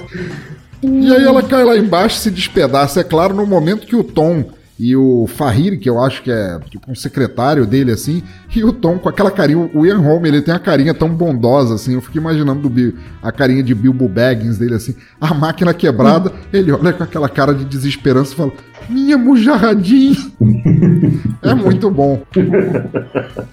E 0.82 1.12
aí 1.12 1.24
ela 1.24 1.42
cai 1.42 1.64
lá 1.64 1.76
embaixo, 1.76 2.18
se 2.18 2.30
despedaça. 2.30 3.00
É 3.00 3.04
claro, 3.04 3.34
no 3.34 3.46
momento 3.46 3.86
que 3.86 3.96
o 3.96 4.04
Tom 4.04 4.44
e 4.79 4.97
o 4.97 5.27
Fahir, 5.29 5.79
que 5.79 5.89
eu 5.89 6.03
acho 6.03 6.22
que 6.22 6.31
é 6.31 6.59
tipo 6.68 6.91
um 6.91 6.95
secretário 6.95 7.64
dele, 7.64 7.93
assim, 7.93 8.22
e 8.55 8.64
o 8.64 8.72
Tom 8.72 8.99
com 8.99 9.09
aquela 9.09 9.31
carinha, 9.31 9.70
o 9.72 9.87
Ian 9.87 9.99
Holm, 9.99 10.27
ele 10.27 10.43
tem 10.43 10.53
a 10.53 10.59
carinha 10.59 10.93
tão 10.93 11.09
bondosa, 11.09 11.75
assim, 11.75 11.95
eu 11.95 12.01
fico 12.01 12.18
imaginando 12.18 12.68
do 12.68 12.95
a 13.22 13.31
carinha 13.31 13.62
de 13.62 13.75
Bilbo 13.75 14.09
Baggins 14.09 14.59
dele, 14.59 14.75
assim, 14.75 14.95
a 15.20 15.33
máquina 15.33 15.72
quebrada, 15.72 16.33
ele 16.53 16.72
olha 16.72 16.93
com 16.93 17.05
aquela 17.05 17.29
cara 17.29 17.55
de 17.55 17.64
desesperança 17.64 18.33
e 18.33 18.37
fala, 18.37 18.53
minha 18.89 19.16
mujarradinha. 19.16 20.16
é 21.43 21.55
muito 21.55 21.91
bom. 21.91 22.22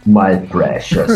My 0.05 0.37
precious. 0.49 1.07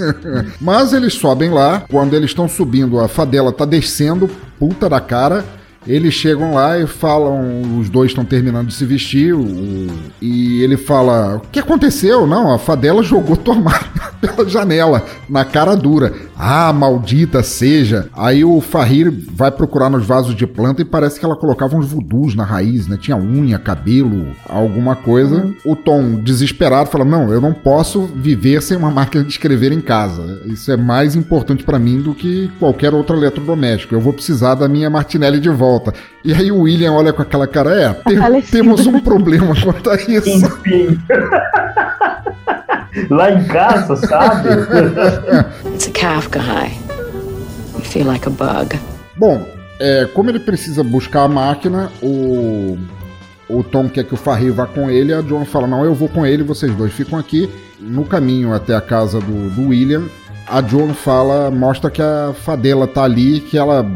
Mas 0.60 0.92
eles 0.92 1.14
sobem 1.14 1.50
lá, 1.50 1.84
quando 1.90 2.14
eles 2.14 2.30
estão 2.30 2.48
subindo, 2.48 3.00
a 3.00 3.08
Fadela 3.08 3.52
tá 3.52 3.64
descendo, 3.64 4.28
puta 4.58 4.88
da 4.88 5.00
cara. 5.00 5.44
Eles 5.86 6.14
chegam 6.14 6.54
lá 6.54 6.78
e 6.78 6.86
falam, 6.86 7.78
os 7.78 7.88
dois 7.88 8.10
estão 8.10 8.24
terminando 8.24 8.66
de 8.68 8.74
se 8.74 8.84
vestir, 8.84 9.34
o- 9.34 9.86
e 10.20 10.62
ele 10.62 10.76
fala: 10.76 11.36
O 11.36 11.40
que 11.50 11.60
aconteceu? 11.60 12.26
Não, 12.26 12.52
a 12.52 12.58
Fadela 12.58 13.02
jogou 13.02 13.36
máquina 13.54 14.06
pela 14.20 14.48
janela, 14.48 15.04
na 15.28 15.44
cara 15.44 15.76
dura. 15.76 16.12
Ah, 16.38 16.72
maldita 16.72 17.42
seja. 17.42 18.08
Aí 18.14 18.44
o 18.44 18.60
Fahir 18.60 19.10
vai 19.32 19.50
procurar 19.50 19.88
nos 19.88 20.04
vasos 20.04 20.34
de 20.34 20.46
planta 20.46 20.82
e 20.82 20.84
parece 20.84 21.18
que 21.18 21.24
ela 21.24 21.36
colocava 21.36 21.76
uns 21.76 21.86
vudus 21.86 22.34
na 22.34 22.44
raiz, 22.44 22.86
né? 22.86 22.98
Tinha 23.00 23.16
unha, 23.16 23.58
cabelo, 23.58 24.26
alguma 24.48 24.96
coisa. 24.96 25.50
O 25.64 25.74
Tom, 25.76 26.16
desesperado, 26.16 26.90
fala: 26.90 27.04
Não, 27.04 27.32
eu 27.32 27.40
não 27.40 27.52
posso 27.52 28.02
viver 28.14 28.60
sem 28.62 28.76
uma 28.76 28.90
máquina 28.90 29.22
de 29.24 29.30
escrever 29.30 29.72
em 29.72 29.80
casa. 29.80 30.42
Isso 30.46 30.70
é 30.72 30.76
mais 30.76 31.14
importante 31.14 31.62
pra 31.64 31.78
mim 31.78 32.00
do 32.00 32.14
que 32.14 32.50
qualquer 32.58 32.92
outro 32.92 33.16
eletrodoméstico. 33.16 33.94
Eu 33.94 34.00
vou 34.00 34.12
precisar 34.12 34.54
da 34.56 34.68
minha 34.68 34.90
Martinelli 34.90 35.38
de 35.40 35.48
volta. 35.50 35.75
E 36.24 36.32
aí 36.32 36.50
o 36.52 36.60
William 36.62 36.92
olha 36.92 37.12
com 37.12 37.22
aquela 37.22 37.46
cara: 37.46 37.70
É, 37.80 37.92
tem- 37.92 38.16
falecida. 38.18 38.58
temos 38.58 38.86
um 38.86 39.00
problema 39.00 39.54
quanto 39.62 39.90
a 39.90 39.96
isso. 39.96 40.28
Enfim. 40.28 40.98
Lá 43.10 43.30
em 43.30 43.44
casa, 43.44 43.96
sabe? 43.96 44.48
It's 45.74 45.88
a 45.88 45.90
Kafka 45.92 46.40
high. 46.40 46.72
You 47.74 47.80
feel 47.82 48.06
like 48.06 48.26
a 48.26 48.30
bug. 48.30 48.78
Bom, 49.16 49.46
é, 49.78 50.06
como 50.14 50.30
ele 50.30 50.40
precisa 50.40 50.82
buscar 50.82 51.24
a 51.24 51.28
máquina, 51.28 51.90
o, 52.02 52.78
o 53.48 53.62
Tom 53.62 53.88
quer 53.88 54.04
que 54.04 54.14
o 54.14 54.16
Farri 54.16 54.50
vá 54.50 54.66
com 54.66 54.90
ele, 54.90 55.12
a 55.12 55.20
John 55.20 55.44
fala, 55.44 55.66
não, 55.66 55.84
eu 55.84 55.94
vou 55.94 56.08
com 56.08 56.24
ele, 56.26 56.42
vocês 56.42 56.74
dois 56.74 56.92
ficam 56.92 57.18
aqui. 57.18 57.50
No 57.78 58.04
caminho 58.04 58.54
até 58.54 58.74
a 58.74 58.80
casa 58.80 59.20
do, 59.20 59.50
do 59.50 59.68
William, 59.68 60.04
a 60.48 60.60
John 60.62 60.94
fala, 60.94 61.50
mostra 61.50 61.90
que 61.90 62.00
a 62.00 62.32
Fadela 62.44 62.86
tá 62.86 63.04
ali, 63.04 63.40
que 63.40 63.58
ela, 63.58 63.86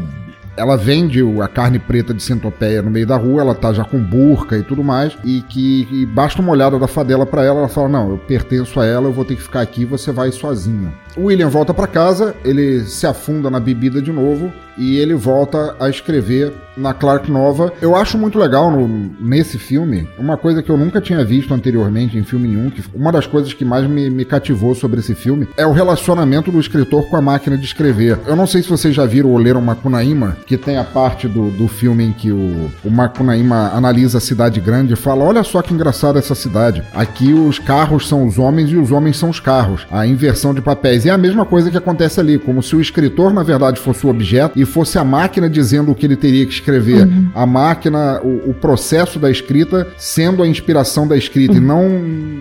ela 0.61 0.77
vende 0.77 1.21
a 1.41 1.47
carne 1.47 1.79
preta 1.79 2.13
de 2.13 2.21
centopeia 2.21 2.83
no 2.83 2.91
meio 2.91 3.07
da 3.07 3.17
rua, 3.17 3.41
ela 3.41 3.55
tá 3.55 3.73
já 3.73 3.83
com 3.83 3.97
burca 3.97 4.55
e 4.55 4.61
tudo 4.61 4.83
mais, 4.83 5.17
e 5.23 5.41
que 5.41 5.87
e 5.91 6.05
basta 6.05 6.39
uma 6.39 6.51
olhada 6.51 6.77
da 6.77 6.87
Fadela 6.87 7.25
pra 7.25 7.43
ela, 7.43 7.59
ela 7.59 7.67
fala, 7.67 7.89
não, 7.89 8.11
eu 8.11 8.17
pertenço 8.19 8.79
a 8.79 8.85
ela, 8.85 9.07
eu 9.07 9.13
vou 9.13 9.25
ter 9.25 9.35
que 9.35 9.41
ficar 9.41 9.61
aqui, 9.61 9.85
você 9.85 10.11
vai 10.11 10.31
sozinho. 10.31 10.93
O 11.17 11.25
William 11.25 11.49
volta 11.49 11.73
pra 11.73 11.87
casa, 11.87 12.35
ele 12.45 12.81
se 12.81 13.07
afunda 13.07 13.49
na 13.49 13.59
bebida 13.59 14.01
de 14.01 14.11
novo 14.11 14.53
e 14.77 14.97
ele 14.97 15.15
volta 15.15 15.75
a 15.79 15.89
escrever 15.89 16.53
na 16.77 16.93
Clark 16.93 17.29
Nova. 17.31 17.71
Eu 17.81 17.95
acho 17.95 18.17
muito 18.17 18.37
legal 18.39 18.71
no- 18.71 19.11
nesse 19.19 19.57
filme 19.57 20.07
uma 20.17 20.37
coisa 20.37 20.61
que 20.63 20.69
eu 20.69 20.77
nunca 20.77 21.01
tinha 21.01 21.23
visto 21.23 21.53
anteriormente 21.53 22.17
em 22.17 22.23
filme 22.23 22.47
nenhum. 22.47 22.69
Que 22.69 22.83
uma 22.93 23.11
das 23.11 23.25
coisas 23.27 23.53
que 23.53 23.65
mais 23.65 23.87
me, 23.87 24.09
me 24.09 24.25
cativou 24.25 24.73
sobre 24.75 24.99
esse 24.99 25.13
filme 25.15 25.47
é 25.57 25.65
o 25.65 25.71
relacionamento 25.71 26.51
do 26.51 26.59
escritor 26.59 27.07
com 27.09 27.15
a 27.17 27.21
máquina 27.21 27.57
de 27.57 27.65
escrever. 27.65 28.19
Eu 28.25 28.35
não 28.35 28.47
sei 28.47 28.61
se 28.61 28.69
vocês 28.69 28.95
já 28.95 29.05
viram 29.05 29.29
ou 29.29 29.37
leram 29.37 29.61
Macunaíma, 29.61 30.37
que 30.45 30.57
tem 30.57 30.77
a 30.77 30.83
parte 30.83 31.27
do, 31.27 31.49
do 31.51 31.67
filme 31.67 32.05
em 32.05 32.11
que 32.11 32.31
o, 32.31 32.69
o 32.83 32.89
Macunaíma 32.89 33.71
analisa 33.73 34.17
a 34.17 34.21
cidade 34.21 34.59
grande 34.59 34.93
e 34.93 34.95
fala: 34.95 35.23
Olha 35.23 35.43
só 35.43 35.61
que 35.61 35.73
engraçada 35.73 36.19
essa 36.19 36.35
cidade. 36.35 36.83
Aqui 36.93 37.33
os 37.33 37.59
carros 37.59 38.07
são 38.07 38.25
os 38.25 38.37
homens 38.39 38.69
e 38.71 38.75
os 38.77 38.91
homens 38.91 39.17
são 39.17 39.29
os 39.29 39.39
carros. 39.39 39.85
A 39.91 40.05
inversão 40.07 40.53
de 40.53 40.61
papéis. 40.61 41.05
E 41.05 41.09
é 41.09 41.11
a 41.11 41.17
mesma 41.17 41.45
coisa 41.45 41.69
que 41.69 41.77
acontece 41.77 42.19
ali, 42.19 42.37
como 42.39 42.61
se 42.63 42.75
o 42.75 42.81
escritor, 42.81 43.33
na 43.33 43.43
verdade, 43.43 43.79
fosse 43.79 44.05
o 44.05 44.09
objeto 44.09 44.59
e 44.59 44.65
fosse 44.65 44.97
a 44.97 45.03
máquina 45.03 45.49
dizendo 45.49 45.91
o 45.91 45.95
que 45.95 46.05
ele 46.05 46.15
teria 46.15 46.45
que 46.45 46.51
escrever. 46.61 47.07
A 47.35 47.45
máquina, 47.45 48.21
o, 48.23 48.51
o 48.51 48.53
processo 48.53 49.19
da 49.19 49.29
escrita 49.29 49.87
sendo 49.97 50.41
a 50.43 50.47
inspiração 50.47 51.07
da 51.07 51.17
escrita 51.17 51.55
e 51.57 51.59
não, 51.59 51.89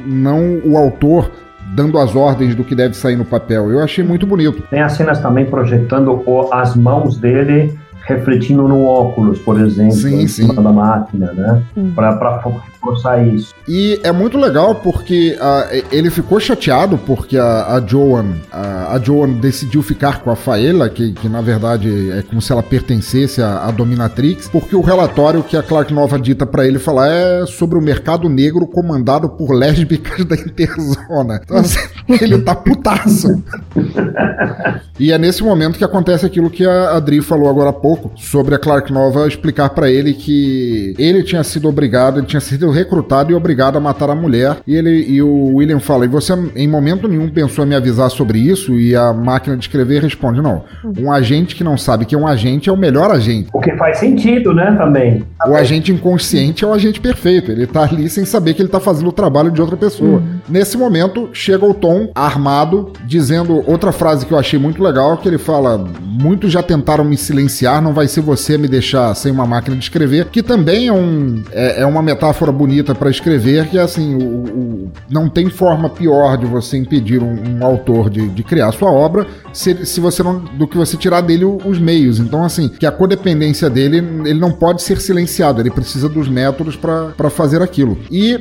não 0.06 0.60
o 0.64 0.76
autor 0.76 1.30
dando 1.74 1.98
as 1.98 2.14
ordens 2.14 2.54
do 2.54 2.64
que 2.64 2.74
deve 2.74 2.94
sair 2.96 3.16
no 3.16 3.24
papel. 3.24 3.70
Eu 3.70 3.80
achei 3.80 4.04
muito 4.04 4.26
bonito. 4.26 4.62
Tem 4.70 4.80
as 4.80 4.92
cenas 4.92 5.20
também 5.20 5.46
projetando 5.46 6.22
o- 6.26 6.52
as 6.52 6.74
mãos 6.76 7.16
dele 7.16 7.78
refletindo 8.02 8.66
no 8.66 8.84
óculos, 8.86 9.38
por 9.38 9.60
exemplo, 9.60 9.92
Sim, 9.92 10.22
em 10.22 10.26
cima 10.26 10.54
sim. 10.54 10.62
da 10.62 10.72
máquina, 10.72 11.32
né? 11.32 11.62
Pra, 11.94 12.16
pra 12.16 12.38
forçar 12.80 13.26
isso. 13.26 13.54
E 13.68 14.00
é 14.02 14.10
muito 14.10 14.38
legal 14.38 14.74
porque 14.74 15.36
ah, 15.40 15.68
ele 15.92 16.10
ficou 16.10 16.40
chateado 16.40 16.98
porque 16.98 17.36
a, 17.36 17.76
a 17.76 17.86
Joan 17.86 18.34
a, 18.50 18.94
a 18.94 18.98
Joan 18.98 19.32
decidiu 19.32 19.82
ficar 19.82 20.20
com 20.20 20.30
a 20.30 20.36
Faela, 20.36 20.88
que, 20.88 21.12
que 21.12 21.28
na 21.28 21.40
verdade 21.40 22.10
é 22.10 22.22
como 22.22 22.40
se 22.40 22.50
ela 22.52 22.62
pertencesse 22.62 23.42
à, 23.42 23.66
à 23.66 23.70
Dominatrix, 23.70 24.48
porque 24.48 24.74
o 24.74 24.80
relatório 24.80 25.42
que 25.42 25.56
a 25.56 25.62
Clark 25.62 25.92
Nova 25.92 26.18
dita 26.18 26.46
pra 26.46 26.66
ele 26.66 26.78
falar 26.78 27.08
é 27.08 27.46
sobre 27.46 27.78
o 27.78 27.82
mercado 27.82 28.28
negro 28.28 28.66
comandado 28.66 29.28
por 29.28 29.52
lésbicas 29.52 30.24
da 30.26 30.36
Interzona. 30.36 31.40
Então 31.42 31.58
assim, 31.58 31.78
ele 32.08 32.38
tá 32.38 32.54
putaço. 32.54 33.42
E 34.98 35.12
é 35.12 35.18
nesse 35.18 35.42
momento 35.42 35.78
que 35.78 35.84
acontece 35.84 36.26
aquilo 36.26 36.50
que 36.50 36.64
a 36.64 36.96
Adri 36.96 37.20
falou 37.20 37.48
agora 37.48 37.70
há 37.70 37.72
pouco, 37.72 38.12
sobre 38.16 38.54
a 38.54 38.58
Clark 38.58 38.92
Nova 38.92 39.26
explicar 39.26 39.70
pra 39.70 39.90
ele 39.90 40.14
que 40.14 40.94
ele 40.98 41.22
tinha 41.22 41.42
sido 41.44 41.68
obrigado, 41.68 42.18
ele 42.18 42.26
tinha 42.26 42.40
sido 42.40 42.69
recrutado 42.70 43.32
e 43.32 43.34
obrigado 43.34 43.76
a 43.76 43.80
matar 43.80 44.10
a 44.10 44.14
mulher. 44.14 44.56
E 44.66 44.74
ele 44.74 45.04
e 45.08 45.22
o 45.22 45.56
William 45.56 45.80
fala: 45.80 46.04
"E 46.04 46.08
você 46.08 46.32
em 46.54 46.68
momento 46.68 47.08
nenhum 47.08 47.28
pensou 47.28 47.64
em 47.64 47.68
me 47.68 47.74
avisar 47.74 48.10
sobre 48.10 48.38
isso?" 48.38 48.78
E 48.78 48.94
a 48.94 49.12
máquina 49.12 49.56
de 49.56 49.64
escrever 49.64 50.02
responde: 50.02 50.40
"Não. 50.40 50.64
Um 50.98 51.10
agente 51.10 51.54
que 51.54 51.64
não 51.64 51.76
sabe 51.76 52.04
que 52.04 52.14
é 52.14 52.18
um 52.18 52.26
agente 52.26 52.68
é 52.68 52.72
o 52.72 52.76
melhor 52.76 53.10
agente. 53.10 53.48
O 53.52 53.60
que 53.60 53.76
faz 53.76 53.98
sentido, 53.98 54.52
né, 54.54 54.74
também. 54.76 55.24
O 55.46 55.54
agente 55.54 55.92
inconsciente 55.92 56.64
é 56.64 56.66
o 56.66 56.72
agente 56.72 57.00
perfeito. 57.00 57.50
Ele 57.50 57.66
tá 57.66 57.82
ali 57.82 58.08
sem 58.08 58.24
saber 58.24 58.54
que 58.54 58.62
ele 58.62 58.68
tá 58.68 58.80
fazendo 58.80 59.08
o 59.08 59.12
trabalho 59.12 59.50
de 59.50 59.60
outra 59.60 59.76
pessoa. 59.76 60.22
Nesse 60.48 60.76
momento, 60.76 61.28
chega 61.32 61.64
o 61.64 61.74
Tom 61.74 62.10
armado, 62.14 62.92
dizendo 63.04 63.62
outra 63.70 63.92
frase 63.92 64.26
que 64.26 64.32
eu 64.32 64.38
achei 64.38 64.58
muito 64.58 64.82
legal, 64.82 65.16
que 65.16 65.28
ele 65.28 65.38
fala: 65.38 65.78
Muitos 66.02 66.52
já 66.52 66.62
tentaram 66.62 67.04
me 67.04 67.16
silenciar, 67.16 67.80
não 67.80 67.94
vai 67.94 68.08
ser 68.08 68.20
você 68.20 68.58
me 68.58 68.68
deixar 68.68 69.14
sem 69.14 69.32
uma 69.32 69.46
máquina 69.46 69.76
de 69.76 69.82
escrever, 69.82 70.26
que 70.26 70.42
também 70.42 70.88
é, 70.88 70.92
um, 70.92 71.42
é, 71.52 71.82
é 71.82 71.86
uma 71.86 72.02
metáfora 72.02 72.52
bonita 72.60 72.94
para 72.94 73.08
escrever, 73.10 73.66
que 73.68 73.78
é 73.78 73.80
assim, 73.80 74.14
o, 74.16 74.20
o- 74.24 74.90
não 75.10 75.28
tem 75.30 75.48
forma 75.48 75.88
pior 75.88 76.36
de 76.36 76.44
você 76.44 76.76
impedir 76.76 77.22
um, 77.22 77.58
um 77.58 77.64
autor 77.64 78.10
de, 78.10 78.28
de 78.28 78.42
criar 78.42 78.70
sua 78.72 78.90
obra 78.90 79.26
se, 79.52 79.86
se 79.86 79.98
você 79.98 80.22
não, 80.22 80.38
do 80.38 80.68
que 80.68 80.76
você 80.76 80.96
tirar 80.96 81.22
dele 81.22 81.44
os 81.46 81.78
meios. 81.78 82.18
Então, 82.18 82.44
assim, 82.44 82.68
que 82.68 82.84
a 82.84 82.92
codependência 82.92 83.70
dele, 83.70 83.96
ele 84.26 84.38
não 84.38 84.52
pode 84.52 84.82
ser 84.82 85.00
silenciado, 85.00 85.60
ele 85.62 85.70
precisa 85.70 86.08
dos 86.08 86.28
métodos 86.28 86.76
para 86.76 87.30
fazer 87.30 87.62
aquilo. 87.62 87.96
E 88.10 88.38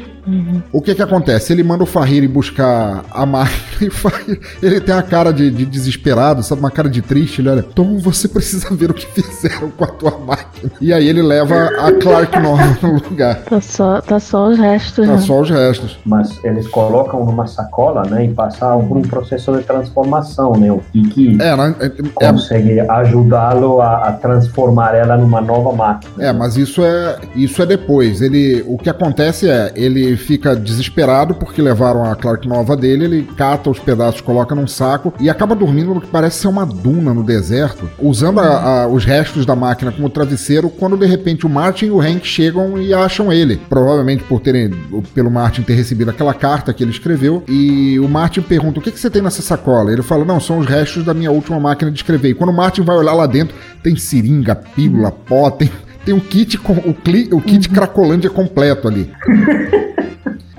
o 0.71 0.81
que 0.81 0.93
que 0.93 1.01
acontece? 1.01 1.53
Ele 1.53 1.63
manda 1.63 1.83
o 1.83 1.87
Farrir 1.87 2.23
ir 2.23 2.27
buscar 2.27 3.03
a 3.11 3.25
máquina 3.25 3.59
e 4.61 4.65
ele 4.65 4.79
tem 4.79 4.93
a 4.93 5.01
cara 5.01 5.31
de, 5.31 5.49
de 5.49 5.65
desesperado, 5.65 6.43
sabe? 6.43 6.59
Uma 6.59 6.69
cara 6.69 6.89
de 6.89 7.01
triste. 7.01 7.41
Ele 7.41 7.49
olha, 7.49 7.63
Tom, 7.63 7.97
você 7.97 8.27
precisa 8.27 8.67
ver 8.75 8.91
o 8.91 8.93
que 8.93 9.07
fizeram 9.07 9.71
com 9.71 9.83
a 9.83 9.87
tua 9.87 10.17
máquina. 10.19 10.71
E 10.79 10.93
aí 10.93 11.07
ele 11.07 11.21
leva 11.21 11.55
a 11.79 11.91
Clark 11.93 12.37
Nova 12.39 12.77
no 12.83 12.93
lugar. 12.93 13.37
Tá 13.45 13.59
só, 13.61 14.01
tá 14.09 14.19
só 14.19 14.47
os 14.47 14.57
restos. 14.57 15.07
Tá 15.07 15.13
né? 15.13 15.19
só 15.19 15.39
os 15.39 15.49
restos. 15.49 15.99
Mas 16.03 16.43
eles 16.43 16.67
colocam 16.67 17.23
numa 17.23 17.45
sacola, 17.45 18.03
né, 18.09 18.25
e 18.25 18.29
passam 18.29 18.85
por 18.85 18.97
um 18.97 19.01
processo 19.01 19.55
de 19.55 19.63
transformação, 19.63 20.53
né? 20.53 20.71
O 20.71 20.79
que 20.79 21.37
É, 21.39 21.55
né? 21.55 21.75
é, 21.79 21.85
é, 21.85 22.29
consegue 22.31 22.79
ajudá-lo 22.79 23.81
a, 23.81 24.07
a 24.07 24.11
transformar 24.13 24.95
ela 24.95 25.15
numa 25.15 25.39
nova 25.39 25.71
máquina. 25.71 26.11
É, 26.17 26.33
mas 26.33 26.57
isso 26.57 26.83
é 26.83 27.19
isso 27.35 27.61
é 27.61 27.65
depois. 27.65 28.21
Ele, 28.21 28.63
o 28.67 28.77
que 28.77 28.89
acontece 28.89 29.49
é 29.49 29.71
ele 29.75 30.17
fica 30.17 30.55
desesperado 30.55 31.35
porque 31.35 31.61
levaram 31.61 32.03
a 32.03 32.15
Clark 32.15 32.47
nova 32.47 32.75
dele, 32.75 33.05
ele 33.05 33.23
cata 33.37 33.69
os 33.69 33.79
pedaços, 33.79 34.21
coloca 34.21 34.55
num 34.55 34.67
saco 34.67 35.13
e 35.19 35.29
acaba 35.29 35.55
dormindo 35.55 35.93
no 35.93 36.01
que 36.01 36.07
parece 36.07 36.39
ser 36.39 36.47
uma 36.47 36.65
duna 36.65 37.13
no 37.13 37.23
deserto, 37.23 37.89
usando 37.99 38.39
a, 38.39 38.83
a, 38.83 38.87
os 38.87 39.05
restos 39.05 39.45
da 39.45 39.55
máquina 39.55 39.91
como 39.91 40.09
travesseiro, 40.09 40.69
quando 40.69 40.97
de 40.97 41.05
repente 41.05 41.45
o 41.45 41.49
Martin 41.49 41.85
e 41.85 41.91
o 41.91 42.01
Hank 42.01 42.25
chegam 42.25 42.79
e 42.79 42.93
acham 42.93 43.31
ele. 43.31 43.57
Provavelmente 43.69 43.98
por 44.27 44.39
terem, 44.39 44.71
pelo 45.13 45.29
Martin 45.29 45.61
ter 45.61 45.73
recebido 45.73 46.09
aquela 46.09 46.33
carta 46.33 46.73
que 46.73 46.83
ele 46.83 46.91
escreveu, 46.91 47.43
e 47.47 47.99
o 47.99 48.07
Martin 48.07 48.41
pergunta: 48.41 48.79
o 48.79 48.81
que, 48.81 48.91
que 48.91 48.99
você 48.99 49.09
tem 49.09 49.21
nessa 49.21 49.41
sacola? 49.41 49.91
Ele 49.91 50.01
fala: 50.01 50.25
não, 50.25 50.39
são 50.39 50.59
os 50.59 50.65
restos 50.65 51.03
da 51.03 51.13
minha 51.13 51.31
última 51.31 51.59
máquina 51.59 51.91
de 51.91 51.97
escrever. 51.97 52.29
E 52.29 52.33
quando 52.33 52.51
o 52.51 52.55
Martin 52.55 52.81
vai 52.81 52.95
olhar 52.95 53.13
lá 53.13 53.25
dentro, 53.25 53.55
tem 53.83 53.95
seringa, 53.95 54.55
pílula, 54.55 55.11
pó, 55.11 55.49
tem, 55.49 55.71
tem 56.05 56.13
um 56.13 56.19
kit 56.19 56.57
com 56.57 56.73
o, 56.73 56.93
cli, 56.93 57.29
o 57.31 57.41
kit 57.41 57.69
Cracolândia 57.69 58.29
completo 58.29 58.87
ali. 58.87 59.11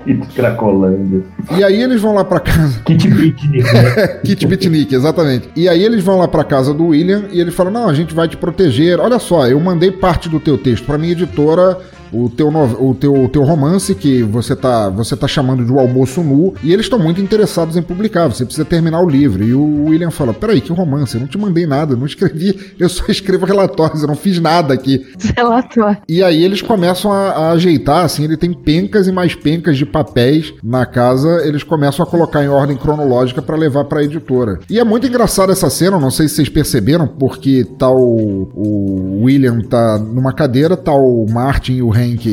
Kit 0.03 0.27
Cracolândia. 0.35 1.23
E 1.55 1.63
aí 1.63 1.81
eles 1.81 2.01
vão 2.01 2.13
lá 2.13 2.23
pra 2.23 2.39
casa. 2.39 2.79
Kit 2.85 3.07
Beatnik. 3.07 3.63
Né? 3.63 4.07
Kit 4.25 4.47
Beatnik, 4.47 4.93
exatamente. 4.93 5.49
E 5.55 5.69
aí 5.69 5.83
eles 5.83 6.03
vão 6.03 6.17
lá 6.17 6.27
pra 6.27 6.43
casa 6.43 6.73
do 6.73 6.87
William 6.87 7.25
e 7.31 7.39
ele 7.39 7.51
fala: 7.51 7.69
Não, 7.69 7.87
a 7.87 7.93
gente 7.93 8.13
vai 8.13 8.27
te 8.27 8.35
proteger. 8.35 8.99
Olha 8.99 9.19
só, 9.19 9.47
eu 9.47 9.59
mandei 9.59 9.91
parte 9.91 10.27
do 10.27 10.39
teu 10.39 10.57
texto 10.57 10.85
pra 10.85 10.97
minha 10.97 11.13
editora 11.13 11.77
o 12.11 12.29
teu, 12.29 12.49
o 12.49 12.95
teu, 12.95 13.13
o 13.13 13.29
teu 13.29 13.43
romance 13.43 13.95
que 13.95 14.21
você 14.23 14.55
tá, 14.55 14.89
você 14.89 15.15
tá 15.15 15.27
chamando 15.27 15.65
de 15.65 15.71
O 15.71 15.79
Almoço 15.79 16.21
Nu, 16.21 16.53
e 16.63 16.73
eles 16.73 16.85
estão 16.85 16.99
muito 16.99 17.21
interessados 17.21 17.77
em 17.77 17.81
publicar, 17.81 18.27
você 18.27 18.45
precisa 18.45 18.65
terminar 18.65 19.01
o 19.01 19.09
livro. 19.09 19.43
E 19.43 19.53
o 19.53 19.85
William 19.85 20.11
fala: 20.11 20.33
Peraí, 20.33 20.61
que 20.61 20.71
romance? 20.71 21.15
Eu 21.15 21.21
não 21.21 21.27
te 21.27 21.37
mandei 21.37 21.65
nada, 21.65 21.93
eu 21.93 21.97
não 21.97 22.05
escrevi, 22.05 22.73
eu 22.79 22.89
só 22.89 23.05
escrevo 23.07 23.45
relatórios, 23.45 24.01
eu 24.01 24.07
não 24.07 24.15
fiz 24.15 24.39
nada 24.39 24.73
aqui. 24.73 25.05
Relatório. 25.35 25.97
E 26.07 26.23
aí 26.23 26.43
eles 26.43 26.61
começam 26.61 27.11
a, 27.11 27.29
a 27.29 27.51
ajeitar, 27.51 28.03
assim, 28.05 28.23
ele 28.23 28.37
tem 28.37 28.53
pencas 28.53 29.07
e 29.07 29.11
mais 29.11 29.35
pencas 29.35 29.77
de 29.77 29.85
papéis 29.85 30.53
na 30.63 30.85
casa, 30.85 31.41
eles 31.45 31.63
começam 31.63 32.03
a 32.03 32.07
colocar 32.07 32.43
em 32.43 32.49
ordem 32.49 32.77
cronológica 32.77 33.41
para 33.41 33.55
levar 33.55 33.85
para 33.85 33.99
a 33.99 34.03
editora. 34.03 34.59
E 34.69 34.79
é 34.79 34.83
muito 34.83 35.07
engraçada 35.07 35.51
essa 35.51 35.69
cena, 35.69 35.99
não 35.99 36.11
sei 36.11 36.27
se 36.27 36.35
vocês 36.35 36.49
perceberam, 36.49 37.07
porque 37.07 37.65
tá 37.77 37.89
o, 37.89 38.49
o 38.53 39.23
William 39.23 39.61
tá 39.61 39.97
numa 39.97 40.33
cadeira, 40.33 40.75
tá 40.75 40.93
o 40.93 41.25
Martin 41.29 41.73
e 41.73 41.81
o 41.81 41.89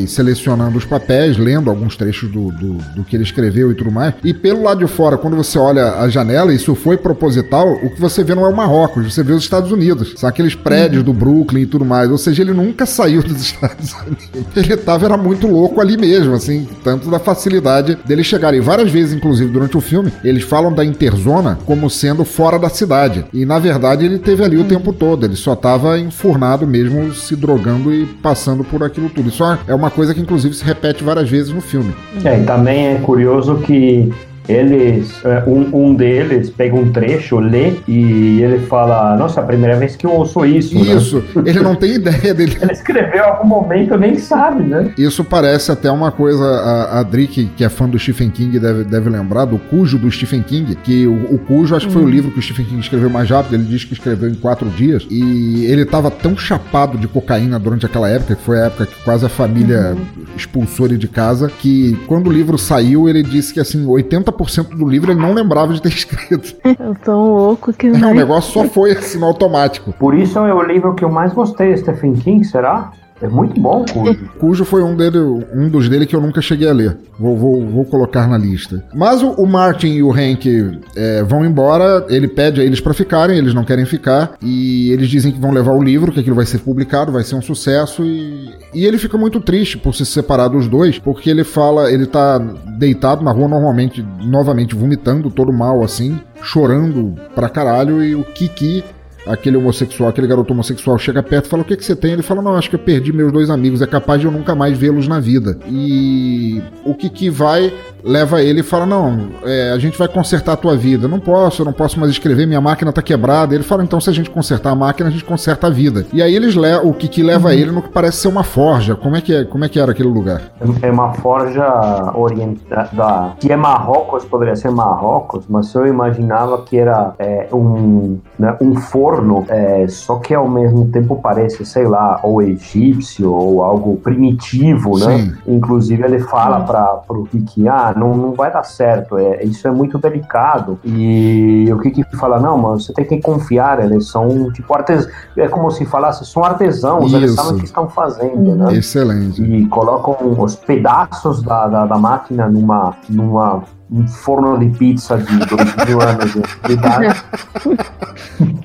Selecionando 0.06 0.78
os 0.78 0.84
papéis, 0.84 1.36
lendo 1.36 1.70
alguns 1.70 1.96
trechos 1.96 2.30
do, 2.30 2.50
do, 2.52 2.74
do, 2.94 3.04
que 3.04 3.16
ele 3.16 3.22
escreveu 3.22 3.70
e 3.70 3.74
tudo 3.74 3.90
mais. 3.90 4.14
E 4.24 4.32
pelo 4.32 4.62
lado 4.62 4.84
de 4.84 4.90
fora, 4.90 5.16
quando 5.16 5.36
você 5.36 5.58
olha 5.58 5.94
a 5.94 6.08
janela, 6.08 6.52
isso 6.52 6.74
foi 6.74 6.96
proposital, 6.96 7.72
o 7.82 7.90
que 7.90 8.00
você 8.00 8.22
vê 8.24 8.34
não 8.34 8.44
é 8.44 8.48
o 8.48 8.56
Marrocos, 8.56 9.12
você 9.12 9.22
vê 9.22 9.32
os 9.32 9.42
Estados 9.42 9.70
Unidos. 9.70 10.14
São 10.16 10.28
aqueles 10.28 10.54
prédios 10.54 11.02
do 11.02 11.12
Brooklyn 11.12 11.62
e 11.62 11.66
tudo 11.66 11.84
mais. 11.84 12.10
Ou 12.10 12.18
seja, 12.18 12.42
ele 12.42 12.52
nunca 12.52 12.84
saiu 12.86 13.22
dos 13.22 13.40
Estados 13.40 13.92
Unidos. 13.92 14.28
Ele 14.56 14.76
tava, 14.76 15.06
era 15.06 15.16
muito 15.16 15.46
louco 15.46 15.80
ali 15.80 15.96
mesmo, 15.96 16.34
assim, 16.34 16.66
tanto 16.82 17.10
da 17.10 17.18
facilidade 17.18 17.98
dele 18.04 18.24
chegar. 18.24 18.54
E 18.54 18.60
várias 18.60 18.90
vezes, 18.90 19.14
inclusive, 19.14 19.50
durante 19.50 19.76
o 19.76 19.80
filme, 19.80 20.12
eles 20.24 20.42
falam 20.42 20.72
da 20.72 20.84
interzona 20.84 21.58
como 21.64 21.88
sendo 21.90 22.24
fora 22.24 22.58
da 22.58 22.68
cidade. 22.68 23.24
E 23.32 23.44
na 23.44 23.58
verdade 23.58 24.04
ele 24.04 24.18
teve 24.18 24.44
ali 24.44 24.56
o 24.56 24.64
tempo 24.64 24.92
todo, 24.92 25.24
ele 25.24 25.36
só 25.36 25.54
tava 25.54 25.98
enfurnado 25.98 26.66
mesmo, 26.66 27.12
se 27.14 27.34
drogando 27.36 27.92
e 27.92 28.06
passando 28.06 28.64
por 28.64 28.82
aquilo 28.82 29.08
tudo. 29.10 29.28
Isso 29.28 29.44
é 29.44 29.57
uma 29.74 29.90
coisa 29.90 30.14
que 30.14 30.20
inclusive 30.20 30.54
se 30.54 30.64
repete 30.64 31.02
várias 31.04 31.28
vezes 31.28 31.52
no 31.52 31.60
filme. 31.60 31.94
É, 32.24 32.40
e 32.40 32.44
também 32.44 32.88
é 32.88 32.94
curioso 32.96 33.56
que 33.56 34.12
eles, 34.48 35.22
é, 35.24 35.44
um, 35.46 35.88
um 35.88 35.94
deles 35.94 36.48
pega 36.48 36.74
um 36.74 36.90
trecho, 36.90 37.38
lê 37.38 37.74
e 37.86 38.40
ele 38.42 38.60
fala: 38.66 39.16
Nossa, 39.16 39.40
é 39.40 39.42
a 39.42 39.46
primeira 39.46 39.76
vez 39.76 39.94
que 39.94 40.06
eu 40.06 40.10
ouço 40.10 40.44
isso. 40.46 40.74
Né? 40.74 40.94
Isso, 40.94 41.22
né? 41.36 41.42
ele 41.46 41.60
não 41.60 41.74
tem 41.74 41.94
ideia 41.94 42.32
dele. 42.34 42.56
Ele 42.60 42.72
escreveu 42.72 43.24
em 43.24 43.28
algum 43.28 43.46
momento, 43.46 43.96
nem 43.96 44.16
sabe, 44.16 44.62
né? 44.62 44.92
Isso 44.96 45.22
parece 45.24 45.70
até 45.70 45.90
uma 45.90 46.10
coisa. 46.10 46.44
A, 46.44 47.00
a 47.00 47.02
Drick, 47.02 47.46
que 47.56 47.64
é 47.64 47.68
fã 47.68 47.88
do 47.88 47.98
Stephen 47.98 48.30
King, 48.30 48.58
deve, 48.58 48.84
deve 48.84 49.10
lembrar 49.10 49.44
do 49.44 49.58
Cujo 49.58 49.98
do 49.98 50.10
Stephen 50.10 50.42
King, 50.42 50.76
que 50.76 51.06
o, 51.06 51.34
o 51.34 51.38
Cujo 51.38 51.76
acho 51.76 51.86
que 51.86 51.92
foi 51.92 52.02
o 52.02 52.04
uhum. 52.04 52.10
livro 52.10 52.30
que 52.30 52.38
o 52.38 52.42
Stephen 52.42 52.66
King 52.66 52.80
escreveu 52.80 53.10
mais 53.10 53.28
rápido. 53.28 53.54
Ele 53.54 53.64
diz 53.64 53.84
que 53.84 53.92
escreveu 53.92 54.28
em 54.28 54.34
quatro 54.34 54.68
dias 54.70 55.06
e 55.10 55.66
ele 55.66 55.82
estava 55.82 56.10
tão 56.10 56.36
chapado 56.36 56.96
de 56.96 57.06
cocaína 57.06 57.58
durante 57.58 57.86
aquela 57.86 58.08
época, 58.08 58.34
que 58.34 58.42
foi 58.42 58.60
a 58.60 58.66
época 58.66 58.86
que 58.86 59.02
quase 59.04 59.26
a 59.26 59.28
família 59.28 59.94
uhum. 59.94 60.24
expulsou 60.36 60.86
ele 60.86 60.96
de 60.96 61.08
casa, 61.08 61.50
que 61.60 61.98
quando 62.06 62.28
o 62.28 62.32
livro 62.32 62.56
saiu, 62.56 63.08
ele 63.08 63.22
disse 63.22 63.52
que 63.52 63.60
assim, 63.60 63.86
80 63.86 64.32
90% 64.38 64.76
do 64.76 64.88
livro 64.88 65.12
ele 65.12 65.20
não 65.20 65.34
lembrava 65.34 65.72
de 65.72 65.82
ter 65.82 65.88
escrito. 65.92 66.56
Eu 66.78 66.94
tô 67.04 67.12
louco 67.12 67.72
que 67.72 67.88
não. 67.88 68.10
É, 68.10 68.12
o 68.12 68.14
negócio 68.14 68.52
só 68.52 68.64
foi 68.68 68.92
assim 68.92 69.18
no 69.18 69.26
automático. 69.26 69.92
Por 69.98 70.14
isso 70.14 70.38
é 70.38 70.54
o 70.54 70.62
livro 70.62 70.94
que 70.94 71.04
eu 71.04 71.10
mais 71.10 71.32
gostei, 71.32 71.76
Stephen 71.76 72.14
King, 72.14 72.44
será? 72.44 72.92
É 73.20 73.28
muito 73.28 73.60
bom, 73.60 73.84
Cujo. 73.84 74.30
Cujo 74.38 74.64
foi 74.64 74.82
um, 74.82 74.96
dele, 74.96 75.18
um 75.18 75.68
dos 75.68 75.88
dele 75.88 76.06
que 76.06 76.14
eu 76.14 76.20
nunca 76.20 76.40
cheguei 76.40 76.68
a 76.68 76.72
ler. 76.72 76.96
Vou, 77.18 77.36
vou, 77.36 77.66
vou 77.66 77.84
colocar 77.84 78.28
na 78.28 78.38
lista. 78.38 78.84
Mas 78.94 79.22
o, 79.22 79.30
o 79.32 79.46
Martin 79.46 79.88
e 79.88 80.02
o 80.02 80.12
Hank 80.12 80.80
é, 80.94 81.22
vão 81.24 81.44
embora. 81.44 82.06
Ele 82.08 82.28
pede 82.28 82.60
a 82.60 82.64
eles 82.64 82.80
para 82.80 82.94
ficarem, 82.94 83.36
eles 83.36 83.54
não 83.54 83.64
querem 83.64 83.84
ficar. 83.84 84.34
E 84.40 84.90
eles 84.92 85.08
dizem 85.08 85.32
que 85.32 85.40
vão 85.40 85.50
levar 85.50 85.72
o 85.72 85.82
livro, 85.82 86.12
que 86.12 86.20
aquilo 86.20 86.36
vai 86.36 86.46
ser 86.46 86.58
publicado, 86.58 87.10
vai 87.10 87.24
ser 87.24 87.34
um 87.34 87.42
sucesso. 87.42 88.04
E, 88.04 88.50
e 88.72 88.84
ele 88.84 88.98
fica 88.98 89.18
muito 89.18 89.40
triste 89.40 89.76
por 89.76 89.94
se 89.94 90.06
separar 90.06 90.48
dos 90.48 90.68
dois, 90.68 90.98
porque 90.98 91.28
ele 91.28 91.42
fala, 91.42 91.90
ele 91.92 92.06
tá 92.06 92.38
deitado 92.38 93.24
na 93.24 93.32
rua 93.32 93.48
normalmente, 93.48 94.04
novamente 94.22 94.74
vomitando, 94.74 95.30
todo 95.30 95.52
mal 95.52 95.82
assim, 95.82 96.20
chorando 96.40 97.14
pra 97.34 97.48
caralho. 97.48 98.02
E 98.02 98.14
o 98.14 98.22
Kiki 98.22 98.84
aquele 99.28 99.56
homossexual, 99.56 100.08
aquele 100.08 100.26
garoto 100.26 100.52
homossexual 100.52 100.98
chega 100.98 101.22
perto 101.22 101.46
e 101.46 101.48
fala: 101.48 101.62
O 101.62 101.64
que, 101.64 101.76
que 101.76 101.84
você 101.84 101.94
tem? 101.94 102.12
Ele 102.12 102.22
fala: 102.22 102.40
Não, 102.40 102.56
acho 102.56 102.70
que 102.70 102.76
eu 102.76 102.80
perdi 102.80 103.12
meus 103.12 103.30
dois 103.30 103.50
amigos, 103.50 103.82
é 103.82 103.86
capaz 103.86 104.20
de 104.20 104.26
eu 104.26 104.32
nunca 104.32 104.54
mais 104.54 104.76
vê-los 104.76 105.06
na 105.06 105.20
vida. 105.20 105.58
E 105.68 106.62
o 106.84 106.94
Kiki 106.94 107.28
vai, 107.28 107.72
leva 108.02 108.42
ele 108.42 108.60
e 108.60 108.62
fala: 108.62 108.86
Não, 108.86 109.28
é, 109.44 109.70
a 109.70 109.78
gente 109.78 109.98
vai 109.98 110.08
consertar 110.08 110.54
a 110.54 110.56
tua 110.56 110.76
vida. 110.76 111.06
Não 111.06 111.20
posso, 111.20 111.62
eu 111.62 111.66
não 111.66 111.72
posso 111.72 112.00
mais 112.00 112.10
escrever, 112.10 112.46
minha 112.46 112.60
máquina 112.60 112.92
tá 112.92 113.02
quebrada. 113.02 113.54
Ele 113.54 113.64
fala: 113.64 113.84
Então, 113.84 114.00
se 114.00 114.08
a 114.08 114.12
gente 114.12 114.30
consertar 114.30 114.70
a 114.70 114.74
máquina, 114.74 115.08
a 115.08 115.12
gente 115.12 115.24
conserta 115.24 115.66
a 115.66 115.70
vida. 115.70 116.06
E 116.12 116.22
aí 116.22 116.34
eles 116.34 116.54
le 116.54 116.68
o 116.82 116.92
Kiki 116.92 117.22
leva 117.22 117.48
uhum. 117.48 117.54
ele 117.54 117.70
no 117.70 117.82
que 117.82 117.90
parece 117.90 118.18
ser 118.18 118.28
uma 118.28 118.42
forja. 118.42 118.94
Como 118.94 119.16
é 119.16 119.20
que, 119.20 119.34
é, 119.34 119.44
como 119.44 119.64
é 119.64 119.68
que 119.68 119.78
era 119.78 119.92
aquele 119.92 120.08
lugar? 120.08 120.42
É 120.82 120.90
uma 120.90 121.12
forja 121.14 122.12
orientada. 122.14 123.32
Que 123.38 123.52
é 123.52 123.56
Marrocos, 123.56 124.24
poderia 124.24 124.56
ser 124.56 124.70
Marrocos, 124.70 125.44
mas 125.48 125.74
eu 125.74 125.86
imaginava 125.86 126.62
que 126.62 126.76
era 126.76 127.14
é, 127.18 127.48
um, 127.52 128.18
né, 128.38 128.56
um 128.60 128.74
forno 128.76 129.17
forno, 129.18 129.44
é, 129.48 129.86
só 129.88 130.16
que 130.16 130.34
ao 130.34 130.48
mesmo 130.48 130.88
tempo 130.88 131.16
parece, 131.16 131.64
sei 131.64 131.86
lá, 131.86 132.20
ou 132.22 132.40
egípcio 132.40 133.32
ou 133.32 133.62
algo 133.62 133.96
primitivo, 133.96 134.98
né? 134.98 135.18
Sim. 135.18 135.34
Inclusive 135.46 136.04
ele 136.04 136.20
fala 136.20 136.60
para 136.60 136.84
pro 137.06 137.24
Kiki, 137.24 137.68
ah, 137.68 137.92
não, 137.96 138.16
não 138.16 138.32
vai 138.32 138.52
dar 138.52 138.62
certo, 138.62 139.18
é, 139.18 139.44
isso 139.44 139.66
é 139.66 139.70
muito 139.70 139.98
delicado. 139.98 140.78
E 140.84 141.68
o 141.72 141.78
Kiki 141.78 142.04
fala, 142.16 142.38
não, 142.38 142.56
mas 142.58 142.84
você 142.84 142.92
tem 142.92 143.04
que 143.04 143.20
confiar, 143.20 143.82
eles 143.82 144.08
são 144.08 144.50
tipo 144.52 144.72
artesãos, 144.74 145.12
é 145.36 145.48
como 145.48 145.70
se 145.70 145.84
falasse, 145.84 146.24
são 146.24 146.44
artesãos, 146.44 147.06
isso. 147.06 147.16
eles 147.16 147.34
sabem 147.34 147.52
o 147.52 147.58
que 147.58 147.64
estão 147.64 147.88
fazendo, 147.88 148.54
né? 148.54 148.74
Excelente. 148.74 149.42
E 149.42 149.66
colocam 149.66 150.16
os 150.38 150.54
pedaços 150.54 151.42
da, 151.42 151.66
da, 151.66 151.86
da 151.86 151.98
máquina 151.98 152.48
numa, 152.48 152.94
numa 153.08 153.62
um 153.90 154.06
forno 154.06 154.58
de 154.58 154.68
pizza 154.78 155.16
de 155.16 155.38
dois 155.46 155.86
mil 155.86 156.00
anos 156.02 156.32
de 156.66 156.72
idade. 156.72 157.24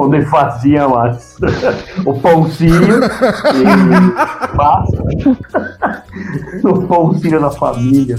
onde 0.00 0.24
fazia 0.26 0.88
mas, 0.88 1.36
o 2.04 2.18
pãozinho 2.20 3.00
e 3.54 4.56
massa. 4.56 5.02
o 6.64 6.82
pãozinho 6.86 7.40
da 7.40 7.50
família. 7.50 8.16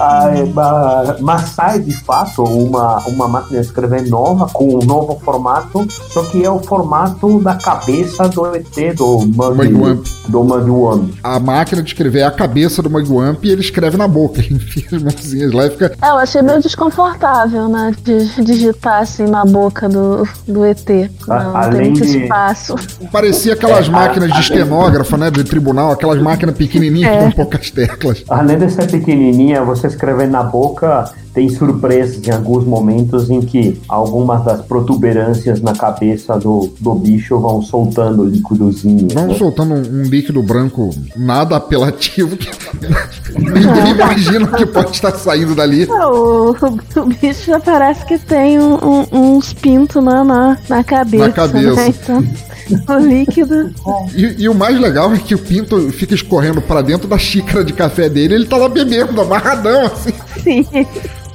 Ah, 0.00 0.30
é, 0.34 1.20
mas 1.20 1.50
sai 1.50 1.80
de 1.80 1.92
fato 1.92 2.42
uma, 2.44 2.98
uma 3.06 3.28
máquina 3.28 3.60
de 3.60 3.66
escrever 3.66 4.08
nova, 4.08 4.46
com 4.52 4.76
um 4.76 4.84
novo 4.84 5.18
formato, 5.24 5.86
só 5.90 6.22
que 6.24 6.44
é 6.44 6.50
o 6.50 6.58
formato 6.58 7.40
da 7.40 7.54
cabeça 7.54 8.28
do 8.28 8.46
ET, 8.54 8.96
do 8.96 9.18
Mugwump. 9.26 10.08
Do 10.28 10.44
Mugwump. 10.44 11.14
A 11.22 11.38
máquina 11.38 11.82
de 11.82 11.88
escrever 11.88 12.20
é 12.20 12.24
a 12.24 12.30
cabeça 12.30 12.82
do 12.82 12.90
Mugwump 12.90 13.46
e 13.46 13.50
ele 13.50 13.60
escreve 13.60 13.96
na 13.96 14.08
boca, 14.08 14.40
ele 14.42 14.54
enfia 14.54 14.86
as 14.92 15.02
mãozinhas 15.02 15.52
lá 15.52 15.66
e 15.66 15.70
fica. 15.70 15.92
É, 16.02 16.10
eu 16.10 16.16
achei 16.16 16.42
meio 16.42 16.60
desconfortável, 16.60 17.68
né? 17.68 17.92
De 18.02 18.44
digitar 18.44 19.02
assim 19.02 19.26
na 19.26 19.44
boca 19.44 19.88
do, 19.88 20.26
do 20.46 20.64
ET. 20.64 20.88
Não, 21.26 21.56
Além 21.56 21.92
tem 21.94 22.02
de... 22.02 22.22
espaço. 22.22 22.74
Parecia 23.10 23.54
aquelas 23.54 23.88
é, 23.88 23.90
máquinas 23.90 24.32
de 24.32 24.40
estenógrafo, 24.40 25.16
né? 25.16 25.30
De 25.30 25.44
tribunal, 25.44 25.92
aquelas 25.92 26.20
máquinas 26.20 26.56
pequenininhas 26.56 27.12
é. 27.12 27.24
com 27.24 27.30
poucas 27.32 27.70
teclas. 27.70 28.24
Além 28.28 28.58
de 28.58 28.70
ser 28.70 28.90
pequenininha, 28.90 29.64
você 29.66 29.88
escrever 29.88 30.28
na 30.28 30.42
boca 30.42 31.10
tem 31.36 31.50
surpresas 31.50 32.26
em 32.26 32.30
alguns 32.30 32.64
momentos 32.64 33.28
em 33.28 33.42
que 33.42 33.78
algumas 33.86 34.42
das 34.42 34.62
protuberâncias 34.62 35.60
na 35.60 35.74
cabeça 35.74 36.38
do, 36.38 36.72
do 36.80 36.94
bicho 36.94 37.38
vão 37.38 37.60
soltando 37.60 38.24
líquidozinho. 38.24 39.06
Vão 39.12 39.26
né? 39.26 39.34
soltando 39.34 39.74
um, 39.74 40.00
um 40.00 40.02
líquido 40.04 40.42
branco 40.42 40.88
nada 41.14 41.56
apelativo 41.56 42.38
que 42.38 42.48
ninguém 43.38 43.90
imagina 43.90 44.46
o 44.46 44.52
que 44.52 44.64
pode 44.64 44.92
estar 44.92 45.12
saindo 45.12 45.54
dali. 45.54 45.86
Ah, 45.90 46.08
O, 46.10 46.52
o 46.52 47.04
bicho 47.20 47.44
já 47.44 47.60
parece 47.60 48.06
que 48.06 48.18
tem 48.18 48.58
um- 48.58 48.78
um- 48.82 49.36
uns 49.36 49.52
pintos 49.52 50.02
na, 50.02 50.24
na, 50.24 50.56
na 50.70 50.82
cabeça. 50.82 51.26
Na 51.26 51.32
cabeça. 51.32 51.74
Né? 52.18 52.34
Então, 52.70 52.96
o 52.96 52.98
líquido. 52.98 53.72
E, 54.14 54.42
e 54.44 54.48
o 54.48 54.54
mais 54.54 54.80
legal 54.80 55.12
é 55.12 55.18
que 55.18 55.34
o 55.34 55.38
pinto 55.38 55.90
fica 55.92 56.14
escorrendo 56.14 56.62
pra 56.62 56.80
dentro 56.82 57.06
da 57.06 57.18
xícara 57.18 57.62
de 57.62 57.72
café 57.74 58.08
dele 58.08 58.34
ele 58.34 58.46
tá 58.46 58.56
lá 58.56 58.68
bebendo, 58.68 59.20
amarradão, 59.20 59.86
assim. 59.86 60.12
Sim. 60.42 60.66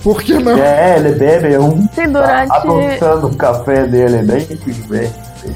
Por 0.04 0.22
que 0.22 0.34
não? 0.36 0.58
É, 0.58 0.98
ele 0.98 1.12
bebe 1.12 1.58
um. 1.58 1.88
Sim, 1.94 2.08
durante- 2.12 2.48
Tá 2.50 2.56
adotando 2.58 3.28
o 3.28 3.36
café 3.36 3.86
dele, 3.86 4.18
bem, 4.24 4.48
bem. 4.88 5.12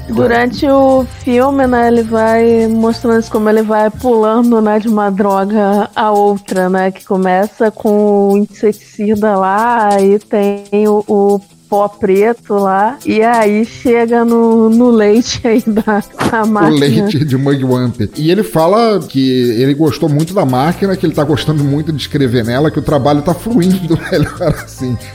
Durante 0.08 0.68
o 0.68 1.04
filme, 1.20 1.64
né, 1.66 1.86
ele 1.88 2.02
vai 2.02 2.66
mostrando 2.66 3.20
isso, 3.20 3.30
como 3.30 3.48
ele 3.48 3.62
vai 3.62 3.88
pulando, 3.88 4.60
né, 4.60 4.80
de 4.80 4.88
uma 4.88 5.10
droga 5.10 5.88
a 5.94 6.10
outra, 6.10 6.68
né, 6.68 6.90
que 6.90 7.04
começa 7.04 7.70
com 7.70 8.30
o 8.32 8.36
inseticida 8.36 9.36
lá, 9.36 9.90
aí 9.94 10.18
tem 10.18 10.88
o, 10.88 11.04
o 11.06 11.40
pó 11.68 11.88
preto 11.88 12.54
lá, 12.54 12.98
e 13.04 13.22
aí 13.22 13.64
chega 13.64 14.24
no, 14.24 14.68
no 14.70 14.90
leite 14.90 15.40
aí 15.46 15.62
da, 15.66 16.02
da 16.30 16.42
O 16.44 16.48
máquina. 16.48 16.78
leite 16.78 17.24
de 17.24 17.36
Mugwump. 17.36 18.10
E 18.16 18.30
ele 18.30 18.42
fala 18.42 19.00
que 19.00 19.30
ele 19.60 19.74
gostou 19.74 20.08
muito 20.08 20.32
da 20.34 20.44
máquina, 20.44 20.96
que 20.96 21.04
ele 21.04 21.14
tá 21.14 21.24
gostando 21.24 21.62
muito 21.64 21.92
de 21.92 22.00
escrever 22.00 22.44
nela, 22.44 22.70
que 22.70 22.78
o 22.78 22.82
trabalho 22.82 23.22
tá 23.22 23.34
fluindo 23.34 23.98
melhor 24.10 24.54
assim. 24.64 24.96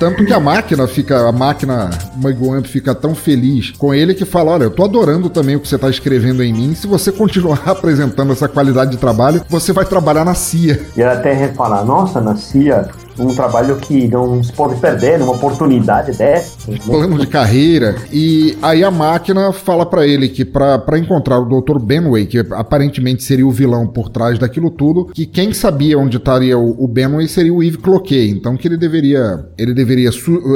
Tanto 0.00 0.24
que 0.24 0.32
a 0.32 0.40
máquina 0.40 0.86
fica, 0.88 1.28
a 1.28 1.30
máquina 1.30 1.90
Mugwump 2.16 2.66
fica 2.66 2.94
tão 2.94 3.14
feliz 3.14 3.72
com 3.72 3.92
ele 3.92 4.14
que 4.14 4.24
fala: 4.24 4.52
Olha, 4.52 4.64
eu 4.64 4.70
tô 4.70 4.82
adorando 4.82 5.28
também 5.28 5.56
o 5.56 5.60
que 5.60 5.68
você 5.68 5.76
tá 5.76 5.90
escrevendo 5.90 6.42
em 6.42 6.54
mim. 6.54 6.74
Se 6.74 6.86
você 6.86 7.12
continuar 7.12 7.60
apresentando 7.68 8.32
essa 8.32 8.48
qualidade 8.48 8.92
de 8.92 8.96
trabalho, 8.96 9.44
você 9.46 9.74
vai 9.74 9.84
trabalhar 9.84 10.24
na 10.24 10.32
CIA. 10.32 10.80
E 10.96 11.02
ela 11.02 11.12
até 11.12 11.48
fala, 11.48 11.84
nossa, 11.84 12.18
na 12.18 12.34
CIA, 12.34 12.88
um 13.20 13.34
trabalho 13.34 13.76
que 13.76 14.08
não 14.08 14.42
se 14.42 14.52
pode 14.52 14.76
perder, 14.76 15.18
numa 15.18 15.32
oportunidade 15.32 16.12
dessa. 16.16 16.70
né? 16.70 16.78
plano 16.84 17.18
de 17.18 17.26
carreira. 17.26 17.96
E 18.12 18.56
aí 18.62 18.82
a 18.82 18.90
máquina 18.90 19.52
fala 19.52 19.86
pra 19.86 20.06
ele 20.06 20.28
que 20.28 20.44
pra 20.44 20.98
encontrar 20.98 21.38
o 21.38 21.60
Dr. 21.60 21.78
Benway, 21.78 22.26
que 22.26 22.38
aparentemente 22.38 23.22
seria 23.22 23.46
o 23.46 23.50
vilão 23.50 23.86
por 23.86 24.08
trás 24.08 24.38
daquilo 24.38 24.70
tudo, 24.70 25.06
que 25.06 25.26
quem 25.26 25.52
sabia 25.52 25.98
onde 25.98 26.16
estaria 26.16 26.58
o, 26.58 26.82
o 26.82 26.88
Benway 26.88 27.28
seria 27.28 27.52
o 27.52 27.62
Yves 27.62 27.80
Cloquet. 27.80 28.30
Então 28.30 28.56
que 28.56 28.66
ele 28.66 28.76
deveria 28.76 29.44
ele 29.58 29.74
deveria 29.74 30.10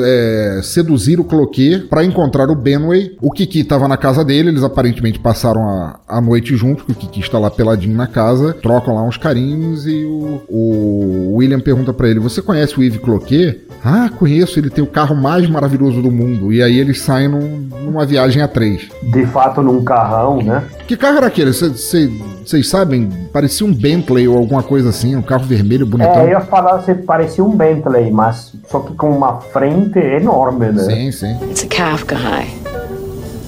é, 0.04 0.60
seduzir 0.62 1.20
o 1.20 1.24
Cloquet 1.24 1.86
pra 1.88 2.04
encontrar 2.04 2.50
o 2.50 2.54
Benway. 2.54 3.16
O 3.20 3.30
Kiki 3.30 3.64
tava 3.64 3.88
na 3.88 3.96
casa 3.96 4.24
dele, 4.24 4.48
eles 4.48 4.62
aparentemente 4.62 5.18
passaram 5.18 5.62
a, 5.62 6.00
a 6.08 6.20
noite 6.20 6.56
juntos, 6.56 6.84
que 6.84 6.92
o 6.92 6.94
Kiki 6.94 7.20
está 7.20 7.38
lá 7.38 7.50
peladinho 7.50 7.96
na 7.96 8.06
casa, 8.06 8.54
trocam 8.54 8.94
lá 8.94 9.02
uns 9.02 9.16
carinhos 9.16 9.86
e 9.86 10.04
o, 10.04 10.40
o 10.48 11.34
William 11.36 11.60
pergunta 11.60 11.92
pra 11.92 12.08
ele: 12.08 12.20
Você 12.20 12.40
conhece 12.40 12.53
o 12.78 12.82
Yves 12.82 13.00
Cloquet? 13.00 13.60
Ah, 13.84 14.08
conheço, 14.18 14.58
ele 14.58 14.70
tem 14.70 14.82
o 14.82 14.86
carro 14.86 15.14
mais 15.14 15.46
maravilhoso 15.48 16.00
do 16.00 16.10
mundo. 16.10 16.50
E 16.50 16.62
aí 16.62 16.78
eles 16.78 17.00
saem 17.02 17.28
num- 17.28 17.68
numa 17.84 18.06
viagem 18.06 18.40
a 18.40 18.48
três. 18.48 18.88
De 19.02 19.26
fato, 19.26 19.60
num 19.62 19.84
carrão, 19.84 20.38
né? 20.42 20.62
Que 20.86 20.96
carro 20.96 21.18
era 21.18 21.26
aquele? 21.26 21.52
Vocês 21.52 22.66
sabem? 22.68 23.10
Parecia 23.30 23.66
um 23.66 23.74
Bentley 23.74 24.26
ou 24.26 24.38
alguma 24.38 24.62
coisa 24.62 24.88
assim, 24.88 25.14
um 25.16 25.20
carro 25.22 25.44
vermelho 25.44 25.84
bonitão. 25.84 26.14
É, 26.14 26.24
eu 26.24 26.28
ia 26.30 26.40
falar, 26.40 26.78
você 26.78 26.94
parecia 26.94 27.44
um 27.44 27.54
Bentley, 27.54 28.10
mas 28.10 28.54
só 28.70 28.80
que 28.80 28.94
com 28.94 29.10
uma 29.10 29.40
frente 29.40 29.98
enorme, 29.98 30.72
né? 30.72 30.82
Sim, 30.82 31.12
sim. 31.12 31.36
It's 31.50 31.64
a 31.64 31.66
Kafka 31.66 32.16
high. 32.16 32.48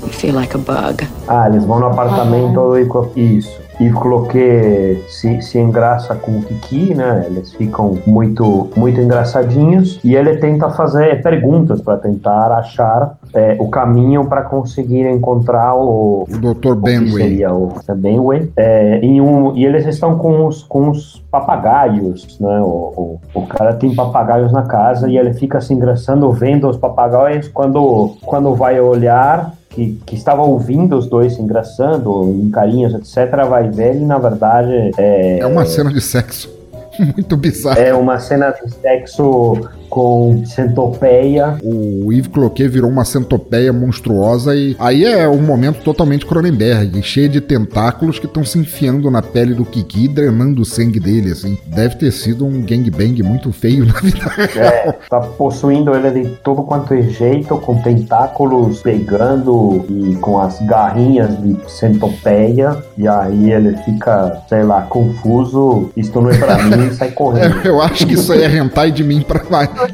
You 0.02 0.08
feel 0.12 0.34
like 0.34 0.54
a 0.54 0.58
bug. 0.58 1.08
Ah, 1.26 1.48
eles 1.48 1.64
vão 1.64 1.80
no 1.80 1.86
apartamento 1.86 2.76
e 2.78 2.84
co- 2.84 3.10
isso. 3.16 3.50
E 3.78 3.90
Cloquet 3.90 5.04
se, 5.08 5.42
se 5.42 5.58
engraça 5.58 6.14
com 6.14 6.38
o 6.38 6.42
Kiki, 6.42 6.94
né? 6.94 7.26
Eles 7.26 7.52
ficam 7.52 7.98
muito, 8.06 8.70
muito 8.76 9.00
engraçadinhos 9.00 10.00
e 10.02 10.14
ele 10.14 10.36
tenta 10.38 10.70
fazer 10.70 11.22
perguntas 11.22 11.80
para 11.80 11.98
tentar 11.98 12.52
achar 12.52 13.18
é, 13.36 13.56
o 13.60 13.68
caminho 13.68 14.24
para 14.26 14.42
conseguir 14.42 15.06
encontrar 15.10 15.74
o, 15.76 16.24
O 16.28 16.38
Dr. 16.54 16.68
o 16.68 16.74
Benway. 16.74 17.12
seria 17.12 17.52
o 17.54 17.72
Benway. 17.94 18.50
É, 18.56 18.98
em 19.02 19.20
um, 19.20 19.54
e 19.54 19.64
eles 19.66 19.86
estão 19.86 20.16
com 20.16 20.46
os, 20.46 20.62
com 20.62 20.88
os 20.88 21.22
papagaios, 21.30 22.38
né? 22.40 22.60
O, 22.60 23.20
o, 23.34 23.40
o 23.40 23.46
cara 23.46 23.74
tem 23.74 23.94
papagaios 23.94 24.50
na 24.52 24.62
casa 24.62 25.08
e 25.08 25.18
ele 25.18 25.34
fica 25.34 25.60
se 25.60 25.72
engraçando 25.74 26.30
vendo 26.32 26.68
os 26.68 26.76
papagaios 26.76 27.48
quando, 27.48 28.16
quando 28.24 28.54
vai 28.54 28.80
olhar. 28.80 29.52
Que, 29.68 30.00
que 30.06 30.14
estava 30.14 30.40
ouvindo 30.42 30.96
os 30.96 31.06
dois 31.06 31.34
se 31.34 31.42
engraçando, 31.42 32.24
em 32.30 32.48
carinhos, 32.48 32.94
etc., 32.94 33.46
vai 33.46 33.68
ver 33.68 33.94
e 33.96 34.06
na 34.06 34.16
verdade 34.16 34.90
é, 34.96 35.38
É 35.40 35.46
uma 35.46 35.66
cena 35.66 35.92
de 35.92 36.00
sexo 36.00 36.48
muito 37.14 37.36
bizarra. 37.36 37.78
é 37.78 37.92
uma 37.92 38.18
cena 38.18 38.52
de 38.52 38.72
sexo 38.72 39.68
com 39.88 40.44
centopeia. 40.44 41.58
O 41.62 42.12
Yves 42.12 42.28
Cloquet 42.28 42.68
virou 42.68 42.90
uma 42.90 43.04
centopeia 43.04 43.72
monstruosa 43.72 44.54
e 44.54 44.76
aí 44.78 45.04
é 45.04 45.28
um 45.28 45.42
momento 45.42 45.82
totalmente 45.82 46.26
Cronenberg, 46.26 47.02
cheio 47.02 47.28
de 47.28 47.40
tentáculos 47.40 48.18
que 48.18 48.26
estão 48.26 48.44
se 48.44 48.58
enfiando 48.58 49.10
na 49.10 49.22
pele 49.22 49.54
do 49.54 49.64
Kiki, 49.64 50.08
drenando 50.08 50.62
o 50.62 50.64
sangue 50.64 51.00
dele, 51.00 51.32
assim. 51.32 51.58
Deve 51.66 51.96
ter 51.96 52.10
sido 52.10 52.46
um 52.46 52.62
gangbang 52.62 53.22
muito 53.22 53.52
feio 53.52 53.86
na 53.86 53.94
vida 54.00 54.26
real. 54.36 54.66
É, 54.66 54.92
tá 55.08 55.20
possuindo 55.20 55.94
ele 55.94 56.22
de 56.22 56.30
todo 56.36 56.62
quanto 56.62 56.94
é 56.94 57.02
jeito, 57.02 57.56
com 57.58 57.80
tentáculos 57.82 58.82
pegando 58.82 59.84
e 59.88 60.16
com 60.16 60.40
as 60.40 60.60
garrinhas 60.62 61.30
de 61.42 61.56
centopeia. 61.70 62.82
E 62.96 63.06
aí 63.06 63.52
ele 63.52 63.76
fica, 63.78 64.42
sei 64.48 64.62
lá, 64.62 64.82
confuso. 64.82 65.90
Isto 65.96 66.20
não 66.20 66.30
é 66.30 66.38
pra 66.38 66.62
mim 66.62 66.88
e 66.88 66.94
sai 66.94 67.10
correndo. 67.12 67.60
É, 67.64 67.68
eu 67.68 67.80
acho 67.80 68.06
que 68.06 68.14
isso 68.14 68.32
aí 68.32 68.42
é 68.42 68.56
hentai 68.56 68.90
de 68.90 69.04
mim 69.04 69.22
pra, 69.22 69.40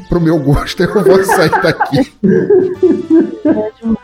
pro 0.09 0.21
meu 0.21 0.39
gosto, 0.39 0.81
eu 0.83 1.03
vou 1.03 1.23
sair 1.23 1.51
daqui. 1.61 2.11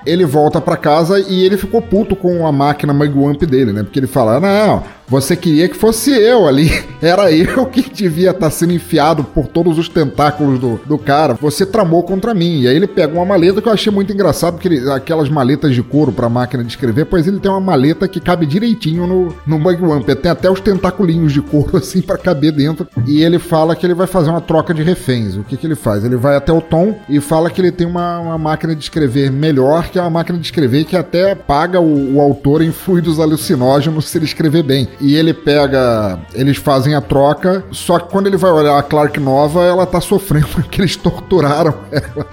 Ele 0.06 0.26
volta 0.26 0.60
pra 0.60 0.76
casa 0.78 1.20
e 1.20 1.44
ele 1.46 1.58
ficou 1.58 1.82
puto 1.82 2.16
com 2.16 2.46
a 2.46 2.52
máquina 2.52 2.94
Mugwump 2.94 3.46
dele, 3.46 3.72
né? 3.72 3.84
Porque 3.84 4.00
ele 4.00 4.08
fala: 4.08 4.40
Não, 4.40 4.84
você 5.08 5.36
queria 5.36 5.68
que 5.70 5.76
fosse 5.76 6.12
eu 6.12 6.48
ali. 6.48 6.70
Era 7.02 7.32
eu 7.32 7.66
que 7.66 7.90
devia 7.90 8.32
estar 8.32 8.50
sendo 8.50 8.74
enfiado 8.74 9.24
por 9.24 9.48
todos 9.48 9.78
os 9.78 9.88
tentáculos 9.88 10.60
do, 10.60 10.80
do 10.86 10.98
cara. 10.98 11.34
Você 11.36 11.66
tramou 11.66 12.04
contra 12.04 12.34
mim. 12.34 12.62
E 12.62 12.68
aí 12.68 12.76
ele 12.76 12.88
pega 12.88 13.14
uma 13.14 13.26
maleta 13.26 13.62
que 13.62 13.68
eu 13.70 13.74
achei 13.74 13.92
muito 13.92 14.12
engraçado, 14.12 14.54
porque 14.56 14.68
ele- 14.68 14.92
aquelas 14.92 15.30
maletas 15.30 15.74
de 15.74 15.82
couro 15.82 16.12
pra 16.12 16.28
máquina 16.30 16.64
de 16.64 16.70
escrever, 16.70 17.06
pois 17.06 17.28
ele 17.28 17.40
tem 17.40 17.50
uma 17.50 17.62
maleta 17.62 18.08
que 18.08 18.20
cabe 18.20 18.46
direitinho 18.46 19.08
no, 19.08 19.34
no 19.48 19.60
Mugwump. 19.60 20.14
Tem 20.16 20.32
até 20.32 20.50
os 20.52 20.60
tentaculinhos 20.60 21.32
de 21.32 21.42
couro 21.42 21.78
assim 21.78 22.02
pra 22.02 22.18
caber 22.18 22.52
dentro. 22.52 22.88
E 23.08 23.22
ele 23.22 23.40
fala 23.40 23.76
que 23.76 23.86
ele 23.86 23.94
vai 23.94 24.08
fazer 24.08 24.30
uma 24.30 24.42
troca 24.42 24.74
de 24.74 24.84
reféns. 24.84 25.36
O 25.38 25.44
que, 25.44 25.56
que 25.56 25.66
ele 25.70 25.76
faz? 25.76 26.04
Ele 26.04 26.16
vai 26.16 26.36
até 26.36 26.52
o 26.52 26.62
Tom 26.62 27.00
e 27.08 27.20
fala 27.20 27.50
que 27.50 27.62
ele 27.62 27.72
tem 27.72 27.88
uma, 27.88 28.20
uma 28.20 28.38
máquina 28.38 28.76
de 28.76 28.84
escrever 28.84 29.32
melhor, 29.32 29.90
que 29.90 29.98
é 29.98 30.02
uma 30.02 30.10
máquina 30.10 30.38
de 30.38 30.46
escrever 30.46 30.86
que 30.86 30.98
até 30.98 31.36
paga 31.36 31.80
o, 31.80 32.16
o 32.16 32.22
autor 32.22 32.62
em 32.62 32.72
fluidos 32.72 33.20
alucinógenos 33.20 34.08
se 34.08 34.18
ele 34.18 34.26
escrever 34.26 34.64
bem. 34.64 34.88
E 35.00 35.16
ele 35.16 35.34
pega. 35.34 36.20
Eles 36.34 36.58
fazem 36.58 36.96
a 36.96 37.02
troca, 37.02 37.64
só 37.72 38.00
que 38.00 38.10
quando 38.10 38.28
ele 38.28 38.38
vai 38.38 38.52
olhar 38.52 38.78
a 38.78 38.84
Clark 38.84 39.20
nova, 39.20 39.64
ela 39.64 39.86
tá 39.86 40.02
sofrendo 40.02 40.48
porque 40.54 40.82
eles 40.82 40.96
torturaram 40.96 41.74
ela 41.92 42.26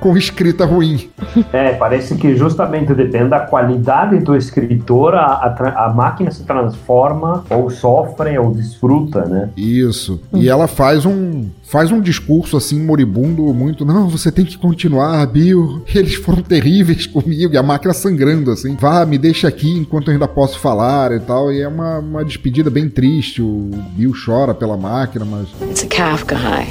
com 0.00 0.16
escrita 0.16 0.64
ruim. 0.64 1.10
É, 1.52 1.72
parece 1.74 2.16
que 2.16 2.36
justamente 2.36 2.94
depende 2.94 3.30
da 3.30 3.40
qualidade 3.40 4.18
do 4.18 4.36
escritor, 4.36 5.14
a, 5.14 5.24
a, 5.24 5.86
a 5.86 5.94
máquina 5.94 6.30
se 6.30 6.44
transforma, 6.44 7.44
ou 7.50 7.70
sofre, 7.70 8.38
ou 8.38 8.50
desfruta, 8.52 9.24
né? 9.24 9.50
Isso. 9.56 10.20
E 10.32 10.48
ela 10.48 10.66
faz 10.66 11.04
um 11.04 11.46
faz 11.62 11.90
um 11.90 12.00
discurso 12.00 12.56
assim 12.56 12.80
moribundo 12.80 13.42
muito, 13.52 13.84
não, 13.84 14.08
você 14.08 14.30
tem 14.30 14.44
que 14.44 14.56
continuar, 14.56 15.26
Bill. 15.26 15.82
Eles 15.92 16.14
foram 16.14 16.42
terríveis 16.42 17.06
comigo, 17.08 17.52
e 17.54 17.56
a 17.56 17.62
máquina 17.62 17.92
sangrando 17.92 18.50
assim. 18.50 18.76
Vá, 18.76 19.04
me 19.04 19.18
deixa 19.18 19.48
aqui 19.48 19.70
enquanto 19.78 20.08
eu 20.08 20.14
ainda 20.14 20.28
posso 20.28 20.58
falar 20.58 21.12
e 21.12 21.20
tal. 21.20 21.52
E 21.52 21.60
é 21.60 21.68
uma, 21.68 21.98
uma 21.98 22.24
despedida 22.24 22.70
bem 22.70 22.88
triste. 22.88 23.42
O 23.42 23.70
Bill 23.92 24.12
chora 24.24 24.54
pela 24.54 24.76
máquina, 24.76 25.24
mas 25.24 25.48
It's 25.68 25.82
a 25.82 25.88
Kafka 25.88 26.36
high. 26.36 26.68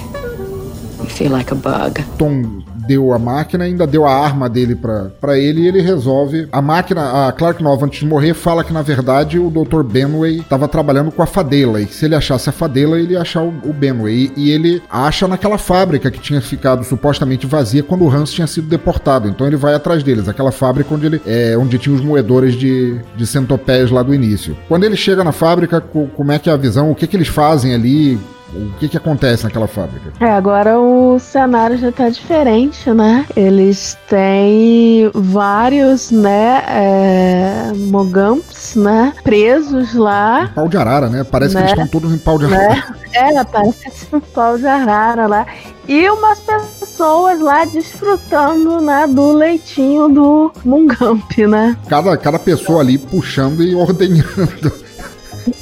You 0.99 1.05
feel 1.09 1.31
like 1.31 1.51
a 1.51 1.55
bug. 1.55 2.01
tom 2.17 2.63
deu 2.87 3.13
a 3.13 3.19
máquina, 3.19 3.63
ainda 3.63 3.85
deu 3.85 4.05
a 4.05 4.13
arma 4.13 4.49
dele 4.49 4.75
para 4.75 5.37
ele 5.37 5.61
e 5.61 5.67
ele 5.67 5.81
resolve. 5.81 6.47
A 6.51 6.61
máquina, 6.61 7.27
a 7.27 7.31
Clark 7.31 7.61
Nova, 7.61 7.85
antes 7.85 7.99
de 7.99 8.05
morrer, 8.05 8.33
fala 8.33 8.63
que 8.63 8.73
na 8.73 8.81
verdade 8.81 9.39
o 9.39 9.49
Dr. 9.49 9.83
Benway 9.83 10.39
estava 10.39 10.67
trabalhando 10.67 11.11
com 11.11 11.21
a 11.21 11.25
Fadela 11.25 11.81
e 11.81 11.87
se 11.87 12.05
ele 12.05 12.15
achasse 12.15 12.49
a 12.49 12.51
Fadela, 12.51 12.99
ele 12.99 13.13
ia 13.13 13.21
achar 13.21 13.41
o, 13.41 13.53
o 13.63 13.73
Benway. 13.73 14.31
E, 14.35 14.45
e, 14.45 14.51
ele 14.51 14.81
acha 14.89 15.27
naquela 15.27 15.57
fábrica 15.57 16.09
que 16.09 16.19
tinha 16.19 16.41
ficado 16.41 16.83
supostamente 16.83 17.45
vazia 17.45 17.83
quando 17.83 18.05
o 18.05 18.09
Hans 18.09 18.31
tinha 18.31 18.47
sido 18.47 18.67
deportado. 18.67 19.27
Então 19.27 19.45
ele 19.45 19.55
vai 19.55 19.73
atrás 19.73 20.03
deles, 20.03 20.27
aquela 20.27 20.51
fábrica 20.51 20.93
onde 20.93 21.05
ele 21.05 21.21
é, 21.25 21.57
onde 21.57 21.77
tinha 21.77 21.95
os 21.95 22.01
moedores 22.01 22.55
de, 22.55 22.99
de 23.15 23.27
centopeias 23.27 23.91
lá 23.91 24.01
do 24.03 24.13
início. 24.13 24.55
Quando 24.67 24.83
ele 24.83 24.95
chega 24.95 25.23
na 25.23 25.31
fábrica, 25.31 25.81
como 25.81 26.31
é 26.31 26.39
que 26.39 26.49
é 26.49 26.53
a 26.53 26.57
visão? 26.57 26.91
O 26.91 26.95
que, 26.95 27.07
que 27.07 27.17
eles 27.17 27.27
fazem 27.27 27.73
ali? 27.73 28.19
O 28.53 28.71
que 28.79 28.87
que 28.87 28.97
acontece 28.97 29.43
naquela 29.43 29.67
fábrica? 29.67 30.13
É, 30.19 30.29
agora 30.29 30.79
o 30.79 31.17
cenário 31.19 31.77
já 31.77 31.91
tá 31.91 32.09
diferente, 32.09 32.89
né? 32.91 33.25
Eles 33.35 33.97
têm 34.07 35.09
vários, 35.13 36.11
né, 36.11 36.63
é, 36.67 37.73
Mogamps, 37.75 38.75
né, 38.75 39.13
presos 39.23 39.93
lá. 39.93 40.49
Em 40.51 40.53
pau 40.53 40.67
de 40.67 40.77
arara, 40.77 41.09
né? 41.09 41.23
Parece 41.23 41.55
né? 41.55 41.61
que 41.61 41.67
eles 41.67 41.71
estão 41.71 41.87
todos 41.87 42.13
em 42.13 42.17
pau 42.17 42.37
de 42.37 42.45
arara. 42.45 42.69
Né? 42.69 42.83
É, 43.13 43.43
parece 43.45 44.07
um 44.13 44.19
pau 44.19 44.57
de 44.57 44.67
arara 44.67 45.25
lá. 45.25 45.45
E 45.87 46.09
umas 46.09 46.39
pessoas 46.39 47.39
lá 47.39 47.65
desfrutando, 47.65 48.81
né, 48.81 49.07
do 49.07 49.31
leitinho 49.31 50.09
do 50.09 50.51
Mungamp, 50.63 51.37
né? 51.47 51.77
Cada, 51.87 52.15
cada 52.17 52.39
pessoa 52.39 52.81
ali 52.81 52.97
puxando 52.97 53.63
e 53.63 53.73
ordenhando. 53.73 54.71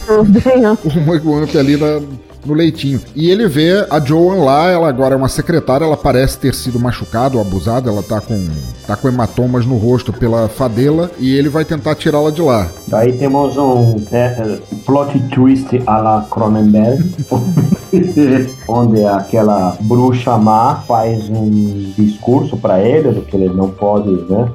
Ordenhando. 0.08 0.80
o 0.84 1.00
Mungamp 1.02 1.56
ali 1.56 1.78
na 1.78 2.02
no 2.45 2.53
leitinho. 2.53 2.99
E 3.15 3.30
ele 3.30 3.48
vê 3.48 3.86
a 3.90 3.99
Joan 3.99 4.44
lá, 4.44 4.70
ela 4.70 4.88
agora 4.88 5.15
é 5.15 5.18
uma 5.18 5.30
secretária, 5.30 5.86
ela 5.86 5.98
parece 5.98 6.38
ter 6.38 6.53
sido 6.53 6.80
machucada 6.80 7.36
ou 7.36 7.41
abusada, 7.41 7.90
ela 7.90 8.03
tá 8.03 8.20
com, 8.22 8.48
tá 8.88 8.95
com 8.95 9.07
hematomas 9.07 9.65
no 9.65 9.78
rosto 9.78 10.11
pela 10.11 10.48
fadela 10.48 11.10
e 11.20 11.36
ele 11.36 11.49
vai 11.49 11.65
tentar 11.65 11.95
tirá-la 11.95 12.32
de 12.32 12.41
lá. 12.41 12.70
Daí 12.88 13.14
temos 13.14 13.57
um 13.57 14.02
é, 14.11 14.60
plot 14.86 15.20
twist 15.30 15.82
à 15.86 15.98
la 15.98 16.28
Cronenberg, 16.30 17.03
onde 18.68 19.06
aquela 19.06 19.78
bruxa 19.82 20.38
má 20.38 20.84
faz 20.88 21.30
um 21.30 21.94
discurso 21.98 22.57
para 22.57 22.82
ele 22.82 23.11
do 23.11 23.22
que 23.22 23.36
ele 23.36 23.49
não 23.49 23.70
pode, 23.70 24.10
né? 24.30 24.49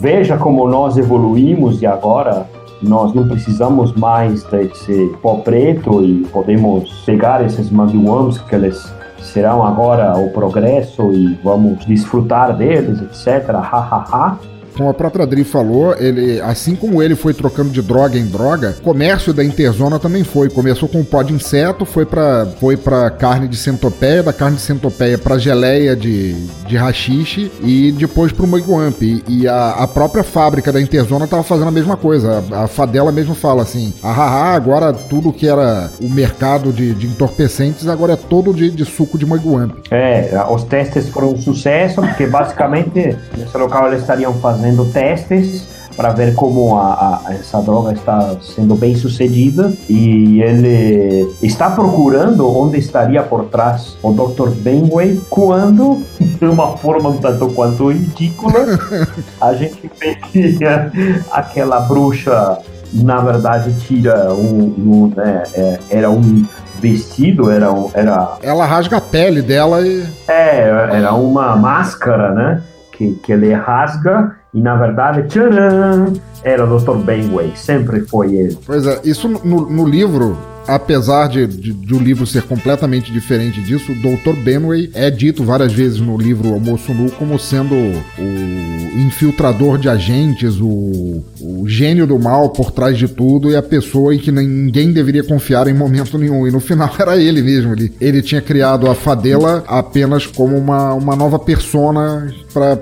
Veja 0.00 0.36
como 0.36 0.66
nós 0.66 0.96
evoluímos 0.96 1.80
e 1.80 1.86
agora 1.86 2.48
nós 2.82 3.14
não 3.14 3.26
precisamos 3.26 3.92
mais 3.92 4.42
desse 4.44 5.12
pó 5.22 5.36
preto 5.36 6.02
e 6.04 6.24
podemos 6.26 6.90
pegar 7.04 7.44
esses 7.44 7.70
mandiwams 7.70 8.38
que 8.38 8.54
eles 8.54 8.92
serão 9.20 9.64
agora 9.64 10.16
o 10.18 10.30
progresso 10.30 11.12
e 11.12 11.38
vamos 11.42 11.84
desfrutar 11.86 12.56
deles, 12.56 13.00
etc. 13.00 13.50
Ha, 13.50 13.60
ha, 13.60 14.04
ha 14.12 14.51
como 14.76 14.88
a 14.88 14.94
própria 14.94 15.24
Adri 15.24 15.44
falou, 15.44 15.94
ele, 15.98 16.40
assim 16.40 16.74
como 16.74 17.02
ele 17.02 17.14
foi 17.14 17.34
trocando 17.34 17.70
de 17.70 17.82
droga 17.82 18.18
em 18.18 18.26
droga, 18.26 18.76
comércio 18.82 19.32
da 19.32 19.44
Interzona 19.44 19.98
também 19.98 20.24
foi. 20.24 20.48
Começou 20.48 20.88
com 20.88 21.04
pó 21.04 21.22
de 21.22 21.32
inseto, 21.32 21.84
foi 21.84 22.04
para 22.04 22.46
foi 22.58 22.78
carne 23.18 23.48
de 23.48 23.56
centopeia, 23.56 24.22
da 24.22 24.32
carne 24.32 24.56
de 24.56 24.62
centopeia 24.62 25.18
para 25.18 25.38
geleia 25.38 25.94
de, 25.94 26.34
de 26.66 26.76
rachixe 26.76 27.50
e 27.62 27.92
depois 27.92 28.32
pro 28.32 28.46
Moiguamp. 28.46 29.00
E, 29.02 29.22
e 29.28 29.48
a, 29.48 29.70
a, 29.70 29.88
própria 29.88 30.24
fábrica 30.24 30.72
da 30.72 30.80
Interzona 30.80 31.26
tava 31.26 31.42
fazendo 31.42 31.68
a 31.68 31.72
mesma 31.72 31.96
coisa. 31.96 32.42
A, 32.52 32.64
a 32.64 32.66
Fadela 32.66 33.12
mesmo 33.12 33.34
fala 33.34 33.62
assim: 33.62 33.92
ah, 34.02 34.54
agora 34.54 34.92
tudo 34.92 35.32
que 35.32 35.46
era 35.46 35.90
o 36.00 36.08
mercado 36.08 36.72
de, 36.72 36.94
de 36.94 37.06
entorpecentes 37.06 37.86
agora 37.88 38.14
é 38.14 38.16
todo 38.16 38.52
de, 38.52 38.70
de 38.70 38.84
suco 38.84 39.18
de 39.18 39.26
Moiguamp. 39.26 39.72
É, 39.90 40.30
os 40.50 40.64
testes 40.64 41.08
foram 41.08 41.32
um 41.32 41.38
sucesso, 41.38 42.00
porque 42.00 42.26
basicamente 42.26 43.16
nesse 43.36 43.56
local 43.56 43.88
eles 43.88 44.00
estariam 44.00 44.32
fazendo 44.34 44.61
fazendo 44.62 44.84
testes 44.92 45.66
para 45.96 46.10
ver 46.10 46.34
como 46.34 46.78
a, 46.78 47.20
a, 47.26 47.34
essa 47.34 47.60
droga 47.60 47.92
está 47.92 48.36
sendo 48.40 48.76
bem 48.76 48.94
sucedida 48.94 49.72
e 49.90 50.40
ele 50.40 51.28
está 51.42 51.68
procurando 51.68 52.48
onde 52.48 52.78
estaria 52.78 53.22
por 53.22 53.46
trás 53.46 53.98
o 54.02 54.12
Dr. 54.12 54.50
Benway 54.50 55.20
quando, 55.28 56.02
de 56.16 56.44
uma 56.46 56.78
forma 56.78 57.10
um 57.10 57.18
tanto 57.18 57.48
quanto 57.48 57.90
ridícula, 57.90 58.78
a 59.40 59.52
gente 59.52 59.90
vê 60.00 60.14
que 60.14 60.58
aquela 61.30 61.80
bruxa 61.80 62.58
na 62.92 63.20
verdade 63.20 63.74
tira 63.80 64.32
um, 64.32 64.74
um 64.78 65.12
né, 65.14 65.42
é, 65.54 65.78
era 65.90 66.10
um 66.10 66.46
vestido, 66.80 67.50
era, 67.50 67.66
era... 67.94 68.38
Ela 68.42 68.64
rasga 68.64 68.96
a 68.96 69.00
pele 69.00 69.42
dela 69.42 69.86
e... 69.86 70.06
É, 70.28 70.68
era 70.92 71.12
uma 71.14 71.54
máscara, 71.56 72.32
né? 72.32 72.62
Que, 72.92 73.14
que 73.14 73.32
ele 73.32 73.54
rasga 73.54 74.41
e 74.54 74.60
na 74.60 74.76
verdade, 74.76 75.28
tcharam, 75.28 76.12
era 76.42 76.64
o 76.64 76.78
Dr. 76.78 76.96
Benway, 76.98 77.52
sempre 77.56 78.00
foi 78.00 78.34
ele. 78.34 78.58
Pois 78.66 78.86
é, 78.86 79.00
isso 79.04 79.28
no, 79.28 79.68
no 79.68 79.86
livro 79.86 80.36
apesar 80.66 81.28
de, 81.28 81.46
de, 81.46 81.72
de, 81.72 81.94
o 81.94 81.98
livro 81.98 82.26
ser 82.26 82.42
completamente 82.42 83.12
diferente 83.12 83.60
disso, 83.60 83.92
o 83.92 83.94
Dr. 83.94 84.36
Benway 84.42 84.90
é 84.94 85.10
dito 85.10 85.44
várias 85.44 85.72
vezes 85.72 86.00
no 86.00 86.16
livro 86.16 86.52
Almoço 86.52 86.92
Nu 86.94 87.10
como 87.12 87.38
sendo 87.38 87.74
o 87.74 88.98
infiltrador 88.98 89.78
de 89.78 89.88
agentes, 89.88 90.60
o, 90.60 91.24
o 91.40 91.64
gênio 91.66 92.06
do 92.06 92.18
mal 92.18 92.50
por 92.50 92.70
trás 92.70 92.96
de 92.96 93.08
tudo 93.08 93.50
e 93.50 93.56
a 93.56 93.62
pessoa 93.62 94.14
em 94.14 94.18
que 94.18 94.30
ninguém 94.30 94.92
deveria 94.92 95.24
confiar 95.24 95.66
em 95.68 95.74
momento 95.74 96.18
nenhum. 96.18 96.46
E 96.46 96.50
no 96.50 96.60
final 96.60 96.90
era 96.98 97.16
ele 97.16 97.42
mesmo. 97.42 97.72
Ele, 97.72 97.92
ele 98.00 98.22
tinha 98.22 98.40
criado 98.40 98.88
a 98.88 98.94
Fadela 98.94 99.64
apenas 99.66 100.26
como 100.26 100.56
uma, 100.56 100.94
uma 100.94 101.16
nova 101.16 101.38
persona 101.38 102.32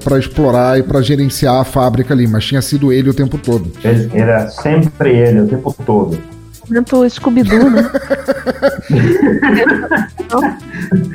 para 0.02 0.18
explorar 0.18 0.78
e 0.78 0.82
para 0.82 1.00
gerenciar 1.00 1.56
a 1.56 1.64
fábrica 1.64 2.12
ali, 2.12 2.26
mas 2.26 2.44
tinha 2.44 2.62
sido 2.62 2.92
ele 2.92 3.08
o 3.10 3.14
tempo 3.14 3.38
todo. 3.38 3.70
Era 4.12 4.48
sempre 4.48 5.16
ele 5.16 5.40
o 5.40 5.46
tempo 5.46 5.74
todo 5.84 6.18
momento 6.70 7.08
Scooby-Doo, 7.08 7.70
né? 7.70 7.90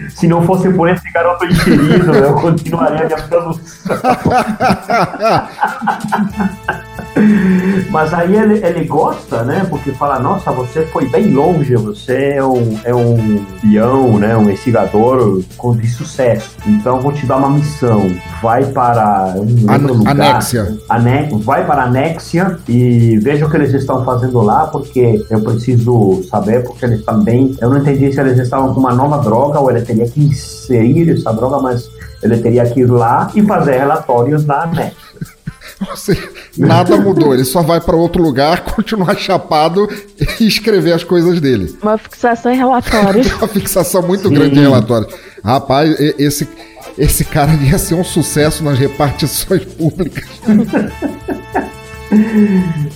Se 0.10 0.28
não 0.28 0.44
fosse 0.44 0.70
por 0.70 0.90
esse 0.90 1.10
garoto 1.12 1.46
enxerido, 1.46 2.14
eu 2.14 2.34
continuaria 2.36 3.06
minha 3.06 3.22
produção. 3.24 3.86
Mas 7.90 8.14
aí 8.14 8.36
ele, 8.36 8.66
ele 8.66 8.86
gosta, 8.86 9.44
né? 9.44 9.66
Porque 9.70 9.92
fala, 9.92 10.20
nossa, 10.20 10.52
você 10.52 10.86
foi 10.88 11.08
bem 11.08 11.32
longe, 11.32 11.76
você 11.76 12.34
é 12.36 12.44
um, 12.44 12.80
é 12.84 12.94
um 12.94 13.46
peão, 13.62 14.18
né? 14.18 14.36
Um 14.36 14.44
investigador 14.44 15.42
de 15.80 15.88
sucesso. 15.88 16.52
Então 16.66 17.02
vou 17.02 17.12
te 17.12 17.26
dar 17.26 17.38
uma 17.38 17.50
missão. 17.50 18.10
Vai 18.42 18.66
para 18.66 19.36
um 19.38 19.72
An 19.72 19.78
lugar. 19.88 20.12
Anexia. 20.12 20.78
Ane 20.90 21.30
vai 21.44 21.66
para 21.66 21.84
Anexia 21.84 22.58
e 22.68 23.18
veja 23.20 23.46
o 23.46 23.50
que 23.50 23.58
eles 23.58 23.74
estão 23.74 24.04
fazendo 24.04 24.42
lá, 24.42 24.68
porque 24.68 25.24
eu 25.30 25.42
preciso 25.42 26.24
saber, 26.30 26.64
porque 26.64 26.86
eles 26.86 27.04
também. 27.04 27.56
Eu 27.60 27.70
não 27.70 27.78
entendi 27.78 28.12
se 28.12 28.20
eles 28.20 28.38
estavam 28.40 28.74
com 28.74 28.80
uma 28.80 28.94
nova 28.94 29.18
droga 29.18 29.60
ou 29.60 29.70
ele 29.70 29.82
teria 29.82 30.08
que 30.08 30.22
inserir 30.22 31.12
essa 31.12 31.32
droga, 31.34 31.60
mas 31.60 31.90
ele 32.22 32.38
teria 32.38 32.66
que 32.66 32.82
ir 32.82 32.90
lá 32.90 33.30
e 33.36 33.42
fazer 33.44 33.78
relatórios 33.78 34.44
da 34.44 34.64
Anexia. 34.64 34.94
nada 36.58 36.98
mudou. 36.98 37.34
Ele 37.34 37.46
só 37.46 37.62
vai 37.62 37.80
para 37.80 37.96
outro 37.96 38.22
lugar, 38.22 38.62
continuar 38.76 39.16
chapado 39.18 39.88
e 40.40 40.48
escrever 40.48 40.94
as 40.94 41.04
coisas 41.04 41.40
dele. 41.40 41.78
Uma 41.82 41.98
fixação 41.98 42.52
em 42.52 42.58
relatórios. 42.58 43.32
Uma 43.36 43.48
fixação 43.48 44.02
muito 44.02 44.30
Sim. 44.30 44.34
grande 44.36 44.60
em 44.60 44.62
relatórios. 44.62 45.14
Rapaz, 45.44 45.96
esse, 46.18 46.48
esse 46.98 47.24
cara 47.26 47.54
ia 47.54 47.78
ser 47.78 47.96
um 47.96 48.04
sucesso 48.04 48.64
nas 48.64 48.78
repartições 48.78 49.64
públicas. 49.66 50.26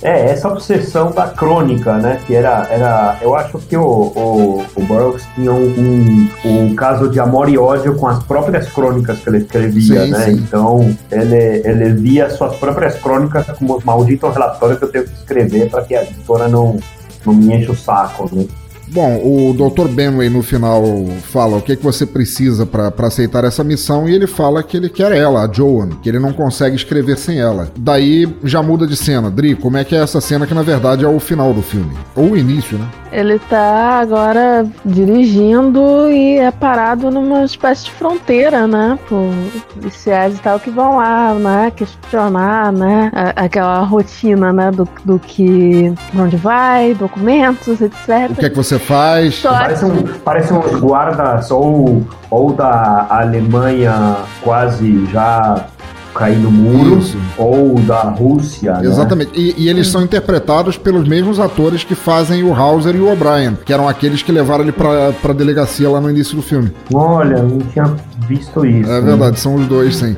É, 0.02 0.30
essa 0.30 0.48
obsessão 0.48 1.10
da 1.10 1.28
crônica, 1.28 1.94
né? 1.98 2.20
Que 2.26 2.34
era. 2.34 2.66
era 2.70 3.18
eu 3.20 3.34
acho 3.34 3.58
que 3.58 3.76
o, 3.76 3.82
o, 3.82 4.64
o 4.74 4.82
Burroughs 4.84 5.26
tinha 5.34 5.52
um, 5.52 6.28
um, 6.44 6.74
caso 6.74 7.08
de 7.08 7.20
amor 7.20 7.48
e 7.48 7.58
ódio 7.58 7.94
com 7.96 8.06
as 8.06 8.22
próprias 8.24 8.68
crônicas 8.70 9.18
que 9.18 9.28
ele 9.28 9.38
escrevia, 9.38 10.04
sim, 10.04 10.10
né? 10.10 10.24
Sim. 10.26 10.32
Então, 10.32 10.96
ele, 11.10 11.62
ele 11.64 11.92
via 11.94 12.30
suas 12.30 12.56
próprias 12.56 12.96
crônicas 12.96 13.46
como 13.58 13.76
os 13.76 13.84
malditos 13.84 14.32
relatórios 14.32 14.78
que 14.78 14.84
eu 14.84 14.92
tenho 14.92 15.04
que 15.04 15.14
escrever 15.14 15.70
para 15.70 15.82
que 15.84 15.94
a 15.94 16.02
editora 16.02 16.48
não, 16.48 16.78
não 17.24 17.34
me 17.34 17.54
enche 17.54 17.70
o 17.70 17.76
saco, 17.76 18.28
né? 18.32 18.46
Bom, 18.92 19.20
o 19.22 19.54
Dr. 19.54 19.88
Benway 19.88 20.28
no 20.28 20.42
final 20.42 20.82
fala 21.22 21.56
o 21.56 21.62
que, 21.62 21.76
que 21.76 21.82
você 21.82 22.04
precisa 22.04 22.66
para 22.66 22.92
aceitar 23.06 23.44
essa 23.44 23.62
missão 23.62 24.08
e 24.08 24.14
ele 24.14 24.26
fala 24.26 24.64
que 24.64 24.76
ele 24.76 24.88
quer 24.88 25.12
ela, 25.12 25.44
a 25.44 25.52
Joan, 25.52 25.90
que 26.02 26.08
ele 26.08 26.18
não 26.18 26.32
consegue 26.32 26.74
escrever 26.74 27.16
sem 27.16 27.38
ela. 27.38 27.70
Daí 27.76 28.28
já 28.42 28.60
muda 28.62 28.86
de 28.86 28.96
cena. 28.96 29.30
Dri, 29.30 29.54
como 29.54 29.76
é 29.76 29.84
que 29.84 29.94
é 29.94 29.98
essa 29.98 30.20
cena 30.20 30.44
que 30.44 30.54
na 30.54 30.62
verdade 30.62 31.04
é 31.04 31.08
o 31.08 31.20
final 31.20 31.54
do 31.54 31.62
filme? 31.62 31.96
Ou 32.16 32.30
o 32.30 32.36
início, 32.36 32.76
né? 32.76 32.88
Ele 33.12 33.38
tá 33.38 34.00
agora 34.00 34.66
dirigindo 34.84 36.08
e 36.10 36.36
é 36.38 36.50
parado 36.50 37.10
numa 37.10 37.44
espécie 37.44 37.86
de 37.86 37.90
fronteira, 37.92 38.68
né? 38.68 38.98
Por 39.08 39.32
policiais 39.74 40.36
e 40.36 40.40
tal 40.40 40.60
que 40.60 40.70
vão 40.70 40.96
lá, 40.96 41.34
né? 41.34 41.72
Questionar, 41.74 42.72
né? 42.72 43.10
Aquela 43.34 43.80
rotina, 43.80 44.52
né? 44.52 44.70
Do, 44.70 44.88
do 45.04 45.18
que. 45.18 45.92
onde 46.16 46.36
vai, 46.36 46.94
documentos, 46.94 47.80
etc. 47.80 48.30
O 48.30 48.34
que 48.36 48.46
é 48.46 48.50
que 48.50 48.56
você 48.56 48.78
faz. 48.80 49.40
Parece, 49.42 49.84
um, 49.84 50.02
parece 50.24 50.52
uns 50.52 50.80
guardas 50.80 51.50
ou, 51.50 52.02
ou 52.30 52.52
da 52.52 53.06
Alemanha 53.08 54.16
quase 54.42 55.06
já 55.06 55.66
cair 56.14 56.38
no 56.38 56.50
muro 56.50 56.98
Isso. 56.98 57.16
ou 57.38 57.74
da 57.80 58.02
Rússia. 58.02 58.74
Né? 58.74 58.86
Exatamente. 58.86 59.28
Né? 59.28 59.54
E, 59.56 59.64
e, 59.64 59.68
eles 59.68 59.88
são 59.88 60.02
interpretados 60.02 60.76
pelos 60.76 61.06
mesmos 61.06 61.38
atores 61.38 61.84
que 61.84 61.94
fazem 61.94 62.42
o 62.42 62.54
Hauser 62.54 62.94
e 62.94 63.00
o 63.00 63.10
O'Brien, 63.10 63.56
que 63.64 63.72
eram 63.72 63.88
aqueles 63.88 64.22
que 64.22 64.32
levaram 64.32 64.64
ele 64.64 64.72
pra, 64.72 65.12
pra 65.12 65.32
delegacia 65.32 65.88
lá 65.88 66.00
no 66.00 66.10
início 66.10 66.36
do 66.36 66.42
filme. 66.42 66.72
Olha, 66.92 67.42
não 67.42 67.58
tinha 67.58 67.94
visto 68.28 68.64
isso. 68.66 68.90
É 68.90 69.00
verdade, 69.00 69.38
são 69.38 69.54
os 69.54 69.66
dois, 69.66 69.96
sim. 69.96 70.14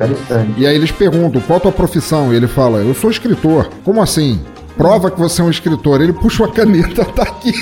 E 0.57 0.65
aí 0.65 0.75
eles 0.75 0.91
perguntam, 0.91 1.41
qual 1.41 1.57
a 1.57 1.61
tua 1.61 1.71
profissão? 1.71 2.33
E 2.33 2.35
ele 2.35 2.47
fala, 2.47 2.79
eu 2.79 2.93
sou 2.93 3.09
escritor. 3.09 3.69
Como 3.83 4.01
assim? 4.01 4.39
Prova 4.77 5.11
que 5.11 5.19
você 5.19 5.41
é 5.41 5.45
um 5.45 5.49
escritor. 5.49 6.01
Ele 6.01 6.13
puxa 6.13 6.43
uma 6.43 6.51
caneta, 6.51 7.05
tá 7.13 7.23
aqui. 7.23 7.53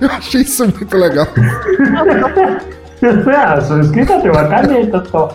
eu 0.00 0.10
achei 0.10 0.42
isso 0.42 0.64
muito 0.64 0.96
legal. 0.96 1.26
ah, 3.36 3.60
sou 3.60 3.80
escritor, 3.80 4.20
tem 4.20 4.30
uma 4.30 4.48
caneta 4.48 5.04
só. 5.10 5.32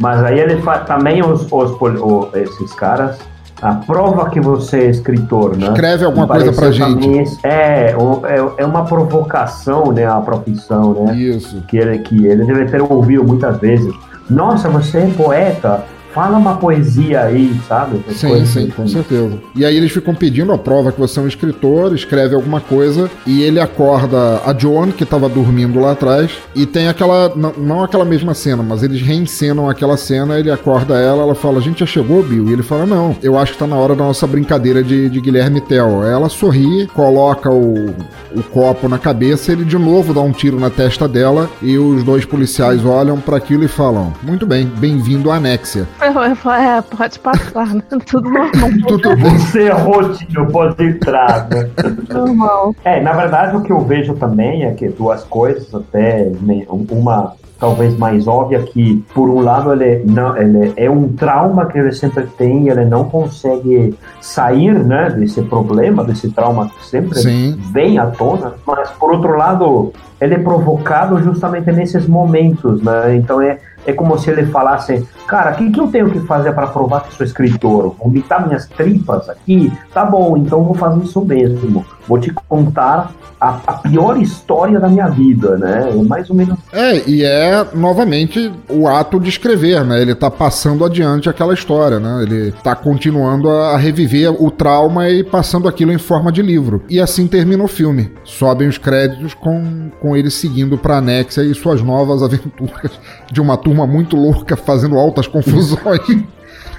Mas 0.00 0.22
aí 0.22 0.38
ele 0.38 0.60
faz 0.62 0.86
também 0.86 1.22
os, 1.24 1.46
os, 1.50 1.72
os, 1.80 2.34
esses 2.34 2.72
caras 2.74 3.18
a 3.62 3.74
prova 3.74 4.28
que 4.28 4.38
você 4.38 4.80
é 4.80 4.90
escritor, 4.90 5.56
né? 5.56 5.68
Escreve 5.68 6.04
alguma 6.04 6.28
coisa 6.28 6.52
pra 6.52 6.70
gente. 6.70 7.38
É, 7.42 7.90
é, 7.90 8.52
é 8.58 8.66
uma 8.66 8.84
provocação, 8.84 9.92
né? 9.92 10.04
A 10.04 10.20
profissão, 10.20 10.92
né? 10.92 11.16
Isso. 11.16 11.62
Que 11.66 11.78
ele, 11.78 11.98
que 12.00 12.26
ele 12.26 12.44
deve 12.44 12.66
ter 12.66 12.82
ouvido 12.82 13.24
muitas 13.24 13.58
vezes. 13.58 13.94
Nossa, 14.28 14.68
você 14.68 14.98
é 14.98 15.06
poeta 15.06 15.84
fala 16.16 16.38
uma 16.38 16.56
poesia 16.56 17.24
aí, 17.24 17.54
sabe? 17.68 18.02
sim, 18.08 18.14
sim, 18.14 18.42
assim. 18.42 18.70
com 18.70 18.88
certeza. 18.88 19.38
E 19.54 19.66
aí 19.66 19.76
eles 19.76 19.92
ficam 19.92 20.14
pedindo 20.14 20.50
a 20.50 20.56
prova 20.56 20.90
que 20.90 20.98
você 20.98 21.20
é 21.20 21.22
um 21.22 21.28
escritor, 21.28 21.94
escreve 21.94 22.34
alguma 22.34 22.58
coisa, 22.58 23.10
e 23.26 23.42
ele 23.42 23.60
acorda 23.60 24.40
a 24.46 24.56
Joan, 24.58 24.92
que 24.92 25.02
estava 25.02 25.28
dormindo 25.28 25.78
lá 25.78 25.92
atrás, 25.92 26.30
e 26.54 26.64
tem 26.64 26.88
aquela, 26.88 27.30
não, 27.36 27.52
não, 27.58 27.84
aquela 27.84 28.06
mesma 28.06 28.32
cena, 28.32 28.62
mas 28.62 28.82
eles 28.82 29.02
reencenam 29.02 29.68
aquela 29.68 29.98
cena, 29.98 30.38
ele 30.38 30.50
acorda 30.50 30.94
ela, 30.98 31.22
ela 31.22 31.34
fala, 31.34 31.58
a 31.58 31.62
gente 31.62 31.80
já 31.80 31.86
chegou, 31.86 32.22
Bill? 32.22 32.48
E 32.48 32.52
ele 32.54 32.62
fala, 32.62 32.86
não, 32.86 33.14
eu 33.22 33.38
acho 33.38 33.52
que 33.52 33.58
tá 33.58 33.66
na 33.66 33.76
hora 33.76 33.94
da 33.94 34.04
nossa 34.04 34.26
brincadeira 34.26 34.82
de, 34.82 35.10
de 35.10 35.20
Guilherme 35.20 35.60
Tell. 35.60 36.02
Ela 36.02 36.30
sorri, 36.30 36.86
coloca 36.94 37.50
o, 37.50 37.94
o 38.34 38.42
copo 38.50 38.88
na 38.88 38.98
cabeça, 38.98 39.52
ele 39.52 39.66
de 39.66 39.76
novo 39.76 40.14
dá 40.14 40.22
um 40.22 40.32
tiro 40.32 40.58
na 40.58 40.70
testa 40.70 41.06
dela, 41.06 41.50
e 41.60 41.76
os 41.76 42.02
dois 42.02 42.24
policiais 42.24 42.82
olham 42.86 43.20
para 43.20 43.36
aquilo 43.36 43.64
e 43.64 43.68
falam, 43.68 44.14
muito 44.22 44.46
bem, 44.46 44.64
bem-vindo 44.64 45.30
à 45.30 45.36
Anexia. 45.36 45.86
É, 46.56 46.80
pode 46.80 47.18
passar, 47.18 47.74
né? 47.74 47.82
Tudo 48.06 48.30
normal. 48.30 48.70
Tudo 48.86 49.16
bem. 49.16 49.38
Você 49.38 49.64
é 49.64 49.72
rotinho, 49.72 50.46
pode 50.50 50.82
entrar, 50.82 51.48
né? 51.48 51.70
Normal. 52.08 52.74
É, 52.84 53.00
na 53.00 53.12
verdade, 53.12 53.56
o 53.56 53.62
que 53.62 53.72
eu 53.72 53.80
vejo 53.80 54.14
também 54.14 54.64
é 54.64 54.72
que 54.72 54.88
duas 54.88 55.24
coisas, 55.24 55.74
até 55.74 56.30
né, 56.40 56.64
uma 56.68 57.34
talvez 57.58 57.96
mais 57.96 58.26
óbvia 58.28 58.62
que 58.62 59.02
por 59.14 59.28
um 59.28 59.40
lado 59.40 59.72
ele 59.72 60.04
não 60.04 60.36
ele 60.36 60.72
é 60.76 60.90
um 60.90 61.08
trauma 61.08 61.66
que 61.66 61.78
ele 61.78 61.92
sempre 61.92 62.26
tem 62.26 62.68
ele 62.68 62.84
não 62.84 63.08
consegue 63.08 63.94
sair 64.20 64.74
né 64.74 65.10
desse 65.10 65.42
problema 65.42 66.04
desse 66.04 66.30
trauma 66.30 66.68
que 66.68 66.86
sempre 66.86 67.18
Sim. 67.18 67.58
vem 67.72 67.98
à 67.98 68.06
tona 68.06 68.54
mas 68.66 68.90
por 68.90 69.10
outro 69.10 69.36
lado 69.36 69.92
ele 70.20 70.34
é 70.34 70.38
provocado 70.38 71.18
justamente 71.22 71.72
nesses 71.72 72.06
momentos 72.06 72.82
né 72.82 73.16
então 73.16 73.40
é 73.40 73.58
é 73.86 73.92
como 73.92 74.18
se 74.18 74.28
ele 74.30 74.46
falasse, 74.46 75.06
cara, 75.26 75.52
o 75.52 75.54
que, 75.54 75.70
que 75.70 75.80
eu 75.80 75.86
tenho 75.86 76.10
que 76.10 76.20
fazer 76.20 76.52
para 76.52 76.66
provar 76.66 77.04
que 77.04 77.14
sou 77.14 77.24
escritor? 77.24 77.94
Vomitar 77.98 78.46
minhas 78.46 78.66
tripas 78.66 79.28
aqui? 79.28 79.72
Tá 79.94 80.04
bom, 80.04 80.36
então 80.36 80.64
vou 80.64 80.74
fazer 80.74 81.04
isso 81.04 81.24
mesmo. 81.24 81.86
Vou 82.06 82.18
te 82.18 82.32
contar 82.48 83.10
a, 83.40 83.60
a, 83.66 83.72
pior 83.74 84.20
história 84.20 84.78
da 84.78 84.88
minha 84.88 85.08
vida, 85.08 85.58
né? 85.58 85.90
É 85.90 85.94
mais 86.02 86.30
ou 86.30 86.36
menos. 86.36 86.58
É, 86.72 87.08
e 87.08 87.24
é 87.24 87.66
novamente 87.74 88.52
o 88.68 88.86
ato 88.88 89.20
de 89.20 89.28
escrever, 89.28 89.84
né? 89.84 90.00
Ele 90.00 90.14
tá 90.14 90.30
passando 90.30 90.84
adiante 90.84 91.28
aquela 91.28 91.52
história, 91.52 91.98
né? 91.98 92.22
Ele 92.22 92.52
tá 92.62 92.74
continuando 92.74 93.50
a 93.50 93.76
reviver 93.76 94.30
o 94.30 94.50
trauma 94.50 95.08
e 95.10 95.24
passando 95.24 95.68
aquilo 95.68 95.92
em 95.92 95.98
forma 95.98 96.30
de 96.30 96.42
livro. 96.42 96.82
E 96.88 97.00
assim 97.00 97.26
termina 97.26 97.62
o 97.62 97.68
filme. 97.68 98.12
Sobem 98.24 98.68
os 98.68 98.78
créditos 98.78 99.34
com, 99.34 99.90
com 100.00 100.16
ele 100.16 100.30
seguindo 100.30 100.78
pra 100.78 100.98
Anexia 100.98 101.42
e 101.42 101.54
suas 101.54 101.82
novas 101.82 102.22
aventuras 102.24 102.92
de 103.30 103.40
uma 103.40 103.56
turma 103.56 103.75
muito 103.84 104.16
louca 104.16 104.56
fazendo 104.56 104.96
altas 104.96 105.26
confusões. 105.26 106.00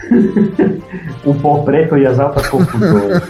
o 1.25 1.33
pó 1.35 1.63
preto 1.63 1.97
e 1.97 2.05
as 2.05 2.17
altas 2.17 2.47
confusões. 2.47 3.23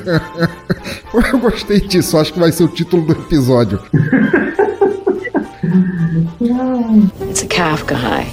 Eu 1.34 1.40
gostei 1.40 1.82
disso, 1.82 2.18
acho 2.20 2.34
que 2.34 2.40
vai 2.40 2.52
ser 2.52 2.66
o 2.66 2.68
título 2.68 3.04
do 3.04 3.14
episódio. 3.14 3.82
It's 7.30 7.44
a 7.44 7.48
Kafka 7.48 7.96
high. 7.96 8.28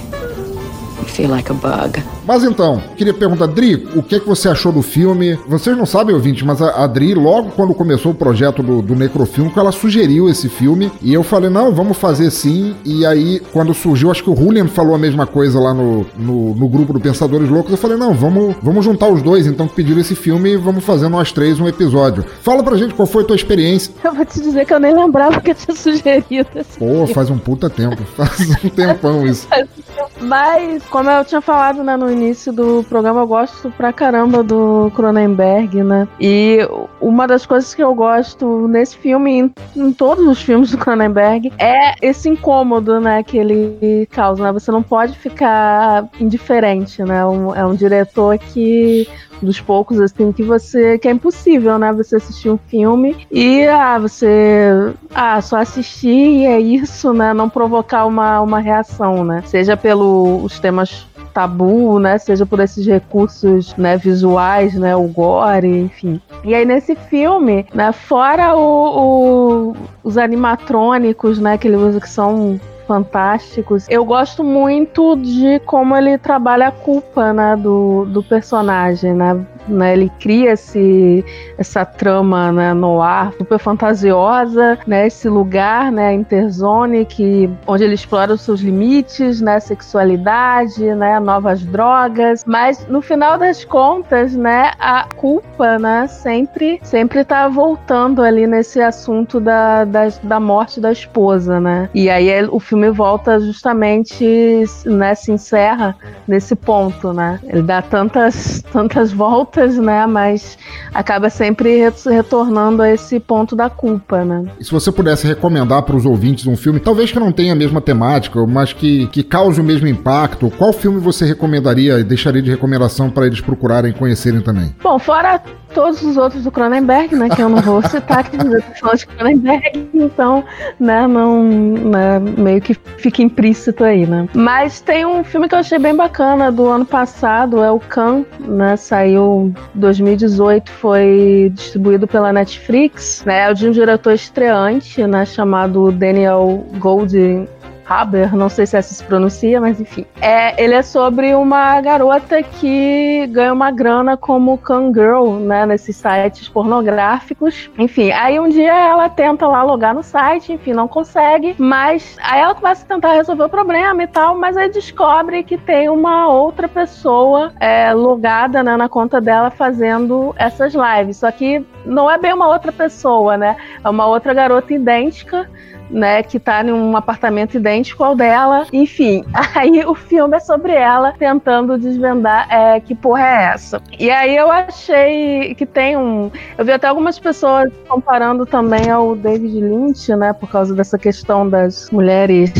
You 0.99 1.05
feel 1.05 1.29
like 1.29 1.51
a 1.51 1.53
bug. 1.53 2.01
Mas 2.25 2.43
então, 2.43 2.81
queria 2.95 3.13
perguntar, 3.13 3.47
Dri, 3.47 3.87
o 3.95 4.01
que, 4.01 4.15
é 4.15 4.19
que 4.19 4.27
você 4.27 4.49
achou 4.49 4.71
do 4.71 4.81
filme? 4.81 5.37
Vocês 5.47 5.77
não 5.77 5.85
sabem, 5.85 6.15
ouvinte, 6.15 6.43
mas 6.43 6.61
a, 6.61 6.83
a 6.83 6.87
Dri, 6.87 7.13
logo 7.13 7.51
quando 7.51 7.73
começou 7.73 8.11
o 8.11 8.15
projeto 8.15 8.63
do, 8.63 8.81
do 8.81 8.95
Necrofilme, 8.95 9.51
ela 9.55 9.71
sugeriu 9.71 10.29
esse 10.29 10.49
filme 10.49 10.91
e 11.01 11.13
eu 11.13 11.23
falei, 11.23 11.49
não, 11.49 11.71
vamos 11.71 11.97
fazer 11.97 12.31
sim. 12.31 12.75
E 12.83 13.05
aí, 13.05 13.39
quando 13.53 13.73
surgiu, 13.73 14.11
acho 14.11 14.23
que 14.23 14.29
o 14.29 14.35
Julian 14.35 14.67
falou 14.67 14.95
a 14.95 14.97
mesma 14.97 15.27
coisa 15.27 15.59
lá 15.59 15.73
no, 15.73 16.05
no, 16.17 16.55
no 16.55 16.67
grupo 16.67 16.93
do 16.93 16.99
Pensadores 16.99 17.49
Loucos. 17.49 17.71
Eu 17.71 17.77
falei, 17.77 17.97
não, 17.97 18.13
vamos, 18.13 18.55
vamos 18.61 18.83
juntar 18.83 19.07
os 19.09 19.21
dois, 19.21 19.47
então, 19.47 19.67
que 19.67 19.75
pediram 19.75 20.01
esse 20.01 20.15
filme 20.15 20.53
e 20.53 20.57
vamos 20.57 20.83
fazer 20.83 21.09
nós 21.09 21.31
três 21.31 21.59
um 21.59 21.67
episódio. 21.67 22.25
Fala 22.41 22.63
pra 22.63 22.75
gente 22.75 22.93
qual 22.93 23.05
foi 23.05 23.23
a 23.23 23.25
tua 23.25 23.35
experiência. 23.35 23.93
Eu 24.03 24.13
vou 24.13 24.25
te 24.25 24.39
dizer 24.41 24.65
que 24.65 24.73
eu 24.73 24.79
nem 24.79 24.95
lembrava 24.95 25.39
que 25.41 25.51
eu 25.51 25.55
tinha 25.55 25.75
sugerido 25.75 26.49
esse 26.55 26.77
Pô, 26.77 26.85
filme. 26.85 27.13
faz 27.13 27.29
um 27.29 27.37
puta 27.37 27.69
tempo. 27.69 28.03
Faz 28.15 28.39
um 28.63 28.69
tempão 28.69 29.25
isso. 29.25 29.47
Mas, 30.21 30.83
como 30.85 31.09
eu 31.09 31.25
tinha 31.25 31.41
falado 31.41 31.83
né, 31.83 31.97
no 31.97 32.09
início 32.15 32.51
do 32.51 32.83
programa, 32.87 33.21
eu 33.21 33.27
gosto 33.27 33.69
pra 33.71 33.93
caramba 33.93 34.41
do 34.41 34.91
Cronenberg, 34.95 35.83
né? 35.83 36.07
E 36.19 36.59
uma 36.99 37.27
das 37.27 37.45
coisas 37.45 37.73
que 37.73 37.83
eu 37.83 37.93
gosto 37.93 38.67
nesse 38.67 38.97
filme, 38.97 39.31
em, 39.31 39.53
em 39.75 39.91
todos 39.91 40.25
os 40.25 40.41
filmes 40.41 40.71
do 40.71 40.77
Cronenberg, 40.77 41.51
é 41.59 41.93
esse 42.01 42.29
incômodo, 42.29 42.99
né, 42.99 43.23
que 43.23 43.37
ele 43.37 44.07
causa, 44.11 44.43
né? 44.43 44.51
Você 44.51 44.71
não 44.71 44.81
pode 44.81 45.17
ficar 45.17 46.07
indiferente, 46.19 47.03
né? 47.03 47.25
Um, 47.25 47.53
é 47.53 47.65
um 47.65 47.75
diretor 47.75 48.37
que 48.37 49.07
dos 49.41 49.59
poucos 49.59 49.99
assim 49.99 50.31
que 50.31 50.43
você 50.43 50.97
que 50.97 51.07
é 51.07 51.11
impossível, 51.11 51.77
né? 51.77 51.91
Você 51.93 52.15
assistir 52.15 52.49
um 52.49 52.57
filme 52.57 53.27
e 53.31 53.65
ah, 53.67 53.99
você 53.99 54.93
ah, 55.13 55.41
só 55.41 55.57
assistir 55.57 56.07
e 56.07 56.45
é 56.45 56.59
isso, 56.59 57.13
né? 57.13 57.33
Não 57.33 57.49
provocar 57.49 58.05
uma, 58.05 58.41
uma 58.41 58.59
reação, 58.59 59.23
né? 59.23 59.43
Seja 59.45 59.75
pelos 59.75 60.59
temas 60.59 61.05
tabu, 61.35 61.99
né? 61.99 62.17
Seja 62.17 62.45
por 62.45 62.61
esses 62.61 62.87
recursos, 62.87 63.75
né, 63.75 63.97
visuais, 63.97 64.73
né, 64.73 64.95
o 64.95 65.03
gore, 65.03 65.67
enfim. 65.67 66.21
E 66.45 66.55
aí 66.55 66.65
nesse 66.65 66.95
filme, 66.95 67.65
né, 67.73 67.91
fora 67.91 68.55
o, 68.55 68.61
o, 68.61 69.75
os 70.01 70.17
animatrônicos, 70.17 71.37
né, 71.37 71.57
que 71.57 71.67
ele 71.67 71.75
usa 71.75 71.99
que 71.99 72.09
são 72.09 72.57
fantásticos. 72.85 73.85
Eu 73.89 74.05
gosto 74.05 74.43
muito 74.43 75.15
de 75.17 75.59
como 75.65 75.95
ele 75.95 76.17
trabalha 76.17 76.67
a 76.67 76.71
culpa, 76.71 77.33
né, 77.33 77.55
do, 77.55 78.05
do 78.05 78.23
personagem, 78.23 79.13
né? 79.13 79.45
né, 79.67 79.93
ele 79.93 80.11
cria 80.19 80.53
esse, 80.53 81.23
essa 81.57 81.85
trama 81.85 82.51
né, 82.51 82.73
no 82.73 83.01
ar 83.01 83.33
super 83.33 83.59
fantasiosa, 83.59 84.77
né, 84.85 85.07
esse 85.07 85.27
lugar, 85.27 85.91
né, 85.91 86.13
interzone, 86.13 87.05
que, 87.05 87.49
onde 87.67 87.83
ele 87.83 87.95
explora 87.95 88.33
os 88.33 88.41
seus 88.41 88.61
limites, 88.61 89.41
né, 89.41 89.59
sexualidade, 89.59 90.83
né, 90.95 91.19
novas 91.19 91.63
drogas, 91.63 92.43
mas 92.45 92.85
no 92.87 93.01
final 93.01 93.37
das 93.37 93.63
contas, 93.63 94.35
né, 94.35 94.71
a 94.79 95.07
culpa, 95.15 95.77
né, 95.79 96.07
sempre, 96.07 96.79
sempre 96.83 97.23
tá 97.23 97.47
voltando 97.47 98.21
ali 98.21 98.47
nesse 98.47 98.81
assunto 98.81 99.39
da, 99.39 99.85
da, 99.85 100.07
da 100.23 100.39
morte 100.39 100.79
da 100.79 100.91
esposa, 100.91 101.59
né, 101.59 101.89
e 101.93 102.09
aí 102.09 102.25
o 102.49 102.59
filme 102.59 102.74
volta 102.91 103.39
justamente, 103.39 104.63
né, 104.85 105.15
se 105.15 105.31
encerra 105.31 105.95
nesse 106.27 106.55
ponto, 106.55 107.13
né, 107.13 107.39
ele 107.43 107.61
dá 107.61 107.81
tantas, 107.81 108.63
tantas 108.71 109.11
voltas 109.11 109.75
né? 109.77 110.05
Mas 110.05 110.57
acaba 110.93 111.29
sempre 111.29 111.81
retornando 112.05 112.81
a 112.81 112.91
esse 112.91 113.19
ponto 113.19 113.55
da 113.55 113.69
culpa, 113.69 114.23
né? 114.23 114.45
E 114.59 114.63
se 114.63 114.71
você 114.71 114.91
pudesse 114.91 115.27
recomendar 115.27 115.83
para 115.83 115.95
os 115.95 116.05
ouvintes 116.05 116.45
um 116.47 116.55
filme, 116.55 116.79
talvez 116.79 117.11
que 117.11 117.19
não 117.19 117.31
tenha 117.31 117.53
a 117.53 117.55
mesma 117.55 117.81
temática, 117.81 118.45
mas 118.45 118.73
que, 118.73 119.07
que 119.07 119.23
cause 119.23 119.59
o 119.59 119.63
mesmo 119.63 119.87
impacto, 119.87 120.51
qual 120.57 120.73
filme 120.73 120.99
você 120.99 121.25
recomendaria 121.25 121.99
e 121.99 122.03
deixaria 122.03 122.41
de 122.41 122.49
recomendação 122.49 123.09
para 123.09 123.25
eles 123.25 123.41
procurarem 123.41 123.91
e 123.91 123.93
conhecerem 123.93 124.41
também? 124.41 124.75
Bom, 124.81 124.99
fora 124.99 125.41
todos 125.75 126.01
os 126.01 126.15
outros 126.15 126.43
do 126.43 126.51
Cronenberg, 126.51 127.13
né? 127.15 127.29
Que 127.29 127.41
eu 127.41 127.49
não 127.49 127.61
vou 127.61 127.81
citar, 127.83 128.23
que 128.23 128.37
falando 128.79 128.97
de 128.97 129.07
Cronenberg, 129.07 129.89
então, 129.93 130.43
né, 130.79 131.05
não. 131.05 131.43
Né, 131.43 132.19
meio 132.19 132.61
que 132.65 132.73
fica 132.97 133.21
implícito 133.21 133.83
aí, 133.83 134.07
né? 134.07 134.27
Mas 134.33 134.81
tem 134.81 135.05
um 135.05 135.23
filme 135.23 135.47
que 135.47 135.53
eu 135.53 135.59
achei 135.59 135.77
bem 135.77 135.95
bacana 135.95 136.51
do 136.51 136.65
ano 136.65 136.85
passado, 136.85 137.61
é 137.63 137.71
o 137.71 137.79
Khan, 137.79 138.25
né? 138.39 138.75
Saiu 138.75 139.53
2018, 139.75 140.71
foi 140.71 141.51
distribuído 141.53 142.07
pela 142.07 142.33
Netflix, 142.33 143.23
né? 143.23 143.51
É 143.51 143.53
de 143.53 143.69
um 143.69 143.71
diretor 143.71 144.13
estreante, 144.13 145.05
né? 145.05 145.25
Chamado 145.25 145.91
Daniel 145.91 146.65
Golding 146.79 147.47
Haber, 147.87 148.35
não 148.35 148.49
sei 148.49 148.65
se 148.65 148.75
essa 148.77 148.93
se 148.93 149.03
pronuncia, 149.03 149.61
mas 149.61 149.79
enfim. 149.79 150.05
É, 150.21 150.61
ele 150.61 150.73
é 150.73 150.81
sobre 150.81 151.35
uma 151.35 151.79
garota 151.81 152.41
que 152.41 153.27
ganha 153.27 153.53
uma 153.53 153.71
grana 153.71 154.17
como 154.17 154.59
Girl, 154.93 155.35
né, 155.39 155.65
nesses 155.65 155.95
sites 155.95 156.49
pornográficos. 156.49 157.69
Enfim, 157.77 158.11
aí 158.11 158.39
um 158.39 158.49
dia 158.49 158.73
ela 158.73 159.07
tenta 159.09 159.47
lá 159.47 159.63
logar 159.63 159.93
no 159.93 160.03
site, 160.03 160.53
enfim, 160.53 160.73
não 160.73 160.87
consegue, 160.87 161.55
mas 161.57 162.17
aí 162.21 162.41
ela 162.41 162.55
começa 162.55 162.83
a 162.83 162.87
tentar 162.87 163.13
resolver 163.13 163.43
o 163.43 163.49
problema 163.49 164.03
e 164.03 164.07
tal, 164.07 164.37
mas 164.37 164.57
aí 164.57 164.69
descobre 164.69 165.43
que 165.43 165.57
tem 165.57 165.89
uma 165.89 166.27
outra 166.27 166.67
pessoa 166.67 167.53
é, 167.59 167.93
logada 167.93 168.63
né, 168.63 168.75
na 168.75 168.89
conta 168.89 169.21
dela 169.21 169.51
fazendo 169.51 170.33
essas 170.37 170.73
lives. 170.73 171.17
Só 171.17 171.31
que 171.31 171.63
não 171.85 172.09
é 172.09 172.17
bem 172.17 172.33
uma 172.33 172.47
outra 172.47 172.71
pessoa, 172.71 173.37
né? 173.37 173.55
É 173.83 173.89
uma 173.89 174.07
outra 174.07 174.33
garota 174.33 174.73
idêntica 174.73 175.49
né, 175.89 176.23
que 176.23 176.39
tá 176.39 176.63
em 176.63 176.71
um 176.71 176.95
apartamento 176.95 177.57
idêntico 177.57 178.03
ao 178.03 178.15
dela. 178.15 178.65
Enfim, 178.71 179.23
aí 179.55 179.85
o 179.85 179.95
filme 179.95 180.37
é 180.37 180.39
sobre 180.39 180.73
ela 180.73 181.13
tentando 181.13 181.77
desvendar 181.77 182.47
é, 182.51 182.79
que 182.79 182.95
porra 182.95 183.21
é 183.21 183.43
essa. 183.53 183.81
E 183.99 184.09
aí 184.09 184.35
eu 184.35 184.51
achei 184.51 185.55
que 185.55 185.65
tem 185.65 185.97
um. 185.97 186.31
Eu 186.57 186.65
vi 186.65 186.71
até 186.71 186.87
algumas 186.87 187.19
pessoas 187.19 187.71
comparando 187.87 188.45
também 188.45 188.89
ao 188.89 189.15
David 189.15 189.59
Lynch, 189.61 190.15
né, 190.15 190.33
por 190.33 190.49
causa 190.49 190.73
dessa 190.73 190.97
questão 190.97 191.47
das 191.47 191.89
mulheres 191.91 192.51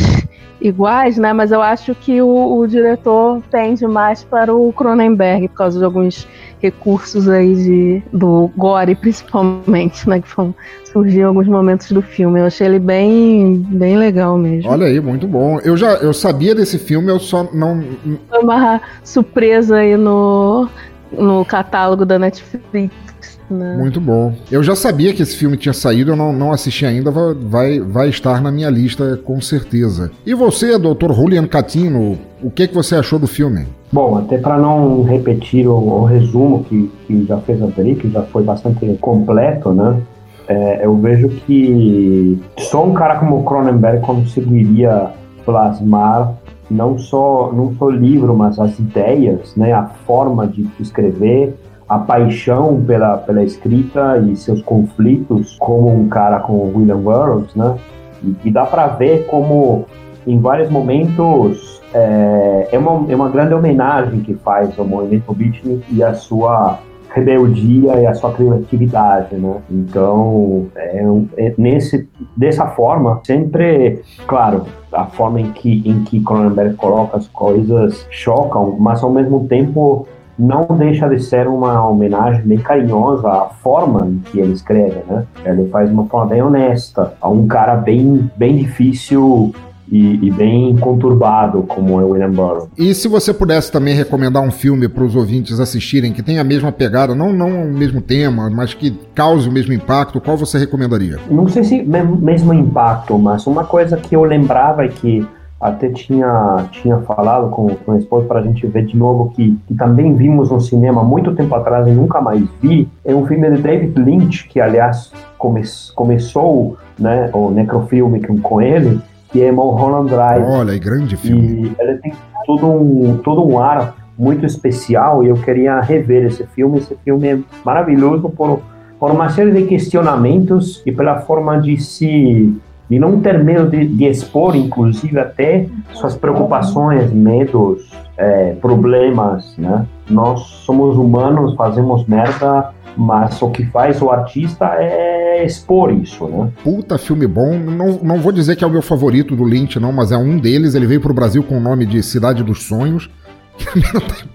iguais, 0.60 1.16
né? 1.16 1.32
Mas 1.32 1.52
eu 1.52 1.60
acho 1.60 1.94
que 1.94 2.20
o, 2.20 2.58
o, 2.58 2.66
diretor 2.66 3.42
tende 3.50 3.86
mais 3.86 4.24
para 4.24 4.54
o 4.54 4.72
Cronenberg, 4.72 5.48
por 5.48 5.54
causa 5.54 5.78
de 5.78 5.84
alguns 5.84 6.26
recursos 6.60 7.28
aí 7.28 7.54
de, 7.54 8.02
do 8.12 8.50
gore, 8.56 8.94
principalmente, 8.94 10.08
né? 10.08 10.20
Que 10.20 10.34
vão 10.34 10.54
surgir 10.84 11.20
em 11.20 11.24
alguns 11.24 11.46
momentos 11.46 11.90
do 11.92 12.00
filme. 12.00 12.40
Eu 12.40 12.46
achei 12.46 12.66
ele 12.66 12.78
bem, 12.78 13.64
bem 13.68 13.96
legal 13.96 14.38
mesmo. 14.38 14.70
Olha 14.70 14.86
aí, 14.86 15.00
muito 15.00 15.26
bom. 15.26 15.60
Eu 15.60 15.76
já 15.76 15.94
eu 15.94 16.12
sabia 16.12 16.54
desse 16.54 16.78
filme, 16.78 17.10
eu 17.10 17.18
só 17.18 17.48
não. 17.52 17.82
Foi 18.28 18.38
uma 18.40 18.80
surpresa 19.04 19.76
aí 19.76 19.96
no, 19.96 20.68
no 21.12 21.44
catálogo 21.44 22.04
da 22.04 22.18
Netflix. 22.18 23.05
Né? 23.50 23.76
Muito 23.76 24.00
bom. 24.00 24.34
Eu 24.50 24.62
já 24.62 24.74
sabia 24.74 25.12
que 25.14 25.22
esse 25.22 25.36
filme 25.36 25.56
tinha 25.56 25.72
saído, 25.72 26.12
eu 26.12 26.16
não, 26.16 26.32
não 26.32 26.52
assisti 26.52 26.84
ainda, 26.84 27.10
vai, 27.10 27.80
vai 27.80 28.08
estar 28.08 28.40
na 28.40 28.50
minha 28.50 28.68
lista 28.68 29.18
com 29.24 29.40
certeza. 29.40 30.10
E 30.24 30.34
você, 30.34 30.78
doutor 30.78 31.14
Julian 31.14 31.46
Catino, 31.46 32.18
o 32.42 32.50
que, 32.50 32.66
que 32.66 32.74
você 32.74 32.96
achou 32.96 33.18
do 33.18 33.26
filme? 33.26 33.66
Bom, 33.92 34.18
até 34.18 34.36
para 34.38 34.58
não 34.58 35.04
repetir 35.04 35.66
o, 35.68 35.74
o, 35.74 36.04
resumo 36.04 36.64
que, 36.64 36.90
que 37.06 37.24
já 37.24 37.38
fez 37.38 37.62
a 37.62 37.66
André, 37.66 37.94
que 37.94 38.10
já 38.10 38.22
foi 38.22 38.42
bastante 38.42 38.86
completo, 39.00 39.72
né? 39.72 40.00
É, 40.48 40.84
eu 40.84 40.96
vejo 40.96 41.28
que 41.28 42.40
só 42.58 42.84
um 42.84 42.92
cara 42.92 43.18
como 43.18 43.44
Cronenberg 43.44 44.00
conseguiria 44.00 45.10
plasmar 45.44 46.34
não 46.70 46.98
só 46.98 47.52
não 47.52 47.74
só 47.74 47.86
o 47.86 47.90
livro, 47.90 48.36
mas 48.36 48.58
as 48.58 48.78
ideias, 48.78 49.54
né, 49.56 49.72
a 49.72 49.84
forma 49.84 50.46
de 50.46 50.68
escrever, 50.80 51.54
a 51.88 51.98
paixão 51.98 52.82
pela, 52.84 53.16
pela 53.18 53.42
escrita 53.42 54.18
e 54.18 54.36
seus 54.36 54.60
conflitos 54.62 55.56
como 55.58 55.94
um 55.94 56.08
cara 56.08 56.40
como 56.40 56.76
William 56.76 56.98
Burroughs, 56.98 57.54
né? 57.54 57.76
E, 58.22 58.36
e 58.44 58.50
dá 58.50 58.64
para 58.64 58.88
ver 58.88 59.26
como 59.26 59.86
em 60.26 60.40
vários 60.40 60.68
momentos 60.70 61.80
é, 61.94 62.68
é, 62.72 62.78
uma, 62.78 63.10
é 63.10 63.14
uma 63.14 63.28
grande 63.28 63.54
homenagem 63.54 64.20
que 64.20 64.34
faz 64.34 64.76
ao 64.78 64.84
movimento 64.84 65.32
beatnik 65.32 65.84
e 65.90 66.02
a 66.02 66.14
sua 66.14 66.80
rebeldia 67.16 67.98
e 68.00 68.06
a 68.06 68.12
sua 68.14 68.32
criatividade, 68.32 69.36
né? 69.36 69.56
Então, 69.70 70.66
é, 70.76 71.02
é, 71.38 71.54
nesse, 71.56 72.06
dessa 72.36 72.66
forma, 72.66 73.20
sempre, 73.24 74.02
claro, 74.26 74.64
a 74.92 75.06
forma 75.06 75.40
em 75.40 75.50
que, 75.52 75.82
em 75.88 76.04
que 76.04 76.20
Cronenberg 76.20 76.74
coloca 76.74 77.16
as 77.16 77.26
coisas 77.28 78.06
chocam, 78.10 78.76
mas 78.78 79.02
ao 79.02 79.10
mesmo 79.10 79.46
tempo 79.48 80.06
não 80.38 80.66
deixa 80.76 81.08
de 81.08 81.18
ser 81.22 81.46
uma 81.46 81.88
homenagem 81.88 82.42
bem 82.42 82.58
carinhosa 82.58 83.28
à 83.28 83.46
forma 83.62 84.06
em 84.06 84.18
que 84.18 84.38
ele 84.38 84.52
escreve, 84.52 85.02
né? 85.08 85.24
Ele 85.44 85.68
faz 85.68 85.90
uma 85.90 86.06
forma 86.06 86.30
bem 86.30 86.42
honesta, 86.42 87.14
a 87.20 87.28
um 87.28 87.46
cara 87.46 87.76
bem, 87.76 88.30
bem 88.36 88.56
difícil 88.56 89.54
e, 89.90 90.26
e, 90.26 90.30
bem 90.32 90.76
conturbado 90.76 91.62
como 91.62 92.00
é 92.00 92.04
o 92.04 92.08
William 92.10 92.32
Burroughs. 92.32 92.68
E 92.76 92.92
se 92.92 93.06
você 93.06 93.32
pudesse 93.32 93.70
também 93.70 93.94
recomendar 93.94 94.42
um 94.42 94.50
filme 94.50 94.88
para 94.88 95.04
os 95.04 95.14
ouvintes 95.14 95.60
assistirem 95.60 96.12
que 96.12 96.22
tenha 96.22 96.40
a 96.40 96.44
mesma 96.44 96.72
pegada, 96.72 97.14
não, 97.14 97.32
não 97.32 97.64
o 97.64 97.72
mesmo 97.72 98.00
tema, 98.00 98.50
mas 98.50 98.74
que 98.74 98.90
cause 99.14 99.48
o 99.48 99.52
mesmo 99.52 99.72
impacto, 99.72 100.20
qual 100.20 100.36
você 100.36 100.58
recomendaria? 100.58 101.18
Não 101.30 101.48
sei 101.48 101.62
se 101.62 101.82
mesmo 101.82 102.52
impacto, 102.52 103.16
mas 103.18 103.46
uma 103.46 103.64
coisa 103.64 103.96
que 103.96 104.16
eu 104.16 104.24
lembrava 104.24 104.84
é 104.84 104.88
que 104.88 105.26
até 105.60 105.88
tinha, 105.88 106.66
tinha 106.70 106.98
falado 106.98 107.50
com, 107.50 107.68
com 107.68 107.92
a 107.92 107.98
esposa 107.98 108.26
para 108.26 108.40
a 108.40 108.42
gente 108.42 108.66
ver 108.66 108.84
de 108.84 108.96
novo 108.96 109.32
que, 109.34 109.58
que 109.66 109.74
também 109.74 110.14
vimos 110.14 110.50
no 110.50 110.60
cinema 110.60 111.02
muito 111.02 111.34
tempo 111.34 111.54
atrás 111.54 111.86
e 111.86 111.90
nunca 111.90 112.20
mais 112.20 112.44
vi. 112.60 112.88
É 113.04 113.14
um 113.14 113.26
filme 113.26 113.50
de 113.50 113.62
David 113.62 113.98
Lynch, 113.98 114.48
que 114.48 114.60
aliás 114.60 115.12
come, 115.38 115.62
começou 115.94 116.76
né, 116.98 117.30
o 117.32 117.50
necrofilme 117.50 118.20
com 118.38 118.60
ele, 118.60 119.00
que 119.30 119.42
é 119.42 119.50
Mulholland 119.50 120.10
Drive. 120.10 120.44
Olha, 120.44 120.72
é 120.72 120.78
grande 120.78 121.16
filme. 121.16 121.74
E 121.78 121.82
ele 121.82 121.98
tem 121.98 122.12
todo 122.46 122.66
um, 122.66 123.18
todo 123.18 123.46
um 123.46 123.58
ar 123.58 123.94
muito 124.18 124.44
especial 124.46 125.22
e 125.24 125.28
eu 125.28 125.36
queria 125.36 125.80
rever 125.80 126.26
esse 126.26 126.46
filme. 126.48 126.78
Esse 126.78 126.96
filme 127.04 127.28
é 127.28 127.38
maravilhoso 127.64 128.28
por, 128.28 128.60
por 128.98 129.10
uma 129.10 129.30
série 129.30 129.52
de 129.52 129.62
questionamentos 129.64 130.82
e 130.84 130.92
pela 130.92 131.20
forma 131.20 131.60
de 131.60 131.78
se 131.78 132.54
de 132.88 132.98
não 132.98 133.20
ter 133.20 133.42
medo 133.42 133.68
de, 133.68 133.86
de 133.86 134.04
expor, 134.04 134.56
inclusive, 134.56 135.18
até 135.18 135.66
suas 135.92 136.16
preocupações, 136.16 137.12
medos, 137.12 137.90
é, 138.16 138.54
problemas, 138.60 139.56
né? 139.58 139.84
Nós 140.08 140.40
somos 140.64 140.96
humanos, 140.96 141.54
fazemos 141.54 142.06
merda, 142.06 142.70
mas 142.96 143.42
o 143.42 143.50
que 143.50 143.64
faz 143.66 144.00
o 144.00 144.10
artista 144.10 144.66
é 144.78 145.44
expor 145.44 145.92
isso, 145.92 146.26
né? 146.28 146.48
Puta 146.62 146.96
filme 146.96 147.26
bom. 147.26 147.58
Não, 147.58 147.98
não 148.02 148.18
vou 148.20 148.32
dizer 148.32 148.56
que 148.56 148.64
é 148.64 148.66
o 148.66 148.70
meu 148.70 148.82
favorito 148.82 149.34
do 149.34 149.44
Lynch, 149.44 149.78
não, 149.78 149.92
mas 149.92 150.12
é 150.12 150.16
um 150.16 150.38
deles. 150.38 150.74
Ele 150.74 150.86
veio 150.86 151.00
pro 151.00 151.12
Brasil 151.12 151.42
com 151.42 151.58
o 151.58 151.60
nome 151.60 151.84
de 151.84 152.02
Cidade 152.02 152.42
dos 152.42 152.62
Sonhos. 152.64 153.10
não 153.74 154.00
tem 154.00 154.26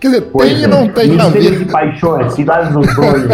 Quer 0.00 0.08
dizer, 0.08 0.22
pois 0.32 0.50
tem 0.50 0.60
e 0.60 0.64
é. 0.64 0.66
não 0.66 0.88
tem 0.88 1.20
a 1.20 1.28
ver. 1.28 1.58
de 1.58 1.64
paixões, 1.66 2.32
Cidade 2.32 2.72
dos 2.72 2.90
Sonhos. 2.94 3.28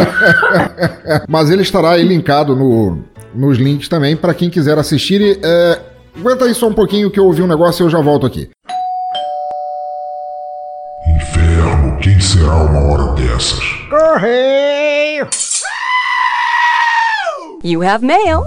mas 1.28 1.51
ele 1.51 1.62
estará 1.62 1.93
aí 1.93 2.02
linkado 2.02 2.56
no, 2.56 2.98
nos 3.39 3.56
links 3.56 3.89
também 3.89 4.16
para 4.16 4.35
quem 4.35 4.51
quiser 4.51 4.77
assistir. 4.78 5.20
E, 5.20 5.40
é, 5.43 5.81
aguenta 6.19 6.44
aí 6.44 6.55
só 6.55 6.69
um 6.69 6.74
pouquinho 6.74 7.10
que 7.10 7.20
eu 7.20 7.24
ouvi 7.24 7.40
um 7.40 7.47
negócio 7.47 7.82
e 7.82 7.86
eu 7.86 7.90
já 7.90 8.01
volto 8.01 8.27
aqui. 8.27 8.51
Inferno, 11.16 11.97
quem 12.01 12.20
será 12.20 12.56
uma 12.65 12.81
hora 12.81 13.12
dessas? 13.15 13.60
Correio! 13.89 15.28
You 17.65 17.82
have 17.82 18.05
mail. 18.05 18.43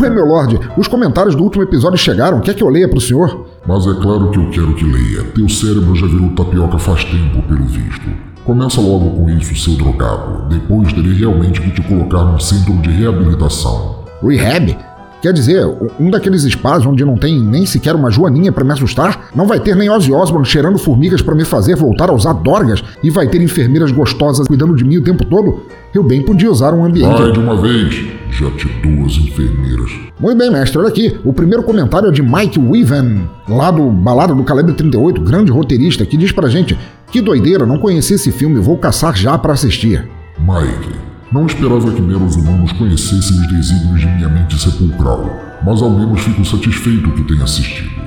Ué, 0.00 0.10
meu 0.10 0.24
Lorde, 0.24 0.58
os 0.76 0.88
comentários 0.88 1.34
do 1.34 1.42
último 1.42 1.62
episódio 1.62 1.98
chegaram. 1.98 2.40
Quer 2.40 2.54
que 2.54 2.62
eu 2.62 2.68
leia 2.68 2.88
para 2.88 2.98
o 2.98 3.00
senhor? 3.00 3.46
Mas 3.66 3.86
é 3.86 3.94
claro 3.94 4.30
que 4.30 4.38
eu 4.38 4.50
quero 4.50 4.74
que 4.74 4.84
leia. 4.84 5.24
Teu 5.34 5.48
cérebro 5.48 5.94
já 5.94 6.06
virou 6.06 6.30
tapioca 6.30 6.78
faz 6.78 7.04
tempo, 7.04 7.42
pelo 7.42 7.64
visto. 7.64 8.08
Começa 8.44 8.80
logo 8.80 9.10
com 9.10 9.30
isso, 9.30 9.54
seu 9.56 9.74
drogado. 9.74 10.48
Depois 10.48 10.92
terei 10.92 11.12
realmente 11.12 11.60
que 11.60 11.70
te 11.70 11.82
colocar 11.82 12.24
num 12.24 12.38
centro 12.38 12.74
de 12.78 12.90
reabilitação. 12.90 14.00
Rehab? 14.22 14.76
Quer 15.20 15.34
dizer, 15.34 15.66
um 15.98 16.10
daqueles 16.10 16.44
espaços 16.44 16.86
onde 16.86 17.04
não 17.04 17.14
tem 17.14 17.38
nem 17.38 17.66
sequer 17.66 17.94
uma 17.94 18.10
joaninha 18.10 18.50
para 18.50 18.64
me 18.64 18.72
assustar? 18.72 19.28
Não 19.34 19.46
vai 19.46 19.60
ter 19.60 19.76
nem 19.76 19.90
Ozzy 19.90 20.12
Osbourne 20.12 20.46
cheirando 20.46 20.78
formigas 20.78 21.20
para 21.20 21.34
me 21.34 21.44
fazer 21.44 21.76
voltar 21.76 22.08
a 22.08 22.14
usar 22.14 22.32
dorgas? 22.32 22.82
E 23.02 23.10
vai 23.10 23.28
ter 23.28 23.42
enfermeiras 23.42 23.92
gostosas 23.92 24.48
cuidando 24.48 24.74
de 24.74 24.84
mim 24.84 24.96
o 24.96 25.02
tempo 25.02 25.24
todo? 25.26 25.62
Eu 25.94 26.02
bem 26.02 26.22
podia 26.22 26.50
usar 26.50 26.72
um 26.72 26.84
ambiente... 26.84 27.20
Vai 27.20 27.32
de 27.32 27.38
uma 27.38 27.60
vez! 27.60 28.20
Já 28.30 28.50
te 28.52 28.68
duas 28.82 29.16
enfermeiras. 29.16 29.90
Muito 30.18 30.38
bem, 30.38 30.50
mestre, 30.50 30.78
olha 30.78 30.88
aqui. 30.88 31.18
O 31.24 31.32
primeiro 31.32 31.62
comentário 31.62 32.08
é 32.08 32.12
de 32.12 32.22
Mike 32.22 32.58
Weaven, 32.58 33.28
lá 33.48 33.70
do 33.70 33.90
Balada 33.90 34.34
do 34.34 34.44
Calibre 34.44 34.72
38, 34.72 35.20
grande 35.20 35.50
roteirista, 35.50 36.06
que 36.06 36.16
diz 36.16 36.30
pra 36.32 36.48
gente: 36.48 36.78
Que 37.10 37.20
doideira, 37.20 37.66
não 37.66 37.78
conheci 37.78 38.14
esse 38.14 38.30
filme, 38.30 38.60
vou 38.60 38.78
caçar 38.78 39.16
já 39.16 39.36
para 39.36 39.52
assistir. 39.52 40.08
Mike, 40.38 41.09
Não 41.32 41.46
esperava 41.46 41.92
que 41.92 42.02
meros 42.02 42.34
humanos 42.34 42.72
conhecessem 42.72 43.40
os 43.40 43.46
desígnios 43.46 44.00
de 44.00 44.06
minha 44.08 44.28
mente 44.28 44.58
sepulcral, 44.58 45.24
mas 45.64 45.80
ao 45.80 45.90
menos 45.90 46.20
fico 46.22 46.44
satisfeito 46.44 47.08
que 47.12 47.22
tenha 47.22 47.44
assistido. 47.44 48.02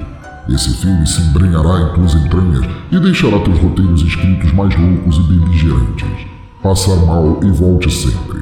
Esse 0.50 0.76
filme 0.76 1.08
se 1.08 1.22
embrenhará 1.22 1.84
em 1.84 1.94
tuas 1.96 2.16
entranhas 2.16 2.66
e 2.92 3.00
deixará 3.00 3.40
teus 3.40 3.58
roteiros 3.60 4.02
escritos 4.02 4.52
mais 4.52 4.78
loucos 4.78 5.16
e 5.16 5.24
beligerantes. 5.24 6.28
Passar 6.62 6.98
mal 6.98 7.40
e 7.42 7.50
volte 7.50 7.90
sempre. 7.90 8.42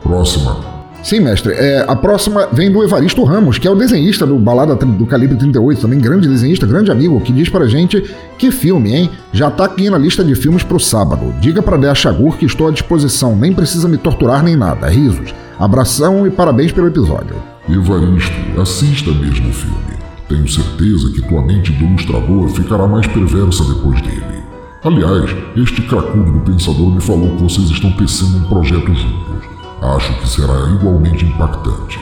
Próxima. 0.00 0.79
Sim, 1.02 1.20
mestre. 1.20 1.52
É, 1.52 1.84
a 1.88 1.96
próxima 1.96 2.48
vem 2.52 2.70
do 2.70 2.82
Evaristo 2.82 3.24
Ramos, 3.24 3.58
que 3.58 3.66
é 3.66 3.70
o 3.70 3.74
desenhista 3.74 4.26
do 4.26 4.38
Balada 4.38 4.74
do 4.74 5.06
Calibre 5.06 5.36
38, 5.36 5.80
também 5.80 5.98
grande 5.98 6.28
desenhista, 6.28 6.66
grande 6.66 6.90
amigo, 6.90 7.20
que 7.20 7.32
diz 7.32 7.48
pra 7.48 7.66
gente 7.66 8.02
que 8.38 8.50
filme, 8.50 8.94
hein? 8.94 9.10
Já 9.32 9.50
tá 9.50 9.64
aqui 9.64 9.88
na 9.88 9.96
lista 9.96 10.22
de 10.22 10.34
filmes 10.34 10.62
pro 10.62 10.78
sábado. 10.78 11.34
Diga 11.40 11.62
pra 11.62 11.76
Dea 11.76 11.94
Chagur 11.94 12.36
que 12.36 12.44
estou 12.44 12.68
à 12.68 12.70
disposição, 12.70 13.34
nem 13.34 13.52
precisa 13.52 13.88
me 13.88 13.96
torturar 13.96 14.42
nem 14.42 14.56
nada. 14.56 14.88
Risos. 14.88 15.34
Abração 15.58 16.26
e 16.26 16.30
parabéns 16.30 16.72
pelo 16.72 16.88
episódio. 16.88 17.36
Evaristo, 17.68 18.60
assista 18.60 19.10
mesmo 19.10 19.50
o 19.50 19.52
filme. 19.52 20.00
Tenho 20.28 20.48
certeza 20.48 21.10
que 21.12 21.22
tua 21.28 21.42
mente 21.42 21.72
do 21.72 21.84
ilustrador 21.84 22.48
ficará 22.48 22.86
mais 22.86 23.06
perversa 23.06 23.64
depois 23.64 24.00
dele. 24.02 24.40
Aliás, 24.82 25.36
este 25.56 25.82
cracudo 25.82 26.32
do 26.32 26.40
pensador 26.40 26.94
me 26.94 27.00
falou 27.00 27.36
que 27.36 27.42
vocês 27.42 27.68
estão 27.68 27.90
tecendo 27.92 28.38
um 28.38 28.44
projeto 28.44 28.94
juntos. 28.94 29.39
Acho 29.82 30.12
que 30.20 30.28
será 30.28 30.68
igualmente 30.74 31.24
impactante. 31.24 31.98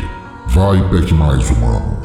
Vai, 0.49 0.83
peque 0.91 1.15
mais, 1.15 1.49
humano. 1.51 1.99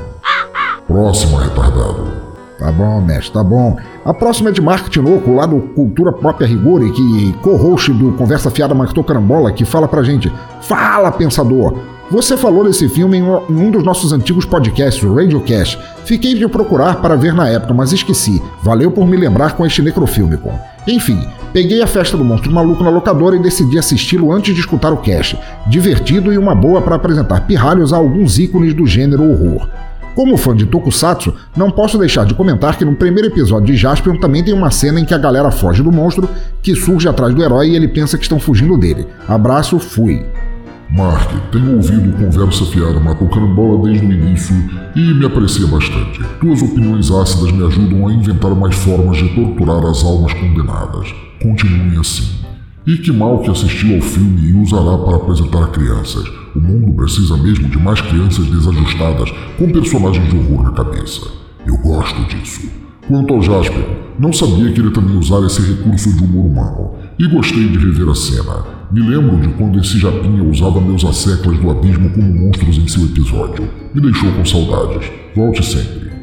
Próxima, 0.87 1.41
retardado. 1.41 2.11
Tá 2.59 2.71
bom, 2.71 3.01
mestre, 3.01 3.33
tá 3.33 3.43
bom. 3.43 3.75
A 4.05 4.13
próxima 4.13 4.49
é 4.49 4.53
de 4.53 4.61
Mark 4.61 4.87
Tinoco, 4.89 5.33
lá 5.33 5.45
do 5.45 5.59
Cultura 5.59 6.13
Pop 6.13 6.43
a 6.43 6.47
Rigor, 6.47 6.79
que 6.91 7.33
co-host 7.41 7.91
do 7.91 8.11
Conversa 8.13 8.51
Fiada 8.51 8.75
Marcou 8.75 9.03
Carambola, 9.03 9.51
que 9.51 9.65
fala 9.65 9.87
pra 9.87 10.03
gente: 10.03 10.31
Fala, 10.61 11.11
pensador! 11.11 11.75
Você 12.11 12.37
falou 12.37 12.63
desse 12.63 12.87
filme 12.87 13.17
em 13.17 13.23
um 13.23 13.71
dos 13.71 13.83
nossos 13.83 14.13
antigos 14.13 14.45
podcasts, 14.45 15.03
o 15.03 15.15
Radiocast. 15.15 15.79
Fiquei 16.05 16.35
de 16.35 16.47
procurar 16.47 17.01
para 17.01 17.15
ver 17.15 17.33
na 17.33 17.49
época, 17.49 17.73
mas 17.73 17.91
esqueci. 17.91 18.41
Valeu 18.61 18.91
por 18.91 19.07
me 19.07 19.17
lembrar 19.17 19.57
com 19.57 19.65
este 19.65 19.81
necrofilme. 19.81 20.37
Enfim, 20.87 21.27
peguei 21.53 21.81
a 21.83 21.87
festa 21.87 22.17
do 22.17 22.25
Monstro 22.25 22.51
Maluco 22.51 22.83
na 22.83 22.89
locadora 22.89 23.35
e 23.35 23.41
decidi 23.41 23.77
assisti-lo 23.77 24.33
antes 24.33 24.53
de 24.53 24.59
escutar 24.59 24.91
o 24.91 24.97
cast. 24.97 25.37
Divertido 25.67 26.33
e 26.33 26.37
uma 26.37 26.55
boa 26.55 26.81
para 26.81 26.95
apresentar 26.95 27.45
pirralhos 27.45 27.93
a 27.93 27.97
alguns 27.97 28.39
ícones 28.39 28.73
do 28.73 28.87
gênero 28.87 29.23
horror. 29.23 29.69
Como 30.15 30.37
fã 30.37 30.55
de 30.55 30.65
Tokusatsu, 30.65 31.33
não 31.55 31.71
posso 31.71 31.97
deixar 31.97 32.25
de 32.25 32.33
comentar 32.33 32.77
que 32.77 32.85
no 32.85 32.95
primeiro 32.95 33.29
episódio 33.29 33.67
de 33.67 33.75
Jaspion 33.75 34.17
também 34.17 34.43
tem 34.43 34.53
uma 34.53 34.69
cena 34.69 34.99
em 34.99 35.05
que 35.05 35.13
a 35.13 35.17
galera 35.17 35.49
foge 35.49 35.81
do 35.81 35.91
monstro, 35.91 36.27
que 36.61 36.75
surge 36.75 37.07
atrás 37.07 37.33
do 37.33 37.43
herói 37.43 37.69
e 37.69 37.75
ele 37.75 37.87
pensa 37.87 38.17
que 38.17 38.23
estão 38.23 38.39
fugindo 38.39 38.77
dele. 38.77 39.07
Abraço, 39.27 39.79
fui. 39.79 40.23
Mark, 40.91 41.31
tenho 41.51 41.77
ouvido 41.77 42.15
Conversa 42.17 42.65
Fiada 42.65 42.99
Matou 42.99 43.27
Carambola 43.27 43.83
desde 43.83 44.05
o 44.05 44.11
início 44.11 44.55
e 44.95 45.13
me 45.15 45.25
aprecia 45.25 45.65
bastante. 45.65 46.21
Tuas 46.39 46.61
opiniões 46.61 47.09
ácidas 47.09 47.51
me 47.51 47.65
ajudam 47.65 48.07
a 48.07 48.13
inventar 48.13 48.53
mais 48.53 48.75
formas 48.75 49.17
de 49.17 49.29
torturar 49.29 49.83
as 49.85 50.03
almas 50.03 50.33
condenadas. 50.33 51.11
Continue 51.43 51.99
assim. 51.99 52.23
E 52.87 52.97
que 52.97 53.11
mal 53.11 53.39
que 53.39 53.51
assistiu 53.51 53.95
ao 53.95 54.01
filme 54.01 54.49
e 54.49 54.53
usará 54.53 54.97
para 54.97 55.17
apresentar 55.17 55.67
crianças. 55.71 56.23
O 56.55 56.59
mundo 56.59 56.93
precisa 56.93 57.35
mesmo 57.35 57.67
de 57.67 57.77
mais 57.77 57.99
crianças 57.99 58.45
desajustadas 58.45 59.29
com 59.57 59.69
personagens 59.69 60.29
de 60.29 60.37
horror 60.37 60.63
na 60.63 60.71
cabeça. 60.71 61.27
Eu 61.67 61.77
gosto 61.79 62.23
disso. 62.29 62.69
Quanto 63.09 63.33
ao 63.33 63.41
Jasper, 63.41 63.85
não 64.17 64.31
sabia 64.31 64.71
que 64.71 64.79
ele 64.79 64.91
também 64.91 65.17
usara 65.17 65.45
esse 65.45 65.61
recurso 65.61 66.15
de 66.15 66.23
humor 66.23 66.45
humano, 66.45 66.93
e 67.19 67.27
gostei 67.27 67.67
de 67.67 67.77
rever 67.77 68.07
a 68.07 68.15
cena. 68.15 68.65
Me 68.89 69.01
lembro 69.01 69.35
de 69.41 69.49
quando 69.49 69.79
esse 69.79 69.99
japinha 69.99 70.43
usava 70.43 70.79
meus 70.79 71.03
asseclas 71.03 71.59
do 71.59 71.69
abismo 71.69 72.09
como 72.11 72.33
monstros 72.33 72.77
em 72.77 72.87
seu 72.87 73.03
episódio. 73.03 73.67
Me 73.93 73.99
deixou 73.99 74.31
com 74.31 74.45
saudades. 74.45 75.11
Volte 75.35 75.65
sempre. 75.65 76.13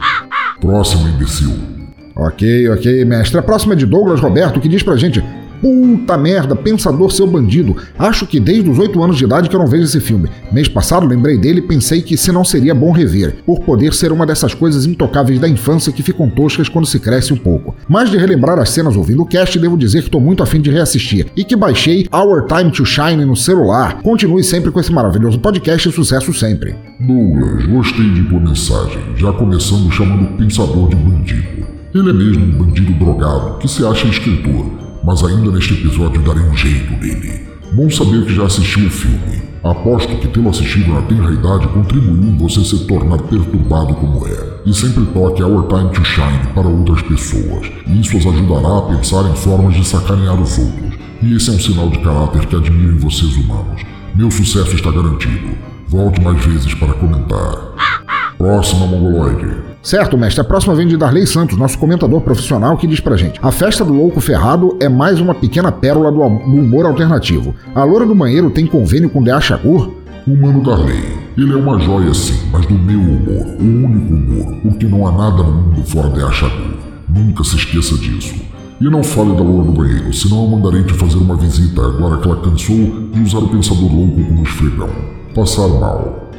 Próximo 0.60 1.08
imbecil. 1.08 1.79
Ok, 2.14 2.68
ok, 2.70 3.04
mestre. 3.04 3.38
A 3.38 3.42
próxima 3.42 3.74
é 3.74 3.76
de 3.76 3.86
Douglas 3.86 4.20
Roberto, 4.20 4.60
que 4.60 4.68
diz 4.68 4.82
pra 4.82 4.96
gente: 4.96 5.22
Puta 5.60 6.16
merda, 6.16 6.56
Pensador 6.56 7.12
Seu 7.12 7.26
Bandido. 7.26 7.76
Acho 7.98 8.26
que 8.26 8.40
desde 8.40 8.68
os 8.70 8.78
8 8.78 9.02
anos 9.02 9.18
de 9.18 9.24
idade 9.24 9.48
que 9.48 9.54
eu 9.54 9.60
não 9.60 9.66
vejo 9.66 9.84
esse 9.84 10.00
filme. 10.00 10.28
Mês 10.50 10.68
passado 10.68 11.06
lembrei 11.06 11.36
dele 11.36 11.58
e 11.58 11.66
pensei 11.66 12.00
que 12.00 12.16
se 12.16 12.32
não 12.32 12.44
seria 12.44 12.74
bom 12.74 12.92
rever, 12.92 13.36
por 13.44 13.60
poder 13.60 13.92
ser 13.92 14.10
uma 14.10 14.24
dessas 14.24 14.54
coisas 14.54 14.86
intocáveis 14.86 15.38
da 15.38 15.48
infância 15.48 15.92
que 15.92 16.02
ficam 16.02 16.30
toscas 16.30 16.68
quando 16.68 16.86
se 16.86 16.98
cresce 16.98 17.32
um 17.32 17.36
pouco. 17.36 17.76
Mas 17.86 18.10
de 18.10 18.16
relembrar 18.16 18.58
as 18.58 18.70
cenas 18.70 18.96
ouvindo 18.96 19.22
o 19.22 19.26
cast, 19.26 19.58
devo 19.58 19.76
dizer 19.76 19.98
que 20.00 20.08
estou 20.08 20.20
muito 20.20 20.42
afim 20.42 20.60
de 20.60 20.70
reassistir 20.70 21.26
e 21.36 21.44
que 21.44 21.56
baixei 21.56 22.06
Our 22.12 22.46
Time 22.46 22.70
to 22.70 22.86
Shine 22.86 23.24
no 23.24 23.36
celular. 23.36 24.00
Continue 24.02 24.42
sempre 24.42 24.70
com 24.70 24.80
esse 24.80 24.92
maravilhoso 24.92 25.38
podcast 25.38 25.88
e 25.88 25.92
sucesso 25.92 26.32
sempre. 26.32 26.74
Douglas, 26.98 27.66
gostei 27.66 28.10
de 28.10 28.22
tua 28.24 28.40
mensagem, 28.40 29.02
já 29.16 29.32
começando 29.32 29.90
chamando 29.90 30.24
o 30.24 30.36
Pensador 30.38 30.88
de 30.88 30.96
bandido. 30.96 31.79
Ele 31.94 32.10
é 32.10 32.12
mesmo 32.12 32.44
um 32.44 32.64
bandido 32.64 32.92
drogado 32.92 33.58
que 33.58 33.68
se 33.68 33.84
acha 33.84 34.06
escritor 34.06 34.80
mas 35.02 35.24
ainda 35.24 35.50
neste 35.50 35.74
episódio 35.74 36.22
darei 36.22 36.42
um 36.42 36.56
jeito 36.56 36.92
nele. 36.92 37.48
Bom 37.72 37.88
saber 37.88 38.24
que 38.26 38.34
já 38.34 38.44
assistiu 38.44 38.86
o 38.86 38.90
filme. 38.90 39.50
Aposto 39.62 40.16
que 40.16 40.28
tê-lo 40.28 40.48
assistido 40.48 40.92
na 40.92 41.02
tenra 41.02 41.32
idade 41.32 41.68
contribuiu 41.68 42.22
em 42.22 42.36
você 42.36 42.64
se 42.64 42.86
tornar 42.86 43.18
perturbado 43.18 43.94
como 43.94 44.26
é. 44.26 44.60
E 44.66 44.74
sempre 44.74 45.04
toque 45.06 45.42
Our 45.42 45.66
Time 45.68 45.90
to 45.90 46.04
Shine 46.04 46.54
para 46.54 46.66
outras 46.66 47.02
pessoas. 47.02 47.70
E 47.86 48.00
isso 48.00 48.16
as 48.16 48.26
ajudará 48.26 48.78
a 48.78 48.82
pensar 48.82 49.30
em 49.30 49.36
formas 49.36 49.74
de 49.74 49.84
sacanear 49.84 50.40
os 50.40 50.58
outros. 50.58 50.94
E 51.22 51.34
esse 51.34 51.50
é 51.50 51.52
um 51.52 51.60
sinal 51.60 51.88
de 51.90 51.98
caráter 51.98 52.46
que 52.46 52.56
admiro 52.56 52.94
em 52.94 52.98
vocês 52.98 53.36
humanos. 53.36 53.82
Meu 54.14 54.30
sucesso 54.30 54.74
está 54.74 54.90
garantido. 54.90 55.50
Volte 55.88 56.20
mais 56.22 56.42
vezes 56.44 56.74
para 56.74 56.94
comentar. 56.94 57.54
Próxima 58.38 58.86
Mongoloide. 58.86 59.69
Certo, 59.82 60.16
mestre. 60.18 60.42
A 60.42 60.44
próxima 60.44 60.74
vem 60.74 60.86
de 60.86 60.96
Darley 60.96 61.26
Santos, 61.26 61.56
nosso 61.56 61.78
comentador 61.78 62.20
profissional, 62.20 62.76
que 62.76 62.86
diz 62.86 63.00
pra 63.00 63.16
gente: 63.16 63.40
A 63.42 63.50
festa 63.50 63.84
do 63.84 63.92
louco 63.92 64.20
ferrado 64.20 64.76
é 64.78 64.88
mais 64.88 65.20
uma 65.20 65.34
pequena 65.34 65.72
pérola 65.72 66.12
do, 66.12 66.20
humor 66.20 66.84
alternativo. 66.84 67.54
A 67.74 67.82
loura 67.82 68.04
do 68.04 68.14
banheiro 68.14 68.50
tem 68.50 68.66
convênio 68.66 69.08
com 69.08 69.22
D.A. 69.22 69.40
O 70.26 70.36
Mano 70.36 70.62
Darley. 70.62 71.02
Ele 71.36 71.52
é 71.52 71.56
uma 71.56 71.78
joia 71.78 72.12
sim, 72.12 72.38
mas 72.52 72.66
do 72.66 72.74
meu 72.74 73.00
humor, 73.00 73.46
o 73.58 73.64
único 73.64 74.14
humor, 74.14 74.56
porque 74.62 74.86
não 74.86 75.06
há 75.06 75.12
nada 75.12 75.42
no 75.42 75.52
mundo 75.52 75.82
fora 75.84 76.10
de 76.10 76.20
Shakur. 76.20 76.74
Nunca 77.08 77.42
se 77.42 77.56
esqueça 77.56 77.96
disso. 77.96 78.34
E 78.80 78.84
não 78.84 79.02
fale 79.02 79.32
da 79.32 79.42
loura 79.42 79.64
do 79.64 79.72
banheiro, 79.72 80.12
senão 80.12 80.42
eu 80.42 80.48
mandarei 80.48 80.82
te 80.84 80.92
fazer 80.92 81.16
uma 81.16 81.36
visita 81.36 81.80
agora 81.80 82.18
que 82.18 82.28
ela 82.28 82.40
cansou 82.42 83.10
de 83.12 83.20
usar 83.20 83.38
o 83.38 83.48
pensador 83.48 83.90
louco 83.90 84.22
como 84.24 84.42
esfregão. 84.42 84.90
Passar 85.34 85.68
mal. 85.68 86.30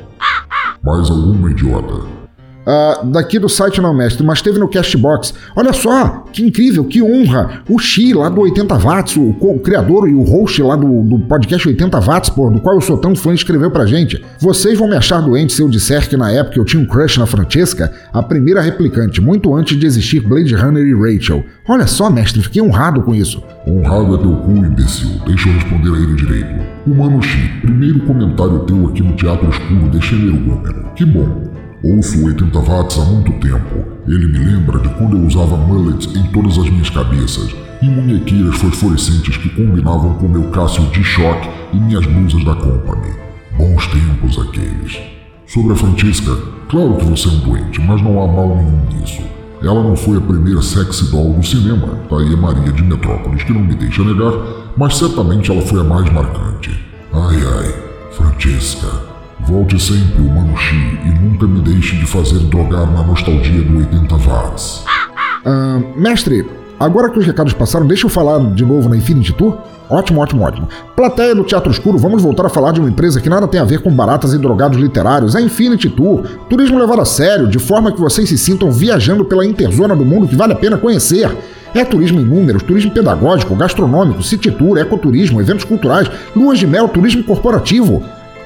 Mais 0.83 1.09
alguma 1.09 1.49
idiota? 1.49 2.20
Uh, 2.61 3.05
daqui 3.07 3.39
do 3.39 3.49
site 3.49 3.81
não, 3.81 3.93
mestre, 3.93 4.23
mas 4.23 4.41
teve 4.41 4.59
no 4.59 4.67
Castbox. 4.67 5.33
Olha 5.55 5.73
só, 5.73 6.25
que 6.31 6.45
incrível, 6.45 6.83
que 6.85 7.01
honra! 7.01 7.63
O 7.67 7.79
Xi, 7.79 8.13
lá 8.13 8.29
do 8.29 8.41
80 8.41 8.77
Watts, 8.77 9.17
o, 9.17 9.35
o 9.39 9.59
criador 9.59 10.07
e 10.07 10.13
o 10.13 10.21
host 10.21 10.61
lá 10.61 10.75
do, 10.75 11.01
do, 11.01 11.19
podcast 11.19 11.67
80 11.67 11.99
Watts, 11.99 12.29
por, 12.29 12.51
do 12.51 12.59
qual 12.59 12.75
eu 12.75 12.81
sou 12.81 12.97
tão 12.97 13.15
fã, 13.15 13.33
escreveu 13.33 13.71
pra 13.71 13.85
gente. 13.85 14.23
Vocês 14.39 14.77
vão 14.77 14.87
me 14.87 14.95
achar 14.95 15.21
doente 15.21 15.53
se 15.53 15.61
eu 15.61 15.69
disser 15.69 16.07
que 16.07 16.15
na 16.15 16.31
época 16.31 16.59
eu 16.59 16.65
tinha 16.65 16.81
um 16.81 16.85
crush 16.85 17.17
na 17.17 17.25
Francesca, 17.25 17.91
a 18.13 18.21
primeira 18.21 18.61
replicante, 18.61 19.19
muito 19.19 19.55
antes 19.55 19.77
de 19.77 19.85
existir 19.85 20.19
Blade 20.19 20.53
Runner 20.53 20.85
e 20.85 20.93
Rachel. 20.93 21.43
Olha 21.67 21.87
só, 21.87 22.09
mestre, 22.09 22.41
fiquei 22.41 22.61
honrado 22.61 23.01
com 23.01 23.15
isso. 23.15 23.43
Honrado 23.67 24.15
é 24.15 24.17
teu 24.19 24.35
cu, 24.35 24.51
imbecil. 24.51 25.09
Deixa 25.25 25.49
eu 25.49 25.53
responder 25.53 25.89
a 25.89 25.97
ele 25.97 26.15
direito. 26.15 26.71
Humano 26.85 27.21
Xi, 27.21 27.37
primeiro 27.61 27.99
comentário 28.01 28.59
teu 28.59 28.87
aqui 28.87 29.01
no 29.01 29.15
Teatro 29.15 29.49
Escuro 29.49 29.89
de 29.89 30.15
Energômeno. 30.15 30.91
Que 30.95 31.05
bom. 31.05 31.50
Ouço 31.83 32.23
80 32.23 32.59
watts 32.59 32.99
há 32.99 33.05
muito 33.05 33.31
tempo. 33.39 33.83
Ele 34.07 34.27
me 34.27 34.37
lembra 34.37 34.79
de 34.79 34.89
quando 34.89 35.17
eu 35.17 35.25
usava 35.25 35.57
mullets 35.57 36.15
em 36.15 36.23
todas 36.31 36.55
as 36.59 36.69
minhas 36.69 36.91
cabeças 36.91 37.55
e 37.81 37.89
munhequeiras 37.89 38.55
fosforescentes 38.57 39.35
que 39.37 39.49
combinavam 39.49 40.13
com 40.13 40.27
meu 40.27 40.43
Cássio 40.51 40.83
de 40.91 41.03
choque 41.03 41.49
e 41.73 41.77
minhas 41.77 42.05
blusas 42.05 42.45
da 42.45 42.53
Company. 42.53 43.15
Bons 43.57 43.87
tempos 43.87 44.37
aqueles. 44.37 45.01
Sobre 45.47 45.73
a 45.73 45.75
Francisca, 45.75 46.37
claro 46.69 46.97
que 46.97 47.05
você 47.05 47.27
é 47.27 47.31
um 47.31 47.39
doente, 47.39 47.81
mas 47.81 47.99
não 48.03 48.21
há 48.21 48.27
mal 48.27 48.55
nenhum 48.55 48.85
nisso. 48.85 49.23
Ela 49.63 49.81
não 49.81 49.95
foi 49.95 50.19
a 50.19 50.21
primeira 50.21 50.61
sexy 50.61 51.09
doll 51.09 51.33
do 51.33 51.43
cinema, 51.43 51.87
tá 52.07 52.17
aí 52.17 52.31
a 52.31 52.37
Maria 52.37 52.71
de 52.71 52.83
Metrópolis, 52.83 53.41
que 53.41 53.53
não 53.53 53.61
me 53.61 53.73
deixa 53.73 54.03
negar, 54.03 54.33
mas 54.77 54.97
certamente 54.97 55.49
ela 55.49 55.61
foi 55.63 55.81
a 55.81 55.83
mais 55.83 56.07
marcante. 56.13 56.79
Ai 57.11 57.37
ai, 57.37 57.73
Francesca. 58.11 59.10
Volte 59.51 59.77
sempre, 59.77 60.21
humano 60.21 60.55
Xi, 60.55 60.75
e 61.03 61.09
nunca 61.09 61.45
me 61.45 61.59
deixe 61.59 61.97
de 61.97 62.05
fazer 62.05 62.39
drogar 62.45 62.89
na 62.89 63.03
nostalgia 63.03 63.61
do 63.61 63.79
80 63.79 64.15
watts. 64.15 64.85
Uh, 65.45 65.99
mestre, 65.99 66.47
agora 66.79 67.09
que 67.09 67.19
os 67.19 67.25
recados 67.25 67.51
passaram, 67.51 67.85
deixa 67.85 68.05
eu 68.05 68.09
falar 68.09 68.39
de 68.53 68.63
novo 68.63 68.87
na 68.87 68.95
Infinity 68.95 69.33
Tour? 69.33 69.57
Ótimo, 69.89 70.21
ótimo, 70.21 70.43
ótimo. 70.43 70.69
Plateia 70.95 71.35
do 71.35 71.43
Teatro 71.43 71.69
Escuro, 71.69 71.97
vamos 71.97 72.23
voltar 72.23 72.45
a 72.45 72.49
falar 72.49 72.71
de 72.71 72.79
uma 72.79 72.87
empresa 72.87 73.19
que 73.19 73.27
nada 73.27 73.45
tem 73.45 73.59
a 73.59 73.65
ver 73.65 73.81
com 73.81 73.91
baratas 73.91 74.33
e 74.33 74.37
drogados 74.37 74.79
literários, 74.79 75.35
a 75.35 75.41
Infinity 75.41 75.89
Tour. 75.89 76.23
Turismo 76.49 76.79
levado 76.79 77.01
a 77.01 77.05
sério, 77.05 77.45
de 77.45 77.59
forma 77.59 77.91
que 77.91 77.99
vocês 77.99 78.29
se 78.29 78.37
sintam 78.37 78.71
viajando 78.71 79.25
pela 79.25 79.45
interzona 79.45 79.97
do 79.97 80.05
mundo 80.05 80.29
que 80.29 80.35
vale 80.35 80.53
a 80.53 80.55
pena 80.55 80.77
conhecer. 80.77 81.29
É 81.75 81.83
turismo 81.83 82.21
em 82.21 82.25
números, 82.25 82.63
turismo 82.63 82.91
pedagógico, 82.91 83.53
gastronômico, 83.53 84.23
city 84.23 84.49
tour, 84.49 84.77
ecoturismo, 84.77 85.41
eventos 85.41 85.65
culturais, 85.65 86.09
luas 86.33 86.57
de 86.57 86.65
mel, 86.65 86.87
turismo 86.87 87.21
corporativo. 87.25 88.01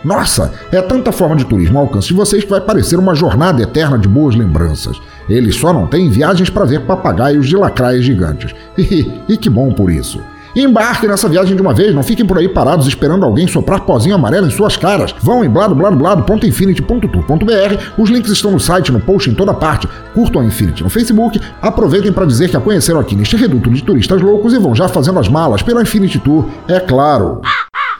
Nossa, 0.05 0.53
é 0.71 0.79
tanta 0.83 1.11
forma 1.11 1.35
de 1.35 1.43
turismo 1.45 1.79
ao 1.79 1.85
alcance 1.85 2.09
de 2.09 2.13
vocês 2.13 2.43
que 2.43 2.49
vai 2.51 2.61
parecer 2.61 2.99
uma 2.99 3.15
jornada 3.15 3.63
eterna 3.63 3.97
de 3.97 4.07
boas 4.07 4.35
lembranças. 4.35 5.01
Eles 5.27 5.55
só 5.55 5.73
não 5.73 5.87
têm 5.87 6.11
viagens 6.11 6.47
para 6.47 6.63
ver 6.63 6.81
papagaios 6.81 7.49
de 7.49 7.57
lacraias 7.57 8.05
gigantes. 8.05 8.53
e 8.77 9.35
que 9.35 9.49
bom 9.49 9.73
por 9.73 9.89
isso. 9.89 10.21
Embarque 10.55 11.07
nessa 11.07 11.27
viagem 11.27 11.55
de 11.55 11.61
uma 11.61 11.73
vez, 11.73 11.91
não 11.93 12.03
fiquem 12.03 12.23
por 12.23 12.37
aí 12.37 12.47
parados 12.47 12.87
esperando 12.87 13.25
alguém 13.25 13.47
soprar 13.47 13.81
pozinho 13.81 14.13
amarelo 14.13 14.45
em 14.45 14.51
suas 14.51 14.77
caras. 14.77 15.15
Vão 15.21 15.43
em 15.43 15.49
bladobladoblado.infinity.tour.br, 15.49 17.75
os 17.97 18.11
links 18.11 18.31
estão 18.31 18.51
no 18.51 18.59
site, 18.59 18.91
no 18.91 18.99
post, 18.99 19.27
em 19.27 19.33
toda 19.33 19.55
parte. 19.55 19.89
Curtam 20.13 20.43
a 20.43 20.45
Infinity 20.45 20.83
no 20.83 20.89
Facebook, 20.89 21.41
aproveitem 21.61 22.13
para 22.13 22.27
dizer 22.27 22.49
que 22.49 22.55
a 22.55 22.61
conheceram 22.61 22.99
aqui 22.99 23.15
neste 23.15 23.35
reduto 23.35 23.71
de 23.71 23.83
turistas 23.83 24.21
loucos 24.21 24.53
e 24.53 24.59
vão 24.59 24.75
já 24.75 24.87
fazendo 24.87 25.17
as 25.19 25.27
malas 25.27 25.63
pela 25.63 25.81
Infinity 25.81 26.19
Tour, 26.19 26.45
é 26.67 26.79
claro. 26.79 27.41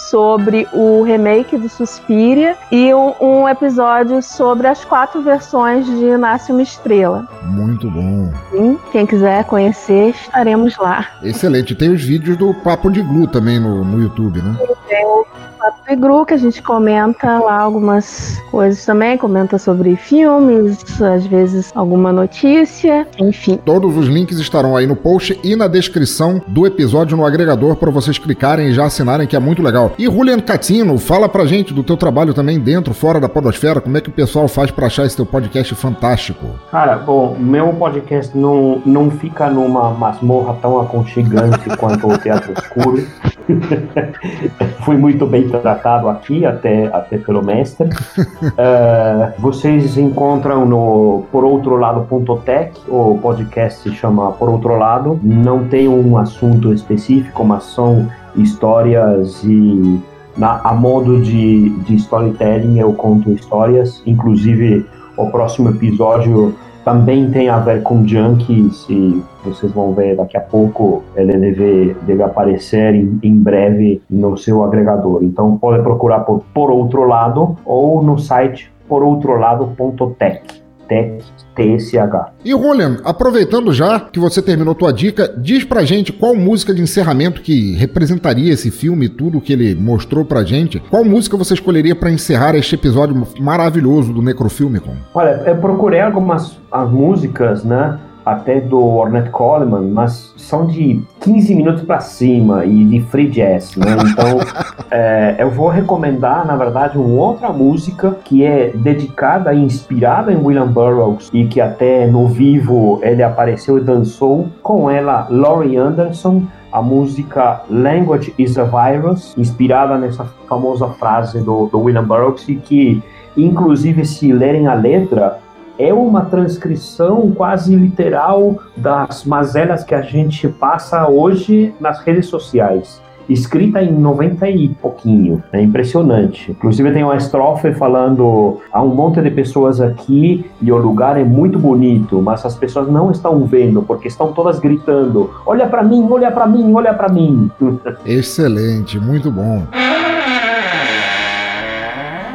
sobre 0.09 0.67
o 0.73 1.03
remake 1.03 1.57
do 1.59 1.69
Suspiria 1.69 2.57
e 2.71 2.93
um, 2.95 3.13
um, 3.21 3.49
episódio 3.49 4.23
sobre 4.23 4.67
as 4.67 4.85
quatro 4.85 5.21
versões 5.21 5.85
de 5.87 6.17
Nasce 6.17 6.53
uma 6.53 6.63
Estrela. 6.63 7.29
Muito 7.43 7.91
bom. 7.91 8.33
Sim, 8.51 8.79
quem 8.93 9.07
quiser 9.07 9.45
conhecer, 9.45 10.11
estaremos 10.11 10.77
lá. 10.79 11.07
Excelente. 11.23 11.75
Tem 11.75 11.91
os 11.91 12.03
vídeos 12.03 12.37
do 12.37 12.55
Papo 12.55 12.91
de 12.91 13.03
Glu 13.03 13.27
também 13.27 13.61
no, 13.61 13.85
no 13.85 14.01
YouTube, 14.01 14.41
né? 14.41 14.57
Tem 14.89 15.05
o 15.05 15.27
Papo 15.61 15.97
Gru, 15.97 16.25
que 16.25 16.33
a 16.33 16.39
gente 16.39 16.63
comenta 16.63 17.39
lá 17.39 17.61
algumas 17.61 18.39
coisas 18.51 18.85
também, 18.87 19.19
comenta 19.19 19.59
sobre 19.59 19.95
filmes, 19.95 20.79
às 21.01 21.27
vezes 21.27 21.71
alguma 21.75 22.13
notícia, 22.13 23.07
enfim. 23.19 23.59
Todos 23.65 23.95
os 23.97 24.07
links 24.07 24.39
estarão 24.39 24.75
aí 24.75 24.87
no 24.87 24.97
post 24.97 25.39
e 25.45 25.55
na 25.55 25.69
descrição 25.69 26.41
do 26.47 26.67
episódio 26.67 27.17
no 27.17 27.27
agregador 27.27 27.77
para 27.77 27.91
vocês 27.91 28.19
clicarem 28.19 28.69
e 28.69 28.73
já 28.73 28.87
assinarem, 28.87 29.27
que 29.27 29.37
é 29.37 29.39
muito 29.39 29.63
legal. 29.63 29.93
E 29.99 30.05
Julian 30.07 30.41
Catino, 30.41 30.99
fala 30.99 31.29
pra 31.29 31.45
gente 31.45 31.75
do 31.75 31.83
teu 31.83 31.97
trabalho 31.97 32.33
também 32.33 32.59
dentro, 32.59 32.95
fora 32.95 33.21
da 33.21 33.29
podosfera, 33.29 33.81
como 33.81 33.99
é 33.99 34.01
que 34.01 34.09
o 34.09 34.13
pessoal 34.13 34.49
faz 34.49 34.71
para 34.71 34.87
achar 34.87 35.05
esse 35.05 35.17
teu 35.17 35.27
podcast 35.27 35.75
fantástico? 35.75 36.47
Cara, 36.71 36.97
bom, 36.97 37.37
meu 37.39 37.73
podcast 37.75 38.37
não, 38.37 38.81
não 38.87 39.11
fica 39.11 39.51
numa 39.51 39.91
masmorra 39.91 40.57
tão 40.63 40.81
aconchegante 40.81 41.77
quanto 41.77 42.09
o 42.09 42.17
Teatro 42.17 42.55
Escuro. 42.55 43.07
Fui 44.85 44.97
muito 44.97 45.27
bem 45.27 45.49
tratado 45.49 46.09
aqui, 46.09 46.45
até, 46.45 46.87
até 46.87 47.19
pelo 47.19 47.45
mestre. 47.45 47.89
uh, 47.89 49.33
vocês 49.39 49.97
encontram 49.97 50.65
no 50.67 51.25
poroutrolado.tech, 51.31 52.73
o 52.89 53.19
podcast 53.21 53.83
se 53.83 53.95
chama 53.95 54.33
Por 54.33 54.49
Outro 54.49 54.77
Lado. 54.77 55.19
Não 55.23 55.65
tem 55.69 55.89
um 55.89 56.17
assunto 56.17 56.73
específico, 56.73 57.45
mas 57.45 57.65
são 57.65 58.09
histórias 58.37 59.43
e 59.45 60.01
na, 60.37 60.61
a 60.63 60.73
modo 60.73 61.21
de, 61.21 61.71
de 61.81 61.97
storytelling 61.97 62.79
eu 62.79 62.93
conto 62.93 63.31
histórias, 63.33 64.03
inclusive 64.07 64.87
o 65.17 65.31
próximo 65.31 65.71
episódio 65.71 66.55
também 66.91 67.31
tem 67.31 67.49
a 67.49 67.57
ver 67.59 67.85
com 67.85 68.05
Junkies 68.05 68.85
e 68.91 69.23
vocês 69.45 69.71
vão 69.71 69.93
ver 69.95 70.17
daqui 70.17 70.37
a 70.37 70.41
pouco 70.41 71.05
ele 71.15 71.37
deve, 71.39 71.95
deve 72.03 72.21
aparecer 72.21 72.97
em, 72.97 73.17
em 73.23 73.37
breve 73.37 74.03
no 74.11 74.37
seu 74.37 74.65
agregador. 74.65 75.23
Então 75.23 75.57
pode 75.57 75.85
procurar 75.85 76.21
por 76.21 76.43
Por 76.53 76.69
Outro 76.69 77.05
Lado 77.05 77.57
ou 77.65 78.03
no 78.03 78.19
site 78.19 78.73
poroutrolado.tech. 78.89 80.60
Tech, 80.91 81.23
TSH. 81.55 82.33
E 82.45 82.51
Julian, 82.51 82.97
aproveitando 83.05 83.73
já 83.73 84.01
que 84.01 84.19
você 84.19 84.43
terminou 84.43 84.75
tua 84.75 84.93
dica, 84.93 85.33
diz 85.39 85.63
pra 85.63 85.85
gente 85.85 86.13
qual 86.13 86.35
música 86.35 86.75
de 86.75 86.83
encerramento 86.83 87.43
que 87.43 87.77
representaria 87.77 88.53
esse 88.53 88.73
filme 88.73 89.07
e 89.07 89.09
tudo 89.09 89.41
que 89.41 89.53
ele 89.53 89.77
mostrou 89.77 90.25
pra 90.25 90.43
gente. 90.43 90.83
Qual 90.91 91.05
música 91.05 91.37
você 91.37 91.55
escolheria 91.55 91.95
para 91.95 92.11
encerrar 92.11 92.57
este 92.57 92.75
episódio 92.75 93.25
maravilhoso 93.39 94.13
do 94.13 94.21
Necrofilmicon? 94.21 94.97
Olha, 95.15 95.43
eu 95.47 95.57
procurei 95.59 96.01
algumas 96.01 96.59
as 96.73 96.91
músicas, 96.91 97.63
né? 97.63 97.99
Até 98.25 98.61
do 98.61 98.83
Ornette 98.83 99.31
Coleman, 99.31 99.89
mas 99.93 100.33
são 100.37 100.67
de 100.67 101.03
15 101.21 101.55
minutos 101.55 101.83
para 101.83 102.01
cima 102.01 102.65
e 102.65 102.85
de 102.85 103.01
free 103.03 103.29
jazz, 103.29 103.77
né? 103.77 103.97
Então, 104.11 104.39
é, 104.91 105.37
eu 105.39 105.51
vou 105.51 105.69
recomendar, 105.69 106.47
na 106.47 106.57
verdade, 106.57 106.99
uma 106.99 107.23
outra 107.23 107.51
música 107.51 108.17
que 108.25 108.45
é 108.45 108.71
dedicada 108.75 109.53
e 109.55 109.63
inspirada 109.63 110.33
em 110.33 110.37
William 110.37 110.67
Burroughs 110.67 111.31
e 111.33 111.47
que 111.47 111.61
até 111.61 112.07
no 112.07 112.27
vivo 112.29 113.01
ele 113.03 113.23
apareceu 113.23 113.79
e 113.79 113.81
dançou 113.81 114.49
com 114.63 114.91
ela, 114.91 115.27
Laurie 115.31 115.77
Anderson, 115.77 116.43
a 116.73 116.81
música 116.81 117.63
Language 117.69 118.33
is 118.39 118.57
a 118.57 118.65
Virus, 118.65 119.35
inspirada 119.37 119.99
nessa 119.99 120.25
famosa 120.49 120.89
frase 120.89 121.41
do, 121.41 121.67
do 121.67 121.81
William 121.81 122.05
Burroughs 122.05 122.49
e 122.49 122.55
que, 122.55 123.03
inclusive, 123.37 124.05
se 124.05 124.33
lerem 124.33 124.69
a 124.69 124.75
letra, 124.75 125.39
é 125.81 125.95
uma 125.95 126.27
transcrição 126.27 127.31
quase 127.33 127.75
literal 127.75 128.59
das 128.77 129.25
mazelas 129.25 129.83
que 129.83 129.95
a 129.95 130.03
gente 130.03 130.49
passa 130.49 131.09
hoje 131.09 131.75
nas 131.81 132.01
redes 132.01 132.27
sociais 132.27 133.01
escrita 133.33 133.81
em 133.81 133.93
90 133.93 134.49
e 134.51 134.69
pouquinho. 134.69 135.43
É 135.53 135.63
impressionante. 135.63 136.51
Inclusive 136.51 136.93
tem 136.93 137.05
uma 137.05 137.17
estrofe 137.17 137.73
falando 137.73 138.59
há 138.73 138.83
um 138.83 138.89
monte 138.89 139.23
de 139.23 139.31
pessoas 139.31 139.81
aqui 139.81 140.45
e 140.61 140.73
o 140.73 140.77
lugar 140.77 141.19
é 141.19 141.25
muito 141.25 141.59
bonito, 141.59 142.21
mas 142.21 142.45
as 142.45 142.57
pessoas 142.57 142.89
não 142.89 143.11
estão 143.11 143.45
vendo 143.45 143.83
porque 143.83 144.09
estão 144.09 144.33
todas 144.33 144.59
gritando: 144.59 145.31
"Olha 145.47 145.67
para 145.69 145.83
mim, 145.83 146.07
olha 146.11 146.31
para 146.31 146.47
mim, 146.47 146.73
olha 146.75 146.93
para 146.93 147.09
mim". 147.09 147.51
Excelente, 148.05 148.99
muito 148.99 149.31
bom. 149.31 149.63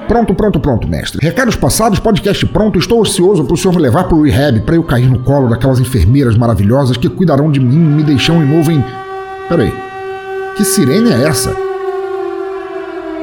Pronto, 0.07 0.35
pronto, 0.35 0.59
pronto, 0.59 0.87
mestre. 0.87 1.19
Recados 1.21 1.55
passados, 1.55 1.99
podcast 1.99 2.45
pronto. 2.47 2.77
Estou 2.77 3.01
ansioso 3.01 3.43
para 3.43 3.53
o 3.53 3.57
senhor 3.57 3.73
me 3.75 3.81
levar 3.81 4.03
para 4.03 4.15
o 4.15 4.23
rehab 4.23 4.61
para 4.61 4.75
eu 4.75 4.83
cair 4.83 5.09
no 5.09 5.19
colo 5.19 5.49
daquelas 5.49 5.79
enfermeiras 5.79 6.37
maravilhosas 6.37 6.95
que 6.95 7.09
cuidarão 7.09 7.51
de 7.51 7.59
mim 7.59 7.75
e 7.75 7.95
me 7.95 8.03
deixam 8.03 8.41
imóvel 8.41 8.77
em. 8.77 8.83
Peraí. 9.49 9.73
Que 10.55 10.63
sirene 10.63 11.11
é 11.11 11.27
essa? 11.27 11.51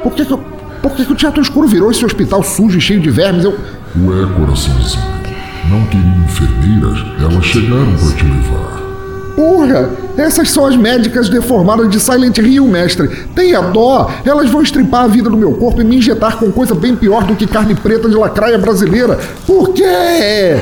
Por 0.02 0.12
que, 0.12 0.24
que, 0.24 0.32
eu, 0.32 0.38
por 0.82 0.92
que, 0.92 1.04
que 1.04 1.12
o 1.12 1.14
Teatro 1.14 1.40
Escuro 1.40 1.68
virou 1.68 1.90
esse 1.90 2.04
hospital 2.04 2.42
sujo 2.42 2.76
e 2.76 2.80
cheio 2.80 3.00
de 3.00 3.10
vermes? 3.10 3.44
Eu. 3.44 3.52
Ué, 3.52 4.26
coraçãozinho. 4.36 5.04
Não 5.70 5.86
queriam 5.86 6.24
enfermeiras? 6.24 6.98
Elas 7.20 7.44
chegaram 7.44 7.94
para 7.96 8.16
te 8.16 8.24
levar. 8.24 8.81
Porra, 9.34 9.90
essas 10.16 10.50
são 10.50 10.66
as 10.66 10.76
médicas 10.76 11.28
deformadas 11.28 11.90
de 11.90 11.98
Silent 11.98 12.38
Hill, 12.38 12.66
mestre. 12.66 13.08
Tenha 13.34 13.60
dó, 13.60 14.10
elas 14.24 14.50
vão 14.50 14.62
estripar 14.62 15.04
a 15.04 15.08
vida 15.08 15.30
do 15.30 15.36
meu 15.36 15.54
corpo 15.54 15.80
e 15.80 15.84
me 15.84 15.96
injetar 15.96 16.36
com 16.36 16.52
coisa 16.52 16.74
bem 16.74 16.94
pior 16.94 17.24
do 17.24 17.34
que 17.34 17.46
carne 17.46 17.74
preta 17.74 18.08
de 18.08 18.14
lacraia 18.14 18.58
brasileira. 18.58 19.18
Por 19.46 19.72
quê? 19.72 20.60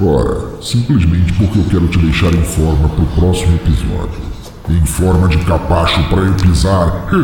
Ora, 0.00 0.40
simplesmente 0.60 1.32
porque 1.34 1.58
eu 1.58 1.64
quero 1.70 1.86
te 1.88 1.98
deixar 1.98 2.32
em 2.32 2.42
forma 2.42 2.88
pro 2.88 3.04
próximo 3.06 3.56
episódio. 3.56 4.24
Em 4.68 4.84
forma 4.86 5.28
de 5.28 5.38
capacho 5.38 6.02
para 6.08 6.22
eu 6.22 6.32
pisar. 6.34 7.06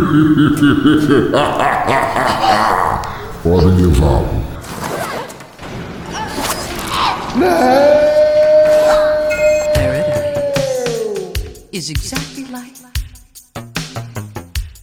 Podem 3.42 3.76
levá-lo. 3.76 4.28
Não! 7.36 8.19
is 11.80 11.88
exactly 11.88 12.44
like 12.52 12.76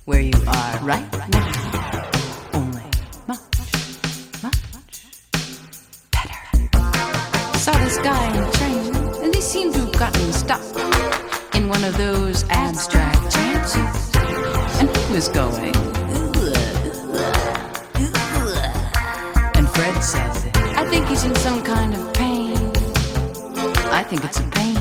where 0.06 0.19
you 0.19 0.34
are 0.48 0.80
right 0.80 1.07
now, 1.30 2.10
only 2.56 2.82
much, 3.28 3.40
much 4.41 5.06
better. 6.11 6.40
Saw 7.60 7.78
this 7.86 7.99
guy 7.99 8.36
in 8.36 8.44
a 8.44 8.52
train, 8.52 8.95
and 9.24 9.32
they 9.32 9.41
seem 9.41 9.72
to 9.74 9.80
have 9.82 9.91
gotten 9.99 10.34
stuck 10.34 10.64
in 11.53 11.69
one 11.69 11.84
of 11.84 11.95
those 11.98 12.44
abstract 12.49 13.32
chances. 13.32 14.15
And 14.80 14.90
he 14.98 15.14
was 15.14 15.28
going. 15.28 15.76
And 19.53 19.69
Fred 19.69 20.03
said, 20.03 20.52
I 20.76 20.84
think 20.90 21.06
he's 21.10 21.26
in 21.26 21.36
some 21.36 21.61
kind 21.61 21.94
of 21.94 22.11
pain. 22.15 22.57
I 23.94 24.03
think 24.03 24.26
it's 24.26 24.40
a 24.40 24.44
pain. 24.49 24.77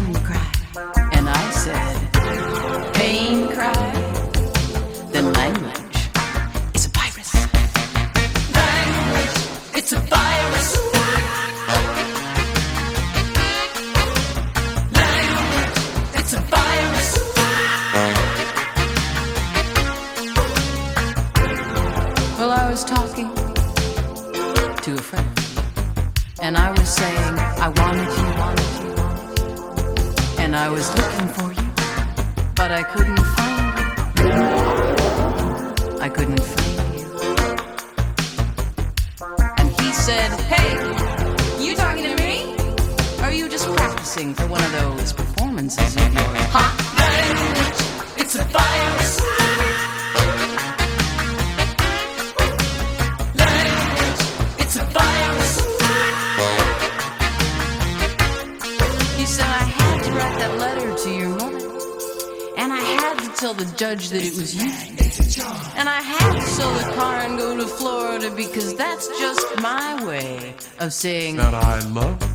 dancing. 71.02 71.36
That 71.36 71.54
I 71.54 71.80
love 71.90 72.25